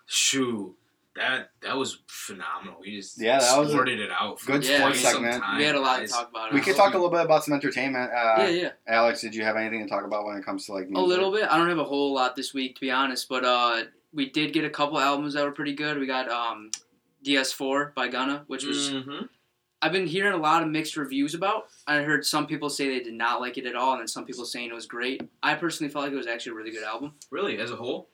Shoo, 0.06 0.76
that 1.16 1.52
that 1.62 1.78
was 1.78 1.99
phenomenal. 2.08 2.78
We 2.82 2.95
just 2.97 3.20
Yeah, 3.22 3.39
that 3.39 3.58
was 3.60 3.70
a 3.70 3.72
sorted 3.74 3.99
it 3.99 4.12
out. 4.12 4.39
for 4.39 4.54
good 4.54 4.64
Yeah, 4.66 4.78
sports 4.80 4.97
we- 4.97 5.04
segment. 5.04 5.43
we 5.58 5.64
had 5.64 5.76
a 5.76 5.80
lot 5.80 5.99
to 5.99 6.08
talk 6.08 6.30
about. 6.30 6.54
We 6.54 6.60
could 6.62 6.76
hope 6.76 6.86
talk 6.86 6.93
a 6.93 6.97
little 6.97 7.10
bit 7.12 7.22
about 7.26 7.43
some 7.43 7.54
entertainment. 7.54 8.12
Uh, 8.12 8.36
Yeah, 8.39 8.47
yeah. 8.49 8.72
Alex, 8.88 9.22
did 9.22 9.36
you 9.36 9.43
have 9.43 9.56
anything 9.58 9.84
to 9.84 9.89
talk 9.89 10.06
about 10.06 10.26
when 10.26 10.38
it 10.38 10.45
comes 10.45 10.66
to 10.68 10.74
like 10.74 10.88
A 10.95 10.99
little 11.02 11.32
bit. 11.32 11.47
I 11.49 11.58
don't 11.58 11.70
have 11.70 11.80
a 11.80 11.84
whole 11.84 12.14
lot 12.14 12.36
this 12.36 12.54
week 12.54 12.76
to 12.76 12.82
be 12.82 12.91
honest, 12.91 13.28
but 13.30 13.43
uh, 13.45 13.84
we 14.14 14.30
did 14.30 14.54
get 14.54 14.64
a 14.66 14.70
couple 14.70 14.99
albums 14.99 15.34
that 15.34 15.43
were 15.43 15.52
pretty 15.52 15.74
good. 15.74 15.97
We 15.97 16.06
got 16.06 16.30
um, 16.30 16.72
DS4 17.26 17.93
by 17.93 18.08
Gunna, 18.08 18.43
which 18.47 18.64
was 18.66 18.91
Mhm. 18.91 19.30
I've 19.82 19.91
been 19.91 20.05
hearing 20.07 20.34
a 20.34 20.38
lot 20.38 20.61
of 20.63 20.69
mixed 20.69 20.95
reviews 20.97 21.34
about. 21.34 21.67
I 21.88 22.01
heard 22.03 22.25
some 22.25 22.45
people 22.47 22.69
say 22.69 22.88
they 22.88 23.03
did 23.03 23.13
not 23.15 23.41
like 23.41 23.57
it 23.57 23.65
at 23.65 23.75
all, 23.75 23.91
and 23.93 24.01
then 24.01 24.07
some 24.07 24.25
people 24.25 24.45
saying 24.45 24.69
it 24.69 24.73
was 24.73 24.86
great. 24.86 25.21
I 25.41 25.55
personally 25.55 25.91
felt 25.91 26.05
like 26.05 26.13
it 26.13 26.17
was 26.17 26.27
actually 26.27 26.51
a 26.51 26.55
really 26.55 26.71
good 26.71 26.84
album. 26.84 27.13
really 27.32 27.57
as 27.57 27.71
a 27.71 27.75
whole. 27.75 28.09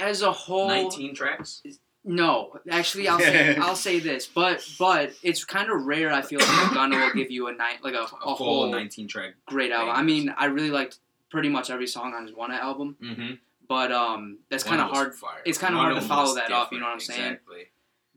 As 0.00 0.22
a 0.22 0.32
whole, 0.32 0.68
Nineteen 0.68 1.14
tracks. 1.14 1.62
no, 2.04 2.58
actually, 2.70 3.08
I'll 3.08 3.18
say 3.20 3.56
I'll 3.60 3.76
say 3.76 3.98
this, 4.00 4.26
but 4.26 4.66
but 4.78 5.12
it's 5.22 5.44
kind 5.44 5.70
of 5.70 5.84
rare. 5.84 6.12
I 6.12 6.20
feel 6.22 6.40
like 6.40 6.74
Gunna 6.74 6.96
will 6.98 7.12
give 7.12 7.30
you 7.30 7.46
a 7.48 7.52
night 7.52 7.78
like 7.82 7.94
a, 7.94 7.98
a, 8.00 8.02
A 8.04 8.08
full 8.08 8.36
whole 8.36 8.70
nineteen 8.70 9.06
track. 9.08 9.34
great 9.46 9.70
album. 9.72 9.94
I 9.96 10.02
mean, 10.02 10.34
I 10.36 10.46
really 10.46 10.70
liked 10.70 10.98
pretty 11.30 11.48
much 11.48 11.70
every 11.70 11.86
song 11.86 12.12
on 12.14 12.26
his 12.26 12.34
one 12.34 12.50
album, 12.52 12.96
Mm-hmm. 13.02 13.34
but 13.68 13.90
um, 13.92 14.38
that's 14.50 14.62
kind 14.64 14.80
of 14.80 14.90
hard. 14.90 15.14
it's 15.44 15.58
kinda 15.58 15.76
hard 15.78 15.94
to 15.94 16.00
follow 16.02 16.34
that 16.36 16.50
up, 16.52 16.72
you 16.72 16.78
know 16.80 16.86
what 16.86 16.92
I'm 16.94 17.00
saying? 17.00 17.20
Exactly. 17.34 17.66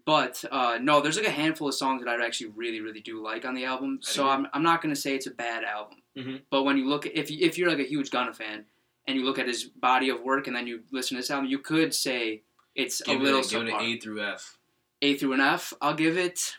But 0.08 0.44
uh, 0.52 0.80
no, 0.82 1.02
there's 1.02 1.18
like 1.18 1.28
a 1.28 1.32
handful 1.32 1.68
of 1.68 1.76
songs 1.76 2.02
that 2.02 2.10
I 2.10 2.26
actually 2.26 2.52
really, 2.56 2.80
really 2.80 3.02
do 3.02 3.22
like 3.22 3.44
on 3.46 3.54
the 3.54 3.66
album. 3.66 4.00
So. 4.02 4.28
I'm, 4.28 4.48
I'm 4.54 4.64
not 4.64 4.82
gonna 4.82 4.96
say 4.96 5.14
it's 5.16 5.28
a 5.28 5.32
bad 5.32 5.66
album. 5.66 5.98
Mhm. 6.18 6.42
But 6.50 6.64
when 6.64 6.78
you 6.78 6.88
look, 6.88 7.06
if 7.06 7.30
you, 7.30 7.40
if 7.46 7.58
you're 7.58 7.70
like 7.70 7.80
a 7.80 7.84
huge 7.88 8.10
Gunna 8.10 8.34
fan 8.34 8.64
and 9.06 9.18
you 9.18 9.26
look 9.26 9.38
at 9.38 9.48
his 9.48 9.66
body 9.66 10.08
of 10.10 10.22
work 10.22 10.48
and 10.48 10.56
then 10.56 10.66
you 10.66 10.80
listen 10.92 11.16
to 11.18 11.22
this 11.22 11.30
album, 11.30 11.48
you 11.50 11.60
could 11.60 11.94
say 11.94 12.42
it's 12.74 13.02
Give 13.02 13.20
a 13.20 13.24
little 13.24 13.42
it, 13.42 13.50
give 13.50 13.62
it 13.64 13.74
an. 13.74 13.82
A 13.82 13.98
through 14.00 14.24
F. 14.24 14.58
A 15.02 15.16
through 15.18 15.34
an 15.34 15.42
F. 15.42 15.74
I'll 15.82 15.94
give 15.94 16.18
it. 16.18 16.56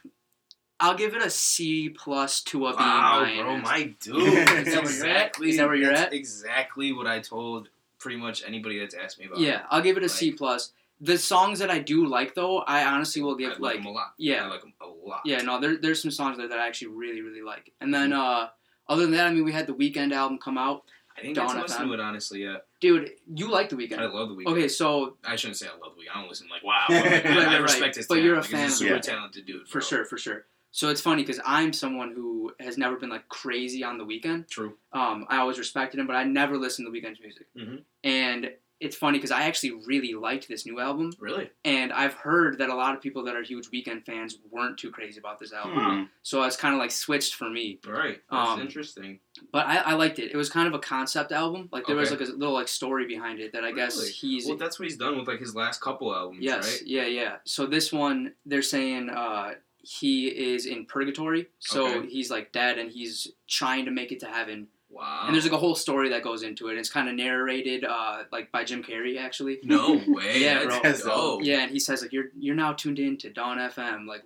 I'll 0.79 0.95
give 0.95 1.15
it 1.17 1.23
a 1.25 1.31
C 1.31 1.89
plus 1.89 2.43
to 2.45 2.67
a 2.67 2.73
B 2.73 2.77
Wow, 2.79 3.21
minus. 3.23 3.41
bro, 3.43 3.57
my 3.57 3.83
dude. 4.01 4.17
Is 4.23 4.45
That's 4.45 4.75
that 4.75 4.85
where 4.85 4.95
you're 4.95 5.07
at? 5.17 5.27
exactly. 5.27 5.49
Is 5.51 5.57
that 5.57 5.67
where 5.67 5.75
you're 5.75 5.91
that's 5.95 6.01
at? 6.03 6.13
Exactly 6.13 6.93
what 6.93 7.07
I 7.07 7.19
told 7.21 7.71
pretty 7.99 8.19
much 8.19 8.45
anybody 8.47 8.79
that's 8.79 8.95
asked 8.95 9.19
me 9.19 9.25
about. 9.25 9.39
yeah, 9.41 9.61
it. 9.61 9.63
I'll 9.71 9.83
give 9.83 9.97
it 9.97 10.05
a 10.05 10.09
C 10.09 10.31
Like- 10.31 10.39
plus. 10.39 10.73
The 11.01 11.17
songs 11.19 11.61
that 11.61 11.71
I 11.71 11.79
do 11.79 12.07
like 12.07 12.35
though, 12.35 12.59
I 12.59 12.85
honestly 12.85 13.23
will 13.23 13.35
I 13.37 13.39
give 13.39 13.51
like, 13.53 13.61
like 13.61 13.77
them 13.77 13.87
a 13.87 13.91
lot. 13.93 14.15
yeah. 14.19 14.45
I 14.45 14.49
like 14.49 14.61
them 14.63 14.73
a 14.81 14.87
lot. 14.87 15.21
Yeah, 15.25 15.43
no, 15.43 15.61
there, 15.61 15.77
there's 15.77 16.03
some 16.03 16.11
songs 16.11 16.39
there 16.39 16.49
that 16.49 16.59
I 16.59 16.67
actually 16.67 16.89
really, 16.89 17.21
really 17.21 17.43
like. 17.43 17.73
And 17.81 17.93
then, 17.95 18.13
uh, 18.13 18.49
other 18.89 19.03
than 19.03 19.13
that, 19.13 19.27
I 19.27 19.31
mean, 19.33 19.45
we 19.45 19.53
had 19.53 19.67
the 19.67 19.75
Weeknd 19.75 20.13
album 20.13 20.39
come 20.39 20.59
out. 20.59 20.83
I 21.17 21.21
didn't 21.23 21.35
get 21.35 21.47
Dawn 21.47 21.57
to 21.57 21.63
listen 21.63 21.87
to 21.87 21.93
it 21.95 22.01
honestly 22.01 22.43
yet. 22.45 22.67
Dude, 22.81 23.11
you 23.35 23.51
like 23.51 23.69
the 23.69 23.77
Weeknd. 23.77 23.99
I 23.99 24.07
love 24.07 24.29
the 24.29 24.35
Weeknd. 24.37 24.47
Okay, 24.53 24.69
so 24.69 25.17
I 25.25 25.37
shouldn't 25.37 25.57
say 25.59 25.67
I 25.67 25.73
love 25.85 25.95
the 25.97 26.03
Weeknd. 26.03 26.15
I 26.17 26.21
don't 26.21 26.29
listen 26.29 26.47
like 26.51 26.63
wow. 26.65 26.85
Right, 26.89 27.05
Like, 27.25 27.27
I, 27.27 27.29
right, 27.37 27.49
I 27.49 27.53
right. 27.55 27.61
respect 27.63 27.97
his 27.97 28.07
But 28.07 28.15
talent. 28.15 28.25
you're 28.27 28.35
a 28.37 28.41
Like, 28.41 28.51
fan 28.51 28.65
He's 28.65 28.73
a 28.75 28.77
super 28.77 28.95
it. 28.95 29.03
talented 29.03 29.47
dude. 29.47 29.69
for 29.69 29.81
sure, 29.81 30.05
for 30.05 30.17
sure. 30.19 30.47
So 30.71 30.91
it's 30.91 31.01
funny 31.01 31.23
because 31.23 31.41
I'm 31.45 31.73
someone 31.73 32.13
who 32.15 32.53
has 32.61 32.77
never 32.79 32.97
been 32.97 33.09
like 33.11 33.29
crazy 33.29 33.83
on 33.83 33.99
the 33.99 34.05
Weeknd. 34.05 34.49
True. 34.49 34.75
Um, 34.93 35.27
I 35.29 35.39
always 35.39 35.59
respected 35.59 35.99
him, 35.99 36.07
but 36.07 36.15
I 36.17 36.25
never 36.25 36.57
listened 36.57 36.87
to 36.87 36.93
the 36.93 36.99
Weeknd's 37.01 37.21
music. 37.21 37.47
Mhm. 37.57 37.83
And 38.05 38.51
it's 38.81 38.95
funny 38.97 39.19
because 39.19 39.33
I 39.33 39.43
actually 39.43 39.73
really 39.87 40.15
liked 40.15 40.47
this 40.49 40.65
new 40.65 40.79
album, 40.79 41.13
Really? 41.19 41.51
and 41.65 41.93
I've 41.93 42.15
heard 42.15 42.59
that 42.59 42.69
a 42.71 42.75
lot 42.75 42.95
of 42.95 43.01
people 43.01 43.25
that 43.25 43.35
are 43.35 43.43
huge 43.43 43.69
Weeknd 43.73 44.05
fans 44.07 44.39
weren't 44.51 44.79
too 44.79 44.91
crazy 44.91 45.19
about 45.19 45.39
this 45.41 45.53
album. 45.53 45.79
Hmm. 45.79 46.03
So 46.23 46.43
it's 46.45 46.57
kind 46.57 46.75
of 46.75 46.79
like 46.79 46.91
switched 46.93 47.35
for 47.35 47.51
me. 47.51 47.81
Right. 47.87 48.21
That's 48.31 48.51
Um, 48.51 48.61
interesting. 48.61 49.19
But 49.53 49.67
I, 49.67 49.77
I 49.79 49.95
liked 49.95 50.19
it. 50.21 50.31
It 50.33 50.37
was 50.37 50.49
kind 50.49 50.69
of 50.69 50.75
a 50.75 50.79
concept 50.79 51.33
album. 51.33 51.69
Like 51.73 51.87
there 51.87 51.97
was 51.97 52.11
like 52.11 52.21
a 52.21 52.25
little 52.25 52.55
like 52.55 52.69
story 52.69 53.07
behind 53.07 53.41
it 53.41 53.53
that 53.53 53.65
I 53.65 53.73
guess 53.73 54.07
he's 54.09 54.47
Well, 54.47 54.57
that's 54.57 54.79
what 54.79 54.89
he's 54.89 54.97
done 54.97 55.19
with 55.19 55.27
like 55.29 55.41
his 55.41 55.55
last 55.57 55.81
couple 55.81 56.15
albums, 56.15 56.39
yes, 56.43 56.71
right? 56.73 56.83
yeah, 56.87 57.07
yeah. 57.07 57.37
So 57.45 57.67
this 57.67 57.93
one 57.93 58.35
they're 58.47 58.63
saying 58.63 59.11
uh, 59.11 59.55
he 59.81 60.27
is 60.29 60.67
in 60.67 60.87
purgatory. 60.87 61.47
So 61.59 61.87
Okay. 61.99 62.09
he's 62.09 62.31
like 62.31 62.53
dead 62.53 62.79
and 62.79 62.91
he's 62.91 63.29
trying 63.49 63.85
to 63.87 63.91
make 63.91 64.13
it 64.13 64.21
to 64.21 64.27
heaven. 64.27 64.69
Wow. 64.91 65.25
And 65.27 65.35
there's 65.35 65.45
like 65.45 65.53
a 65.53 65.59
whole 65.59 65.75
story 65.75 66.09
that 66.11 66.23
goes 66.23 66.43
into 66.43 66.69
it. 66.69 66.79
It's 66.79 66.89
kind 66.91 67.09
of 67.09 67.15
narrated 67.15 67.85
uh, 67.85 68.25
like 68.33 68.51
by 68.51 68.65
Jim 68.65 68.83
Carrey 68.83 69.19
actually. 69.19 69.59
no 69.63 70.01
way. 70.09 70.41
Yeah, 70.41 70.65
that's 70.83 71.03
bro. 71.03 71.15
Dope. 71.15 71.45
Yeah, 71.45 71.61
and 71.61 71.71
he 71.71 71.79
says 71.79 72.03
like 72.03 72.13
you're 72.13 72.27
you're 72.39 72.55
now 72.55 72.73
tuned 72.73 72.99
in 72.99 73.17
to 73.19 73.31
Dawn 73.31 73.59
FM. 73.59 74.07
Like 74.07 74.25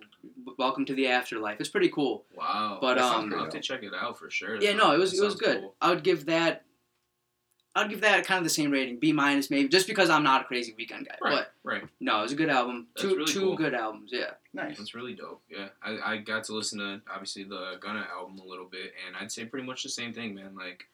welcome 0.57 0.85
to 0.85 0.93
the 0.93 1.07
afterlife. 1.07 1.59
It's 1.59 1.69
pretty 1.69 1.89
cool. 1.89 2.25
Wow. 2.35 2.77
But, 2.79 2.97
um. 2.97 3.33
I'll 3.33 3.43
have 3.43 3.53
to 3.53 3.59
check 3.59 3.83
it 3.83 3.93
out 3.93 4.17
for 4.17 4.29
sure. 4.29 4.61
Yeah, 4.61 4.73
no, 4.73 4.93
it 4.93 4.99
was 4.99 5.17
it 5.17 5.23
was 5.23 5.35
good. 5.35 5.59
cool. 5.59 5.75
I 5.81 5.89
would 5.89 6.03
give 6.03 6.25
that. 6.27 6.63
I'd 7.75 7.89
give 7.89 8.01
that 8.01 8.23
kind 8.25 8.37
of 8.37 8.43
the 8.43 8.49
same 8.51 8.69
rating, 8.71 8.99
B 8.99 9.11
minus 9.11 9.49
maybe, 9.49 9.67
just 9.67 9.87
because 9.87 10.09
I'm 10.09 10.23
not 10.23 10.41
a 10.41 10.43
crazy 10.45 10.73
Weeknd 10.79 11.07
guy. 11.07 11.15
Right. 11.21 11.31
But 11.35 11.53
Right. 11.63 11.83
no, 11.99 12.19
it 12.19 12.23
was 12.23 12.31
a 12.31 12.35
good 12.35 12.49
album. 12.49 12.87
That's 12.95 13.01
two 13.07 13.15
really 13.17 13.31
two 13.31 13.39
cool. 13.39 13.55
good 13.55 13.73
albums. 13.73 14.11
Yeah. 14.13 14.31
Nice. 14.53 14.77
That's 14.77 14.93
really 14.93 15.13
dope. 15.15 15.41
Yeah, 15.49 15.69
I, 15.81 16.13
I 16.13 16.17
got 16.17 16.43
to 16.45 16.53
listen 16.53 16.77
to 16.79 17.01
obviously 17.11 17.43
the 17.43 17.77
Gunna 17.81 18.05
album 18.13 18.37
a 18.37 18.45
little 18.45 18.67
bit, 18.67 18.93
and 19.07 19.15
I'd 19.15 19.31
say 19.31 19.45
pretty 19.45 19.65
much 19.65 19.81
the 19.81 19.89
same 19.89 20.13
thing, 20.13 20.35
man. 20.35 20.55
Like 20.55 20.85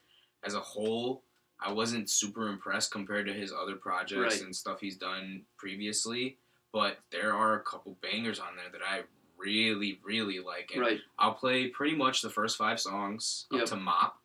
as 0.43 0.53
a 0.53 0.59
whole, 0.61 1.23
I 1.59 1.73
wasn't 1.73 2.09
super 2.09 2.47
impressed 2.47 2.91
compared 2.91 3.25
to 3.27 3.33
his 3.33 3.51
other 3.51 3.75
projects 3.75 4.35
Right. 4.35 4.41
and 4.43 4.55
stuff 4.55 4.79
he's 4.79 4.95
done 4.95 5.41
previously, 5.57 6.37
but 6.71 6.99
there 7.11 7.33
are 7.33 7.55
a 7.55 7.59
couple 7.63 7.97
bangers 8.01 8.39
on 8.39 8.55
there 8.55 8.69
that 8.71 8.81
I 8.89 9.01
really, 9.37 9.99
really 10.03 10.39
like. 10.39 10.71
And 10.73 10.81
Right. 10.81 11.01
I'll 11.17 11.33
play 11.33 11.67
pretty 11.67 11.95
much 11.97 12.21
the 12.21 12.29
first 12.29 12.57
five 12.57 12.79
songs 12.79 13.47
up 13.51 13.59
Yep. 13.59 13.65
to 13.67 13.75
Mop, 13.75 14.21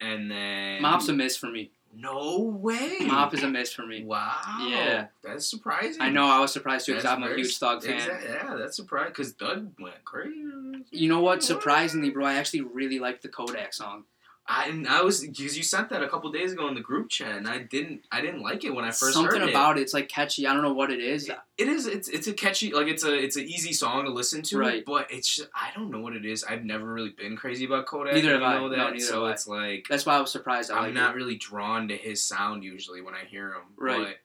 and 0.00 0.30
then 0.30 0.82
Mop's 0.82 1.08
a 1.08 1.14
miss 1.14 1.36
for 1.38 1.46
me. 1.46 1.70
No 1.96 2.40
way. 2.60 2.98
Mop 3.02 3.32
is 3.34 3.42
a 3.42 3.48
miss 3.48 3.72
for 3.72 3.86
me. 3.86 4.04
Wow. 4.04 4.66
Yeah. 4.68 5.06
That's 5.22 5.48
surprising. 5.48 6.02
I 6.02 6.10
know. 6.10 6.26
I 6.26 6.40
was 6.40 6.52
surprised 6.52 6.86
too 6.86 6.92
because 6.92 7.04
I'm 7.04 7.22
a 7.22 7.34
huge 7.34 7.56
Thug 7.58 7.82
fan. 7.82 7.94
Exact- 7.94 8.24
Yeah, 8.24 8.56
that's 8.56 8.76
surprising 8.76 9.10
because 9.12 9.32
Thug 9.32 9.72
went 9.78 10.04
crazy. 10.04 10.34
You 10.90 11.08
know 11.08 11.20
what? 11.20 11.42
Surprisingly, 11.42 12.10
bro, 12.10 12.26
I 12.26 12.34
actually 12.34 12.62
really 12.62 12.98
liked 12.98 13.22
the 13.22 13.28
Kodak 13.28 13.72
song. 13.74 14.04
I 14.46 14.68
and 14.68 14.86
I 14.86 15.00
was 15.02 15.20
because 15.26 15.56
you 15.56 15.62
sent 15.62 15.88
that 15.88 16.02
a 16.02 16.08
couple 16.08 16.30
days 16.30 16.52
ago 16.52 16.68
in 16.68 16.74
the 16.74 16.80
group 16.82 17.08
chat, 17.08 17.34
and 17.36 17.48
I 17.48 17.58
didn't 17.60 18.02
I 18.12 18.20
didn't 18.20 18.42
like 18.42 18.62
it 18.64 18.74
when 18.74 18.84
I 18.84 18.88
first 18.90 19.14
Something 19.14 19.40
heard 19.40 19.48
about 19.48 19.78
it. 19.78 19.80
It's 19.82 19.94
like 19.94 20.08
catchy. 20.10 20.46
I 20.46 20.52
don't 20.52 20.62
know 20.62 20.74
what 20.74 20.90
it 20.90 21.00
is. 21.00 21.30
it. 21.30 21.38
It 21.56 21.68
is 21.68 21.86
it's 21.86 22.08
it's 22.08 22.26
a 22.26 22.32
catchy 22.34 22.70
like 22.72 22.86
it's 22.86 23.04
a 23.04 23.14
it's 23.14 23.36
an 23.36 23.44
easy 23.44 23.72
song 23.72 24.04
to 24.04 24.10
listen 24.10 24.42
to, 24.42 24.58
Right. 24.58 24.84
But 24.84 25.10
it's 25.10 25.36
just, 25.36 25.48
I 25.54 25.70
don't 25.74 25.90
know 25.90 26.00
what 26.00 26.14
it 26.14 26.26
is. 26.26 26.44
I've 26.44 26.62
never 26.64 26.84
really 26.92 27.10
been 27.16 27.36
crazy 27.38 27.64
about 27.64 27.86
Kodak. 27.86 28.12
Neither 28.14 28.32
have 28.34 28.42
I. 28.42 28.54
know 28.56 28.68
No, 28.68 28.76
that, 28.76 28.92
neither 28.92 29.04
so 29.06 29.20
have 29.22 29.30
I. 29.30 29.32
it's 29.32 29.46
like 29.48 29.86
That's 29.88 30.04
why 30.04 30.16
I 30.16 30.20
was 30.20 30.30
surprised. 30.30 30.70
I 30.70 30.76
I'm 30.76 30.82
liked 30.84 30.94
not 30.96 31.14
it. 31.14 31.16
really 31.16 31.36
drawn 31.36 31.88
to 31.88 31.96
his 31.96 32.22
sound 32.22 32.64
usually 32.64 33.00
when 33.00 33.14
I 33.14 33.24
hear 33.24 33.48
him. 33.48 33.62
Right. 33.78 33.98
But 34.08 34.16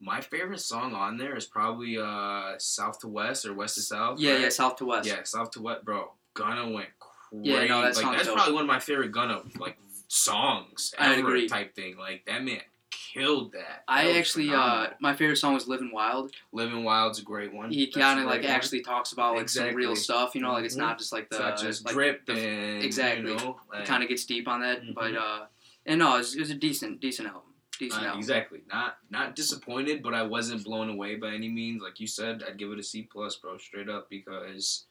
my 0.00 0.20
favorite 0.20 0.60
song 0.60 0.92
on 0.94 1.18
there 1.18 1.36
is 1.36 1.46
probably 1.46 1.98
uh 1.98 2.54
South 2.58 2.98
to 3.00 3.08
West 3.08 3.46
or 3.46 3.54
West 3.54 3.76
to 3.76 3.82
South. 3.82 4.18
Yeah, 4.18 4.32
right? 4.32 4.40
yeah, 4.40 4.48
South 4.48 4.74
to 4.76 4.86
West. 4.86 5.08
Yeah, 5.08 5.22
South 5.22 5.52
to 5.52 5.62
West, 5.62 5.84
bro. 5.84 6.14
Gunna 6.34 6.68
went 6.70 6.88
Yeah, 7.32 7.66
no, 7.66 7.82
that 7.82 7.96
like 7.96 8.16
that's 8.16 8.26
dope. 8.26 8.36
probably 8.36 8.54
one 8.54 8.62
of 8.62 8.68
my 8.68 8.80
favorite 8.80 9.12
Gunna 9.12 9.42
like 9.58 9.76
songs 10.08 10.94
I 10.98 11.12
ever 11.12 11.28
agree. 11.28 11.48
type 11.48 11.74
thing. 11.74 11.96
Like 11.96 12.24
that 12.26 12.42
man 12.42 12.60
killed 12.90 13.52
that. 13.52 13.84
I 13.88 14.02
That 14.04 14.08
was 14.08 14.16
actually, 14.18 14.50
uh, 14.54 14.86
my 15.00 15.14
favorite 15.14 15.36
song 15.36 15.54
was 15.54 15.68
"Living 15.68 15.90
Wild." 15.92 16.32
Living 16.52 16.84
Wild's 16.84 17.18
a 17.18 17.22
great 17.22 17.52
one. 17.52 17.70
He 17.70 17.86
kind 17.90 18.18
of 18.20 18.26
like 18.26 18.42
one. 18.42 18.50
actually 18.50 18.82
talks 18.82 19.12
about 19.12 19.36
like 19.36 19.48
some 19.48 19.74
real 19.74 19.94
stuff. 19.96 20.34
You 20.34 20.40
know, 20.42 20.52
like 20.52 20.64
it's 20.64 20.74
Mhm. 20.74 20.78
not 20.78 20.98
just 20.98 21.12
like 21.12 21.28
the 21.30 21.38
not 21.38 21.58
just 21.58 21.84
like, 21.84 21.94
drip 21.94 22.26
the- 22.26 22.32
and 22.38 22.82
exactly. 22.82 23.30
You 23.30 23.36
know, 23.38 23.60
like, 23.72 23.84
kind 23.86 24.02
of 24.02 24.08
gets 24.08 24.24
deep 24.24 24.48
on 24.48 24.60
that. 24.60 24.82
Mhm. 24.82 24.94
But 24.94 25.14
uh, 25.14 25.46
and 25.86 25.98
no, 26.00 26.14
it 26.16 26.18
was, 26.18 26.34
it 26.36 26.40
was 26.40 26.50
a 26.50 26.54
decent, 26.54 27.00
decent 27.00 27.28
album. 27.28 27.42
Decent 27.78 28.02
uh, 28.02 28.06
album. 28.06 28.18
exactly. 28.18 28.60
Not 28.68 28.98
not 29.10 29.36
disappointed, 29.36 30.02
but 30.02 30.12
I 30.14 30.22
wasn't 30.22 30.64
blown 30.64 30.88
away 30.90 31.14
by 31.16 31.32
any 31.32 31.48
means. 31.48 31.80
Like 31.82 32.00
you 32.00 32.06
said, 32.08 32.42
I'd 32.46 32.58
give 32.58 32.72
it 32.72 32.78
a 32.78 32.82
C 32.82 33.02
plus, 33.02 33.36
bro, 33.36 33.56
straight 33.58 33.88
up 33.88 34.10
because 34.10 34.86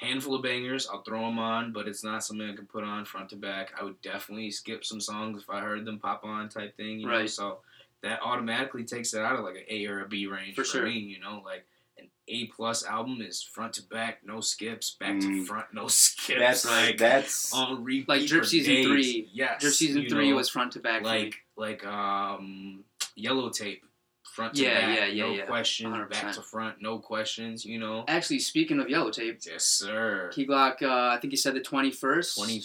handful 0.00 0.34
of 0.34 0.42
bangers. 0.42 0.86
I'll 0.90 1.02
throw 1.02 1.20
them 1.22 1.38
on, 1.38 1.72
but 1.72 1.88
it's 1.88 2.04
not 2.04 2.24
something 2.24 2.48
I 2.48 2.54
can 2.54 2.66
put 2.66 2.84
on 2.84 3.04
front 3.04 3.30
to 3.30 3.36
back. 3.36 3.72
I 3.80 3.84
would 3.84 4.00
definitely 4.02 4.50
skip 4.50 4.84
some 4.84 5.00
songs 5.00 5.42
if 5.42 5.50
I 5.50 5.60
heard 5.60 5.84
them 5.84 5.98
pop 5.98 6.24
on 6.24 6.48
type 6.48 6.76
thing. 6.76 7.00
You 7.00 7.06
know, 7.06 7.12
Right. 7.12 7.30
so 7.30 7.58
that 8.02 8.20
automatically 8.22 8.84
takes 8.84 9.12
it 9.14 9.20
out 9.22 9.36
of 9.36 9.44
like 9.44 9.56
an 9.56 9.64
A 9.68 9.86
or 9.86 10.04
a 10.04 10.08
B 10.08 10.26
range 10.26 10.54
For 10.54 10.62
for, 10.64 10.70
sure. 10.70 10.84
me. 10.86 10.92
You 10.98 11.18
know, 11.20 11.42
like 11.44 11.66
an 11.98 12.08
A 12.28 12.46
plus 12.46 12.84
album 12.84 13.20
is 13.20 13.42
front 13.42 13.72
to 13.74 13.82
back, 13.82 14.20
no 14.24 14.40
skips, 14.40 14.96
back 15.00 15.18
to 15.20 15.26
Mm. 15.26 15.46
front, 15.46 15.66
no 15.74 15.88
skips. 15.88 16.38
That's 16.38 16.64
like 16.64 16.96
that's 16.98 17.52
on 17.52 17.82
repeat. 17.82 18.08
Like 18.08 18.26
Drip 18.26 18.44
for 18.44 18.48
Season 18.48 18.74
days. 18.74 18.86
three. 18.86 19.28
Yes. 19.32 19.60
Drip 19.60 19.72
season 19.74 20.02
you 20.02 20.08
three 20.10 20.30
know, 20.30 20.36
was 20.36 20.48
front 20.48 20.72
to 20.74 20.78
back. 20.80 21.02
for 21.02 21.08
me. 21.12 21.24
like 21.24 21.34
like 21.56 21.84
um 21.86 22.84
yellow 23.16 23.50
tape, 23.50 23.84
front 24.28 24.54
to 24.54 24.62
Yeah, 24.62 24.80
back, 24.86 24.98
yeah, 24.98 25.04
yeah, 25.06 25.22
no 25.26 25.32
yeah. 25.32 25.46
question, 25.46 25.90
back 25.92 26.10
100%. 26.10 26.34
to 26.34 26.42
front, 26.42 26.76
no 26.80 26.98
questions. 26.98 27.64
You 27.64 27.78
know. 27.78 28.04
Actually, 28.08 28.38
speaking 28.40 28.80
of 28.80 28.88
yellow 28.88 29.10
tape, 29.10 29.40
Yes, 29.46 29.64
sir. 29.64 30.30
Key 30.32 30.46
Glock, 30.46 30.82
uh, 30.82 31.14
I 31.14 31.18
think 31.20 31.32
he 31.32 31.36
said 31.36 31.54
the 31.54 31.60
twenty 31.60 31.90
first. 31.90 32.36
Twenty. 32.36 32.62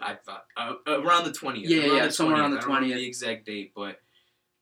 I 0.00 0.14
thought 0.14 0.44
uh, 0.56 0.74
around 0.88 1.24
the 1.24 1.32
twentieth. 1.32 1.70
Yeah, 1.70 1.84
yeah, 1.96 2.08
somewhere 2.10 2.36
around 2.40 2.50
the 2.52 2.58
I 2.58 2.60
don't 2.60 2.68
remember 2.70 2.94
20th. 2.94 2.98
The 2.98 3.06
exact 3.06 3.46
date, 3.46 3.72
but 3.74 4.00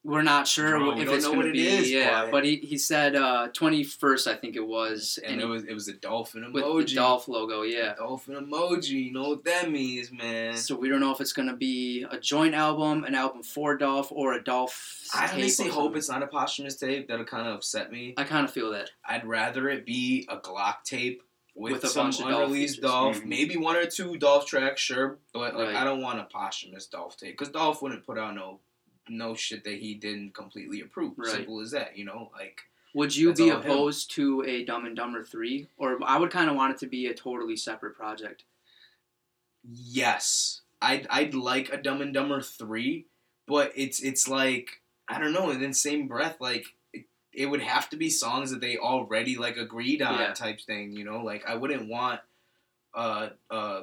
We're 0.07 0.21
not 0.23 0.47
sure 0.47 0.79
we 0.95 1.01
if 1.01 1.07
don't 1.07 1.15
it's 1.17 1.27
going 1.27 1.47
to 1.47 1.53
be. 1.53 1.67
is, 1.67 1.91
yeah, 1.91 2.25
but- 2.25 2.31
but 2.31 2.45
he, 2.45 2.57
he 2.57 2.77
said 2.77 3.17
uh, 3.17 3.49
twenty 3.55 3.83
first, 3.85 4.29
I 4.29 4.35
think 4.35 4.55
it 4.55 4.67
was, 4.67 5.19
and 5.27 5.41
it 5.41 5.47
was 5.47 5.65
it 5.65 5.73
was 5.73 5.89
a 5.89 5.95
dolphin 5.95 6.53
with 6.53 6.63
emoji. 6.63 6.89
the 6.91 6.95
Dolph 6.97 7.27
logo. 7.27 7.63
Yeah. 7.63 7.95
Dolphin 7.95 8.35
emoji. 8.35 9.07
You 9.07 9.13
know 9.13 9.31
what 9.31 9.45
that 9.45 9.71
means, 9.71 10.13
man. 10.13 10.57
So 10.59 10.77
we 10.77 10.91
don't 10.91 11.01
know 11.01 11.11
if 11.11 11.23
it's 11.23 11.33
going 11.33 11.49
to 11.49 11.57
be 11.57 12.05
a 12.11 12.19
joint 12.19 12.55
album, 12.55 13.05
an 13.05 13.15
album 13.15 13.43
for 13.43 13.77
Dolph, 13.79 14.13
or 14.13 14.35
a 14.35 14.45
Dolph. 14.45 15.01
I 15.15 15.31
honestly 15.33 15.69
hope 15.71 15.97
it's 15.97 16.11
not 16.11 16.23
a 16.23 16.27
posthumous 16.27 16.77
tape. 16.77 17.09
That'll 17.09 17.25
kind 17.25 17.49
of 17.49 17.55
upset 17.55 17.91
me. 17.91 18.13
I 18.19 18.25
kind 18.25 18.45
of 18.45 18.51
feel 18.53 18.73
that. 18.73 18.91
I'd 19.09 19.27
rather 19.27 19.71
it 19.71 19.87
be 19.87 20.29
a 20.31 20.37
Glock 20.37 20.83
tape 20.85 21.23
with, 21.57 21.73
With 21.75 21.85
a 21.85 21.89
some 21.89 22.07
bunch 22.07 22.21
of 22.21 22.29
Dolph 22.29 22.45
unreleased. 22.49 22.83
Dolph, 22.83 23.21
Mhm. 23.23 23.27
maybe 23.27 23.57
one 23.57 23.77
or 23.77 23.87
two 23.87 24.19
Dolph 24.19 24.45
tracks, 24.45 24.83
sure, 24.83 25.19
but 25.33 25.55
like 25.57 25.69
Right. 25.69 25.77
I 25.77 25.85
don't 25.85 26.03
want 26.03 26.19
a 26.21 26.25
posthumous 26.25 26.87
Dolph 26.89 27.17
tape 27.17 27.39
because 27.39 27.53
Dolph 27.53 27.81
wouldn't 27.81 28.05
put 28.05 28.19
out 28.19 28.35
no 28.35 28.59
no 29.09 29.35
shit 29.35 29.65
that 29.65 29.75
he 29.79 29.95
didn't 29.95 30.35
completely 30.35 30.81
approve. 30.81 31.15
Right. 31.17 31.29
Simple 31.29 31.61
as 31.61 31.71
that, 31.73 31.97
you 31.97 32.05
know. 32.05 32.31
Like 32.33 32.63
Would 32.95 33.15
you 33.17 33.33
be 33.35 33.51
opposed 33.51 34.11
to 34.13 34.43
a 34.47 34.65
Dumb 34.65 34.87
and 34.87 34.97
Dumber 34.97 35.25
three, 35.25 35.69
or 35.77 35.99
I 36.05 36.19
would 36.19 36.31
kind 36.31 36.49
of 36.51 36.57
want 36.57 36.73
it 36.75 36.79
to 36.81 36.87
be 36.87 37.07
a 37.07 37.15
totally 37.15 37.57
separate 37.57 37.95
project? 37.97 38.45
yes, 39.63 40.61
I'd 40.81 41.07
I'd 41.11 41.35
like 41.35 41.73
a 41.73 41.77
Dumb 41.77 42.01
and 42.01 42.13
Dumber 42.13 42.41
three, 42.41 43.07
but 43.47 43.73
it's 43.75 44.01
it's 44.03 44.29
like 44.29 44.81
I 45.09 45.19
don't 45.19 45.33
know. 45.33 45.51
In 45.51 45.61
the 45.61 45.73
same 45.75 46.07
breath, 46.09 46.37
like. 46.41 46.67
It, 46.93 47.07
it 47.33 47.47
would 47.47 47.63
have 47.63 47.91
to 47.91 47.97
be 47.97 48.11
songs 48.11 48.53
that 48.53 48.61
they 48.61 48.77
already 48.77 49.37
like 49.37 49.57
agreed 49.57 50.01
on 50.01 50.21
Yeah. 50.21 50.33
type 50.35 50.61
thing, 50.61 50.93
you 50.93 51.03
know. 51.05 51.25
Like 51.25 51.45
I 51.49 51.57
wouldn't 51.57 51.89
want 51.89 52.21
uh 52.95 53.31
uh 53.51 53.81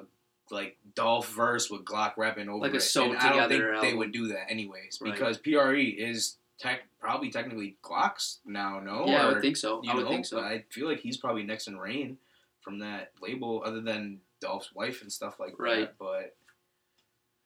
like 0.50 0.78
Dolph 0.96 1.30
verse 1.34 1.70
with 1.70 1.86
Glock 1.86 2.14
rapping 2.18 2.50
over 2.50 2.60
Like 2.60 2.74
a 2.74 2.78
it. 2.78 2.96
and 2.96 3.18
I 3.18 3.30
don't 3.30 3.50
think 3.50 3.62
together 3.62 3.78
they 3.82 3.94
would 3.94 4.12
do 4.12 4.28
that 4.30 4.50
anyways 4.52 5.00
Right. 5.02 5.14
because 5.14 5.38
PRE 5.38 5.80
is 5.98 6.38
tech 6.58 6.82
probably 7.00 7.30
technically 7.30 7.78
Glock's 7.84 8.40
now. 8.46 8.80
No, 8.80 9.06
yeah, 9.08 9.24
I 9.28 9.34
would 9.34 9.42
think 9.42 9.58
so. 9.58 9.82
I 9.88 9.96
would 9.96 10.04
know, 10.06 10.10
think 10.10 10.26
so. 10.26 10.40
I 10.40 10.66
feel 10.70 10.88
like 10.88 11.00
he's 11.00 11.18
probably 11.18 11.44
next 11.44 11.68
in 11.68 11.78
reign 11.78 12.18
from 12.62 12.80
that 12.80 13.12
label, 13.22 13.64
other 13.66 13.82
than 13.82 14.20
Dolph's 14.40 14.74
wife 14.76 15.02
and 15.02 15.12
stuff 15.12 15.40
like 15.40 15.58
Right. 15.60 15.82
that. 15.82 15.98
But 15.98 16.36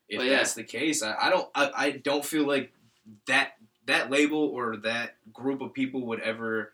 if 0.10 0.18
But 0.20 0.26
yeah. 0.28 0.38
that's 0.38 0.54
the 0.56 0.64
case, 0.64 1.02
I, 1.04 1.16
I 1.20 1.30
don't 1.30 1.50
I, 1.56 1.72
I 1.76 1.91
don't 1.91 2.26
feel 2.26 2.46
like 2.48 2.74
that 3.28 3.54
that 3.86 4.10
label 4.10 4.39
or 4.39 4.78
that 4.78 5.16
group 5.32 5.62
of 5.62 5.74
people 5.74 6.08
would 6.08 6.20
ever 6.22 6.74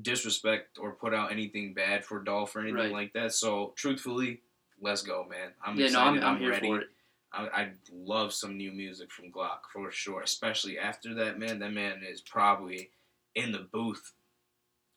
disrespect 0.00 0.78
or 0.78 0.92
put 0.92 1.14
out 1.14 1.30
anything 1.32 1.74
bad 1.74 2.04
for 2.04 2.18
Dolph 2.22 2.54
or 2.56 2.60
anything 2.60 2.76
Right. 2.76 2.92
like 2.92 3.12
that. 3.12 3.32
So 3.32 3.72
truthfully, 3.76 4.40
let's 4.80 5.02
go, 5.02 5.26
man. 5.28 5.50
I'm 5.64 5.76
yeah, 5.76 5.88
no, 5.88 6.00
excited. 6.00 6.22
I'm, 6.22 6.34
I'm 6.34 6.40
here 6.40 6.50
ready. 6.50 6.68
for 6.68 6.80
it. 6.80 6.86
I, 7.32 7.42
I 7.46 7.70
love 7.92 8.32
some 8.32 8.56
new 8.56 8.72
music 8.72 9.10
from 9.10 9.30
Glock 9.32 9.58
for 9.72 9.90
sure, 9.90 10.22
especially 10.22 10.78
after 10.78 11.14
that 11.14 11.38
man. 11.38 11.58
That 11.58 11.72
man 11.72 12.02
is 12.08 12.20
probably 12.20 12.90
in 13.34 13.52
the 13.52 13.66
booth 13.72 14.12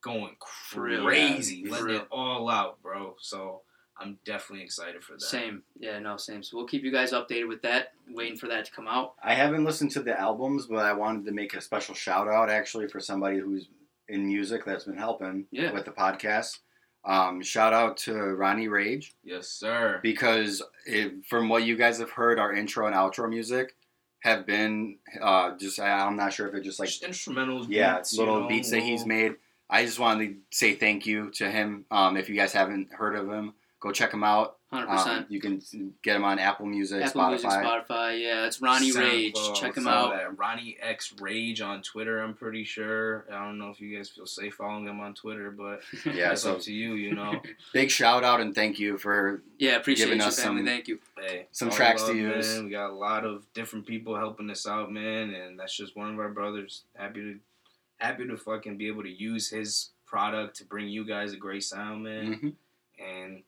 going 0.02 0.36
real, 0.76 1.04
crazy, 1.04 1.64
yeah, 1.66 1.72
letting 1.72 1.96
it 1.96 2.08
all 2.12 2.50
out, 2.50 2.82
bro. 2.82 3.16
So 3.20 3.62
I'm 4.00 4.18
definitely 4.24 4.64
excited 4.64 5.04
for 5.04 5.14
that. 5.14 5.22
Same. 5.22 5.64
Yeah, 5.78 6.00
no, 6.00 6.16
same. 6.16 6.42
So 6.42 6.56
we'll 6.56 6.68
keep 6.68 6.84
you 6.84 6.92
guys 6.92 7.12
updated 7.12 7.50
with 7.50 7.62
that. 7.64 7.90
Waiting 8.10 8.38
for 8.38 8.48
that 8.48 8.66
to 8.66 8.72
come 8.72 8.88
out. 8.88 9.16
I 9.22 9.34
haven't 9.34 9.66
listened 9.66 9.92
to 9.92 10.02
the 10.02 10.18
albums, 10.18 10.68
but 10.68 10.86
I 10.86 10.94
wanted 10.94 11.26
to 11.26 11.32
make 11.34 11.54
a 11.54 11.62
special 11.62 11.96
shout 11.96 12.28
out 12.30 12.50
actually 12.50 12.88
for 12.88 13.02
somebody 13.02 13.40
who's 13.40 13.68
in 14.08 14.26
music 14.26 14.64
that's 14.66 14.86
been 14.86 14.98
helping 14.98 15.46
Yeah. 15.52 15.74
with 15.74 15.86
the 15.86 15.92
podcast. 15.92 16.60
Um, 17.06 17.42
shout 17.42 17.74
out 17.74 17.98
to 17.98 18.14
Ronnie 18.14 18.68
Rage 18.68 19.14
Yes, 19.24 19.48
sir. 19.48 20.00
because 20.04 20.62
it, 20.86 21.26
from 21.28 21.48
what 21.50 21.64
you 21.64 21.76
guys 21.78 22.00
have 22.00 22.12
heard, 22.12 22.40
our 22.40 22.54
intro 22.54 22.88
and 22.88 22.96
outro 22.96 23.30
music 23.30 23.76
have 24.22 24.46
been 24.46 24.98
uh, 25.22 25.56
just 25.58 25.80
I'm 25.80 26.18
not 26.18 26.34
sure 26.34 26.48
if 26.48 26.54
it 26.54 26.64
just 26.64 26.80
like 26.80 26.90
Just 26.90 27.04
instrumentals, 27.04 27.68
yeah 27.70 27.98
beats, 27.98 28.18
little 28.18 28.36
you 28.36 28.42
know, 28.42 28.48
beats 28.50 28.70
that 28.72 28.82
he's 28.82 29.06
made. 29.06 29.36
I 29.70 29.86
just 29.86 30.00
wanted 30.00 30.28
to 30.30 30.36
say 30.58 30.74
thank 30.76 31.06
you 31.06 31.30
to 31.36 31.50
him. 31.50 31.86
Um, 31.90 32.18
if 32.18 32.28
you 32.28 32.36
guys 32.36 32.52
haven't 32.52 32.92
heard 32.92 33.16
of 33.16 33.30
him, 33.30 33.54
go 33.80 33.92
check 33.92 34.14
him 34.14 34.24
out. 34.24 34.58
Hundred 34.72 34.88
Um, 34.90 34.98
percent. 34.98 35.32
you 35.32 35.40
can 35.42 35.60
get 36.04 36.16
him 36.16 36.24
on 36.24 36.38
Apple 36.38 36.68
Music, 36.68 37.02
Apple 37.04 37.22
Spotify. 37.22 37.30
Music, 37.32 37.50
Spotify. 37.50 38.22
Yeah, 38.22 38.46
it's 38.46 38.62
Ronnie 38.62 38.92
Rage. 38.92 39.36
Check 39.56 39.76
him 39.76 39.88
out. 39.88 40.12
That. 40.14 40.38
Ronnie 40.38 40.78
X 40.80 41.16
Rage 41.20 41.60
on 41.60 41.82
Twitter. 41.82 42.20
I'm 42.22 42.36
pretty 42.36 42.64
sure. 42.64 43.26
I 43.32 43.44
don't 43.46 43.58
know 43.58 43.70
if 43.72 43.82
you 43.82 43.98
guys 43.98 44.10
feel 44.10 44.28
safe 44.28 44.54
following 44.54 44.88
him 44.88 45.00
on 45.00 45.16
Twitter, 45.16 45.50
but 45.50 45.82
Yeah, 46.06 46.30
that's 46.30 46.44
so 46.44 46.54
up 46.54 46.62
to 46.62 46.72
you. 46.74 46.94
You 46.94 47.16
know. 47.16 47.42
big 47.74 47.90
shout 47.90 48.24
out 48.24 48.42
and 48.42 48.54
thank 48.54 48.78
you 48.78 49.00
for 49.00 49.42
yeah, 49.58 49.78
appreciate 49.78 50.06
Giving 50.06 50.20
you, 50.22 50.28
us 50.28 50.40
family. 50.40 50.60
some- 50.60 50.66
Thank 50.68 50.88
you. 50.88 51.00
Hey, 51.20 51.48
Some 51.52 51.70
all 51.70 51.76
tracks 51.76 52.04
to 52.04 52.10
love, 52.10 52.18
use. 52.18 52.56
Man. 52.56 52.66
We 52.66 52.70
got 52.72 52.92
a 52.92 52.94
lot 52.94 53.26
of 53.26 53.52
different 53.56 53.88
people 53.88 54.16
helping 54.18 54.50
us 54.52 54.68
out, 54.68 54.92
man, 54.92 55.34
and 55.34 55.58
that's 55.60 55.76
just 55.76 55.98
one 55.98 56.14
of 56.14 56.20
our 56.20 56.30
brothers. 56.30 56.84
Happy 56.96 57.22
to, 57.22 57.40
happy 57.98 58.28
to 58.28 58.38
fucking 58.38 58.78
be 58.78 58.86
able 58.88 59.02
to 59.02 59.10
use 59.10 59.50
his 59.50 59.90
product 60.06 60.58
to 60.58 60.64
bring 60.66 60.88
you 60.90 61.04
guys 61.06 61.34
a 61.34 61.38
great 61.38 61.64
sound, 61.64 62.04
man. 62.04 62.36
Mhm. 62.36 62.54
And 63.04 63.44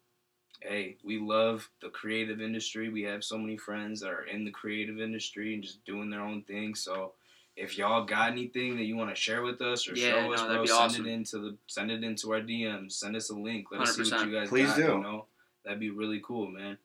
hey, 0.62 0.98
we 1.04 1.20
love 1.20 1.70
the 1.82 1.90
creative 1.90 2.42
industry. 2.42 2.90
We 2.90 3.04
have 3.04 3.24
so 3.24 3.38
many 3.38 3.58
friends 3.58 4.02
that 4.02 4.10
are 4.12 4.24
in 4.24 4.46
the 4.46 4.52
creative 4.52 5.00
industry 5.00 5.54
and 5.54 5.64
just 5.64 5.84
doing 5.86 6.10
their 6.10 6.22
own 6.22 6.44
thing. 6.44 6.76
So. 6.76 7.14
If 7.58 7.78
y'all 7.78 8.06
got 8.06 8.32
anything 8.32 8.78
that 8.78 8.86
you 8.86 8.96
want 8.96 9.10
to 9.14 9.16
share 9.22 9.42
with 9.44 9.62
us 9.62 9.86
or 9.88 9.94
Yeah, 9.94 10.12
show 10.12 10.34
us, 10.34 10.40
no, 10.40 10.48
that'd 10.48 10.66
bro, 10.66 10.66
send 10.68 10.80
awesome. 10.80 11.06
it 11.06 11.12
into 11.12 11.38
the 11.40 11.58
send 11.68 11.92
it 11.92 12.02
into 12.02 12.32
our 12.32 12.40
DMs. 12.40 12.94
Send 12.94 13.14
us 13.18 13.30
a 13.30 13.36
link. 13.36 13.68
Let 13.72 13.82
us 13.82 13.98
see 13.98 14.04
what 14.10 14.26
you 14.26 14.32
guys 14.34 14.48
Please 14.48 14.68
got. 14.70 14.78
do. 14.78 14.82
You 14.84 15.00
know, 15.02 15.26
that'd 15.66 15.78
be 15.80 15.90
really 15.90 16.22
cool, 16.26 16.48
man. 16.50 16.78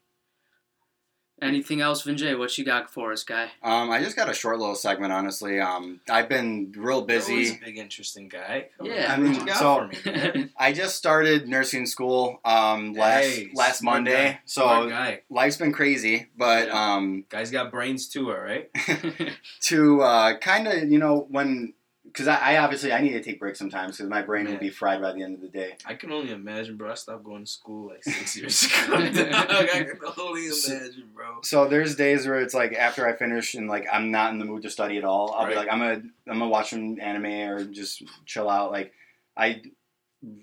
Anything 1.43 1.83
else, 1.83 2.03
Vinjay? 2.03 2.39
What 2.39 2.57
you 2.57 2.65
got 2.65 2.91
for 2.91 3.13
us, 3.13 3.23
guy? 3.23 3.51
Um, 3.63 3.91
I 3.91 4.01
just 4.03 4.17
got 4.17 4.31
a 4.31 4.33
short 4.33 4.59
little 4.59 4.75
segment, 4.75 5.13
honestly. 5.13 5.61
Um, 5.61 6.01
I've 6.09 6.31
been 6.31 6.73
real 6.75 6.83
You're 7.07 7.21
always 7.21 7.27
busy. 7.27 7.57
a 7.57 7.65
big, 7.65 7.77
interesting 7.77 8.29
guy. 8.29 8.69
Come 8.79 8.87
Yeah, 8.87 9.13
on, 9.13 9.21
I 9.21 9.23
mean, 9.23 9.33
what 9.33 9.41
you 9.43 9.47
got 9.47 9.57
so- 9.59 9.89
for 10.03 10.35
me. 10.39 10.49
I 10.59 10.73
just 10.73 10.97
started 10.97 11.47
nursing 11.47 11.85
school 11.85 12.41
um, 12.43 12.95
last 12.95 13.25
Hey, 13.27 13.51
last 13.55 13.83
Monday, 13.83 14.33
guy. 14.33 14.39
so 14.47 14.89
guy. 14.89 15.21
life's 15.29 15.59
been 15.59 15.73
crazy. 15.73 16.29
But 16.39 16.71
um, 16.71 17.25
Guy's 17.29 17.51
got 17.51 17.71
brains 17.71 18.09
too, 18.09 18.31
all 18.31 18.39
right. 18.41 18.71
to 19.65 20.01
uh, 20.03 20.39
kind 20.39 20.67
of 20.69 20.91
you 20.91 20.99
know 20.99 21.27
when 21.29 21.75
because 22.17 22.29
I, 22.29 22.55
I 22.55 22.57
obviously 22.59 22.95
I 22.95 23.03
need 23.03 23.13
to 23.13 23.23
take 23.23 23.39
breaks 23.39 23.59
sometimes 23.59 23.99
because 23.99 24.09
my 24.09 24.23
brain 24.23 24.47
will 24.47 24.57
be 24.57 24.71
fried 24.71 25.03
by 25.03 25.13
the 25.13 25.23
end 25.23 25.35
of 25.35 25.43
the 25.43 25.49
day. 25.49 25.77
I 25.85 25.93
can 25.93 26.11
only 26.11 26.33
imagine, 26.33 26.79
bro. 26.79 26.91
I 26.91 26.95
stopped 26.95 27.25
going 27.25 27.45
to 27.45 27.51
school 27.51 27.89
like 27.89 28.03
six 28.03 28.35
years 28.39 28.63
ago. 28.63 28.73
I 28.97 29.11
can 29.11 29.99
only 30.17 30.47
imagine, 30.47 31.11
bro. 31.15 31.41
So 31.43 31.69
there's 31.69 31.95
days 31.95 32.27
where 32.27 32.41
it's 32.41 32.55
like 32.55 32.73
after 32.73 33.07
I 33.07 33.15
finish 33.15 33.53
and 33.53 33.69
like 33.69 33.87
I'm 33.93 34.11
not 34.11 34.33
in 34.33 34.39
the 34.39 34.47
mood 34.47 34.63
to 34.63 34.71
study 34.71 34.97
at 34.97 35.05
all. 35.05 35.35
I'll 35.35 35.47
be 35.47 35.55
like 35.55 35.69
I'm 35.71 35.79
gonna 35.79 36.03
I'm 36.27 36.39
gonna 36.39 36.49
watch 36.49 36.71
some 36.71 36.99
anime 36.99 37.51
or 37.51 37.65
just 37.65 38.03
chill 38.25 38.49
out. 38.49 38.73
Like 38.73 38.95
I 39.37 39.61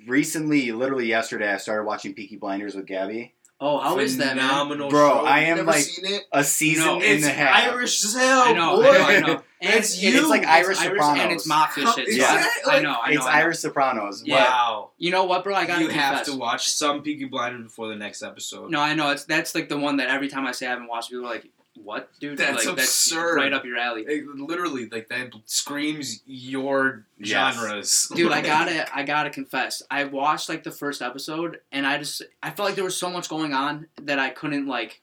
recently, 0.05 0.71
literally 0.73 1.07
yesterday, 1.07 1.51
I 1.51 1.57
started 1.57 1.85
watching 1.85 2.13
Peaky 2.13 2.35
Blinders 2.35 2.75
with 2.75 2.85
Gabby. 2.85 3.33
Oh, 3.63 3.79
how 3.79 3.97
is 3.99 4.17
that, 4.17 4.35
man? 4.35 4.47
Phenomenal 4.49 4.89
Bro, 4.89 5.09
show. 5.09 5.25
I 5.25 5.39
You 5.41 5.45
am 5.55 5.65
like- 5.65 5.83
seen 5.83 6.05
it. 6.05 6.23
A 6.31 6.43
season 6.43 6.85
No, 6.85 6.95
and 6.95 7.03
it's 7.03 7.25
a 7.25 7.29
half. 7.29 7.71
Irish 7.71 8.03
as 8.05 8.13
hell, 8.15 8.41
I 8.41 8.53
know, 8.53 8.75
boy. 8.77 8.89
I 8.89 8.97
know, 8.97 9.05
I 9.05 9.19
know. 9.33 9.41
And 9.63 9.75
it's, 9.75 10.03
you. 10.03 10.19
It's 10.19 10.27
like 10.27 10.41
It's 10.41 10.51
Irish 10.51 10.79
Irish 10.81 10.99
Sopranos. 10.99 11.23
and 11.23 11.31
it's 11.31 11.47
mafia 11.47 11.85
How- 11.85 11.93
shit. 11.93 12.09
is 12.09 12.15
so 12.17 12.21
that, 12.21 12.49
I 12.67 12.79
know, 12.81 12.97
I 13.01 13.11
know. 13.11 13.15
it's 13.17 13.25
I 13.25 13.29
know. 13.31 13.37
Irish 13.45 13.57
Sopranos. 13.59 14.21
Yeah. 14.25 14.43
Wow. 14.43 14.89
You 14.97 15.11
know 15.11 15.23
what, 15.23 15.45
bro? 15.45 15.55
I 15.55 15.65
gotta 15.65 15.83
You 15.83 15.87
have 15.87 16.25
to 16.25 16.35
watch 16.35 16.67
some 16.69 17.01
Peaky 17.01 17.23
Blinders 17.25 17.63
before 17.63 17.87
the 17.87 17.95
next 17.95 18.23
episode. 18.23 18.71
No, 18.71 18.81
I 18.81 18.93
know. 18.93 19.11
It's 19.11 19.23
that's 19.23 19.55
like 19.55 19.69
the 19.69 19.77
one 19.77 19.95
that 19.97 20.09
every 20.09 20.27
time 20.27 20.45
I 20.45 20.51
say 20.51 20.67
I 20.67 20.71
haven't 20.71 20.87
watched, 20.89 21.11
people 21.11 21.25
are 21.25 21.29
like, 21.29 21.45
"What, 21.75 22.09
dude? 22.19 22.37
That's 22.37 22.65
like, 22.65 22.77
absurd. 22.77 23.17
That's 23.19 23.35
right 23.37 23.53
up 23.53 23.65
your 23.65 23.77
alley." 23.77 24.03
It 24.07 24.25
literally, 24.27 24.87
like 24.89 25.09
that 25.09 25.31
screams 25.45 26.21
your 26.25 27.05
Yes. 27.17 27.55
genres. 27.55 28.11
Dude, 28.15 28.31
I 28.31 28.41
gotta, 28.53 28.95
I 28.95 29.03
gotta 29.03 29.29
confess. 29.29 29.81
I 29.91 30.03
watched 30.05 30.49
like 30.49 30.63
the 30.63 30.71
first 30.71 31.01
episode, 31.01 31.59
and 31.71 31.85
I 31.87 31.97
just, 31.97 32.21
I 32.41 32.51
felt 32.51 32.67
like 32.67 32.75
there 32.75 32.83
was 32.83 32.97
so 32.97 33.09
much 33.09 33.29
going 33.29 33.53
on 33.53 33.87
that 34.01 34.19
I 34.19 34.29
couldn't 34.29 34.67
like 34.67 35.01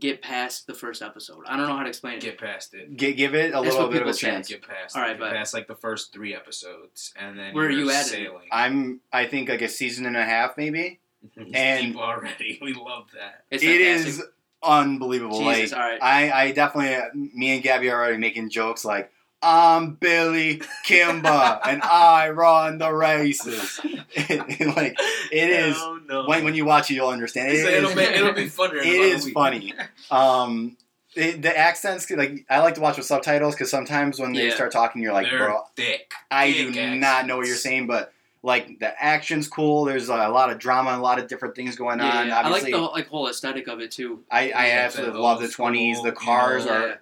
get 0.00 0.20
past 0.20 0.66
the 0.66 0.74
first 0.74 1.00
episode. 1.00 1.44
I 1.46 1.56
don't 1.56 1.68
know 1.68 1.76
how 1.76 1.84
to 1.84 1.88
explain 1.88 2.14
it. 2.14 2.20
get 2.20 2.38
past 2.38 2.74
it. 2.74 2.96
Gi- 2.96 3.12
give 3.14 3.36
it 3.36 3.50
a 3.50 3.60
That's 3.62 3.66
little 3.74 3.88
bit 3.88 4.02
of 4.02 4.08
a 4.08 4.14
say. 4.14 4.26
chance. 4.26 4.48
Get 4.48 4.66
past. 4.66 4.96
All 4.96 5.02
it. 5.02 5.06
right, 5.06 5.12
get 5.12 5.20
but- 5.20 5.32
past 5.32 5.54
like 5.54 5.68
the 5.68 5.76
first 5.76 6.12
three 6.12 6.34
episodes, 6.34 7.14
and 7.16 7.38
then 7.38 7.54
Where 7.54 7.66
are 7.66 7.70
you're 7.70 7.80
you 7.82 7.90
at 7.90 8.08
in 8.08 8.20
it? 8.22 8.26
Sailing. 8.26 8.48
I'm 8.50 9.00
I 9.12 9.26
think 9.26 9.48
like 9.48 9.62
a 9.62 9.68
season 9.68 10.04
and 10.06 10.16
a 10.16 10.24
half 10.24 10.56
maybe. 10.56 10.98
He's 11.36 11.54
and- 11.54 11.86
deep 11.92 11.96
already. 11.96 12.58
We 12.62 12.74
love 12.74 13.06
that. 13.14 13.44
It's 13.50 13.62
It 13.62 13.80
fantastic. 13.80 14.08
is 14.08 14.22
unbelievable. 14.62 15.38
Jesus, 15.40 15.72
like 15.72 15.80
all 15.80 15.88
right. 15.90 16.02
I, 16.02 16.30
I 16.44 16.50
definitely 16.52 17.28
me 17.34 17.54
and 17.54 17.62
Gabby 17.62 17.90
are 17.90 17.98
already 18.00 18.18
making 18.18 18.50
jokes 18.50 18.84
like 18.84 19.10
I'm 19.42 19.94
Billy 19.94 20.62
Kimber, 20.84 21.28
and 21.66 21.82
I 21.82 22.30
run 22.30 22.78
the 22.78 22.92
races. 22.92 23.78
like 24.16 24.96
it 25.30 25.50
is 25.50 25.76
no. 26.08 26.24
when, 26.26 26.44
when 26.44 26.54
you 26.54 26.64
watch 26.64 26.90
it, 26.90 26.94
you'll 26.94 27.08
understand. 27.08 27.50
It 27.52 27.62
So 27.62 27.68
it'll, 27.68 27.90
is- 27.90 27.96
be, 27.96 28.02
it'll 28.02 28.32
be 28.32 28.48
funnier. 28.48 28.80
in 28.80 28.88
it 28.88 28.94
about 28.94 29.04
a 29.04 29.14
is 29.14 29.24
week. 29.26 29.34
funny. 29.34 29.74
Um, 30.10 30.76
it, 31.14 31.42
the 31.42 31.56
accents, 31.56 32.10
like 32.10 32.44
I 32.50 32.60
like 32.60 32.74
to 32.74 32.80
watch 32.80 32.96
with 32.96 33.06
subtitles 33.06 33.54
because 33.54 33.70
sometimes 33.70 34.18
when 34.18 34.32
they 34.32 34.48
Yeah. 34.48 34.54
start 34.54 34.72
talking, 34.72 35.02
you're 35.02 35.12
like, 35.14 35.28
They're 35.30 35.38
bro, 35.46 35.62
thick. 35.76 36.12
I 36.30 36.50
do 36.52 36.72
thick 36.72 36.98
not 36.98 37.26
know 37.26 37.36
what 37.38 37.46
you're 37.46 37.56
saying, 37.56 37.86
but 37.86 38.12
like 38.46 38.78
the 38.78 39.02
action's 39.02 39.48
cool. 39.48 39.84
There's 39.84 40.08
a 40.08 40.28
lot 40.28 40.50
of 40.50 40.58
drama, 40.58 40.96
a 40.96 41.02
lot 41.02 41.18
of 41.18 41.26
different 41.26 41.56
things 41.56 41.74
going 41.74 41.98
Yeah, 41.98 42.20
on. 42.20 42.26
yeah. 42.28 42.38
I 42.40 42.48
like 42.48 42.62
the 42.62 42.78
like 42.78 43.08
whole 43.08 43.26
aesthetic 43.28 43.66
of 43.66 43.80
it 43.80 43.90
too. 43.90 44.22
I, 44.30 44.50
I 44.52 44.66
Yeah, 44.68 44.82
absolutely 44.84 45.14
the 45.14 45.20
love 45.20 45.40
the 45.40 45.48
20s. 45.48 45.50
school, 45.96 46.02
The 46.04 46.08
you 46.10 46.12
cars 46.16 46.64
know, 46.64 46.72
are 46.72 47.00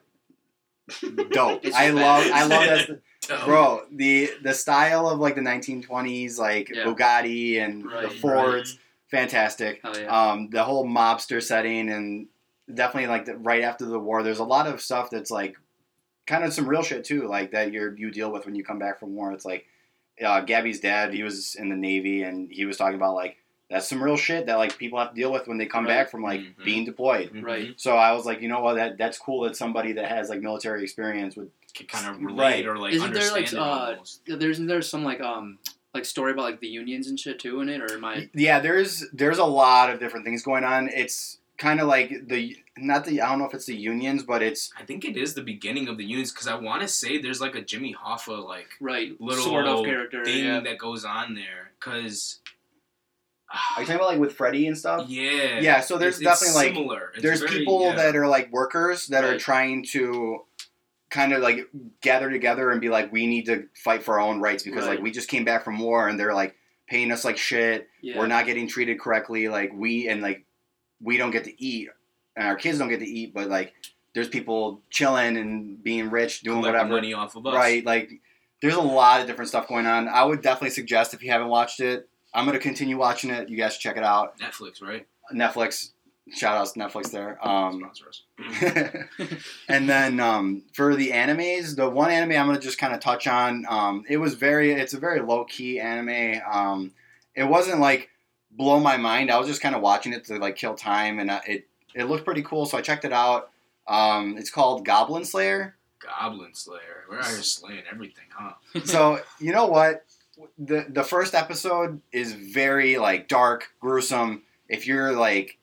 dope. 1.33 1.65
I 1.75 1.91
love. 1.91 2.27
I 2.33 2.45
love 2.45 2.65
that. 2.67 3.01
Bro, 3.47 3.83
the 3.93 4.31
the 4.43 4.53
style 4.55 5.09
of 5.09 5.19
like 5.19 5.35
the 5.35 5.41
1920s, 5.41 6.39
like 6.39 6.71
Yeah. 6.71 6.85
Bugatti 6.85 7.59
and 7.63 7.83
the 7.83 7.89
Right, 7.89 8.13
Fords, 8.13 8.79
fantastic. 9.09 9.81
Yeah. 9.85 10.07
Um, 10.31 10.49
the 10.51 10.63
whole 10.65 10.87
mobster 10.87 11.43
setting 11.43 11.91
and 11.91 12.27
definitely 12.73 13.09
like 13.09 13.25
the, 13.27 13.37
right 13.37 13.63
after 13.63 13.85
the 13.87 13.99
war, 13.99 14.23
there's 14.23 14.39
a 14.41 14.45
lot 14.45 14.67
of 14.67 14.81
stuff 14.81 15.11
that's 15.11 15.31
like 15.31 15.57
kind 16.27 16.45
of 16.45 16.53
some 16.55 16.67
real 16.69 16.83
shit 16.83 17.05
too, 17.05 17.27
like 17.29 17.51
that 17.53 17.73
you 17.73 17.95
you 17.99 18.11
deal 18.11 18.31
with 18.33 18.45
when 18.47 18.55
you 18.55 18.65
come 18.65 18.79
back 18.79 18.99
from 19.01 19.15
war. 19.15 19.33
It's 19.33 19.45
like 19.47 19.67
uh, 20.25 20.41
Gabby's 20.43 20.81
dad, 20.81 21.13
he 21.15 21.23
was 21.23 21.55
in 21.55 21.69
the 21.69 21.77
Navy 21.77 22.23
and 22.23 22.51
he 22.51 22.65
was 22.67 22.77
talking 22.77 22.97
about 22.97 23.15
like 23.15 23.37
that's 23.71 23.89
some 23.89 24.03
real 24.03 24.17
shit 24.17 24.47
that 24.47 24.57
like 24.57 24.77
people 24.79 24.99
have 24.99 25.09
to 25.11 25.15
deal 25.15 25.33
with 25.33 25.49
when 25.49 25.57
they 25.59 25.67
come 25.67 25.85
Right. 25.87 25.95
back 25.95 26.11
from 26.11 26.23
like 26.23 26.41
Mhm. 26.41 26.65
being 26.65 26.85
deployed. 26.85 27.31
Mhm. 27.33 27.43
Right. 27.43 27.75
So 27.77 27.97
I 27.97 28.13
was 28.13 28.25
like, 28.27 28.41
you 28.43 28.49
know 28.49 28.61
what, 28.61 28.75
that 28.75 28.99
that's 28.99 29.19
cool 29.19 29.43
that 29.45 29.57
somebody 29.57 29.93
that 29.93 30.07
has 30.09 30.29
like 30.29 30.41
military 30.41 30.83
experience 30.83 31.35
would 31.37 31.51
Can 31.75 31.87
kind 31.87 32.07
of 32.07 32.23
relate 32.23 32.39
Right. 32.39 32.67
or 32.67 32.79
like 32.79 32.93
Isn't 32.93 33.13
there, 33.15 33.33
like, 33.33 33.53
it 33.53 33.59
uh, 33.59 33.63
almost. 33.65 34.21
Yeah, 34.27 34.37
There's 34.37 34.59
there's 34.61 34.89
some 34.89 35.03
like 35.03 35.21
um 35.21 35.59
like 35.95 36.05
story 36.05 36.33
about 36.33 36.43
like 36.45 36.61
the 36.61 36.69
unions 36.69 37.09
and 37.09 37.19
shit 37.19 37.39
too 37.41 37.61
in 37.63 37.69
it, 37.69 37.81
or 37.81 37.93
am 37.95 38.05
I? 38.05 38.29
Yeah, 38.35 38.61
there's 38.61 39.05
there's 39.13 39.39
a 39.39 39.45
lot 39.45 39.91
of 39.91 39.99
different 39.99 40.25
things 40.27 40.43
going 40.43 40.63
on. 40.65 40.89
It's 40.89 41.39
kind 41.57 41.81
of 41.81 41.89
like 41.89 42.29
the 42.29 42.57
not 42.77 43.05
the 43.05 43.21
I 43.21 43.29
don't 43.29 43.39
know 43.39 43.47
if 43.47 43.55
it's 43.55 43.67
the 43.67 43.77
unions, 43.77 44.23
but 44.25 44.43
it's 44.43 44.73
I 44.79 44.85
think 44.85 45.05
it 45.05 45.17
is 45.17 45.35
the 45.35 45.43
beginning 45.43 45.89
of 45.89 45.97
the 45.97 46.05
unions 46.05 46.33
because 46.33 46.49
I 46.49 46.57
want 46.57 46.83
to 46.83 46.89
say 46.89 47.19
there's 47.19 47.41
like 47.41 47.55
a 47.55 47.63
Jimmy 47.63 47.95
Hoffa 47.95 48.45
like 48.45 48.69
Right, 48.81 49.13
little 49.21 49.45
sort 49.45 49.67
of 49.67 49.85
character. 49.85 50.25
thing 50.25 50.45
Yeah. 50.45 50.61
that 50.61 50.79
goes 50.79 51.05
on 51.05 51.35
there 51.35 51.71
because 51.79 52.41
are 53.77 53.81
you 53.83 53.87
talking 53.87 53.95
about 53.97 54.09
like 54.09 54.19
with 54.19 54.33
Freddie 54.35 54.67
and 54.67 54.77
stuff? 54.77 55.07
yeah 55.09 55.61
Yeah, 55.61 55.81
so 55.81 55.99
there's 55.99 56.21
it's- 56.21 56.41
it's 56.43 56.51
definitely, 56.51 56.69
like, 56.71 56.75
similar. 56.77 57.11
It's 57.15 57.23
There's 57.23 57.41
very- 57.41 57.59
people 57.59 57.83
yeah. 57.91 57.95
that 57.97 58.17
are 58.17 58.27
like 58.27 58.51
workers 58.53 59.07
that 59.09 59.23
are 59.23 59.39
trying 59.39 59.85
to 59.93 60.45
kind 61.11 61.33
of 61.33 61.41
like 61.43 61.69
gather 62.01 62.29
together 62.29 62.71
and 62.73 62.81
be 62.81 62.89
like, 62.89 63.13
we 63.13 63.27
need 63.29 63.47
to 63.47 63.69
fight 63.77 64.03
for 64.03 64.15
our 64.15 64.21
own 64.29 64.41
rights 64.41 64.65
because 64.65 64.85
Right. 64.87 64.95
like 64.97 65.01
we 65.03 65.13
just 65.13 65.29
came 65.29 65.45
back 65.45 65.63
from 65.65 65.79
war 65.79 66.09
and 66.09 66.19
they're 66.19 66.35
like 66.35 66.57
paying 66.89 67.13
us 67.13 67.25
like 67.25 67.37
shit. 67.39 67.89
yeah. 68.01 68.19
We're 68.19 68.27
not 68.27 68.47
getting 68.47 68.67
treated 68.67 68.99
correctly. 68.99 69.47
Like 69.49 69.71
we 69.73 70.09
and 70.09 70.21
like 70.21 70.45
we 71.01 71.17
don't 71.17 71.31
get 71.31 71.45
to 71.45 71.63
eat 71.65 71.89
and 71.89 71.95
our 72.37 72.57
kids 72.57 72.79
don't 72.79 72.89
get 72.89 73.01
to 73.01 73.07
eat, 73.07 73.35
but 73.35 73.49
like 73.49 73.75
there's 74.15 74.29
people 74.29 74.83
chilling 74.91 75.37
and 75.37 75.83
being 75.83 76.11
rich, 76.11 76.43
doing 76.43 76.61
whatever. 76.61 76.89
money 76.89 77.13
off 77.13 77.37
of 77.37 77.47
us. 77.47 77.55
Right, 77.55 77.85
like 77.85 78.11
there's 78.63 78.75
a 78.75 78.81
lot 78.81 79.21
of 79.21 79.27
different 79.27 79.49
stuff 79.49 79.69
going 79.69 79.87
on. 79.87 80.09
I 80.09 80.25
would 80.25 80.43
definitely 80.43 80.71
suggest 80.71 81.15
if 81.15 81.23
you 81.23 81.31
haven't 81.31 81.49
watched 81.49 81.81
it, 81.81 82.09
I'm 82.33 82.47
gonna 82.47 82.59
continue 82.59 82.97
watching 82.97 83.31
it. 83.31 83.49
You 83.49 83.57
guys 83.57 83.75
should 83.75 83.83
check 83.83 83.97
it 83.97 84.05
out. 84.05 84.39
Netflix, 84.39 84.83
right? 84.83 85.07
Netflix, 85.33 85.91
shout 86.33 86.57
outs 86.57 86.73
to 86.73 86.81
Netflix 86.81 87.11
there. 87.11 87.39
Um, 87.47 87.81
Sponsor 87.81 88.09
us. 88.09 89.43
and 89.69 89.89
then 89.89 90.21
um, 90.21 90.63
for 90.73 90.95
the 90.97 91.11
animes, 91.11 91.77
the 91.77 91.89
one 91.89 92.11
anime 92.11 92.33
I'm 92.33 92.47
gonna 92.47 92.59
just 92.59 92.79
kind 92.79 92.95
of 92.95 93.01
touch 93.01 93.27
on. 93.27 93.65
Um, 93.69 94.05
it 94.09 94.17
was 94.17 94.35
very, 94.35 94.73
it's 94.73 94.95
a 94.95 94.99
very 94.99 95.21
low 95.21 95.45
key 95.45 95.79
anime. 95.81 96.41
Um, 96.51 96.93
it 97.35 97.45
wasn't 97.45 97.81
like 97.81 98.11
blow 98.51 98.81
my 98.81 98.97
mind. 98.97 99.31
I 99.31 99.39
was 99.39 99.49
just 99.49 99.61
kind 99.61 99.75
of 99.75 99.83
watching 99.83 100.13
it 100.13 100.25
to 100.27 100.39
like 100.39 100.57
kill 100.57 100.75
time, 100.75 101.19
and 101.19 101.31
I, 101.31 101.41
it 101.47 101.69
it 101.95 102.05
looked 102.05 102.25
pretty 102.25 102.43
cool, 102.43 102.67
so 102.67 102.79
I 102.79 102.81
checked 102.81 103.05
it 103.05 103.13
out. 103.13 103.51
Um, 103.87 104.37
it's 104.39 104.51
called 104.51 104.85
Goblin 104.85 105.25
Slayer. 105.25 105.77
Goblin 106.01 106.55
Slayer. 106.55 107.05
We're 107.09 107.19
out 107.19 107.27
here 107.27 107.43
slaying 107.43 107.83
everything, 107.91 108.25
huh? 108.31 108.55
so 108.85 109.21
you 109.41 109.53
know 109.53 109.67
what 109.67 110.05
the 110.59 110.87
the 110.89 111.05
first 111.05 111.35
episode 111.35 112.01
is 112.13 112.33
very 112.33 112.99
like 112.99 113.29
dark 113.29 113.69
gruesome 113.81 114.43
if 114.69 114.87
you're 114.87 115.13
like 115.13 115.59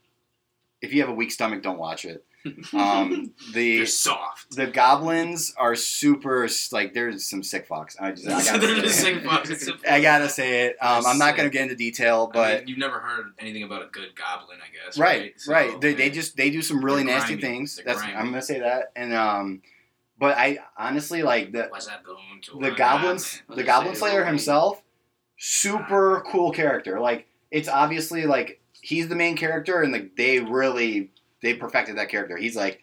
if 0.81 0.93
you 0.93 1.01
have 1.01 1.09
a 1.09 1.13
weak 1.13 1.31
stomach 1.31 1.61
don't 1.61 1.77
watch 1.77 2.05
it 2.05 2.23
um 2.73 3.31
the 3.53 3.77
They're 3.77 3.85
soft. 3.85 4.55
the 4.55 4.67
goblins 4.67 5.53
are 5.57 5.75
super 5.75 6.47
like 6.71 6.93
there's 6.93 7.27
some 7.29 7.43
sick 7.43 7.67
fucks 7.67 7.95
i 8.01 8.11
just 8.11 8.27
i 8.27 8.43
gotta 8.57 8.89
say 8.89 9.13
it, 9.15 9.23
fucks. 9.23 9.49
It's 9.51 9.67
a- 9.67 9.91
I 9.93 10.01
gotta 10.01 10.27
say 10.29 10.65
it. 10.67 10.77
Um, 10.81 11.05
i'm 11.05 11.17
not 11.17 11.35
gonna 11.37 11.49
get 11.49 11.63
into 11.63 11.75
detail 11.75 12.29
I 12.31 12.33
but 12.37 12.59
mean, 12.61 12.67
you've 12.69 12.77
never 12.79 12.99
heard 12.99 13.33
anything 13.39 13.63
about 13.63 13.83
a 13.83 13.87
good 13.87 14.15
goblin, 14.15 14.57
I 14.61 14.85
guess. 14.85 14.97
right 14.97 15.33
So, 15.39 15.51
right. 15.51 15.79
They, 15.79 15.93
they 15.93 16.09
just 16.09 16.35
they 16.37 16.49
do 16.49 16.61
some 16.61 16.83
really 16.83 17.03
They're 17.03 17.17
nasty 17.17 17.37
things. 17.37 17.75
They're 17.75 17.85
that's 17.85 17.99
grimy. 18.01 18.15
i'm 18.15 18.25
gonna 18.29 18.41
say 18.41 18.59
that. 18.59 18.91
And 18.95 19.13
um 19.13 19.61
but 20.17 20.37
i 20.37 20.59
honestly 20.77 21.21
like 21.23 21.51
the 21.51 21.67
What's 21.69 21.87
that 21.87 22.03
going 22.03 22.41
to? 22.43 22.59
the 22.59 22.71
goblins 22.75 23.41
Let's 23.47 23.57
the 23.57 23.63
goblin 23.63 23.95
slayer 23.95 24.25
himself 24.25 24.81
super 25.37 26.23
cool 26.31 26.51
character. 26.51 26.99
Like 26.99 27.27
it's 27.49 27.67
obviously 27.67 28.25
like 28.25 28.61
he's 28.81 29.07
the 29.09 29.15
main 29.15 29.35
character 29.37 29.81
and 29.81 29.91
like 29.91 30.15
they 30.15 30.39
really 30.39 31.11
they 31.41 31.53
perfected 31.53 31.97
that 31.97 32.09
character 32.09 32.37
he's 32.37 32.55
like 32.55 32.81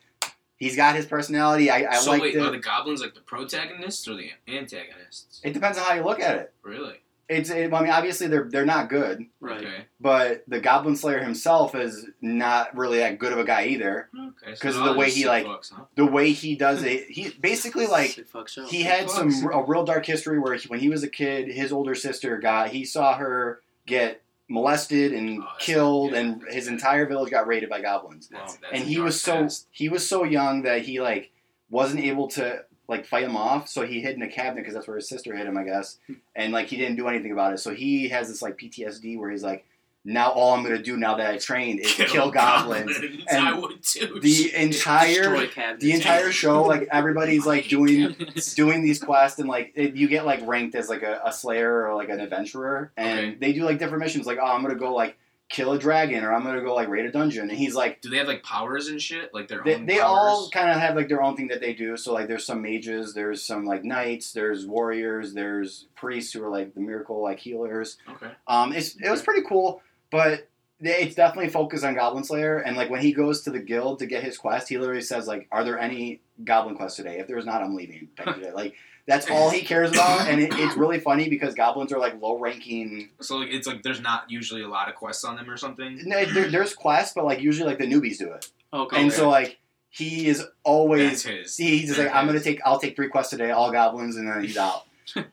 he's 0.56 0.76
got 0.76 0.94
his 0.96 1.06
personality 1.06 1.70
i, 1.70 1.90
I 1.90 1.96
so 1.96 2.10
like 2.10 2.22
wait, 2.22 2.34
the 2.34 2.46
are 2.46 2.50
the 2.50 2.58
goblins 2.58 3.00
like 3.00 3.14
the 3.14 3.20
protagonists 3.20 4.06
or 4.08 4.14
the 4.14 4.30
antagonists? 4.48 5.40
it 5.44 5.52
depends 5.52 5.78
on 5.78 5.84
how 5.84 5.94
you 5.94 6.02
look 6.04 6.20
at 6.20 6.36
it 6.36 6.52
Really? 6.62 6.94
it's 7.28 7.50
it, 7.50 7.72
i 7.72 7.80
mean 7.82 7.90
obviously 7.90 8.26
they're 8.26 8.48
they're 8.50 8.64
not 8.66 8.88
good 8.88 9.24
right. 9.40 9.58
Okay. 9.64 9.84
but 10.00 10.44
the 10.48 10.58
goblin 10.60 10.96
slayer 10.96 11.18
himself 11.22 11.74
is 11.74 12.06
not 12.22 12.74
really 12.76 12.98
that 12.98 13.18
good 13.18 13.32
of 13.32 13.38
a 13.38 13.44
guy 13.44 13.66
either 13.66 14.08
Okay. 14.18 14.54
so 14.54 14.60
'Cause 14.62 14.76
of 14.76 14.84
the 14.84 14.94
way 14.94 15.10
he, 15.10 15.26
like, 15.26 15.44
fucks, 15.46 15.72
huh? 15.72 15.84
the 15.94 16.06
way 16.06 16.32
he 16.32 16.56
does 16.56 16.82
it 16.84 17.06
he 17.10 17.28
basically 17.40 17.86
like 17.86 18.10
Sick 18.12 18.28
fuck 18.28 18.48
show. 18.48 18.66
he 18.66 18.82
had 18.82 19.10
some 19.10 19.30
a 19.52 19.62
real 19.62 19.84
dark 19.84 20.06
history 20.06 20.38
where 20.38 20.54
he, 20.54 20.66
when 20.68 20.80
he 20.80 20.88
was 20.88 21.02
a 21.02 21.08
kid, 21.08 21.48
his 21.48 21.70
older 21.72 21.94
sister 21.94 22.38
got 22.38 22.70
he 22.70 22.84
saw 22.84 23.14
her 23.16 23.60
get 23.86 24.22
molested 24.48 25.12
and 25.12 25.42
Oh, 25.42 25.46
killed, 25.58 26.12
yeah, 26.12 26.18
and 26.20 26.42
his 26.50 26.68
entire 26.68 27.06
village 27.06 27.30
got 27.30 27.46
raided 27.46 27.68
by 27.68 27.80
goblins. 27.80 28.28
That's, 28.28 28.56
that's 28.56 28.72
and 28.72 28.84
he 28.84 28.98
was 28.98 29.20
so 29.20 29.42
past. 29.42 29.66
he 29.70 29.88
was 29.88 30.08
so 30.08 30.24
young 30.24 30.62
that 30.62 30.82
he 30.82 31.00
like 31.00 31.30
wasn't 31.70 32.00
able 32.04 32.28
to 32.28 32.64
like 32.88 33.04
fight 33.06 33.24
him 33.24 33.36
off, 33.36 33.68
so 33.68 33.86
he 33.86 34.00
hid 34.00 34.16
in 34.16 34.22
a 34.22 34.28
cabinet 34.28 34.62
because 34.62 34.74
that's 34.74 34.88
where 34.88 34.96
his 34.96 35.08
sister 35.08 35.36
hid 35.36 35.46
him, 35.46 35.58
I 35.58 35.64
guess. 35.64 35.98
Hmm. 36.06 36.14
And 36.34 36.52
like 36.52 36.68
he 36.68 36.76
didn't 36.76 36.96
do 36.96 37.08
anything 37.08 37.32
about 37.32 37.52
it, 37.52 37.58
so 37.58 37.74
he 37.74 38.08
has 38.08 38.28
this 38.28 38.40
like 38.42 38.56
PTSD 38.58 39.18
where 39.18 39.30
he's 39.30 39.42
like, 39.44 39.66
now 40.04 40.30
all 40.30 40.54
I'm 40.54 40.62
gonna 40.62 40.82
do 40.82 40.96
now 40.96 41.16
that 41.16 41.30
I 41.30 41.38
trained 41.38 41.80
is 41.80 41.92
kill, 41.92 42.30
goblins. 42.30 42.96
And 43.28 43.46
I 43.46 43.58
would 43.58 43.82
too. 43.82 44.20
The 44.22 44.54
entire 44.54 45.46
the 45.76 45.92
entire 45.92 46.32
show, 46.32 46.62
like 46.62 46.88
everybody's 46.90 47.44
like 47.46 47.68
doing 47.68 48.14
doing 48.54 48.82
these 48.82 49.02
quests 49.02 49.38
and 49.38 49.48
like 49.48 49.72
it, 49.74 49.94
you 49.96 50.08
get 50.08 50.24
like 50.24 50.40
ranked 50.46 50.74
as 50.76 50.88
like 50.88 51.02
a, 51.02 51.20
a 51.24 51.32
slayer 51.32 51.86
or 51.86 51.94
like 51.96 52.08
an 52.08 52.20
adventurer 52.20 52.92
and 52.96 53.18
Okay. 53.18 53.34
they 53.40 53.52
do 53.52 53.64
like 53.64 53.78
different 53.78 54.02
missions 54.02 54.26
like 54.26 54.38
oh 54.40 54.46
i'm 54.46 54.62
gonna 54.62 54.74
go 54.76 54.94
like 54.94 55.18
kill 55.48 55.72
a 55.72 55.78
dragon 55.78 56.22
or 56.24 56.32
i'm 56.32 56.44
gonna 56.44 56.60
go 56.62 56.74
like 56.74 56.88
raid 56.88 57.04
a 57.06 57.10
dungeon 57.12 57.48
and 57.48 57.58
he's 57.58 57.74
like 57.74 58.00
Do 58.02 58.10
they 58.10 58.18
have 58.18 58.28
like 58.28 58.42
powers 58.42 58.88
and 58.88 59.00
shit? 59.00 59.32
Like 59.34 59.48
their 59.48 59.62
they, 59.64 59.74
own 59.76 59.86
they 59.86 59.98
powers? 59.98 60.04
all 60.06 60.50
kind 60.52 60.70
of 60.70 60.76
have 60.76 60.94
like 60.94 61.08
their 61.08 61.22
own 61.22 61.36
thing 61.36 61.48
that 61.48 61.60
they 61.60 61.72
do 61.74 61.96
so 61.96 62.12
like 62.12 62.28
there's 62.28 62.44
some 62.46 62.60
mages 62.62 63.14
there's 63.14 63.42
some 63.42 63.64
like 63.64 63.82
knights 63.84 64.32
there's 64.32 64.66
warriors 64.66 65.34
there's 65.34 65.86
priests 65.96 66.32
who 66.32 66.44
are 66.44 66.50
like 66.50 66.74
the 66.74 66.80
miracle 66.80 67.22
like 67.22 67.38
healers 67.40 67.96
Okay. 68.10 68.30
um 68.46 68.72
it's 68.72 68.96
it 68.96 69.10
was 69.10 69.22
pretty 69.22 69.42
cool 69.48 69.80
but 70.10 70.48
it's 70.80 71.16
definitely 71.16 71.50
focused 71.50 71.84
on 71.84 71.94
Goblin 71.94 72.24
Slayer, 72.24 72.58
and 72.58 72.76
like 72.76 72.88
when 72.90 73.00
he 73.00 73.12
goes 73.12 73.42
to 73.42 73.50
the 73.50 73.58
guild 73.58 73.98
to 73.98 74.06
get 74.06 74.22
his 74.22 74.38
quest, 74.38 74.68
he 74.68 74.78
literally 74.78 75.02
says 75.02 75.26
like, 75.26 75.48
"Are 75.50 75.64
there 75.64 75.78
any 75.78 76.20
Goblin 76.44 76.76
quests 76.76 76.96
today? 76.96 77.18
If 77.18 77.26
there's 77.26 77.46
not, 77.46 77.62
I'm 77.62 77.74
leaving." 77.74 78.08
Like 78.54 78.74
that's 79.06 79.28
all 79.30 79.48
he 79.50 79.62
cares 79.62 79.90
about, 79.90 80.28
and 80.28 80.40
it, 80.40 80.50
it's 80.52 80.76
really 80.76 81.00
funny 81.00 81.28
because 81.30 81.54
goblins 81.54 81.92
are 81.92 81.98
like 81.98 82.20
low 82.20 82.38
ranking. 82.38 83.08
So 83.20 83.38
like 83.38 83.48
it's 83.50 83.66
like 83.66 83.82
there's 83.82 84.00
not 84.00 84.30
usually 84.30 84.62
a 84.62 84.68
lot 84.68 84.88
of 84.88 84.94
quests 84.96 85.24
on 85.24 85.34
them 85.36 85.48
or 85.50 85.56
something. 85.56 86.00
No, 86.04 86.24
there, 86.26 86.48
there's 86.50 86.74
quests, 86.74 87.14
but 87.14 87.24
like 87.24 87.40
usually 87.40 87.68
like 87.68 87.78
the 87.78 87.86
newbies 87.86 88.18
do 88.18 88.32
it, 88.32 88.50
oh, 88.72 88.82
Okay. 88.82 89.00
and 89.00 89.12
so 89.12 89.28
like 89.30 89.58
he 89.90 90.26
is 90.28 90.44
always 90.62 91.24
his. 91.24 91.56
he's 91.56 91.86
just 91.88 91.98
like, 91.98 92.14
"I'm 92.14 92.26
gonna 92.26 92.40
take 92.40 92.60
I'll 92.64 92.78
take 92.78 92.94
three 92.96 93.08
quests 93.08 93.30
today, 93.30 93.50
all 93.50 93.72
goblins," 93.72 94.16
and 94.16 94.28
then 94.28 94.44
he's 94.44 94.58
out. 94.58 94.84
and 95.16 95.26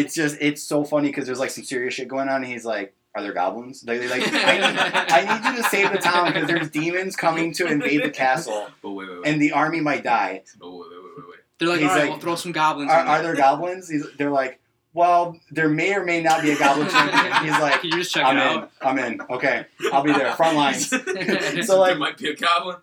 it's 0.00 0.14
just 0.14 0.36
it's 0.40 0.62
so 0.62 0.84
funny 0.84 1.08
because 1.08 1.24
there's 1.26 1.40
like 1.40 1.50
some 1.50 1.64
serious 1.64 1.94
shit 1.94 2.06
going 2.08 2.28
on, 2.28 2.44
and 2.44 2.52
he's 2.52 2.64
like. 2.64 2.94
Are 3.16 3.22
there 3.22 3.32
goblins? 3.32 3.80
They, 3.80 3.96
they 3.98 4.08
like, 4.08 4.22
I, 4.32 5.08
I 5.08 5.40
need 5.40 5.56
you 5.56 5.62
to 5.62 5.68
save 5.70 5.90
the 5.90 5.98
town 5.98 6.26
because 6.32 6.46
there's 6.46 6.70
demons 6.70 7.16
coming 7.16 7.52
to 7.54 7.66
invade 7.66 8.04
the 8.04 8.10
castle, 8.10 8.68
But 8.82 8.90
wait, 8.90 9.08
wait, 9.08 9.20
wait. 9.22 9.26
and 9.32 9.40
the 9.40 9.52
army 9.52 9.80
might 9.80 10.04
die. 10.04 10.42
but 10.60 10.70
wait, 10.70 10.78
wait, 10.80 10.88
wait, 10.90 11.00
wait, 11.16 11.26
wait. 11.30 11.38
They're 11.58 11.68
like, 11.68 11.80
He's 11.80 11.88
all 11.88 11.94
right, 11.96 12.02
like, 12.02 12.10
we'll 12.10 12.18
throw 12.20 12.34
some 12.36 12.52
goblins. 12.52 12.90
Are, 12.92 13.00
in 13.00 13.06
are 13.08 13.22
there 13.22 13.34
goblins? 13.34 13.88
He's, 13.88 14.04
they're 14.18 14.30
like, 14.30 14.60
well, 14.92 15.38
there 15.50 15.68
may 15.70 15.94
or 15.94 16.04
may 16.04 16.22
not 16.22 16.42
be 16.42 16.50
a 16.50 16.58
goblin 16.58 16.88
champion. 16.90 17.42
He's 17.44 17.58
like, 17.60 17.80
Can 17.80 17.90
you 17.90 17.96
just 17.98 18.12
check 18.12 18.24
I'm 18.26 18.36
in. 18.36 18.42
out? 18.42 18.70
I'm 18.82 18.98
in. 18.98 19.20
Okay, 19.30 19.64
I'll 19.92 20.02
be 20.02 20.12
there. 20.12 20.32
Front 20.32 20.56
lines. 20.56 20.90
So, 20.90 20.98
there 20.98 21.76
like- 21.78 21.98
might 21.98 22.18
be 22.18 22.28
a 22.28 22.36
goblin. 22.36 22.76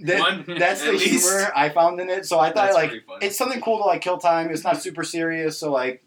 That- 0.00 0.20
One, 0.20 0.44
that's 0.58 0.82
the 0.84 0.92
least. 0.92 1.28
humor 1.28 1.50
I 1.56 1.70
found 1.70 1.98
in 2.00 2.08
it. 2.08 2.24
So 2.26 2.38
I 2.38 2.48
thought 2.52 2.72
That's 2.72 2.74
like 2.74 2.92
it's 3.20 3.36
something 3.36 3.60
cool 3.60 3.78
to 3.78 3.84
like 3.84 4.00
kill 4.00 4.18
time. 4.18 4.50
It's 4.50 4.62
not 4.62 4.80
super 4.80 5.02
serious. 5.02 5.58
So 5.58 5.72
like, 5.72 6.04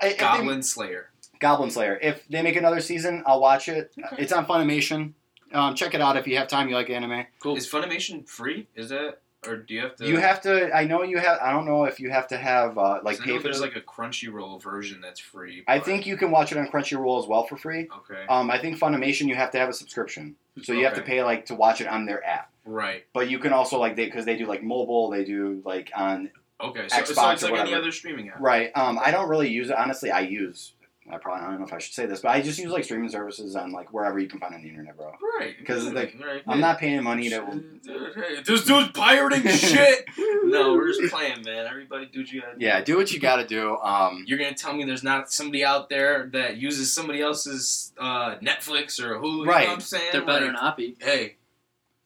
I, 0.00 0.08
if 0.08 0.12
they- 0.18 0.18
Goblin 0.20 0.62
Slayer. 0.62 1.06
Goblin 1.40 1.70
Slayer. 1.70 1.98
If 2.00 2.26
they 2.28 2.42
make 2.42 2.56
another 2.56 2.80
season, 2.80 3.22
I'll 3.26 3.40
watch 3.40 3.68
it. 3.68 3.92
Okay. 3.98 4.22
It's 4.22 4.32
on 4.32 4.46
Funimation. 4.46 5.14
Um, 5.52 5.74
check 5.74 5.94
it 5.94 6.00
out 6.00 6.16
if 6.16 6.28
you 6.28 6.36
have 6.36 6.46
time. 6.46 6.68
You 6.68 6.76
like 6.76 6.90
anime. 6.90 7.26
Cool. 7.40 7.56
Is 7.56 7.68
Funimation 7.68 8.28
free? 8.28 8.68
Is 8.76 8.90
that 8.90 9.18
or 9.46 9.56
do 9.56 9.74
you 9.74 9.80
have 9.80 9.96
to? 9.96 10.06
You 10.06 10.18
have 10.18 10.42
to. 10.42 10.74
I 10.74 10.84
know 10.84 11.02
you 11.02 11.18
have. 11.18 11.38
I 11.40 11.50
don't 11.52 11.64
know 11.64 11.84
if 11.84 11.98
you 11.98 12.10
have 12.10 12.28
to 12.28 12.36
have 12.36 12.76
uh, 12.76 13.00
like 13.02 13.20
I 13.20 13.24
pay 13.24 13.30
know 13.32 13.38
for. 13.38 13.42
there's 13.44 13.60
like 13.60 13.74
a 13.74 13.80
Crunchyroll 13.80 14.62
version 14.62 15.00
that's 15.00 15.18
free. 15.18 15.64
I 15.66 15.78
think 15.78 16.06
you 16.06 16.16
can 16.16 16.30
watch 16.30 16.52
it 16.52 16.58
on 16.58 16.68
Crunchyroll 16.68 17.20
as 17.22 17.26
well 17.26 17.44
for 17.44 17.56
free. 17.56 17.88
Okay. 17.90 18.26
Um, 18.28 18.50
I 18.50 18.58
think 18.58 18.78
Funimation 18.78 19.28
you 19.28 19.34
have 19.34 19.50
to 19.52 19.58
have 19.58 19.70
a 19.70 19.72
subscription, 19.72 20.36
so 20.62 20.72
you 20.72 20.84
have 20.84 20.94
to 20.94 21.02
pay 21.02 21.22
like 21.24 21.46
to 21.46 21.54
watch 21.54 21.80
it 21.80 21.88
on 21.88 22.04
their 22.04 22.24
app. 22.24 22.52
right. 22.66 23.04
But 23.14 23.30
you 23.30 23.38
can 23.38 23.52
also 23.52 23.78
like 23.78 23.96
they 23.96 24.04
because 24.04 24.26
they 24.26 24.36
do 24.36 24.46
like 24.46 24.62
mobile, 24.62 25.10
they 25.10 25.24
do 25.24 25.62
like 25.64 25.90
on 25.96 26.30
Okay. 26.62 26.88
So, 26.88 27.04
so 27.04 27.14
Xbox 27.14 27.32
it's 27.32 27.42
like 27.44 27.58
any 27.58 27.74
other 27.74 27.90
streaming 27.90 28.28
app. 28.28 28.40
right. 28.40 28.70
Um, 28.74 28.98
I 29.02 29.10
don't 29.10 29.28
really 29.28 29.48
use 29.48 29.70
it 29.70 29.76
honestly. 29.76 30.10
I 30.10 30.20
use 30.20 30.74
I 31.10 31.16
probably 31.16 31.42
I 31.44 31.50
don't 31.50 31.60
know 31.60 31.66
if 31.66 31.72
I 31.72 31.78
should 31.78 31.94
say 31.94 32.06
this, 32.06 32.20
but 32.20 32.28
I 32.28 32.40
just 32.42 32.58
use 32.58 32.70
like 32.70 32.84
streaming 32.84 33.08
services 33.08 33.56
on 33.56 33.72
like 33.72 33.92
wherever 33.92 34.18
you 34.18 34.28
can 34.28 34.38
find 34.38 34.54
on 34.54 34.62
the 34.62 34.68
internet, 34.68 34.96
bro. 34.96 35.12
Right. 35.38 35.54
'Cause, 35.64 35.86
yeah, 35.86 35.92
like, 35.92 36.14
right. 36.24 36.42
I'm 36.46 36.60
not 36.60 36.78
paying 36.78 37.02
money 37.02 37.28
to. 37.30 37.40
Dude, 37.82 38.14
hey, 38.14 38.42
this 38.44 38.64
dude's 38.64 38.90
pirating 38.92 39.46
shit. 39.50 40.04
no, 40.44 40.74
we're 40.74 40.92
just 40.92 41.12
playing, 41.12 41.42
man. 41.42 41.66
Everybody 41.66 42.06
do 42.12 42.20
what 42.20 42.30
you 42.30 42.42
gotta 42.42 42.58
do. 42.58 42.64
Yeah, 42.64 42.82
do 42.82 42.96
what 42.98 43.10
you 43.12 43.18
got 43.18 43.36
to 43.36 43.46
do. 43.46 43.76
Um, 43.78 44.24
You're 44.26 44.38
gonna 44.38 44.52
tell 44.54 44.74
me 44.74 44.84
there's 44.84 45.02
not 45.02 45.32
somebody 45.32 45.64
out 45.64 45.88
there 45.88 46.28
that 46.34 46.58
uses 46.58 46.92
somebody 46.92 47.22
else's 47.22 47.92
uh, 47.98 48.36
Netflix 48.36 49.00
or 49.00 49.14
Hulu? 49.18 49.38
You 49.38 49.44
Right. 49.46 49.62
know 49.62 49.68
what 49.68 49.74
I'm 49.76 49.80
saying? 49.80 50.08
There 50.12 50.24
better 50.24 50.46
Like, 50.46 50.54
not 50.54 50.76
be. 50.76 50.96
Hey, 51.00 51.36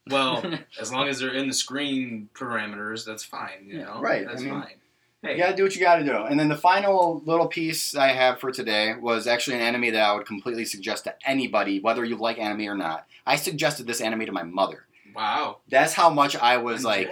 well, 0.09 0.45
as 0.81 0.93
long 0.93 1.09
as 1.09 1.19
they're 1.19 1.35
in 1.35 1.49
the 1.49 1.55
screen 1.55 2.29
parameters, 2.35 3.05
that's 3.05 3.25
fine. 3.25 3.65
You 3.67 3.79
Yeah. 3.79 3.85
know, 3.87 4.01
Right, 4.01 4.25
That's 4.27 4.41
I 4.41 4.45
mean, 4.45 4.55
fine. 4.55 4.75
Hey, 5.25 5.33
You 5.33 5.39
gotta 5.43 5.57
do 5.57 5.63
what 5.63 5.75
you 5.75 5.81
gotta 5.81 6.05
do. 6.05 6.17
And 6.17 6.39
then 6.39 6.49
the 6.49 6.57
final 6.57 7.23
little 7.25 7.47
piece 7.49 7.95
I 7.97 8.09
have 8.09 8.39
for 8.41 8.53
today 8.53 8.95
was 9.01 9.27
actually 9.27 9.57
an 9.57 9.63
anime 9.63 9.93
that 9.93 10.03
I 10.03 10.15
would 10.15 10.27
completely 10.27 10.65
suggest 10.65 11.05
to 11.05 11.15
anybody, 11.27 11.81
whether 11.81 12.05
you 12.05 12.17
like 12.17 12.39
anime 12.39 12.69
or 12.69 12.75
not. 12.77 13.07
I 13.27 13.37
suggested 13.37 13.87
this 13.87 14.01
anime 14.01 14.27
to 14.27 14.33
my 14.33 14.43
mother. 14.43 14.85
wow. 15.15 15.59
That's 15.69 15.95
how 15.95 16.11
much 16.11 16.37
I 16.37 16.59
was 16.59 16.85
like. 16.85 17.11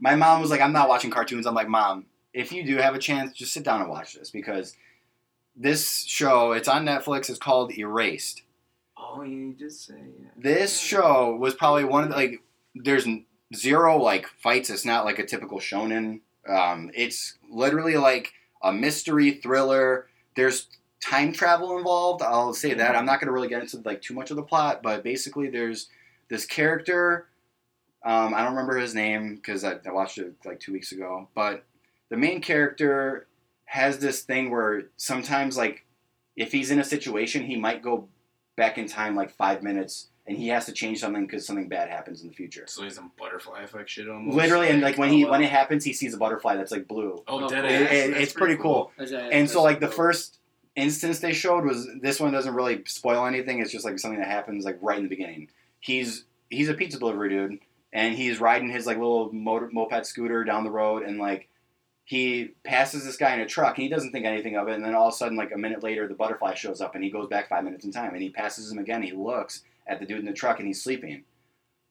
My 0.00 0.16
mom 0.16 0.40
was 0.40 0.50
like, 0.50 0.60
"I'm 0.60 0.72
not 0.72 0.88
watching 0.88 1.10
cartoons." 1.10 1.46
I'm 1.46 1.54
like, 1.54 1.68
"Mom, 1.68 2.06
if 2.32 2.52
you 2.52 2.64
do 2.66 2.76
have 2.78 2.94
a 2.94 2.98
chance, 2.98 3.32
just 3.32 3.52
sit 3.54 3.62
down 3.62 3.80
and 3.80 3.88
watch 3.88 4.14
this 4.14 4.30
because 4.30 4.76
this 5.56 6.04
show, 6.04 6.52
it's 6.52 6.66
on 6.68 6.84
Netflix. 6.84 7.30
It's 7.30 7.38
called 7.38 7.72
Erased. 7.78 8.42
Oh, 8.98 9.22
you 9.22 9.54
just 9.56 9.86
say. 9.86 9.94
Yeah. 10.20 10.28
This 10.36 10.78
show 10.80 11.36
was 11.36 11.54
probably 11.54 11.84
one 11.84 12.02
of 12.04 12.10
the 12.10 12.16
like. 12.16 12.42
There's 12.74 13.06
zero 13.54 13.96
like 14.02 14.26
fights. 14.26 14.68
It's 14.68 14.84
not 14.84 15.04
like 15.04 15.20
a 15.20 15.24
typical 15.24 15.60
shonen. 15.60 16.20
Um, 16.48 16.90
it's 16.94 17.38
literally 17.50 17.96
like 17.96 18.32
a 18.62 18.72
mystery 18.72 19.32
thriller. 19.32 20.06
There's 20.36 20.68
time 21.02 21.32
travel 21.32 21.76
involved. 21.76 22.22
I'll 22.22 22.54
say 22.54 22.74
that. 22.74 22.96
I'm 22.96 23.06
not 23.06 23.20
going 23.20 23.26
to 23.26 23.32
really 23.32 23.48
get 23.48 23.62
into 23.62 23.80
like 23.84 24.02
too 24.02 24.14
much 24.14 24.30
of 24.30 24.36
the 24.36 24.42
plot, 24.42 24.82
but 24.82 25.04
basically, 25.04 25.48
there's 25.48 25.88
this 26.28 26.46
character. 26.46 27.28
Um, 28.04 28.34
I 28.34 28.42
don't 28.42 28.54
remember 28.54 28.78
his 28.78 28.94
name 28.94 29.36
because 29.36 29.64
I, 29.64 29.76
I 29.86 29.92
watched 29.92 30.18
it 30.18 30.34
like 30.44 30.60
two 30.60 30.72
weeks 30.72 30.92
ago. 30.92 31.28
But 31.34 31.64
the 32.10 32.16
main 32.16 32.40
character 32.40 33.26
has 33.64 33.98
this 33.98 34.22
thing 34.22 34.50
where 34.50 34.84
sometimes, 34.96 35.56
like, 35.56 35.84
if 36.36 36.52
he's 36.52 36.70
in 36.70 36.78
a 36.78 36.84
situation, 36.84 37.44
he 37.44 37.56
might 37.56 37.82
go 37.82 38.08
back 38.56 38.78
in 38.78 38.86
time 38.86 39.16
like 39.16 39.30
five 39.36 39.62
minutes, 39.62 40.08
and 40.26 40.36
he 40.38 40.48
has 40.48 40.64
to 40.66 40.72
change 40.72 41.00
something 41.00 41.26
because 41.26 41.46
something 41.46 41.68
bad 41.68 41.88
happens 41.90 42.22
in 42.22 42.28
the 42.28 42.34
future. 42.34 42.64
So 42.66 42.82
he's 42.82 42.94
some 42.94 43.12
butterfly 43.18 43.62
effect 43.62 43.90
shit 43.90 44.08
almost. 44.08 44.36
Literally, 44.36 44.68
and 44.68 44.80
like 44.80 44.96
when 44.98 45.10
he 45.10 45.24
oh, 45.24 45.30
when 45.30 45.42
it 45.42 45.50
happens, 45.50 45.84
he 45.84 45.92
sees 45.92 46.14
a 46.14 46.16
butterfly 46.18 46.56
that's 46.56 46.72
like 46.72 46.88
blue. 46.88 47.22
Oh, 47.28 47.44
Oh, 47.44 47.48
dead 47.48 47.62
cool. 47.64 47.70
ass. 47.72 47.92
It- 47.92 48.10
it- 48.10 48.16
it's 48.22 48.32
pretty 48.32 48.56
cool. 48.56 48.90
Is 48.98 49.10
that- 49.10 49.32
And 49.32 49.48
so 49.48 49.56
that's 49.58 49.64
like 49.64 49.80
the 49.80 49.86
dope. 49.86 49.94
first 49.96 50.38
instance 50.76 51.20
they 51.20 51.32
showed 51.32 51.64
was 51.64 51.88
this 52.00 52.18
one 52.18 52.32
doesn't 52.32 52.54
really 52.54 52.82
spoil 52.86 53.26
anything. 53.26 53.60
It's 53.60 53.70
just 53.70 53.84
like 53.84 53.98
something 53.98 54.18
that 54.18 54.28
happens 54.28 54.64
like 54.64 54.78
right 54.80 54.96
in 54.98 55.04
the 55.04 55.08
beginning. 55.10 55.48
He's 55.80 56.24
he's 56.50 56.68
a 56.68 56.74
pizza 56.74 56.98
delivery 56.98 57.28
dude, 57.28 57.58
and 57.92 58.14
he's 58.14 58.40
riding 58.40 58.70
his 58.70 58.86
like 58.86 58.96
little 58.96 59.30
motor, 59.32 59.68
moped 59.72 60.06
scooter 60.06 60.42
down 60.44 60.64
the 60.64 60.70
road, 60.70 61.02
and 61.02 61.18
like 61.18 61.48
he 62.06 62.50
passes 62.64 63.04
this 63.04 63.16
guy 63.16 63.34
in 63.34 63.40
a 63.40 63.46
truck, 63.46 63.76
and 63.78 63.82
he 63.82 63.88
doesn't 63.88 64.10
think 64.12 64.26
anything 64.26 64.56
of 64.56 64.68
it, 64.68 64.74
and 64.74 64.84
then 64.84 64.94
all 64.94 65.08
of 65.08 65.14
a 65.14 65.16
sudden 65.16 65.36
like 65.38 65.52
a 65.52 65.58
minute 65.58 65.82
later, 65.82 66.06
the 66.08 66.14
butterfly 66.14 66.54
shows 66.54 66.80
up, 66.80 66.94
and 66.94 67.02
he 67.04 67.10
goes 67.10 67.28
back 67.28 67.48
five 67.48 67.64
minutes 67.64 67.84
in 67.84 67.92
time, 67.92 68.12
and 68.12 68.22
he 68.22 68.28
passes 68.30 68.70
him 68.70 68.78
again. 68.78 69.02
He 69.02 69.12
looks 69.12 69.62
at 69.86 70.00
the 70.00 70.06
dude 70.06 70.18
in 70.20 70.24
the 70.24 70.32
truck, 70.32 70.58
and 70.58 70.66
he's 70.66 70.82
sleeping. 70.82 71.24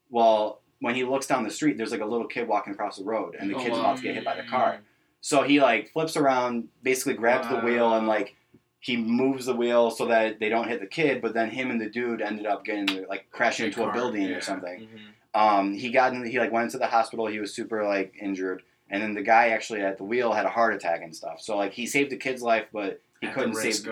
Well, 0.09 0.61
when 0.79 0.95
he 0.95 1.03
looks 1.03 1.27
down 1.27 1.43
the 1.43 1.49
street, 1.49 1.77
there's 1.77 1.91
like 1.91 2.01
a 2.01 2.05
little 2.05 2.27
kid 2.27 2.47
walking 2.47 2.73
across 2.73 2.97
the 2.97 3.03
road, 3.03 3.35
and 3.39 3.49
the 3.49 3.55
Oh, 3.55 3.59
kid's 3.59 3.71
wow. 3.75 3.79
about 3.81 3.97
to 3.97 4.03
get 4.03 4.15
hit 4.15 4.25
by 4.25 4.35
the 4.35 4.43
car. 4.43 4.79
So 5.21 5.43
he 5.43 5.61
like 5.61 5.91
flips 5.93 6.17
around, 6.17 6.67
basically 6.83 7.13
grabs 7.13 7.47
the 7.47 7.59
wheel, 7.61 7.93
and 7.93 8.07
like 8.07 8.35
he 8.79 8.97
moves 8.97 9.45
the 9.45 9.55
wheel 9.55 9.89
so 9.89 10.05
that 10.07 10.39
they 10.39 10.49
don't 10.49 10.67
hit 10.67 10.81
the 10.81 10.85
kid. 10.87 11.21
But 11.21 11.33
then 11.33 11.49
him 11.49 11.71
and 11.71 11.79
the 11.79 11.89
dude 11.89 12.21
ended 12.21 12.45
up 12.45 12.65
getting 12.65 13.05
like 13.07 13.27
crashing 13.31 13.67
into 13.67 13.83
a 13.87 13.93
building 13.93 14.23
yeah. 14.23 14.35
or 14.35 14.41
something. 14.41 14.81
Mhm. 14.81 15.39
Um, 15.39 15.73
he 15.73 15.89
got 15.89 16.13
in, 16.13 16.25
he 16.25 16.37
like 16.37 16.51
went 16.51 16.65
into 16.65 16.77
the 16.77 16.87
hospital. 16.87 17.25
He 17.27 17.39
was 17.39 17.53
super 17.53 17.85
like 17.85 18.13
injured, 18.21 18.61
and 18.89 19.01
then 19.01 19.13
the 19.13 19.21
guy 19.23 19.49
actually 19.49 19.81
at 19.81 19.97
the 19.97 20.03
wheel 20.03 20.33
had 20.33 20.45
a 20.45 20.49
heart 20.49 20.75
attack 20.75 21.01
and 21.01 21.15
stuff. 21.15 21.39
So 21.39 21.55
like 21.55 21.71
he 21.71 21.87
saved 21.87 22.11
the 22.11 22.17
kid's 22.17 22.41
life, 22.41 22.65
but 22.73 22.99
he 23.21 23.27
At 23.27 23.33
couldn't 23.35 23.55
save 23.55 23.85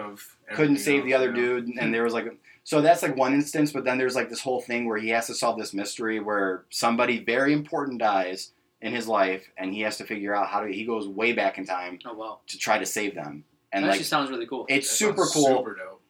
couldn't 0.52 0.78
save 0.80 1.06
the 1.06 1.14
other 1.14 1.28
you 1.28 1.32
know? 1.32 1.60
dude 1.62 1.70
and 1.80 1.94
there 1.94 2.04
was 2.04 2.14
like 2.14 2.26
so 2.64 2.82
that's 2.82 3.02
like 3.04 3.16
one 3.18 3.34
instance 3.34 3.72
but 3.72 3.84
then 3.84 3.98
there's 3.98 4.16
like 4.16 4.30
this 4.30 4.42
whole 4.42 4.62
thing 4.62 4.86
where 4.86 4.98
he 4.98 5.10
has 5.10 5.28
to 5.28 5.34
solve 5.34 5.58
this 5.58 5.74
mystery 5.74 6.20
where 6.20 6.64
somebody 6.70 7.24
very 7.24 7.54
important 7.54 8.00
dies 8.00 8.52
in 8.82 8.94
his 8.94 9.08
life 9.08 9.50
and 9.58 9.74
he 9.74 9.82
has 9.82 9.98
to 9.98 10.04
figure 10.04 10.36
out 10.36 10.48
how 10.48 10.62
to 10.62 10.72
he 10.72 10.86
goes 10.86 11.08
way 11.08 11.34
back 11.34 11.58
in 11.58 11.66
time 11.66 12.00
Oh 12.06 12.14
wow. 12.14 12.40
to 12.48 12.58
try 12.58 12.78
to 12.78 12.86
save 12.86 13.16
them 13.16 13.44
and 13.72 13.84
that 13.84 13.88
like 13.90 13.96
actually 13.96 14.06
sounds 14.06 14.30
really 14.30 14.46
cool. 14.48 14.66
it's 14.70 14.88
That 14.90 14.96
super 14.96 15.26
cool 15.26 15.58
Super 15.58 15.76
dope. 15.76 16.02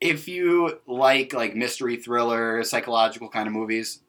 if 0.00 0.28
you 0.28 0.78
like 0.86 1.32
like 1.32 1.54
mystery 1.56 1.96
thriller 1.96 2.62
psychological 2.64 3.28
kind 3.28 3.46
of 3.46 3.52
movies 3.52 4.00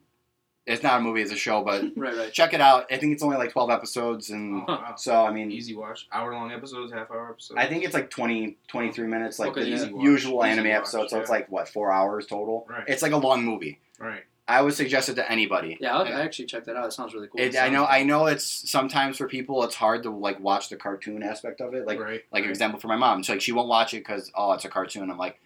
it's 0.67 0.83
not 0.83 0.99
a 0.99 1.01
movie 1.01 1.21
it's 1.21 1.31
a 1.31 1.35
show 1.35 1.63
but 1.63 1.81
right, 1.95 2.15
right. 2.15 2.31
check 2.33 2.53
it 2.53 2.61
out 2.61 2.85
i 2.91 2.97
think 2.97 3.13
it's 3.13 3.23
only 3.23 3.37
like 3.37 3.51
12 3.51 3.69
episodes 3.71 4.29
and 4.29 4.63
Oh, 4.67 4.73
wow. 4.73 4.93
so 4.95 5.15
i 5.25 5.31
mean 5.31 5.49
Easy 5.51 5.75
watch. 5.75 6.07
Hour 6.11 6.33
long 6.33 6.51
episodes, 6.51 6.91
half 6.91 7.09
hour 7.09 7.31
episodes. 7.31 7.57
I 7.57 7.67
think 7.67 7.83
it's 7.83 7.93
like 7.93 8.09
20, 8.09 8.57
23 8.67 9.07
minutes, 9.07 9.39
like 9.39 9.51
Okay, 9.51 9.63
the 9.63 9.67
easy 9.73 9.91
watch. 9.91 10.03
usual 10.03 10.45
Easy 10.45 10.51
anime 10.51 10.67
watch, 10.67 10.75
episode. 10.77 11.09
So 11.09 11.19
it's 11.19 11.29
like 11.29 11.49
what 11.49 11.67
four 11.69 11.91
hours 11.91 12.27
total. 12.27 12.67
Right. 12.69 12.83
It's 12.87 13.01
like 13.01 13.13
a 13.13 13.17
long 13.17 13.43
movie. 13.45 13.79
Right. 13.99 14.23
I 14.47 14.61
would 14.61 14.73
suggest 14.73 15.09
it 15.09 15.15
to 15.15 15.29
anybody. 15.29 15.77
Yeah, 15.81 15.97
I'll, 15.97 16.05
I 16.05 16.21
actually 16.21 16.45
checked 16.45 16.67
that 16.67 16.77
out. 16.77 16.85
It 16.87 16.93
sounds 16.93 17.13
really 17.13 17.27
cool. 17.27 17.41
It, 17.41 17.57
I 17.57 17.67
know. 17.69 17.85
I 17.85 18.03
know. 18.03 18.27
It's 18.27 18.45
sometimes 18.69 19.17
for 19.17 19.27
people, 19.27 19.61
it's 19.63 19.75
hard 19.75 20.03
to 20.03 20.09
like 20.09 20.39
watch 20.39 20.69
the 20.69 20.77
cartoon 20.77 21.21
aspect 21.21 21.59
of 21.59 21.73
it. 21.73 21.85
Like, 21.85 21.99
right. 21.99 22.23
like 22.31 22.43
right. 22.43 22.49
example 22.49 22.79
for 22.79 22.87
my 22.87 22.95
mom. 22.95 23.23
So 23.23 23.33
like 23.33 23.41
she 23.41 23.51
won't 23.51 23.67
watch 23.67 23.93
it 23.93 23.99
because 23.99 24.31
oh, 24.35 24.53
it's 24.53 24.63
a 24.63 24.69
cartoon. 24.69 25.11
I'm 25.11 25.17
like, 25.17 25.39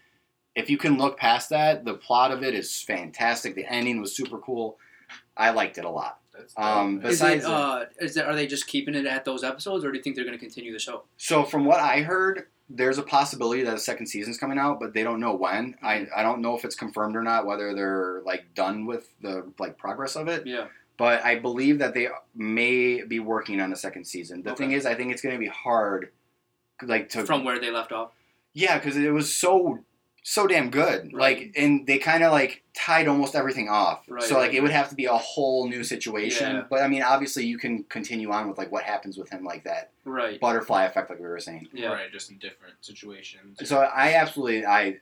if 0.56 0.70
you 0.70 0.78
can 0.78 0.98
look 0.98 1.18
past 1.18 1.50
that, 1.50 1.84
the 1.86 1.96
plot 1.96 2.32
of 2.32 2.44
it 2.44 2.54
is 2.54 2.82
fantastic. 2.82 3.56
The 3.56 3.66
ending 3.72 4.02
was 4.02 4.16
super 4.16 4.38
cool. 4.38 4.78
I 5.38 5.52
liked 5.52 5.78
it 5.78 5.86
a 5.86 5.90
lot. 5.90 6.20
Um, 6.58 6.98
man. 6.98 7.06
Is 7.06 7.20
besides 7.20 7.44
it? 7.46 7.50
Uh, 7.50 7.86
is 8.00 8.14
that? 8.16 8.26
Are 8.26 8.36
they 8.36 8.48
just 8.48 8.68
keeping 8.68 8.96
it 8.96 9.06
at 9.06 9.26
those 9.26 9.44
episodes, 9.44 9.86
or 9.86 9.92
do 9.92 9.98
you 9.98 10.04
think 10.04 10.16
they're 10.16 10.26
going 10.26 10.38
to 10.38 10.44
continue 10.44 10.72
the 10.74 10.80
show? 10.80 11.04
So 11.18 11.44
from 11.44 11.66
what 11.66 11.80
I 11.80 12.02
heard, 12.02 12.48
there's 12.70 12.98
a 12.98 13.04
possibility 13.04 13.64
that 13.64 13.74
a 13.76 13.80
second 13.80 14.08
season's 14.08 14.38
coming 14.38 14.58
out, 14.58 14.80
but 14.80 14.94
they 14.94 15.04
don't 15.04 15.20
know 15.20 15.36
when. 15.36 15.76
I, 15.84 16.08
I 16.16 16.24
don't 16.24 16.42
know 16.42 16.58
if 16.58 16.66
it's 16.66 16.76
confirmed 16.76 17.16
or 17.16 17.22
not, 17.22 17.46
whether 17.46 17.76
they're 17.76 18.22
like 18.26 18.56
done 18.56 18.86
with 18.86 19.14
the 19.22 19.52
like 19.60 19.78
progress 19.78 20.16
of 20.16 20.28
it. 20.28 20.48
Yeah. 20.48 20.68
But 20.98 21.24
I 21.26 21.38
believe 21.40 21.80
that 21.80 21.94
they 21.94 22.08
may 22.36 23.02
be 23.04 23.20
working 23.20 23.60
on 23.60 23.72
a 23.74 23.76
second 23.76 24.06
season. 24.06 24.44
The 24.44 24.52
Okay. 24.52 24.64
thing 24.66 24.72
is, 24.74 24.86
I 24.86 24.94
think 24.96 25.12
it's 25.12 25.22
going 25.22 25.36
to 25.36 25.40
be 25.40 25.48
hard, 25.48 26.12
like 26.84 27.10
to 27.10 27.26
From 27.26 27.44
where 27.44 27.60
they 27.60 27.72
left 27.72 27.92
off. 27.92 28.12
yeah, 28.54 28.78
because 28.78 28.98
it 28.98 29.12
was 29.12 29.34
so 29.36 29.80
so 30.24 30.46
damn 30.48 30.70
good. 30.70 31.12
Right. 31.14 31.38
Like, 31.40 31.54
and 31.58 31.86
they 31.88 31.98
kind 31.98 32.24
of 32.24 32.32
like 32.32 32.64
tied 32.76 33.08
almost 33.08 33.36
everything 33.36 33.70
off. 33.70 34.04
Right, 34.08 34.24
so 34.24 34.36
like 34.36 34.48
right, 34.50 34.56
it 34.56 34.62
would 34.62 34.72
have 34.72 34.90
to 34.90 34.96
be 34.96 35.06
a 35.06 35.14
whole 35.18 35.68
new 35.68 35.84
situation. 35.84 36.56
Yeah. 36.58 36.64
But 36.70 36.82
I 36.84 36.88
mean, 36.88 37.02
obviously, 37.04 37.46
you 37.46 37.58
can 37.58 37.84
continue 37.86 38.32
on 38.32 38.48
with 38.48 38.58
like 38.58 38.72
what 38.72 38.84
happens 38.84 39.18
with 39.18 39.30
him, 39.30 39.44
like 39.44 39.64
that 39.64 39.92
Right. 40.06 40.40
butterfly 40.40 40.86
effect, 40.86 41.10
like 41.10 41.20
we 41.20 41.26
were 41.28 41.40
saying. 41.40 41.68
Yeah. 41.74 41.90
Right. 41.90 42.12
Just 42.12 42.30
in 42.32 42.38
different 42.38 42.76
situations. 42.82 43.60
So 43.68 43.80
I 43.80 44.14
absolutely 44.14 44.66
I 44.66 44.98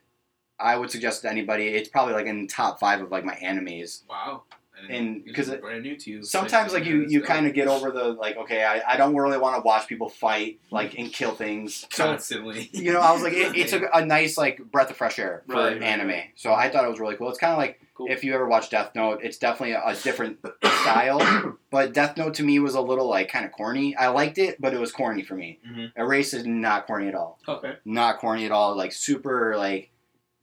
I 0.58 0.76
would 0.76 0.90
suggest 0.90 1.22
to 1.22 1.30
anybody. 1.30 1.68
It's 1.68 1.88
probably 1.88 2.14
like 2.14 2.26
in 2.26 2.46
top 2.46 2.78
five 2.80 3.00
of 3.00 3.10
like 3.10 3.24
my 3.24 3.34
animes. 3.36 4.02
wow. 4.08 4.42
And- 4.88 5.34
'cause 5.34 5.48
it- 5.48 5.60
brand 5.60 5.82
new 5.82 5.96
to 5.96 6.10
you. 6.10 6.22
Sometimes 6.22 6.72
like 6.72 6.84
you 6.84 7.04
you 7.08 7.22
kind 7.22 7.46
of 7.46 7.54
get 7.54 7.68
over 7.68 7.90
the 7.90 8.04
like 8.12 8.36
okay 8.36 8.64
I, 8.64 8.94
I 8.94 8.96
don't 8.96 9.14
really 9.16 9.38
want 9.38 9.56
to 9.56 9.62
watch 9.62 9.86
people 9.88 10.08
fight 10.08 10.60
like 10.70 10.96
and 10.98 11.12
kill 11.12 11.32
things. 11.32 11.86
So 11.92 12.04
constantly. 12.04 12.70
you 12.72 12.92
know 12.92 13.00
I 13.00 13.12
was 13.12 13.22
like 13.22 13.32
it, 13.34 13.56
it's 13.56 13.72
a, 13.72 13.82
a 13.92 14.04
nice 14.04 14.38
like 14.38 14.58
breath 14.70 14.90
of 14.90 14.96
fresh 14.96 15.18
air 15.18 15.42
for 15.46 15.54
Right, 15.56 15.82
anime. 15.82 16.08
right. 16.08 16.30
So 16.36 16.52
I 16.52 16.68
thought 16.70 16.84
it 16.84 16.90
was 16.90 17.00
really 17.00 17.16
cool. 17.16 17.28
It's 17.30 17.38
kind 17.38 17.52
of 17.52 17.58
like 17.58 17.80
Cool. 17.94 18.06
if 18.10 18.24
you 18.24 18.32
ever 18.34 18.46
watch 18.48 18.70
Death 18.70 18.92
Note, 18.94 19.20
it's 19.22 19.36
definitely 19.36 19.72
a, 19.74 19.82
a 19.84 19.94
different 19.94 20.38
style. 20.64 21.58
But 21.70 21.92
Death 21.92 22.16
Note 22.16 22.34
to 22.34 22.42
me 22.42 22.58
was 22.58 22.74
a 22.74 22.80
little 22.80 23.08
like 23.08 23.28
kind 23.30 23.44
of 23.44 23.52
corny. 23.52 23.94
I 23.94 24.08
liked 24.08 24.38
it, 24.38 24.60
but 24.60 24.74
it 24.74 24.80
was 24.80 24.90
corny 24.90 25.22
for 25.22 25.34
me. 25.36 25.60
Mhm. 25.68 25.92
Erase 25.96 26.34
is 26.34 26.44
not 26.44 26.86
corny 26.88 27.06
at 27.06 27.14
all. 27.14 27.38
Okay. 27.46 27.74
not 27.84 28.18
corny 28.18 28.44
at 28.44 28.50
all. 28.50 28.76
Like 28.76 28.92
super 28.92 29.56
like 29.56 29.90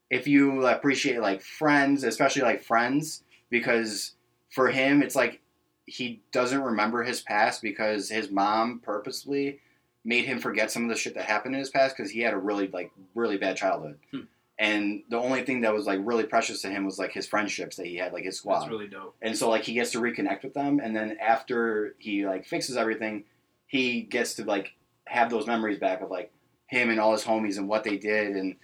if 0.10 0.26
you 0.28 0.66
appreciate 0.66 1.20
like 1.20 1.42
Friends, 1.42 2.06
especially 2.06 2.44
like 2.44 2.62
Friends, 2.64 3.24
because 3.50 4.14
for 4.50 4.70
him 4.70 5.02
it's 5.02 5.16
like 5.16 5.42
he 5.86 6.22
doesn't 6.32 6.62
remember 6.62 7.04
his 7.04 7.22
past 7.22 7.62
because 7.62 8.10
his 8.10 8.30
mom 8.30 8.80
purposely 8.84 9.60
made 10.04 10.26
him 10.26 10.40
forget 10.40 10.72
some 10.72 10.84
of 10.84 10.90
the 10.90 10.96
shit 10.96 11.16
that 11.16 11.26
happened 11.26 11.56
in 11.56 11.60
his 11.60 11.70
past 11.70 11.96
because 11.96 12.12
he 12.12 12.20
had 12.22 12.34
a 12.34 12.38
really 12.38 12.68
like 12.68 12.92
really 13.16 13.38
bad 13.38 13.56
childhood. 13.58 13.98
Hmm. 14.12 14.22
And 14.60 15.04
the 15.10 15.18
only 15.18 15.44
thing 15.44 15.62
that 15.62 15.74
was 15.74 15.86
like 15.86 16.00
really 16.04 16.24
precious 16.24 16.62
to 16.64 16.70
him 16.70 16.84
was 16.84 16.98
like 16.98 17.12
his 17.12 17.28
friendships 17.28 17.76
that 17.76 17.86
he 17.86 17.96
had, 17.98 18.12
like 18.12 18.24
his 18.24 18.38
squad. 18.38 18.62
That's 18.62 18.72
really 18.72 18.88
dope. 18.88 19.16
and 19.22 19.38
so 19.38 19.50
like 19.50 19.64
he 19.64 19.74
gets 19.74 19.92
to 19.92 20.00
reconnect 20.00 20.44
with 20.44 20.54
them 20.54 20.80
and 20.84 20.96
then 20.96 21.18
after 21.22 21.96
he 22.00 22.26
like 22.26 22.46
fixes 22.46 22.76
everything 22.76 23.24
he 23.68 24.02
gets 24.02 24.34
to 24.36 24.46
like 24.46 24.74
have 25.06 25.30
those 25.30 25.48
memories 25.48 25.80
back 25.80 26.02
of 26.02 26.10
like 26.10 26.32
him 26.68 26.90
and 26.90 27.00
all 27.00 27.14
his 27.14 27.24
homies 27.24 27.58
and 27.58 27.70
what 27.70 27.84
they 27.84 27.98
did 27.98 28.36
and 28.36 28.56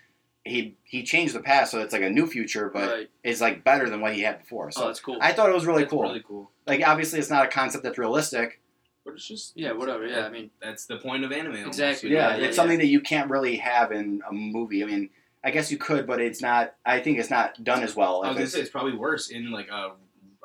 he 0.46 0.76
he 0.84 1.04
changed 1.04 1.34
the 1.34 1.40
past 1.40 1.72
so 1.72 1.80
it's 1.80 1.94
like 1.94 2.02
a 2.02 2.10
new 2.10 2.28
future 2.28 2.70
but 2.74 2.90
right. 2.90 3.10
it's 3.24 3.40
like 3.40 3.64
better 3.64 3.90
than 3.90 4.02
what 4.02 4.14
he 4.14 4.22
had 4.22 4.40
before 4.40 4.68
oh, 4.68 4.70
so 4.72 4.88
that's 4.88 5.00
cool. 5.00 5.18
i 5.22 5.32
thought 5.32 5.48
it 5.50 5.56
was 5.56 5.66
really 5.66 5.84
That's 5.84 5.92
cool 5.92 6.02
Really 6.04 6.24
cool. 6.28 6.52
like 6.68 6.86
obviously 6.86 7.20
it's 7.20 7.30
not 7.30 7.46
a 7.46 7.48
concept 7.48 7.84
that's 7.84 7.98
realistic 7.98 8.60
But 9.06 9.14
it's 9.16 9.28
just 9.28 9.54
yeah, 9.56 9.72
whatever. 9.72 10.06
Yeah, 10.06 10.26
I 10.26 10.30
mean, 10.30 10.50
that's 10.62 10.86
the 10.86 10.98
point 10.98 11.24
of 11.26 11.32
anime. 11.32 11.54
almost, 11.56 11.68
Exactly. 11.80 12.10
you 12.10 12.16
know? 12.16 12.22
yeah, 12.22 12.30
yeah, 12.38 12.46
it's 12.46 12.56
yeah. 12.58 12.62
something 12.62 12.78
that 12.80 12.88
you 12.88 13.00
can't 13.02 13.30
really 13.30 13.56
have 13.58 13.92
in 13.94 14.22
a 14.30 14.34
movie 14.34 14.84
i 14.84 14.86
mean 14.86 15.10
i 15.46 15.52
guess 15.52 15.72
you 15.72 15.78
could 15.78 16.06
but 16.08 16.20
it's 16.22 16.42
not 16.42 16.76
i 16.86 17.00
think 17.00 17.20
it's 17.20 17.30
not 17.30 17.64
done 17.64 17.82
as 17.84 17.96
well 17.96 18.24
I 18.24 18.28
was 18.28 18.30
if 18.30 18.34
gonna 18.34 18.40
it's- 18.42 18.52
say 18.54 18.60
it's 18.62 18.70
probably 18.70 18.96
worse 18.98 19.30
in 19.30 19.50
like 19.52 19.70
a, 19.70 19.92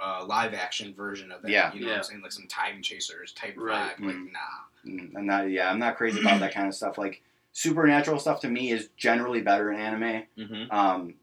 uh 0.01 0.24
live 0.26 0.55
action 0.55 0.94
version 0.94 1.32
of 1.32 1.42
that. 1.42 1.51
Yeah. 1.51 1.72
you 1.74 1.80
know 1.80 1.86
what 1.86 1.92
Yeah. 1.92 1.99
I'm 1.99 2.05
saying, 2.05 2.22
like 2.22 2.30
some 2.32 2.46
Time 2.46 2.82
Chasers 2.82 3.32
type 3.32 3.55
Right. 3.57 3.96
vibe. 3.99 4.07
Like 4.07 4.14
Mhm. 4.16 4.32
nah, 4.32 4.64
Mm, 4.86 5.16
I'm 5.16 5.26
not. 5.26 5.51
Yeah, 5.51 5.68
I'm 5.68 5.80
not 5.80 5.96
crazy 5.96 6.20
about 6.20 6.38
that 6.38 6.55
kind 6.55 6.68
of 6.68 6.74
stuff. 6.74 6.96
Like 6.99 7.20
supernatural 7.59 8.20
stuff 8.20 8.38
to 8.40 8.48
me 8.48 8.70
is 8.70 8.88
generally 8.96 9.40
better 9.40 9.72
in 9.72 9.80
anime. 9.80 10.22
mm-hmm. 10.38 10.70
Um, 10.70 11.14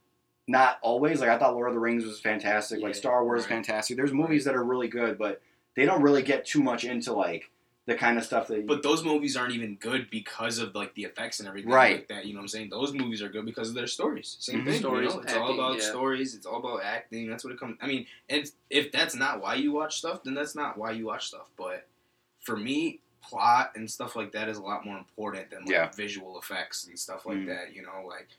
not 0.47 0.77
always. 0.81 1.21
Like 1.21 1.29
I 1.29 1.37
thought 1.39 1.53
Lord 1.53 1.69
of 1.69 1.73
the 1.73 1.79
Rings 1.79 2.03
was 2.05 2.19
fantastic. 2.19 2.81
like 2.81 2.93
Star 2.93 3.23
Wars 3.23 3.41
is 3.41 3.45
right. 3.49 3.55
fantastic. 3.55 3.95
There's 3.95 4.11
movies 4.13 4.43
that 4.45 4.53
are 4.53 4.63
really 4.63 4.89
good, 4.89 5.17
but 5.17 5.41
they 5.77 5.85
don't 5.85 6.01
really 6.01 6.21
get 6.23 6.45
too 6.45 6.61
much 6.61 6.83
into 6.83 7.13
like 7.13 7.49
the 7.87 7.95
kind 7.95 8.17
of 8.17 8.25
stuff 8.25 8.47
that. 8.49 8.67
But 8.67 8.83
those 8.83 9.03
movies 9.03 9.37
aren't 9.37 9.53
even 9.53 9.75
good 9.75 10.09
because 10.11 10.59
of 10.59 10.75
like 10.75 10.93
the 10.95 11.03
effects 11.03 11.39
and 11.39 11.47
everything 11.47 11.71
Right. 11.71 11.95
like 11.95 12.07
that. 12.09 12.25
You 12.25 12.33
know 12.33 12.39
what 12.39 12.43
I'm 12.43 12.47
saying? 12.49 12.69
Those 12.69 12.93
movies 12.93 13.21
are 13.23 13.29
good 13.29 13.45
because 13.45 13.69
of 13.69 13.75
their 13.75 13.87
stories. 13.87 14.35
Same 14.39 14.61
Mhm. 14.61 14.65
thing. 14.65 14.79
Stories, 14.79 15.09
you 15.13 15.15
know? 15.17 15.23
It's 15.23 15.33
all 15.33 15.53
about 15.53 15.77
yeah. 15.77 15.83
stories. 15.89 16.35
It's 16.35 16.45
all 16.45 16.57
about 16.59 16.83
acting. 16.83 17.29
That's 17.29 17.43
what 17.45 17.53
it 17.53 17.59
comes. 17.59 17.77
I 17.81 17.87
mean, 17.87 18.05
and 18.29 18.43
if 18.69 18.91
that's 18.91 19.15
not 19.15 19.41
why 19.41 19.55
you 19.55 19.71
watch 19.71 19.97
stuff, 19.97 20.23
then 20.23 20.33
that's 20.33 20.53
not 20.53 20.77
why 20.77 20.91
you 20.91 21.05
watch 21.05 21.27
stuff. 21.27 21.49
But 21.57 21.87
for 22.41 22.57
me, 22.57 22.99
plot 23.29 23.71
and 23.75 23.89
stuff 23.89 24.15
like 24.15 24.31
that 24.33 24.47
is 24.49 24.57
a 24.57 24.61
lot 24.61 24.85
more 24.85 24.97
important 24.97 25.49
than 25.49 25.61
like 25.61 25.69
Yeah. 25.69 25.91
visual 25.91 26.39
effects 26.39 26.85
and 26.87 26.97
stuff 26.99 27.25
like 27.25 27.37
Mhm. 27.37 27.47
that. 27.47 27.73
You 27.75 27.81
know, 27.83 28.05
like 28.07 28.29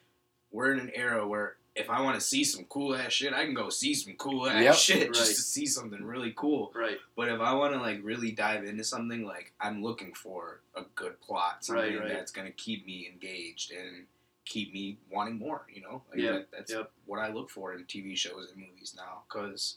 we're 0.51 0.73
in 0.73 0.79
an 0.79 0.91
era 0.95 1.27
where 1.27 1.57
if 1.75 1.91
I 1.91 2.01
want 2.01 2.15
to 2.15 2.21
see 2.27 2.43
some 2.43 2.65
cool 2.67 2.95
ass 2.97 3.13
shit, 3.13 3.35
I 3.35 3.45
can 3.45 3.53
go 3.53 3.69
see 3.69 3.93
some 3.95 4.15
cool 4.17 4.49
ass 4.49 4.63
Yep. 4.63 4.75
shit 4.77 5.09
just 5.13 5.21
Right. 5.29 5.37
to 5.37 5.43
see 5.43 5.67
something 5.67 6.03
really 6.05 6.33
cool. 6.35 6.73
right. 6.75 6.99
But 7.17 7.29
if 7.29 7.41
I 7.41 7.53
want 7.53 7.75
to 7.75 7.81
like 7.81 8.01
really 8.03 8.31
dive 8.33 8.65
into 8.65 8.83
something, 8.85 9.25
like 9.27 9.53
I'm 9.61 9.83
looking 9.83 10.15
for 10.15 10.61
a 10.75 10.83
good 10.95 11.21
plot, 11.21 11.65
something 11.65 11.85
Right, 11.85 12.01
right. 12.01 12.09
that's 12.13 12.33
gonna 12.33 12.53
keep 12.53 12.87
me 12.87 13.07
engaged 13.09 13.73
and 13.73 14.07
keep 14.47 14.73
me 14.73 14.97
wanting 15.11 15.37
more. 15.37 15.67
You 15.71 15.83
know, 15.83 16.03
like 16.11 16.21
Yeah, 16.21 16.33
that, 16.33 16.51
that's 16.53 16.73
yep. 16.73 16.91
what 17.05 17.19
I 17.21 17.31
look 17.31 17.51
for 17.51 17.75
in 17.75 17.85
TV 17.85 18.17
shows 18.17 18.51
and 18.53 18.61
movies 18.67 18.95
now. 18.97 19.25
Because 19.29 19.77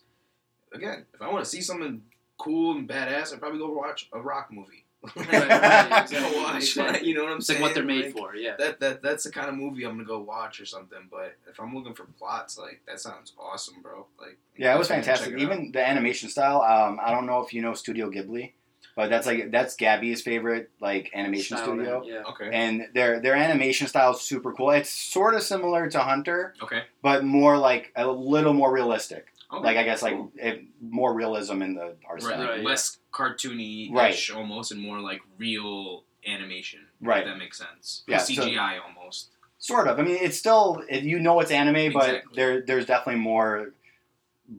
again, 0.72 1.06
if 1.14 1.22
I 1.22 1.28
want 1.30 1.44
to 1.44 1.50
see 1.50 1.62
something 1.62 2.06
cool 2.38 2.78
and 2.78 2.88
badass, 2.88 3.34
I'd 3.34 3.40
probably 3.40 3.60
go 3.60 3.74
watch 3.74 4.08
a 4.14 4.22
rock 4.22 4.52
movie. 4.54 4.86
Right, 5.16 5.28
right, 5.32 6.02
exactly, 6.04 6.38
watch, 6.42 6.56
exactly. 6.58 7.08
you 7.08 7.16
know 7.16 7.24
what 7.24 7.32
I'm 7.32 7.38
It's 7.38 7.48
saying? 7.48 7.62
like 7.62 7.70
what 7.70 7.76
they're 7.76 7.84
made 7.86 8.06
Like, 8.06 8.14
for. 8.18 8.36
Yeah. 8.36 8.56
That, 8.58 8.80
that 8.82 9.02
that's 9.02 9.24
the 9.24 9.32
kind 9.32 9.48
of 9.48 9.56
movie 9.56 9.86
I'm 9.86 9.92
gonna 9.94 10.04
go 10.04 10.20
watch 10.20 10.60
or 10.60 10.66
something. 10.66 11.08
But 11.10 11.36
if 11.50 11.60
I'm 11.60 11.74
looking 11.74 11.94
for 11.94 12.04
plots, 12.18 12.58
like 12.58 12.82
that 12.88 13.00
sounds 13.00 13.34
awesome, 13.40 13.82
bro. 13.82 14.08
Like 14.20 14.38
yeah, 14.58 14.76
it 14.76 14.78
was 14.78 14.92
I'm 14.92 14.96
gonna 14.96 15.06
check 15.06 15.18
fantastic. 15.20 15.34
it 15.34 15.36
out. 15.36 15.54
Even 15.54 15.72
the 15.72 15.88
animation 15.88 16.30
style. 16.30 16.62
Um, 16.62 17.00
I 17.02 17.12
don't 17.12 17.26
know 17.26 17.40
if 17.42 17.54
you 17.54 17.62
know 17.62 17.74
Studio 17.74 18.10
Ghibli, 18.12 18.52
but 18.98 19.10
that's 19.10 19.26
like 19.26 19.52
that's 19.52 19.76
Gabby's 19.78 20.22
favorite 20.22 20.70
like 20.82 21.12
animation 21.14 21.56
Style, 21.56 21.68
studio. 21.76 22.04
Yeah. 22.06 22.24
okay, 22.32 22.50
And 22.52 22.88
their 22.94 23.22
their 23.22 23.36
animation 23.36 23.88
style 23.88 24.12
is 24.12 24.20
super 24.22 24.52
cool. 24.52 24.72
It's 24.72 24.90
sort 24.90 25.34
of 25.34 25.44
similar 25.44 25.90
to 25.92 26.00
Hunter, 26.00 26.56
okay, 26.62 26.84
but 27.02 27.24
more 27.24 27.58
like 27.58 27.94
a 27.96 28.06
little 28.06 28.54
more 28.54 28.72
realistic. 28.74 29.28
Okay. 29.52 29.64
Like 29.64 29.78
I 29.78 29.84
guess 29.84 30.02
like 30.02 30.14
Cool. 30.14 30.32
it, 30.36 30.64
more 30.82 31.14
realism 31.14 31.62
in 31.62 31.76
the 31.76 31.96
art 32.08 32.22
right, 32.22 32.22
style. 32.22 32.44
Right, 32.48 32.64
less 32.64 32.98
cartoony 33.12 33.92
Right. 33.94 34.18
almost 34.36 34.72
and 34.72 34.82
more 34.82 35.00
like 35.00 35.22
real 35.38 36.04
animation. 36.28 36.82
Right. 37.02 37.20
If 37.20 37.26
that 37.26 37.38
makes 37.38 37.58
sense. 37.58 38.04
Yeah, 38.08 38.18
so- 38.20 38.34
CGI 38.34 38.80
almost. 38.82 39.30
Sort 39.62 39.88
of. 39.90 40.00
I 40.00 40.04
mean, 40.04 40.18
it's 40.22 40.38
still 40.38 40.82
it, 40.88 41.04
you 41.04 41.20
know 41.20 41.40
it's 41.42 41.52
anime, 41.52 41.92
but 41.92 42.22
there 42.34 42.62
there's 42.62 42.86
definitely 42.86 43.20
more 43.22 43.74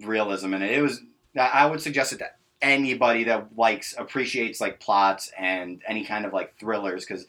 realism 0.04 0.52
in 0.54 0.62
it. 0.62 0.72
It 0.72 0.82
was. 0.82 1.00
I 1.36 1.40
I 1.40 1.66
would 1.66 1.80
suggest 1.80 2.12
it 2.12 2.18
to 2.18 2.26
anybody 2.60 3.24
that 3.24 3.56
likes 3.56 3.94
appreciates 3.96 4.60
like 4.60 4.78
plots 4.80 5.30
and 5.38 5.80
any 5.86 6.04
kind 6.04 6.26
of 6.26 6.34
like 6.34 6.58
thrillers 6.58 7.06
because 7.06 7.26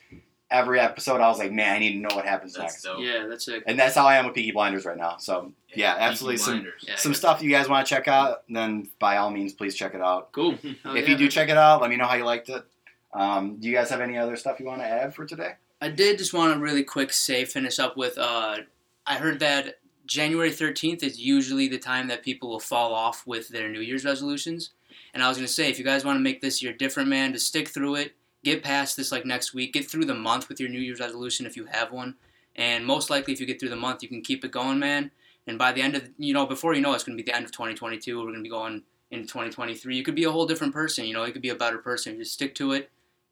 every 0.52 0.80
episode 0.80 1.22
I 1.22 1.30
was 1.30 1.40
like, 1.40 1.52
man, 1.52 1.76
I 1.76 1.80
need 1.80 1.94
to 1.94 2.00
know 2.00 2.14
what 2.14 2.26
happens 2.26 2.54
That's 2.54 2.74
next. 2.74 2.84
dope. 2.84 3.00
Yeah, 3.00 3.26
that's 3.28 3.48
it. 3.48 3.64
And 3.66 3.80
that's 3.80 3.96
how 3.96 4.06
I 4.06 4.18
am 4.18 4.26
with 4.26 4.36
Peaky 4.36 4.52
Blinders 4.52 4.86
right 4.86 4.98
now. 4.98 5.18
So 5.18 5.54
yeah, 5.74 5.94
Peaky 5.94 6.04
absolutely 6.04 6.38
some 6.38 6.54
Blinders. 6.56 6.84
Yeah, 6.88 6.96
some 6.98 7.14
yeah. 7.14 7.18
stuff 7.18 7.42
you 7.42 7.50
guys 7.50 7.70
want 7.70 7.88
to 7.88 7.90
check 7.90 8.08
out, 8.08 8.44
then 8.50 8.90
by 9.00 9.18
all 9.18 9.32
means, 9.32 9.54
please 9.54 9.76
check 9.76 9.96
it 9.96 10.02
out. 10.02 10.32
Cool. 10.34 10.52
Hell 10.84 10.96
if 10.96 11.06
yeah, 11.06 11.12
you 11.12 11.18
do 11.18 11.24
man. 11.24 11.32
check 11.32 11.50
it 11.50 11.58
out, 11.58 11.82
let 11.82 11.90
me 11.90 11.96
know 11.96 12.06
how 12.06 12.16
you 12.16 12.26
liked 12.26 12.50
it. 12.50 12.64
Um, 13.14 13.58
do 13.58 13.68
you 13.68 13.74
guys 13.74 13.90
have 13.90 14.02
any 14.02 14.18
other 14.18 14.36
stuff 14.36 14.60
you 14.60 14.66
want 14.66 14.82
to 14.82 14.88
add 14.88 15.16
for 15.16 15.26
today? 15.26 15.54
I 15.82 15.90
did 15.90 16.18
just 16.18 16.34
want 16.34 16.54
to 16.54 16.60
really 16.60 16.84
quick 16.84 17.12
say 17.12 17.46
finish 17.46 17.80
up 17.80 17.98
with. 17.98 18.18
Uh, 18.18 18.58
I 19.08 19.16
heard 19.16 19.40
that 19.40 19.80
January 20.06 20.52
thirteenth 20.52 21.02
is 21.02 21.20
usually 21.20 21.68
the 21.68 21.80
time 21.80 22.08
that 22.10 22.24
people 22.24 22.50
will 22.50 22.60
fall 22.60 22.94
off 22.94 23.26
with 23.26 23.50
their 23.50 23.70
New 23.70 23.82
Year's 23.82 24.06
resolutions. 24.06 24.72
And 25.14 25.24
I 25.24 25.28
was 25.28 25.38
gonna 25.38 25.48
say, 25.48 25.70
if 25.70 25.80
you 25.80 25.86
guys 25.86 26.06
want 26.06 26.18
to 26.18 26.22
make 26.22 26.42
this 26.42 26.62
year 26.62 26.72
different, 26.72 27.10
man, 27.10 27.34
to 27.34 27.40
stick 27.40 27.68
through 27.68 27.96
it, 27.96 28.14
get 28.44 28.64
past 28.64 28.98
this 28.98 29.12
like 29.12 29.26
next 29.26 29.54
week, 29.54 29.74
get 29.74 29.90
through 29.90 30.06
the 30.06 30.16
month 30.16 30.50
with 30.50 30.60
your 30.60 30.70
New 30.70 30.80
Year's 30.80 31.00
resolution 31.00 31.46
if 31.46 31.56
you 31.56 31.66
have 31.66 31.92
one. 31.92 32.16
And 32.56 32.86
most 32.86 33.10
likely, 33.10 33.34
if 33.34 33.40
you 33.40 33.46
get 33.46 33.60
through 33.60 33.70
the 33.70 33.76
month, 33.76 34.04
you 34.04 34.10
can 34.10 34.22
keep 34.22 34.44
it 34.44 34.52
going, 34.52 34.80
man. 34.80 35.12
And 35.48 35.58
by 35.58 35.72
the 35.72 35.82
end 35.82 35.96
of 35.96 36.10
you 36.18 36.34
know, 36.34 36.46
before 36.46 36.74
you 36.74 36.82
know, 36.82 36.94
it's 36.94 37.04
gonna 37.04 37.18
be 37.18 37.24
the 37.24 37.36
end 37.36 37.46
of 37.46 37.52
2022. 37.52 38.20
We're 38.20 38.32
gonna 38.32 38.44
be 38.44 38.50
going 38.50 38.84
into 39.10 39.28
2023. 39.28 39.96
You 39.96 40.04
could 40.04 40.16
be 40.16 40.26
a 40.26 40.32
whole 40.32 40.46
different 40.46 40.74
person. 40.74 41.06
You 41.06 41.14
know, 41.14 41.24
you 41.26 41.34
could 41.34 41.42
be 41.42 41.50
a 41.50 41.56
better 41.56 41.78
person. 41.78 42.18
Just 42.18 42.34
stick 42.34 42.56
to 42.56 42.74
it. 42.74 42.90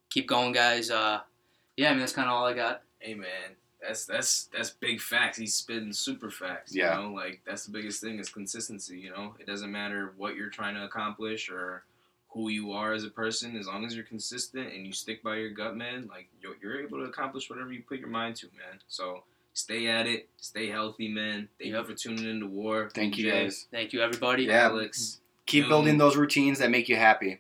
Keep 0.10 0.28
going, 0.28 0.52
guys. 0.52 0.90
Uh, 0.90 1.22
yeah, 1.78 1.90
I 1.90 1.92
mean 1.92 2.00
that's 2.00 2.14
kind 2.14 2.28
of 2.28 2.36
all 2.36 2.46
I 2.46 2.54
got. 2.54 2.82
Hey 3.00 3.14
man, 3.14 3.56
that's 3.82 4.06
that's 4.06 4.50
that's 4.54 4.72
big 4.72 5.00
facts. 5.00 5.38
He's 5.38 5.56
spitting 5.56 5.94
super 5.94 6.30
facts. 6.30 6.76
Yeah. 6.76 6.98
You 6.98 7.04
know, 7.04 7.14
like 7.14 7.42
that's 7.46 7.66
the 7.66 7.72
biggest 7.72 8.02
thing 8.02 8.20
is 8.20 8.30
consistency. 8.30 9.00
You 9.00 9.12
know, 9.12 9.36
it 9.40 9.48
doesn't 9.48 9.72
matter 9.72 10.14
what 10.18 10.36
you're 10.36 10.50
trying 10.50 10.76
to 10.76 10.84
accomplish 10.84 11.50
or 11.50 11.84
who 12.30 12.50
you 12.50 12.72
are 12.72 12.94
as 12.94 13.04
a 13.04 13.10
person. 13.10 13.56
As 13.58 13.68
long 13.68 13.86
as 13.86 13.96
you're 13.96 14.06
consistent 14.06 14.72
and 14.74 14.86
you 14.86 14.94
stick 14.94 15.24
by 15.24 15.38
your 15.38 15.50
gut, 15.50 15.76
man, 15.76 16.08
like 16.10 16.28
you're, 16.42 16.56
you're 16.62 16.82
able 16.86 17.00
to 17.00 17.06
accomplish 17.06 17.50
whatever 17.50 17.72
you 17.74 17.82
put 17.88 18.00
your 18.00 18.10
mind 18.10 18.36
to, 18.38 18.48
man. 18.48 18.80
So 18.88 19.24
stay 19.54 19.88
at 19.88 20.06
it. 20.08 20.30
Stay 20.38 20.68
healthy, 20.70 21.08
man. 21.08 21.50
Thank 21.60 21.72
Yep. 21.72 21.82
you 21.88 21.96
for 21.96 22.00
tuning 22.00 22.30
into 22.30 22.48
War. 22.48 22.90
Thank 22.94 23.18
you 23.18 23.26
DJ, 23.26 23.44
guys. 23.44 23.68
Thank 23.72 23.94
you, 23.94 24.02
everybody. 24.02 24.44
Yeah. 24.44 24.66
Alex. 24.66 25.20
Keep 25.46 25.64
Yo. 25.64 25.70
building 25.70 25.98
those 25.98 26.16
routines 26.16 26.60
that 26.60 26.70
make 26.70 26.88
you 26.88 26.96
happy. 26.96 27.40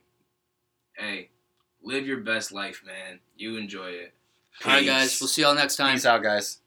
Hey, 0.94 1.30
live 1.84 2.06
your 2.08 2.22
best 2.22 2.52
life, 2.52 2.82
man. 2.86 3.20
You 3.38 3.58
enjoy 3.58 3.90
it. 3.90 4.14
All 4.66 4.72
right, 4.72 4.86
guys. 4.86 5.18
We'll 5.22 5.28
see 5.28 5.44
y'all 5.44 5.56
next 5.56 5.76
time. 5.78 5.94
Peace 5.96 6.06
out, 6.06 6.24
guys. 6.24 6.60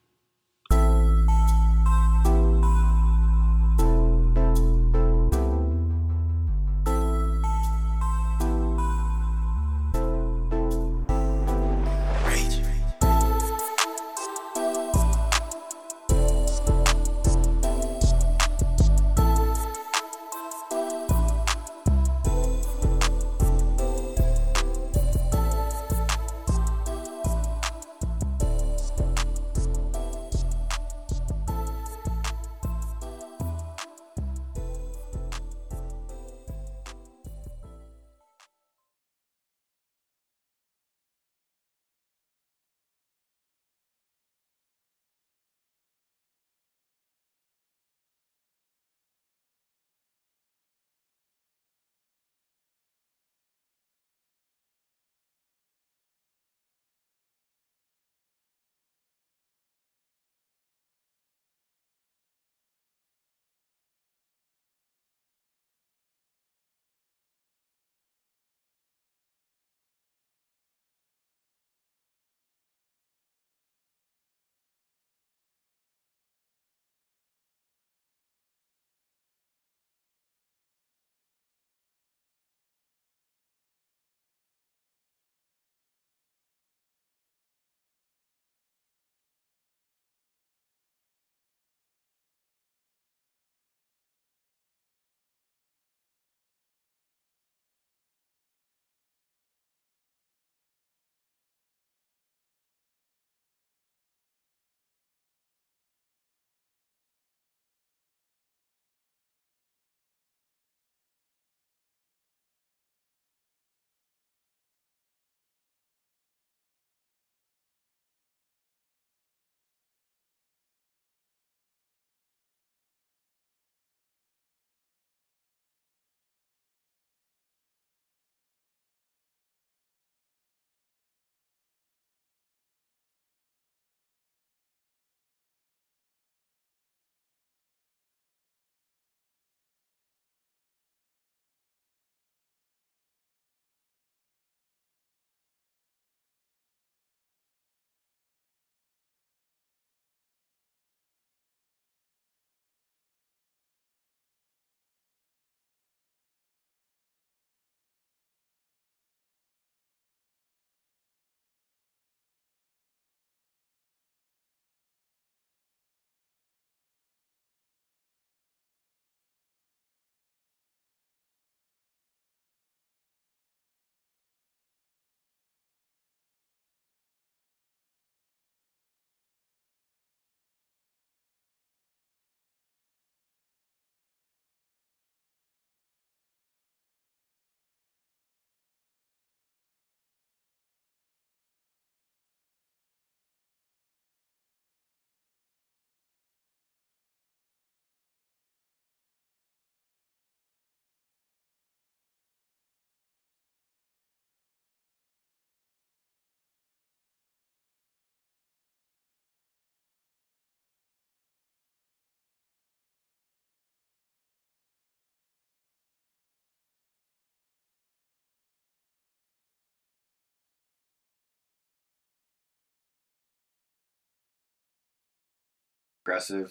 Aggressive 226.13 226.41